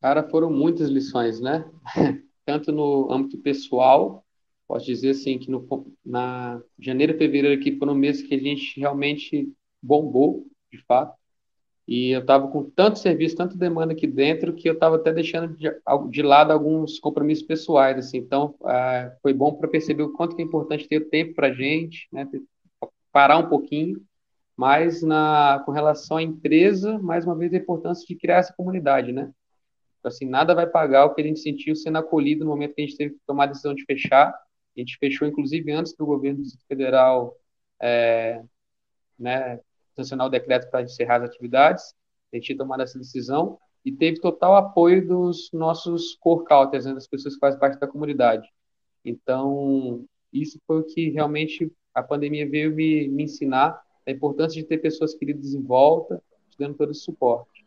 Cara, 0.00 0.22
foram 0.28 0.48
muitas 0.48 0.88
lições, 0.88 1.40
né? 1.40 1.68
Tanto 2.46 2.70
no 2.70 3.10
âmbito 3.10 3.38
pessoal, 3.38 4.24
posso 4.68 4.86
dizer 4.86 5.10
assim 5.10 5.40
que 5.40 5.50
no, 5.50 5.66
na 6.04 6.62
janeiro 6.78 7.14
e 7.14 7.18
fevereiro 7.18 7.60
aqui 7.60 7.76
foram 7.76 7.96
meses 7.96 8.22
que 8.22 8.34
a 8.36 8.38
gente 8.38 8.78
realmente 8.78 9.52
bombou, 9.82 10.46
de 10.70 10.78
fato. 10.84 11.18
E 11.86 12.10
eu 12.10 12.20
estava 12.20 12.48
com 12.48 12.68
tanto 12.68 12.98
serviço, 12.98 13.36
tanta 13.36 13.56
demanda 13.56 13.92
aqui 13.92 14.08
dentro, 14.08 14.52
que 14.52 14.68
eu 14.68 14.74
estava 14.74 14.96
até 14.96 15.12
deixando 15.12 15.56
de, 15.56 15.70
de, 16.10 16.22
lado 16.22 16.52
alguns 16.52 16.98
compromissos 16.98 17.44
pessoais. 17.44 17.96
Assim. 17.96 18.18
Então, 18.18 18.56
ah, 18.64 19.12
foi 19.22 19.32
bom 19.32 19.54
para 19.54 19.68
perceber 19.68 20.02
o 20.02 20.12
quanto 20.12 20.36
é 20.38 20.42
importante 20.42 20.88
ter 20.88 21.08
tempo 21.08 21.34
para 21.34 21.48
a 21.48 21.52
gente, 21.52 22.08
né? 22.12 22.28
parar 23.12 23.38
um 23.38 23.48
pouquinho. 23.48 24.02
Mas, 24.56 25.02
na, 25.02 25.62
com 25.64 25.70
relação 25.70 26.16
à 26.16 26.22
empresa, 26.22 26.98
mais 26.98 27.24
uma 27.24 27.36
vez, 27.36 27.52
a 27.54 27.58
importância 27.58 28.04
de 28.06 28.16
criar 28.16 28.38
essa 28.38 28.54
comunidade. 28.54 29.12
Né? 29.12 29.30
Então, 30.00 30.08
assim, 30.08 30.26
nada 30.26 30.54
vai 30.54 30.66
pagar 30.66 31.04
o 31.04 31.14
que 31.14 31.20
a 31.20 31.24
gente 31.24 31.40
sentiu 31.40 31.76
sendo 31.76 31.98
acolhido 31.98 32.44
no 32.44 32.50
momento 32.50 32.74
que 32.74 32.82
a 32.82 32.86
gente 32.86 32.96
teve 32.96 33.14
que 33.14 33.20
tomar 33.26 33.44
a 33.44 33.48
decisão 33.48 33.74
de 33.74 33.84
fechar. 33.84 34.28
A 34.30 34.80
gente 34.80 34.96
fechou, 34.98 35.28
inclusive, 35.28 35.70
antes 35.70 35.94
do 35.94 36.04
governo 36.04 36.42
federal 36.68 37.36
é, 37.80 38.42
né, 39.18 39.60
sancionar 39.96 40.26
o 40.26 40.30
decreto 40.30 40.70
para 40.70 40.82
encerrar 40.82 41.16
as 41.16 41.30
atividades, 41.30 41.94
a 42.32 42.36
gente 42.36 42.46
tinha 42.46 42.58
tomado 42.58 42.82
essa 42.82 42.98
decisão 42.98 43.58
e 43.84 43.92
teve 43.92 44.20
total 44.20 44.56
apoio 44.56 45.06
dos 45.06 45.50
nossos 45.52 46.16
core 46.16 46.44
counters, 46.44 46.84
né, 46.84 46.94
das 46.94 47.06
pessoas 47.06 47.34
que 47.34 47.40
fazem 47.40 47.58
parte 47.58 47.78
da 47.78 47.86
comunidade. 47.86 48.48
Então, 49.04 50.04
isso 50.32 50.60
foi 50.66 50.80
o 50.80 50.84
que 50.84 51.10
realmente 51.10 51.72
a 51.94 52.02
pandemia 52.02 52.48
veio 52.48 52.74
me, 52.74 53.08
me 53.08 53.24
ensinar, 53.24 53.80
a 54.06 54.10
importância 54.10 54.60
de 54.60 54.66
ter 54.66 54.78
pessoas 54.78 55.14
queridas 55.14 55.54
em 55.54 55.62
volta, 55.62 56.22
dando 56.58 56.74
todo 56.74 56.90
esse 56.92 57.00
suporte. 57.00 57.64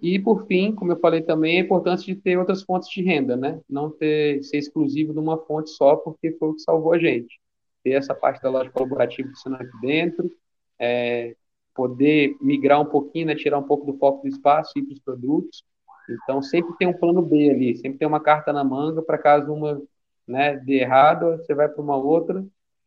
E, 0.00 0.18
por 0.18 0.46
fim, 0.46 0.74
como 0.74 0.92
eu 0.92 0.98
falei 0.98 1.22
também, 1.22 1.58
a 1.58 1.64
importância 1.64 2.12
de 2.12 2.20
ter 2.20 2.36
outras 2.36 2.62
fontes 2.62 2.88
de 2.88 3.02
renda, 3.02 3.36
né? 3.36 3.60
Não 3.68 3.90
ter, 3.90 4.42
ser 4.42 4.58
exclusivo 4.58 5.12
de 5.12 5.18
uma 5.18 5.38
fonte 5.38 5.70
só, 5.70 5.96
porque 5.96 6.32
foi 6.32 6.48
o 6.48 6.54
que 6.54 6.62
salvou 6.62 6.92
a 6.92 6.98
gente. 6.98 7.40
Ter 7.84 7.92
essa 7.92 8.14
parte 8.14 8.42
da 8.42 8.50
loja 8.50 8.70
colaborativa 8.70 9.28
funcionando 9.28 9.62
aqui 9.62 9.80
dentro, 9.80 10.30
é, 10.78 11.36
poder 11.74 12.36
migrar 12.40 12.80
um 12.80 12.86
pouquinho, 12.86 13.26
né, 13.26 13.34
tirar 13.34 13.58
um 13.58 13.62
pouco 13.62 13.90
do 13.90 13.98
foco 13.98 14.22
do 14.22 14.28
espaço 14.28 14.72
e 14.76 14.80
ir 14.80 14.84
para 14.84 14.92
os 14.92 15.00
produtos. 15.00 15.64
Então, 16.08 16.42
sempre 16.42 16.76
tem 16.76 16.88
um 16.88 16.92
plano 16.92 17.22
B 17.22 17.50
ali, 17.50 17.76
sempre 17.76 17.98
tem 17.98 18.08
uma 18.08 18.20
carta 18.20 18.52
na 18.52 18.64
manga 18.64 19.02
para 19.02 19.18
caso 19.18 19.52
uma 19.52 19.80
né, 20.26 20.56
dê 20.56 20.80
errado, 20.80 21.36
você 21.36 21.54
vai 21.54 21.68
para 21.68 21.82
uma 21.82 21.96
outra 21.96 22.44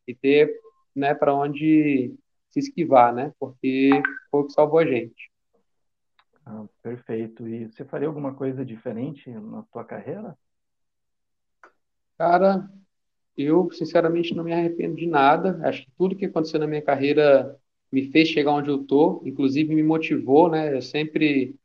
e 0.07 0.13
ter 0.13 0.53
né, 0.95 1.13
para 1.13 1.33
onde 1.33 2.13
se 2.49 2.59
esquivar, 2.59 3.13
né? 3.13 3.33
Porque 3.39 3.89
foi 4.31 4.41
o 4.41 4.45
que 4.45 4.53
salvou 4.53 4.79
a 4.79 4.85
gente. 4.85 5.29
Ah, 6.45 6.65
perfeito. 6.81 7.47
E 7.47 7.67
você 7.67 7.83
faria 7.83 8.07
alguma 8.07 8.33
coisa 8.33 8.63
diferente 8.63 9.29
na 9.29 9.63
tua 9.63 9.83
carreira? 9.83 10.37
Cara, 12.17 12.69
eu 13.37 13.69
sinceramente 13.71 14.33
não 14.33 14.43
me 14.43 14.53
arrependo 14.53 14.95
de 14.95 15.07
nada. 15.07 15.59
Acho 15.67 15.83
que 15.83 15.91
tudo 15.97 16.15
que 16.15 16.25
aconteceu 16.25 16.59
na 16.59 16.67
minha 16.67 16.81
carreira 16.81 17.59
me 17.95 18.11
fez 18.11 18.27
chegar 18.27 18.51
onde 18.51 18.69
eu 18.69 18.79
tô, 18.83 19.21
inclusive 19.23 19.73
me 19.73 19.81
motivou, 19.81 20.49
né? 20.49 20.75
Eu 20.75 20.81
sempre 20.81 21.55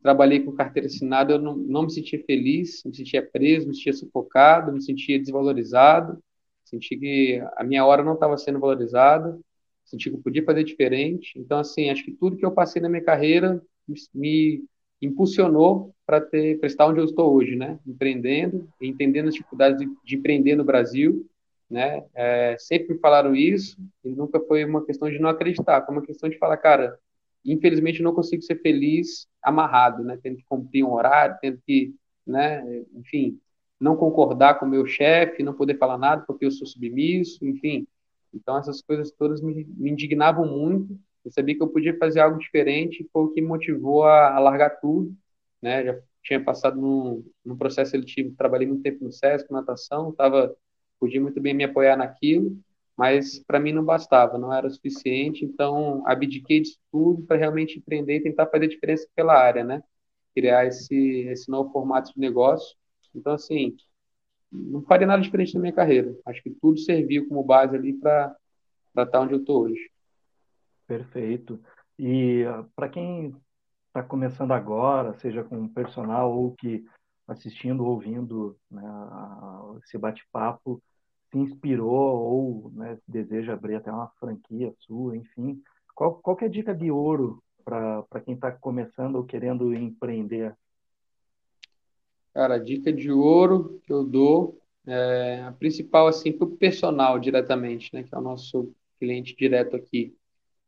trabalhei 0.00 0.38
com 0.38 0.52
carteira 0.52 0.86
assinada, 0.86 1.32
eu 1.32 1.40
não, 1.40 1.56
não 1.56 1.82
me 1.82 1.90
sentia 1.90 2.22
feliz, 2.24 2.84
me 2.84 2.94
sentia 2.94 3.20
preso, 3.20 3.66
me 3.66 3.74
sentia 3.74 3.92
sufocado, 3.92 4.72
me 4.72 4.80
sentia 4.80 5.18
desvalorizado, 5.18 6.16
senti 6.64 6.96
que 6.96 7.42
a 7.56 7.64
minha 7.64 7.84
hora 7.84 8.04
não 8.04 8.14
estava 8.14 8.38
sendo 8.38 8.60
valorizada, 8.60 9.36
senti 9.84 10.08
que 10.08 10.14
eu 10.14 10.22
podia 10.22 10.44
fazer 10.44 10.62
diferente. 10.62 11.36
Então, 11.36 11.58
assim, 11.58 11.90
acho 11.90 12.04
que 12.04 12.12
tudo 12.12 12.36
que 12.36 12.46
eu 12.46 12.52
passei 12.52 12.80
na 12.80 12.88
minha 12.88 13.02
carreira 13.02 13.60
me 14.14 14.62
impulsionou 15.02 15.92
para 16.06 16.20
ter 16.20 16.60
para 16.60 16.68
estar 16.68 16.86
onde 16.86 17.00
eu 17.00 17.04
estou 17.04 17.34
hoje, 17.34 17.56
né? 17.56 17.80
Empreendendo, 17.84 18.68
entendendo 18.80 19.26
as 19.26 19.34
dificuldades 19.34 19.80
de, 19.80 19.92
de 20.04 20.14
empreender 20.14 20.54
no 20.54 20.62
Brasil, 20.62 21.28
né? 21.70 22.04
É, 22.14 22.56
sempre 22.58 22.94
me 22.94 23.00
falaram 23.00 23.34
isso 23.34 23.76
e 24.04 24.10
nunca 24.10 24.40
foi 24.40 24.64
uma 24.64 24.84
questão 24.84 25.08
de 25.10 25.18
não 25.18 25.30
acreditar, 25.30 25.84
foi 25.84 25.94
uma 25.94 26.04
questão 26.04 26.28
de 26.28 26.38
falar, 26.38 26.56
cara, 26.56 26.98
infelizmente 27.44 28.02
não 28.02 28.14
consigo 28.14 28.42
ser 28.42 28.60
feliz 28.60 29.28
amarrado, 29.42 30.02
né? 30.04 30.18
Tendo 30.22 30.36
que 30.38 30.44
cumprir 30.44 30.84
um 30.84 30.92
horário, 30.92 31.38
tendo 31.40 31.60
que, 31.66 31.94
né? 32.26 32.62
Enfim, 32.94 33.40
não 33.78 33.96
concordar 33.96 34.58
com 34.58 34.66
o 34.66 34.68
meu 34.68 34.86
chefe, 34.86 35.42
não 35.42 35.54
poder 35.54 35.78
falar 35.78 35.98
nada 35.98 36.24
porque 36.26 36.44
eu 36.44 36.50
sou 36.50 36.66
submisso, 36.66 37.44
enfim. 37.46 37.86
Então 38.34 38.56
essas 38.58 38.82
coisas 38.82 39.10
todas 39.12 39.40
me, 39.40 39.64
me 39.76 39.90
indignavam 39.90 40.46
muito 40.46 40.98
eu 41.24 41.30
sabia 41.30 41.54
que 41.54 41.62
eu 41.62 41.68
podia 41.68 41.96
fazer 41.98 42.20
algo 42.20 42.38
diferente, 42.38 43.08
foi 43.12 43.24
o 43.24 43.28
que 43.28 43.40
me 43.40 43.48
motivou 43.48 44.04
a, 44.04 44.34
a 44.34 44.38
largar 44.38 44.80
tudo, 44.80 45.14
né? 45.60 45.84
Já 45.84 46.00
tinha 46.22 46.42
passado 46.42 46.80
num, 46.80 47.24
num 47.44 47.56
processo 47.56 47.92
seletivo, 47.92 48.34
trabalhei 48.36 48.66
muito 48.66 48.82
tempo 48.82 49.04
no 49.04 49.12
SESC, 49.12 49.50
natação, 49.50 50.12
tava, 50.12 50.54
podia 51.00 51.20
muito 51.20 51.40
bem 51.40 51.54
me 51.54 51.64
apoiar 51.64 51.96
naquilo, 51.96 52.56
mas 52.96 53.38
para 53.38 53.58
mim 53.58 53.72
não 53.72 53.82
bastava, 53.82 54.36
não 54.36 54.52
era 54.52 54.66
o 54.66 54.70
suficiente, 54.70 55.44
então 55.44 56.02
abdiquei 56.06 56.60
disso 56.60 56.78
tudo 56.92 57.22
para 57.22 57.38
realmente 57.38 57.78
empreender 57.78 58.16
e 58.16 58.22
tentar 58.22 58.46
fazer 58.46 58.68
diferença 58.68 59.08
pela 59.16 59.34
área, 59.34 59.64
né? 59.64 59.82
Criar 60.34 60.66
esse, 60.66 61.26
esse 61.28 61.50
novo 61.50 61.72
formato 61.72 62.12
de 62.12 62.20
negócio. 62.20 62.76
Então, 63.14 63.32
assim, 63.32 63.74
não 64.52 64.82
faria 64.82 65.06
nada 65.06 65.22
diferente 65.22 65.54
na 65.54 65.60
minha 65.60 65.72
carreira. 65.72 66.14
Acho 66.26 66.42
que 66.42 66.50
tudo 66.50 66.78
serviu 66.78 67.26
como 67.26 67.42
base 67.42 67.74
ali 67.74 67.94
para 67.94 68.36
estar 68.98 69.20
onde 69.20 69.32
eu 69.32 69.40
estou 69.40 69.62
hoje. 69.64 69.90
Perfeito. 70.86 71.60
E 71.98 72.44
ah, 72.44 72.64
para 72.76 72.88
quem 72.88 73.34
está 73.86 74.02
começando 74.02 74.52
agora, 74.52 75.14
seja 75.14 75.42
com 75.42 75.68
personal 75.68 76.36
ou 76.36 76.54
que 76.54 76.84
assistindo, 77.26 77.84
ouvindo 77.84 78.56
né, 78.70 78.82
esse 79.84 79.96
bate-papo, 79.96 80.82
se 81.30 81.38
inspirou 81.38 81.90
ou 81.90 82.72
né, 82.74 82.98
deseja 83.06 83.52
abrir 83.52 83.76
até 83.76 83.90
uma 83.90 84.08
franquia 84.18 84.72
sua, 84.80 85.16
enfim, 85.16 85.62
qual, 85.94 86.14
qual 86.14 86.36
é 86.40 86.44
a 86.46 86.48
dica 86.48 86.74
de 86.74 86.90
ouro 86.90 87.42
para 87.64 88.20
quem 88.24 88.34
está 88.34 88.50
começando 88.50 89.16
ou 89.16 89.24
querendo 89.24 89.74
empreender? 89.74 90.54
Cara, 92.32 92.54
a 92.54 92.58
dica 92.58 92.92
de 92.92 93.10
ouro 93.10 93.80
que 93.84 93.92
eu 93.92 94.04
dou, 94.04 94.58
é, 94.86 95.42
a 95.46 95.52
principal 95.52 96.06
assim 96.06 96.32
para 96.32 96.46
o 96.46 96.56
personal 96.56 97.18
diretamente, 97.18 97.94
né, 97.94 98.02
que 98.02 98.14
é 98.14 98.18
o 98.18 98.22
nosso 98.22 98.72
cliente 98.98 99.36
direto 99.36 99.76
aqui, 99.76 100.16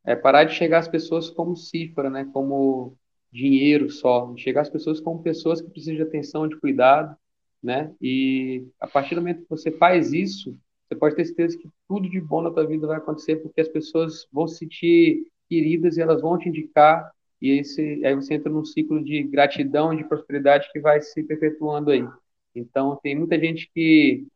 é 0.04 0.16
parar 0.16 0.44
de 0.44 0.54
chegar 0.54 0.78
às 0.78 0.88
pessoas 0.88 1.30
como 1.30 1.56
cifra, 1.56 2.10
né? 2.10 2.28
Como 2.32 2.96
dinheiro 3.30 3.90
só. 3.90 4.34
Chegar 4.36 4.62
às 4.62 4.70
pessoas 4.70 5.00
como 5.00 5.22
pessoas 5.22 5.60
que 5.60 5.70
precisam 5.70 5.94
de 5.94 6.02
atenção, 6.02 6.48
de 6.48 6.58
cuidado, 6.58 7.16
né? 7.62 7.92
E 8.00 8.66
a 8.80 8.86
partir 8.86 9.14
do 9.14 9.20
momento 9.20 9.42
que 9.42 9.50
você 9.50 9.70
faz 9.70 10.12
isso, 10.12 10.56
você 10.88 10.96
pode 10.96 11.14
ter 11.14 11.24
certeza 11.24 11.56
que 11.56 11.68
tudo 11.88 12.08
de 12.08 12.20
bom 12.20 12.42
na 12.42 12.50
tua 12.50 12.66
vida 12.66 12.86
vai 12.86 12.98
acontecer, 12.98 13.36
porque 13.36 13.60
as 13.60 13.68
pessoas 13.68 14.26
vão 14.32 14.46
se 14.48 14.58
sentir 14.58 15.26
queridas 15.48 15.96
e 15.96 16.00
elas 16.00 16.20
vão 16.20 16.38
te 16.38 16.48
indicar 16.48 17.10
e 17.42 17.58
esse, 17.58 18.00
aí 18.06 18.14
você 18.14 18.34
entra 18.34 18.52
num 18.52 18.64
ciclo 18.64 19.02
de 19.02 19.24
gratidão, 19.24 19.96
de 19.96 20.04
prosperidade 20.04 20.70
que 20.72 20.78
vai 20.78 21.00
se 21.00 21.24
perpetuando 21.24 21.90
aí. 21.90 22.06
Então, 22.54 22.96
tem 23.02 23.18
muita 23.18 23.36
gente 23.36 23.68
que 23.74 24.28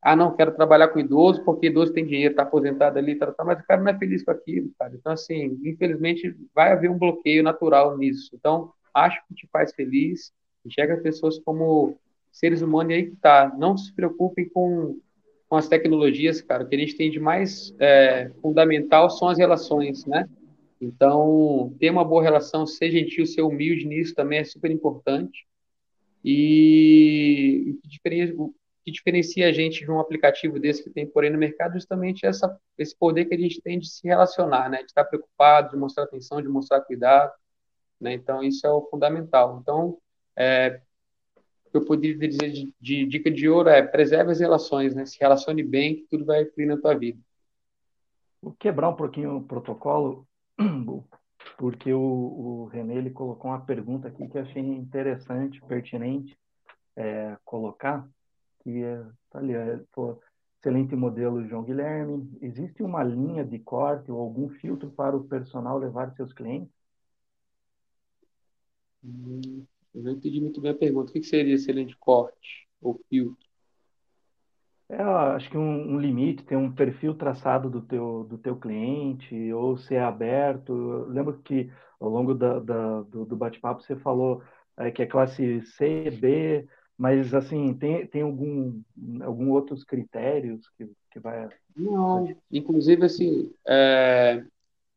ah, 0.00 0.16
não, 0.16 0.34
quero 0.34 0.54
trabalhar 0.54 0.88
com 0.88 0.98
idoso 0.98 1.44
porque 1.44 1.66
idoso 1.66 1.92
tem 1.92 2.06
dinheiro, 2.06 2.32
está 2.32 2.42
aposentado 2.42 2.98
ali, 2.98 3.16
tá, 3.16 3.30
tá, 3.32 3.44
mas 3.44 3.60
o 3.60 3.66
cara 3.66 3.82
não 3.82 3.90
é 3.90 3.98
feliz 3.98 4.24
com 4.24 4.30
aquilo, 4.30 4.70
cara. 4.78 4.94
Então, 4.94 5.12
assim, 5.12 5.58
infelizmente, 5.62 6.34
vai 6.54 6.72
haver 6.72 6.90
um 6.90 6.98
bloqueio 6.98 7.42
natural 7.42 7.98
nisso. 7.98 8.30
Então, 8.34 8.72
acho 8.94 9.18
que 9.28 9.34
te 9.34 9.46
faz 9.52 9.74
feliz, 9.74 10.32
enxerga 10.64 10.94
as 10.94 11.02
pessoas 11.02 11.38
como 11.40 11.98
seres 12.34 12.60
humanos 12.60 12.92
aí 12.92 13.06
que 13.06 13.16
tá. 13.16 13.54
Não 13.56 13.76
se 13.76 13.94
preocupem 13.94 14.48
com, 14.48 14.98
com 15.48 15.56
as 15.56 15.68
tecnologias, 15.68 16.42
cara. 16.42 16.64
O 16.64 16.68
que 16.68 16.74
a 16.74 16.78
gente 16.78 16.96
tem 16.96 17.10
de 17.10 17.20
mais 17.20 17.74
é, 17.78 18.30
fundamental 18.42 19.08
são 19.08 19.28
as 19.28 19.38
relações, 19.38 20.04
né? 20.04 20.28
Então, 20.80 21.74
ter 21.78 21.90
uma 21.90 22.04
boa 22.04 22.22
relação, 22.22 22.66
ser 22.66 22.90
gentil, 22.90 23.24
ser 23.24 23.42
humilde 23.42 23.86
nisso 23.86 24.14
também 24.14 24.40
é 24.40 24.44
super 24.44 24.70
importante. 24.70 25.46
E 26.22 27.78
o 28.36 28.52
que 28.84 28.90
diferencia 28.90 29.48
a 29.48 29.52
gente 29.52 29.84
de 29.84 29.90
um 29.90 30.00
aplicativo 30.00 30.58
desse 30.58 30.82
que 30.82 30.90
tem 30.90 31.06
por 31.06 31.24
aí 31.24 31.30
no 31.30 31.38
mercado 31.38 31.74
justamente 31.74 32.26
essa, 32.26 32.58
esse 32.76 32.94
poder 32.94 33.24
que 33.24 33.34
a 33.34 33.38
gente 33.38 33.62
tem 33.62 33.78
de 33.78 33.88
se 33.88 34.06
relacionar, 34.06 34.68
né? 34.68 34.78
De 34.78 34.86
estar 34.86 35.04
preocupado, 35.04 35.70
de 35.70 35.76
mostrar 35.76 36.04
atenção, 36.04 36.42
de 36.42 36.48
mostrar 36.48 36.80
cuidado, 36.80 37.32
né? 38.00 38.12
Então, 38.12 38.42
isso 38.42 38.66
é 38.66 38.70
o 38.70 38.82
fundamental. 38.82 39.60
Então, 39.62 39.96
é, 40.36 40.80
que 41.74 41.78
eu 41.78 41.84
poderia 41.84 42.28
dizer 42.28 42.52
de, 42.52 42.72
de, 42.80 43.04
dica 43.04 43.28
de 43.28 43.48
ouro 43.48 43.68
é 43.68 43.82
preserve 43.82 44.30
as 44.30 44.38
relações, 44.38 44.94
né? 44.94 45.04
Se 45.04 45.18
relacione 45.20 45.60
bem, 45.60 45.96
que 45.96 46.06
tudo 46.08 46.24
vai 46.24 46.44
fluir 46.44 46.68
na 46.68 46.76
tua 46.76 46.96
vida. 46.96 47.18
Vou 48.40 48.54
quebrar 48.54 48.90
um 48.90 48.94
pouquinho 48.94 49.38
o 49.38 49.42
protocolo, 49.42 50.24
porque 51.58 51.92
o, 51.92 52.00
o 52.00 52.64
René 52.66 52.94
ele 52.94 53.10
colocou 53.10 53.50
uma 53.50 53.60
pergunta 53.60 54.06
aqui 54.06 54.28
que 54.28 54.38
eu 54.38 54.42
achei 54.42 54.62
interessante, 54.62 55.60
pertinente 55.62 56.38
é, 56.94 57.36
colocar 57.44 58.08
que 58.62 58.84
é, 58.84 59.04
tá 59.28 59.40
ali, 59.40 59.52
é, 59.52 59.80
excelente 60.60 60.94
modelo 60.94 61.44
João 61.48 61.64
Guilherme. 61.64 62.38
Existe 62.40 62.84
uma 62.84 63.02
linha 63.02 63.44
de 63.44 63.58
corte 63.58 64.12
ou 64.12 64.20
algum 64.20 64.48
filtro 64.48 64.92
para 64.92 65.16
o 65.16 65.24
personal 65.24 65.76
levar 65.76 66.14
seus 66.14 66.32
clientes? 66.32 66.72
Hum, 69.02 69.66
eu 69.94 70.02
não 70.02 70.12
entendi 70.12 70.40
muito 70.40 70.60
bem 70.60 70.72
a 70.72 70.74
pergunta. 70.74 71.10
O 71.10 71.12
que 71.12 71.22
seria 71.22 71.54
excelente 71.54 71.96
corte 71.96 72.66
ou 72.80 73.00
filtro? 73.08 73.44
É, 74.88 75.00
acho 75.02 75.48
que 75.50 75.56
um, 75.56 75.94
um, 75.94 75.98
limite, 75.98 76.44
tem 76.44 76.58
um 76.58 76.70
perfil 76.70 77.14
traçado 77.14 77.70
do 77.70 77.80
teu, 77.80 78.26
do 78.28 78.36
teu 78.36 78.56
cliente, 78.56 79.52
ou 79.52 79.76
ser 79.78 79.98
aberto. 79.98 80.72
Eu 80.72 81.08
lembro 81.08 81.38
que 81.42 81.70
ao 81.98 82.08
longo 82.10 82.34
da, 82.34 82.58
da 82.58 83.02
do, 83.02 83.24
do 83.24 83.36
bate-papo 83.36 83.82
você 83.82 83.96
falou 83.96 84.42
é, 84.76 84.90
que 84.90 85.02
é 85.02 85.06
classe 85.06 85.62
C, 85.62 86.10
B, 86.10 86.68
mas, 86.96 87.34
assim, 87.34 87.74
tem, 87.74 88.06
tem 88.06 88.22
algum, 88.22 88.80
algum 89.22 89.50
outros 89.50 89.82
critérios 89.82 90.68
que, 90.76 90.88
que 91.10 91.18
vai... 91.18 91.48
Não, 91.76 92.36
inclusive, 92.50 93.04
assim, 93.04 93.52
é, 93.66 94.44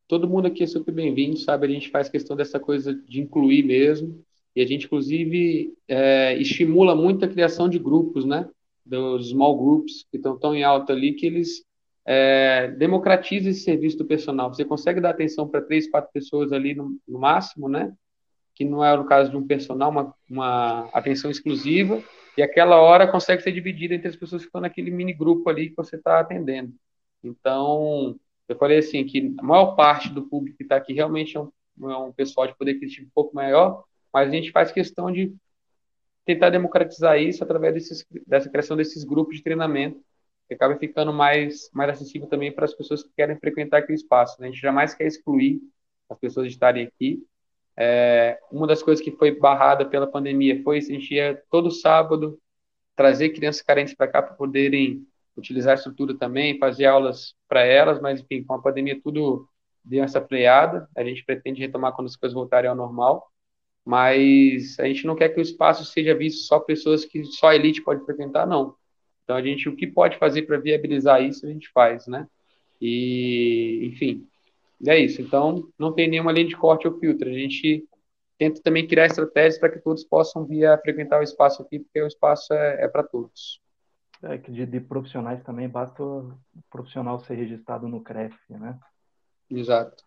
todo 0.07 0.29
mundo 0.29 0.47
aqui 0.47 0.63
é 0.63 0.67
super 0.67 0.93
bem-vindo, 0.93 1.37
sabe? 1.37 1.65
A 1.65 1.69
gente 1.69 1.89
faz 1.89 2.07
questão 2.07 2.35
dessa 2.35 2.59
coisa 2.59 2.93
de 2.93 3.19
incluir 3.19 3.63
mesmo, 3.63 4.23
e 4.57 4.61
a 4.61 4.65
gente, 4.65 4.87
inclusive, 4.87 5.71
é, 5.87 6.35
estimula 6.41 6.95
muito 6.95 7.23
a 7.23 7.27
criação 7.27 7.69
de 7.69 7.77
grupos, 7.77 8.25
né? 8.25 8.49
Dos 8.83 9.29
small 9.29 9.55
groups, 9.55 10.03
que 10.09 10.17
estão 10.17 10.35
tão 10.35 10.55
em 10.55 10.63
alta 10.63 10.93
ali, 10.93 11.13
que 11.13 11.27
eles 11.27 11.63
é, 12.03 12.67
democratiza 12.71 13.51
esse 13.51 13.59
serviço 13.59 13.99
do 13.99 14.05
personal. 14.05 14.51
Você 14.51 14.65
consegue 14.65 14.99
dar 14.99 15.11
atenção 15.11 15.47
para 15.47 15.61
três, 15.61 15.87
quatro 15.87 16.09
pessoas 16.11 16.51
ali 16.51 16.73
no, 16.73 16.97
no, 17.07 17.19
máximo, 17.19 17.69
né? 17.69 17.93
Que 18.55 18.65
não 18.65 18.83
é 18.83 18.91
o 18.99 19.05
caso 19.05 19.29
de 19.29 19.37
um 19.37 19.45
personal, 19.45 19.91
uma, 19.91 20.15
uma 20.27 20.89
atenção 20.91 21.29
exclusiva, 21.29 22.03
e 22.35 22.41
aquela 22.41 22.81
hora 22.81 23.07
consegue 23.07 23.43
ser 23.43 23.51
dividida 23.51 23.93
entre 23.93 24.07
as 24.07 24.15
pessoas 24.15 24.41
que 24.41 24.47
estão 24.47 24.61
naquele 24.61 24.89
mini 24.89 25.13
grupo 25.13 25.47
ali 25.51 25.69
que 25.69 25.75
você 25.75 25.97
está 25.97 26.19
atendendo. 26.19 26.73
Então, 27.23 28.19
eu 28.49 28.57
falei 28.57 28.79
assim 28.79 29.05
que 29.05 29.35
a 29.37 29.43
maior 29.43 29.75
parte 29.75 30.09
do 30.09 30.23
público 30.23 30.57
que 30.57 30.63
está 30.63 30.77
aqui 30.77 30.93
realmente 30.93 31.37
é 31.37 31.41
um, 31.41 31.51
é 31.91 31.97
um 31.97 32.11
pessoal 32.11 32.47
de 32.47 32.57
poder 32.57 32.71
aquisitivo 32.71 33.05
um 33.05 33.11
pouco 33.13 33.35
maior, 33.35 33.83
mas 34.13 34.29
a 34.29 34.31
gente 34.31 34.51
faz 34.51 34.71
questão 34.71 35.11
de 35.11 35.33
tentar 36.25 36.49
democratizar 36.49 37.19
isso 37.19 37.43
através 37.43 37.73
desses, 37.73 38.05
dessa 38.25 38.49
criação 38.49 38.75
desses 38.75 39.03
grupos 39.03 39.37
de 39.37 39.43
treinamento, 39.43 40.01
que 40.47 40.53
acaba 40.53 40.77
ficando 40.77 41.13
mais, 41.13 41.69
mais 41.73 41.89
acessível 41.89 42.27
também 42.27 42.51
para 42.51 42.65
as 42.65 42.73
pessoas 42.73 43.03
que 43.03 43.09
querem 43.15 43.37
frequentar 43.37 43.79
aquele 43.79 43.97
espaço. 43.97 44.39
Né? 44.39 44.47
A 44.47 44.51
gente 44.51 44.61
jamais 44.61 44.93
quer 44.93 45.07
excluir 45.07 45.61
as 46.09 46.17
pessoas 46.17 46.47
de 46.47 46.53
estarem 46.53 46.85
aqui, 46.85 47.25
é, 47.79 48.39
uma 48.51 48.65
das 48.65 48.81
coisas 48.81 49.03
que 49.05 49.11
foi 49.11 49.39
barrada 49.39 49.85
pela 49.85 50.07
pandemia 50.07 50.63
foi 50.63 50.79
a 50.79 50.81
gente 50.81 51.13
ia 51.13 51.39
todo 51.51 51.69
sábado 51.69 52.39
trazer 52.95 53.29
crianças 53.29 53.61
carentes 53.61 53.93
para 53.93 54.07
cá 54.07 54.19
para 54.19 54.33
poderem 54.33 55.05
utilizar 55.37 55.73
a 55.73 55.75
estrutura 55.75 56.17
também, 56.17 56.57
fazer 56.57 56.85
aulas 56.85 57.35
para 57.47 57.63
elas, 57.63 58.01
mas 58.01 58.19
enfim, 58.19 58.43
com 58.43 58.55
a 58.55 58.61
pandemia 58.61 58.99
tudo 58.99 59.47
deu 59.85 60.03
essa 60.03 60.19
freada. 60.19 60.89
A 60.97 61.03
gente 61.03 61.23
pretende 61.23 61.61
retomar 61.61 61.93
quando 61.93 62.07
as 62.07 62.15
coisas 62.15 62.33
voltarem 62.33 62.67
ao 62.67 62.75
normal, 62.75 63.31
mas 63.87 64.77
a 64.81 64.85
gente 64.85 65.07
não 65.07 65.15
quer 65.15 65.29
que 65.29 65.39
o 65.39 65.41
espaço 65.41 65.85
seja 65.85 66.13
visto 66.13 66.39
só 66.41 66.59
pessoas 66.59 67.05
que 67.05 67.23
só 67.23 67.47
a 67.47 67.55
elite 67.55 67.81
pode 67.81 68.03
frequentar, 68.03 68.45
não. 68.45 68.75
Então 69.23 69.33
a 69.33 69.41
gente 69.41 69.69
o 69.69 69.75
que 69.77 69.87
pode 69.87 70.17
fazer 70.17 70.41
para 70.41 70.57
viabilizar 70.57 71.23
isso 71.23 71.45
a 71.45 71.49
gente 71.49 71.69
faz, 71.69 72.05
né? 72.05 72.27
E 72.81 73.79
enfim, 73.85 74.27
é 74.85 74.99
isso. 74.99 75.21
Então, 75.21 75.71
não 75.79 75.93
tem 75.93 76.09
nenhuma 76.09 76.33
linha 76.33 76.49
de 76.49 76.57
corte 76.57 76.85
ou 76.85 76.99
filtro. 76.99 77.29
A 77.29 77.33
gente 77.33 77.87
tenta 78.37 78.61
também 78.61 78.85
criar 78.85 79.05
estratégias 79.05 79.57
para 79.57 79.69
que 79.69 79.79
todos 79.79 80.03
possam 80.03 80.45
vir 80.45 80.65
a 80.65 80.77
frequentar 80.77 81.21
o 81.21 81.23
espaço 81.23 81.61
aqui, 81.61 81.79
porque 81.79 82.01
o 82.01 82.07
espaço 82.07 82.53
é, 82.53 82.83
é 82.83 82.87
para 82.89 83.03
todos. 83.03 83.61
É 84.21 84.37
que 84.37 84.51
de, 84.51 84.65
de, 84.65 84.81
profissionais 84.81 85.41
também 85.43 85.69
basta 85.69 86.03
o 86.03 86.37
profissional 86.69 87.21
ser 87.21 87.35
registrado 87.35 87.87
no 87.87 88.01
CREF, 88.01 88.35
né? 88.49 88.77
Exato. 89.49 90.03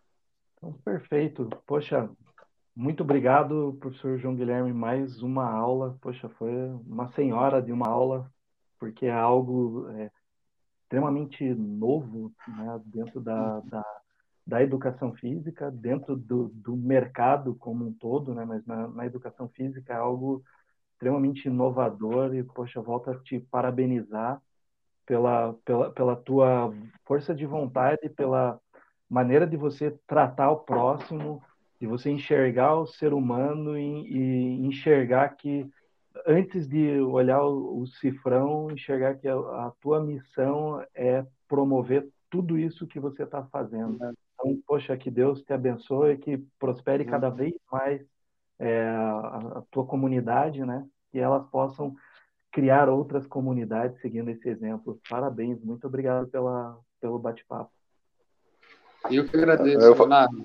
Então, 0.58 0.74
perfeito. 0.84 1.48
Poxa, 1.66 2.10
muito 2.74 3.02
obrigado, 3.02 3.76
professor 3.80 4.18
João 4.18 4.34
Guilherme, 4.34 4.72
mais 4.72 5.22
uma 5.22 5.50
aula. 5.50 5.96
Poxa, 6.00 6.28
foi 6.30 6.52
uma 6.86 7.08
senhora 7.12 7.60
de 7.62 7.72
uma 7.72 7.88
aula, 7.88 8.30
porque 8.78 9.06
é 9.06 9.12
algo 9.12 9.88
é, 9.90 10.10
extremamente 10.82 11.44
novo 11.54 12.32
né, 12.48 12.80
dentro 12.84 13.20
da, 13.20 13.60
da 13.60 13.84
da 14.50 14.60
educação 14.60 15.14
física 15.14 15.70
dentro 15.70 16.16
do, 16.16 16.48
do 16.48 16.76
mercado 16.76 17.54
como 17.54 17.86
um 17.86 17.92
todo, 17.92 18.34
né? 18.34 18.44
Mas 18.44 18.66
na, 18.66 18.88
na, 18.88 19.06
educação 19.06 19.48
física 19.48 19.92
é 19.92 19.96
algo 19.96 20.42
extremamente 20.92 21.46
inovador 21.46 22.34
e 22.34 22.42
poxa, 22.42 22.80
volto 22.80 23.10
a 23.10 23.18
te 23.20 23.38
parabenizar 23.38 24.42
pela, 25.06 25.54
pela, 25.64 25.90
pela 25.92 26.16
tua 26.16 26.74
força 27.04 27.32
de 27.32 27.46
vontade, 27.46 28.08
pela 28.08 28.60
maneira 29.08 29.46
de 29.46 29.56
você 29.56 29.92
tratar 30.04 30.50
o 30.50 30.58
próximo, 30.58 31.40
de 31.80 31.86
você 31.86 32.10
enxergar 32.10 32.76
o 32.76 32.86
ser 32.86 33.14
humano 33.14 33.78
e, 33.78 34.06
e 34.06 34.66
enxergar 34.66 35.30
que 35.30 35.68
antes 36.26 36.68
de 36.68 37.00
olhar 37.00 37.42
o, 37.42 37.80
o 37.80 37.86
cifrão, 37.86 38.70
enxergar 38.70 39.14
que 39.14 39.26
a, 39.26 39.34
a 39.34 39.72
tua 39.80 40.02
missão 40.02 40.84
é 40.94 41.24
promover 41.48 42.06
tudo 42.28 42.58
isso 42.58 42.86
que 42.86 43.00
você 43.00 43.22
está 43.22 43.44
fazendo. 43.44 43.94
Então, 43.94 44.60
poxa, 44.66 44.96
que 44.96 45.10
Deus 45.10 45.42
te 45.42 45.52
abençoe, 45.52 46.18
que 46.18 46.38
prospere 46.58 47.04
cada 47.04 47.30
vez 47.30 47.54
mais 47.72 48.00
é, 48.58 48.88
a, 48.88 49.58
a, 49.58 49.62
tua 49.70 49.86
comunidade, 49.86 50.64
né? 50.64 50.86
Que 51.10 51.18
elas 51.18 51.48
possam 51.48 51.94
criar 52.52 52.88
outras 52.88 53.26
comunidades 53.26 54.00
seguindo 54.00 54.28
esse 54.28 54.48
exemplo. 54.48 55.00
Parabéns, 55.08 55.62
muito 55.62 55.86
obrigado 55.86 56.28
pela, 56.28 56.78
pelo 57.00 57.18
bate-papo. 57.18 57.70
Eu 59.10 59.26
que 59.26 59.36
agradeço, 59.36 59.84
eu, 59.84 59.94
Leonardo. 59.94 60.44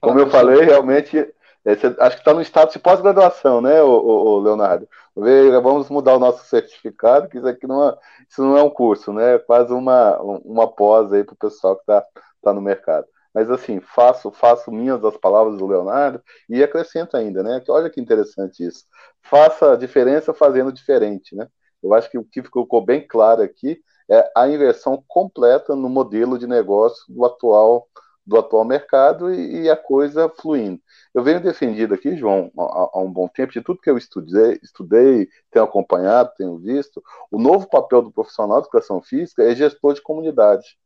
Como 0.00 0.18
eu 0.18 0.28
falei, 0.28 0.62
realmente, 0.62 1.16
esse, 1.64 1.86
acho 1.86 2.16
que 2.16 2.22
está 2.22 2.34
no 2.34 2.42
status 2.42 2.74
de 2.74 2.80
pós-graduação, 2.80 3.60
né, 3.60 3.82
o, 3.82 3.88
o 3.88 4.40
Leonardo? 4.40 4.88
Vamos 5.14 5.88
mudar 5.90 6.16
o 6.16 6.18
nosso 6.18 6.44
certificado, 6.46 7.28
que 7.28 7.38
isso 7.38 7.46
aqui 7.46 7.66
não 7.66 7.88
é, 7.88 7.96
isso 8.28 8.42
não 8.42 8.56
é 8.56 8.62
um 8.62 8.70
curso, 8.70 9.12
né? 9.12 9.34
É 9.34 9.38
quase 9.38 9.72
uma, 9.72 10.18
uma 10.20 10.66
pós 10.66 11.12
aí 11.12 11.22
para 11.22 11.34
o 11.34 11.38
pessoal 11.38 11.76
que 11.76 11.82
está 11.82 12.04
tá 12.42 12.52
no 12.52 12.60
mercado. 12.60 13.06
Mas 13.34 13.50
assim, 13.50 13.80
faço, 13.80 14.30
faço 14.30 14.70
minhas 14.70 15.04
as 15.04 15.16
palavras 15.16 15.58
do 15.58 15.66
Leonardo 15.66 16.22
e 16.48 16.62
acrescento 16.62 17.16
ainda, 17.16 17.42
né? 17.42 17.62
olha 17.68 17.88
que 17.88 18.00
interessante 18.00 18.66
isso. 18.66 18.84
Faça 19.22 19.72
a 19.72 19.76
diferença 19.76 20.34
fazendo 20.34 20.72
diferente, 20.72 21.34
né? 21.34 21.46
Eu 21.82 21.94
acho 21.94 22.10
que 22.10 22.18
o 22.18 22.24
que 22.24 22.42
ficou 22.42 22.84
bem 22.84 23.06
claro 23.06 23.42
aqui 23.42 23.80
é 24.10 24.30
a 24.36 24.48
inversão 24.48 25.02
completa 25.08 25.74
no 25.74 25.88
modelo 25.88 26.38
de 26.38 26.46
negócio 26.46 27.04
do 27.08 27.24
atual 27.24 27.88
do 28.24 28.38
atual 28.38 28.64
mercado 28.64 29.32
e, 29.34 29.62
e, 29.62 29.70
a 29.70 29.76
coisa 29.76 30.28
fluindo. 30.28 30.80
Eu 31.12 31.22
venho 31.22 31.40
defendido 31.40 31.94
aqui, 31.94 32.16
João, 32.16 32.50
há, 32.56 33.00
um 33.00 33.12
bom 33.12 33.28
tempo, 33.28 33.52
de 33.52 33.60
tudo 33.60 33.80
que 33.80 33.90
eu 33.90 33.98
estudei, 33.98 34.58
estudei, 34.62 35.28
tenho 35.50 35.64
acompanhado, 35.64 36.32
tenho 36.36 36.56
visto, 36.58 37.02
o 37.30 37.38
novo 37.38 37.68
papel 37.68 38.02
do 38.02 38.12
profissional 38.12 38.60
de 38.60 38.66
educação 38.66 39.02
física 39.02 39.42
é 39.42 39.54
gestor 39.54 39.94
de 39.94 40.02
comunidade. 40.02 40.76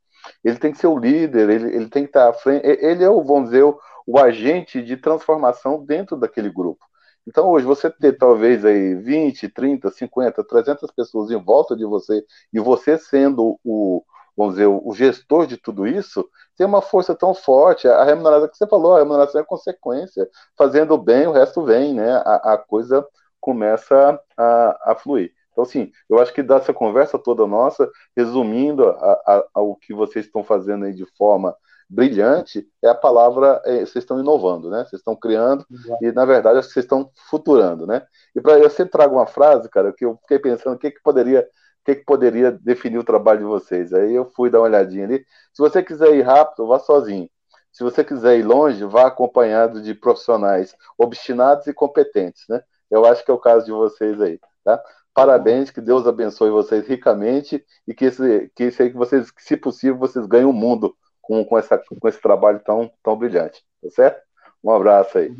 Ele 0.42 0.58
tem 0.58 0.72
que 0.72 0.78
ser 0.78 0.86
o 0.86 0.98
líder, 0.98 1.50
ele, 1.50 1.76
ele 1.76 1.88
tem 1.88 2.04
que 2.04 2.10
estar 2.10 2.28
à 2.28 2.32
frente, 2.32 2.66
ele 2.66 3.04
é 3.04 3.10
o, 3.10 3.22
vamos 3.22 3.50
dizer, 3.50 3.64
o, 3.64 3.78
o 4.06 4.18
agente 4.18 4.82
de 4.82 4.96
transformação 4.96 5.84
dentro 5.84 6.16
daquele 6.16 6.50
grupo. 6.50 6.84
Então, 7.26 7.48
hoje, 7.48 7.66
você 7.66 7.90
ter 7.90 8.16
talvez 8.16 8.64
aí 8.64 8.94
20, 8.94 9.48
30, 9.48 9.90
50, 9.90 10.44
300 10.44 10.90
pessoas 10.92 11.30
em 11.30 11.42
volta 11.42 11.76
de 11.76 11.84
você 11.84 12.24
e 12.52 12.60
você 12.60 12.96
sendo 12.96 13.58
o, 13.64 14.04
vamos 14.36 14.54
dizer, 14.54 14.66
o 14.66 14.92
gestor 14.92 15.46
de 15.46 15.56
tudo 15.56 15.86
isso, 15.86 16.28
tem 16.56 16.66
uma 16.66 16.82
força 16.82 17.14
tão 17.14 17.34
forte. 17.34 17.88
A 17.88 18.04
remuneração 18.04 18.48
que 18.48 18.56
você 18.56 18.66
falou, 18.66 18.94
a 18.94 18.98
remuneração 18.98 19.40
é 19.40 19.44
consequência. 19.44 20.28
Fazendo 20.56 20.98
bem, 20.98 21.26
o 21.26 21.32
resto 21.32 21.64
vem, 21.64 21.94
né? 21.94 22.16
A, 22.24 22.54
a 22.54 22.58
coisa 22.58 23.06
começa 23.40 24.20
a, 24.36 24.92
a, 24.92 24.94
fluir. 24.96 25.32
Então, 25.52 25.64
assim, 25.64 25.90
eu 26.10 26.18
acho 26.18 26.34
que 26.34 26.42
dessa 26.42 26.74
conversa 26.74 27.18
toda 27.18 27.46
nossa, 27.46 27.90
resumindo 28.14 28.88
a, 28.88 29.44
a, 29.54 29.60
o 29.62 29.74
que 29.76 29.94
vocês 29.94 30.26
estão 30.26 30.44
fazendo 30.44 30.84
aí 30.84 30.92
de 30.92 31.06
forma 31.16 31.56
brilhante, 31.88 32.66
é 32.82 32.88
a 32.88 32.94
palavra, 32.94 33.62
é, 33.64 33.78
vocês 33.78 33.96
estão 33.96 34.18
inovando, 34.18 34.68
né? 34.68 34.78
Vocês 34.78 35.00
estão 35.00 35.14
criando 35.14 35.64
Exato. 35.70 36.04
e, 36.04 36.12
na 36.12 36.24
verdade, 36.24 36.58
acho 36.58 36.68
que 36.68 36.74
vocês 36.74 36.84
estão 36.84 37.10
futurando, 37.30 37.86
né? 37.86 38.02
E 38.34 38.40
para 38.40 38.58
eu 38.58 38.68
sempre 38.68 38.90
trago 38.90 39.14
uma 39.14 39.26
frase, 39.26 39.68
cara, 39.68 39.92
que 39.92 40.04
eu 40.04 40.18
fiquei 40.22 40.38
pensando 40.38 40.74
o 40.74 40.78
que, 40.78 40.90
que 40.90 41.02
poderia 41.02 41.46
que, 41.86 41.94
que 41.94 42.04
poderia 42.04 42.50
definir 42.50 42.98
o 42.98 43.04
trabalho 43.04 43.38
de 43.38 43.44
vocês. 43.44 43.92
Aí 43.92 44.12
eu 44.12 44.28
fui 44.32 44.50
dar 44.50 44.58
uma 44.58 44.66
olhadinha 44.66 45.04
ali. 45.04 45.24
Se 45.52 45.62
você 45.62 45.82
quiser 45.82 46.14
ir 46.16 46.22
rápido, 46.22 46.66
vá 46.66 46.80
sozinho. 46.80 47.30
Se 47.70 47.84
você 47.84 48.02
quiser 48.02 48.38
ir 48.38 48.42
longe, 48.42 48.84
vá 48.84 49.06
acompanhado 49.06 49.80
de 49.80 49.94
profissionais 49.94 50.74
obstinados 50.98 51.66
e 51.68 51.72
competentes, 51.72 52.44
né? 52.48 52.60
Eu 52.90 53.04
acho 53.04 53.24
que 53.24 53.30
é 53.30 53.34
o 53.34 53.38
caso 53.38 53.66
de 53.66 53.72
vocês 53.72 54.20
aí, 54.20 54.40
tá? 54.64 54.82
Parabéns, 55.14 55.70
que 55.70 55.80
Deus 55.80 56.06
abençoe 56.06 56.50
vocês 56.50 56.86
ricamente 56.86 57.64
e 57.86 57.94
que 57.94 58.06
esse, 58.06 58.50
que 58.54 58.64
esse 58.64 58.82
aí 58.82 58.90
que 58.90 58.96
vocês, 58.96 59.32
se 59.38 59.56
possível, 59.56 59.96
vocês 59.96 60.26
ganhem 60.26 60.46
o 60.46 60.52
mundo 60.52 60.94
com, 61.22 61.44
com, 61.44 61.56
essa, 61.56 61.78
com 61.78 62.08
esse 62.08 62.20
trabalho 62.20 62.60
tão, 62.64 62.90
tão 63.02 63.16
brilhante, 63.16 63.64
tá 63.82 63.90
certo? 63.90 64.22
Um 64.62 64.70
abraço 64.70 65.18
aí. 65.18 65.34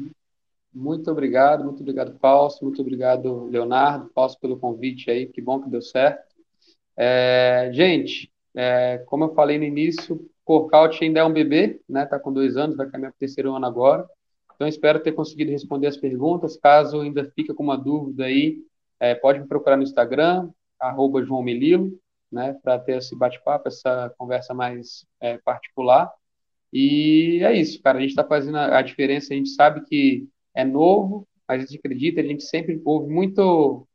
Muito 0.73 1.11
obrigado, 1.11 1.65
muito 1.65 1.81
obrigado, 1.81 2.17
Fausto, 2.19 2.65
muito 2.65 2.81
obrigado, 2.83 3.47
Leonardo, 3.47 4.11
Fausto, 4.15 4.41
pelo 4.41 4.59
convite 4.59 5.11
aí, 5.11 5.27
que 5.27 5.41
bom 5.41 5.61
que 5.61 5.71
deu 5.71 5.83
certo. 5.83 6.26
É, 6.97 7.71
gente, 7.73 8.33
é, 8.55 8.99
como 9.07 9.25
eu 9.25 9.35
falei 9.35 9.59
no 9.59 9.65
início, 9.65 10.29
Corcaute 10.45 11.05
ainda 11.05 11.21
é 11.21 11.25
um 11.25 11.33
bebê, 11.33 11.81
né? 11.89 12.07
Tá 12.07 12.19
com 12.19 12.33
dois 12.33 12.57
anos, 12.57 12.77
vai 12.77 12.89
caminhar 12.89 13.11
para 13.13 13.17
o 13.17 13.21
terceiro 13.21 13.55
ano 13.55 13.67
agora. 13.67 14.09
Então, 14.55 14.67
espero 14.67 15.01
ter 15.01 15.13
conseguido 15.13 15.51
responder 15.51 15.89
as 15.89 15.97
perguntas. 15.97 16.57
Caso 16.57 17.01
ainda 17.01 17.31
fique 17.35 17.53
com 17.53 17.63
uma 17.63 17.77
dúvida 17.77 18.25
aí, 18.25 18.59
é, 18.99 19.15
pode 19.15 19.41
me 19.41 19.47
procurar 19.47 19.77
no 19.77 19.83
Instagram, 19.83 20.49
arroba 20.81 21.23
João 21.23 21.43
Melilo, 21.43 21.93
né? 22.33 22.57
Para 22.63 22.79
ter 22.79 22.99
esse 22.99 23.15
bate-papo, 23.15 23.69
essa 23.69 24.15
conversa 24.17 24.55
mais 24.55 25.05
é, 25.21 25.37
particular. 25.39 26.11
E 26.73 27.41
é 27.43 27.53
isso, 27.53 27.83
cara. 27.83 27.99
A 27.99 28.01
gente 28.01 28.11
está 28.11 28.25
fazendo 28.25 28.57
a, 28.57 28.79
a 28.79 28.83
diferença. 28.83 29.35
A 29.35 29.37
gente 29.37 29.51
sabe 29.51 29.85
que 29.85 30.29
é 30.55 30.65
novo, 30.65 31.27
mas 31.47 31.63
a 31.63 31.67
gente 31.67 31.79
acredita. 31.79 32.21
A 32.21 32.25
gente 32.25 32.45
sempre 32.45 32.81
ouve 32.85 33.13
muito 33.13 33.87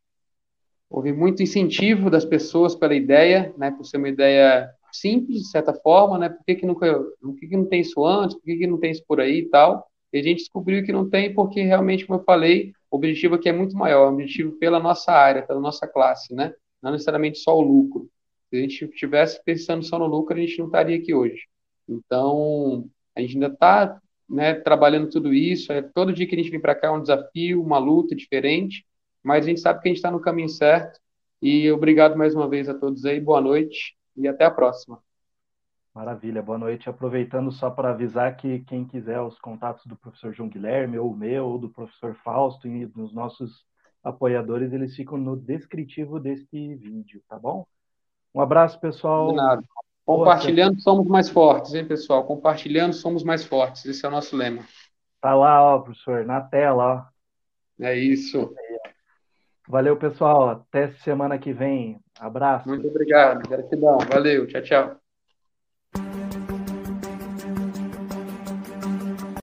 houve 0.91 1.13
muito 1.13 1.41
incentivo 1.41 2.09
das 2.09 2.25
pessoas 2.25 2.75
pela 2.75 2.93
ideia, 2.93 3.53
né, 3.57 3.71
por 3.71 3.85
ser 3.85 3.97
uma 3.97 4.09
ideia 4.09 4.69
simples, 4.91 5.43
de 5.43 5.47
certa 5.49 5.73
forma, 5.73 6.17
né, 6.17 6.29
por 6.29 6.43
que, 6.43 6.55
que, 6.55 6.65
nunca, 6.65 7.01
por 7.21 7.33
que, 7.35 7.47
que 7.47 7.55
não 7.55 7.65
tem 7.65 7.79
isso 7.79 8.05
antes, 8.05 8.35
por 8.35 8.43
que, 8.43 8.57
que 8.57 8.67
não 8.67 8.77
tem 8.77 8.91
isso 8.91 9.03
por 9.07 9.21
aí 9.21 9.39
e 9.39 9.49
tal, 9.49 9.87
e 10.11 10.19
a 10.19 10.21
gente 10.21 10.39
descobriu 10.39 10.83
que 10.83 10.91
não 10.91 11.09
tem 11.09 11.33
porque 11.33 11.61
realmente, 11.61 12.05
como 12.05 12.19
eu 12.19 12.23
falei, 12.25 12.73
o 12.91 12.97
objetivo 12.97 13.35
aqui 13.35 13.47
é 13.47 13.53
muito 13.53 13.75
maior, 13.75 14.09
o 14.09 14.13
objetivo 14.13 14.51
pela 14.59 14.81
nossa 14.81 15.13
área, 15.13 15.43
pela 15.43 15.61
nossa 15.61 15.87
classe, 15.87 16.35
né, 16.35 16.53
não 16.83 16.91
necessariamente 16.91 17.39
só 17.39 17.57
o 17.57 17.61
lucro. 17.61 18.09
Se 18.49 18.57
a 18.57 18.59
gente 18.59 18.83
estivesse 18.83 19.41
pensando 19.45 19.85
só 19.85 19.97
no 19.97 20.05
lucro, 20.05 20.35
a 20.35 20.41
gente 20.41 20.59
não 20.59 20.65
estaria 20.65 20.97
aqui 20.97 21.13
hoje. 21.13 21.47
Então, 21.87 22.85
a 23.15 23.21
gente 23.21 23.35
ainda 23.35 23.47
está 23.47 23.97
né, 24.29 24.55
trabalhando 24.55 25.09
tudo 25.09 25.33
isso. 25.33 25.71
É, 25.71 25.81
todo 25.81 26.11
dia 26.11 26.27
que 26.27 26.35
a 26.35 26.37
gente 26.37 26.49
vem 26.49 26.59
para 26.59 26.75
cá 26.75 26.87
é 26.87 26.91
um 26.91 27.01
desafio, 27.01 27.63
uma 27.63 27.77
luta 27.77 28.13
diferente, 28.13 28.85
mas 29.23 29.45
a 29.45 29.49
gente 29.49 29.61
sabe 29.61 29.81
que 29.81 29.87
a 29.87 29.89
gente 29.89 29.97
está 29.97 30.11
no 30.11 30.19
caminho 30.19 30.49
certo. 30.49 30.99
E 31.41 31.71
obrigado 31.71 32.17
mais 32.17 32.35
uma 32.35 32.47
vez 32.47 32.69
a 32.69 32.73
todos 32.73 33.03
aí, 33.05 33.19
boa 33.19 33.41
noite 33.41 33.95
e 34.15 34.27
até 34.27 34.45
a 34.45 34.51
próxima. 34.51 35.01
Maravilha, 35.93 36.41
boa 36.41 36.57
noite. 36.57 36.89
Aproveitando 36.89 37.51
só 37.51 37.69
para 37.69 37.89
avisar 37.89 38.37
que 38.37 38.59
quem 38.61 38.85
quiser 38.85 39.19
os 39.19 39.37
contatos 39.39 39.85
do 39.85 39.95
professor 39.95 40.33
João 40.33 40.47
Guilherme, 40.47 40.97
ou 40.97 41.11
o 41.11 41.15
meu, 41.15 41.45
ou 41.47 41.59
do 41.59 41.69
professor 41.69 42.15
Fausto, 42.23 42.67
e 42.67 42.85
dos 42.85 43.13
nossos 43.13 43.65
apoiadores, 44.01 44.71
eles 44.71 44.95
ficam 44.95 45.17
no 45.17 45.35
descritivo 45.35 46.19
deste 46.19 46.75
vídeo, 46.75 47.21
tá 47.27 47.37
bom? 47.37 47.65
Um 48.33 48.39
abraço, 48.39 48.79
pessoal. 48.79 49.27
Combinado. 49.27 49.65
Compartilhando 50.05 50.81
somos 50.81 51.07
mais 51.07 51.29
fortes, 51.29 51.73
hein, 51.73 51.85
pessoal? 51.85 52.25
Compartilhando 52.25 52.93
somos 52.93 53.23
mais 53.23 53.43
fortes. 53.43 53.85
Esse 53.85 54.05
é 54.05 54.09
o 54.09 54.11
nosso 54.11 54.35
lema. 54.35 54.63
Tá 55.19 55.35
lá, 55.35 55.61
ó, 55.61 55.79
professor, 55.79 56.25
na 56.25 56.41
tela, 56.41 57.11
ó. 57.79 57.83
É 57.83 57.97
isso. 57.97 58.53
Valeu, 59.71 59.95
pessoal. 59.95 60.49
Até 60.49 60.91
semana 60.95 61.39
que 61.39 61.53
vem. 61.53 61.97
Abraço. 62.19 62.67
Muito 62.67 62.85
obrigado. 62.89 63.47
Gratidão. 63.47 63.99
Valeu. 63.99 64.45
Tchau, 64.45 64.61
tchau. 64.61 65.00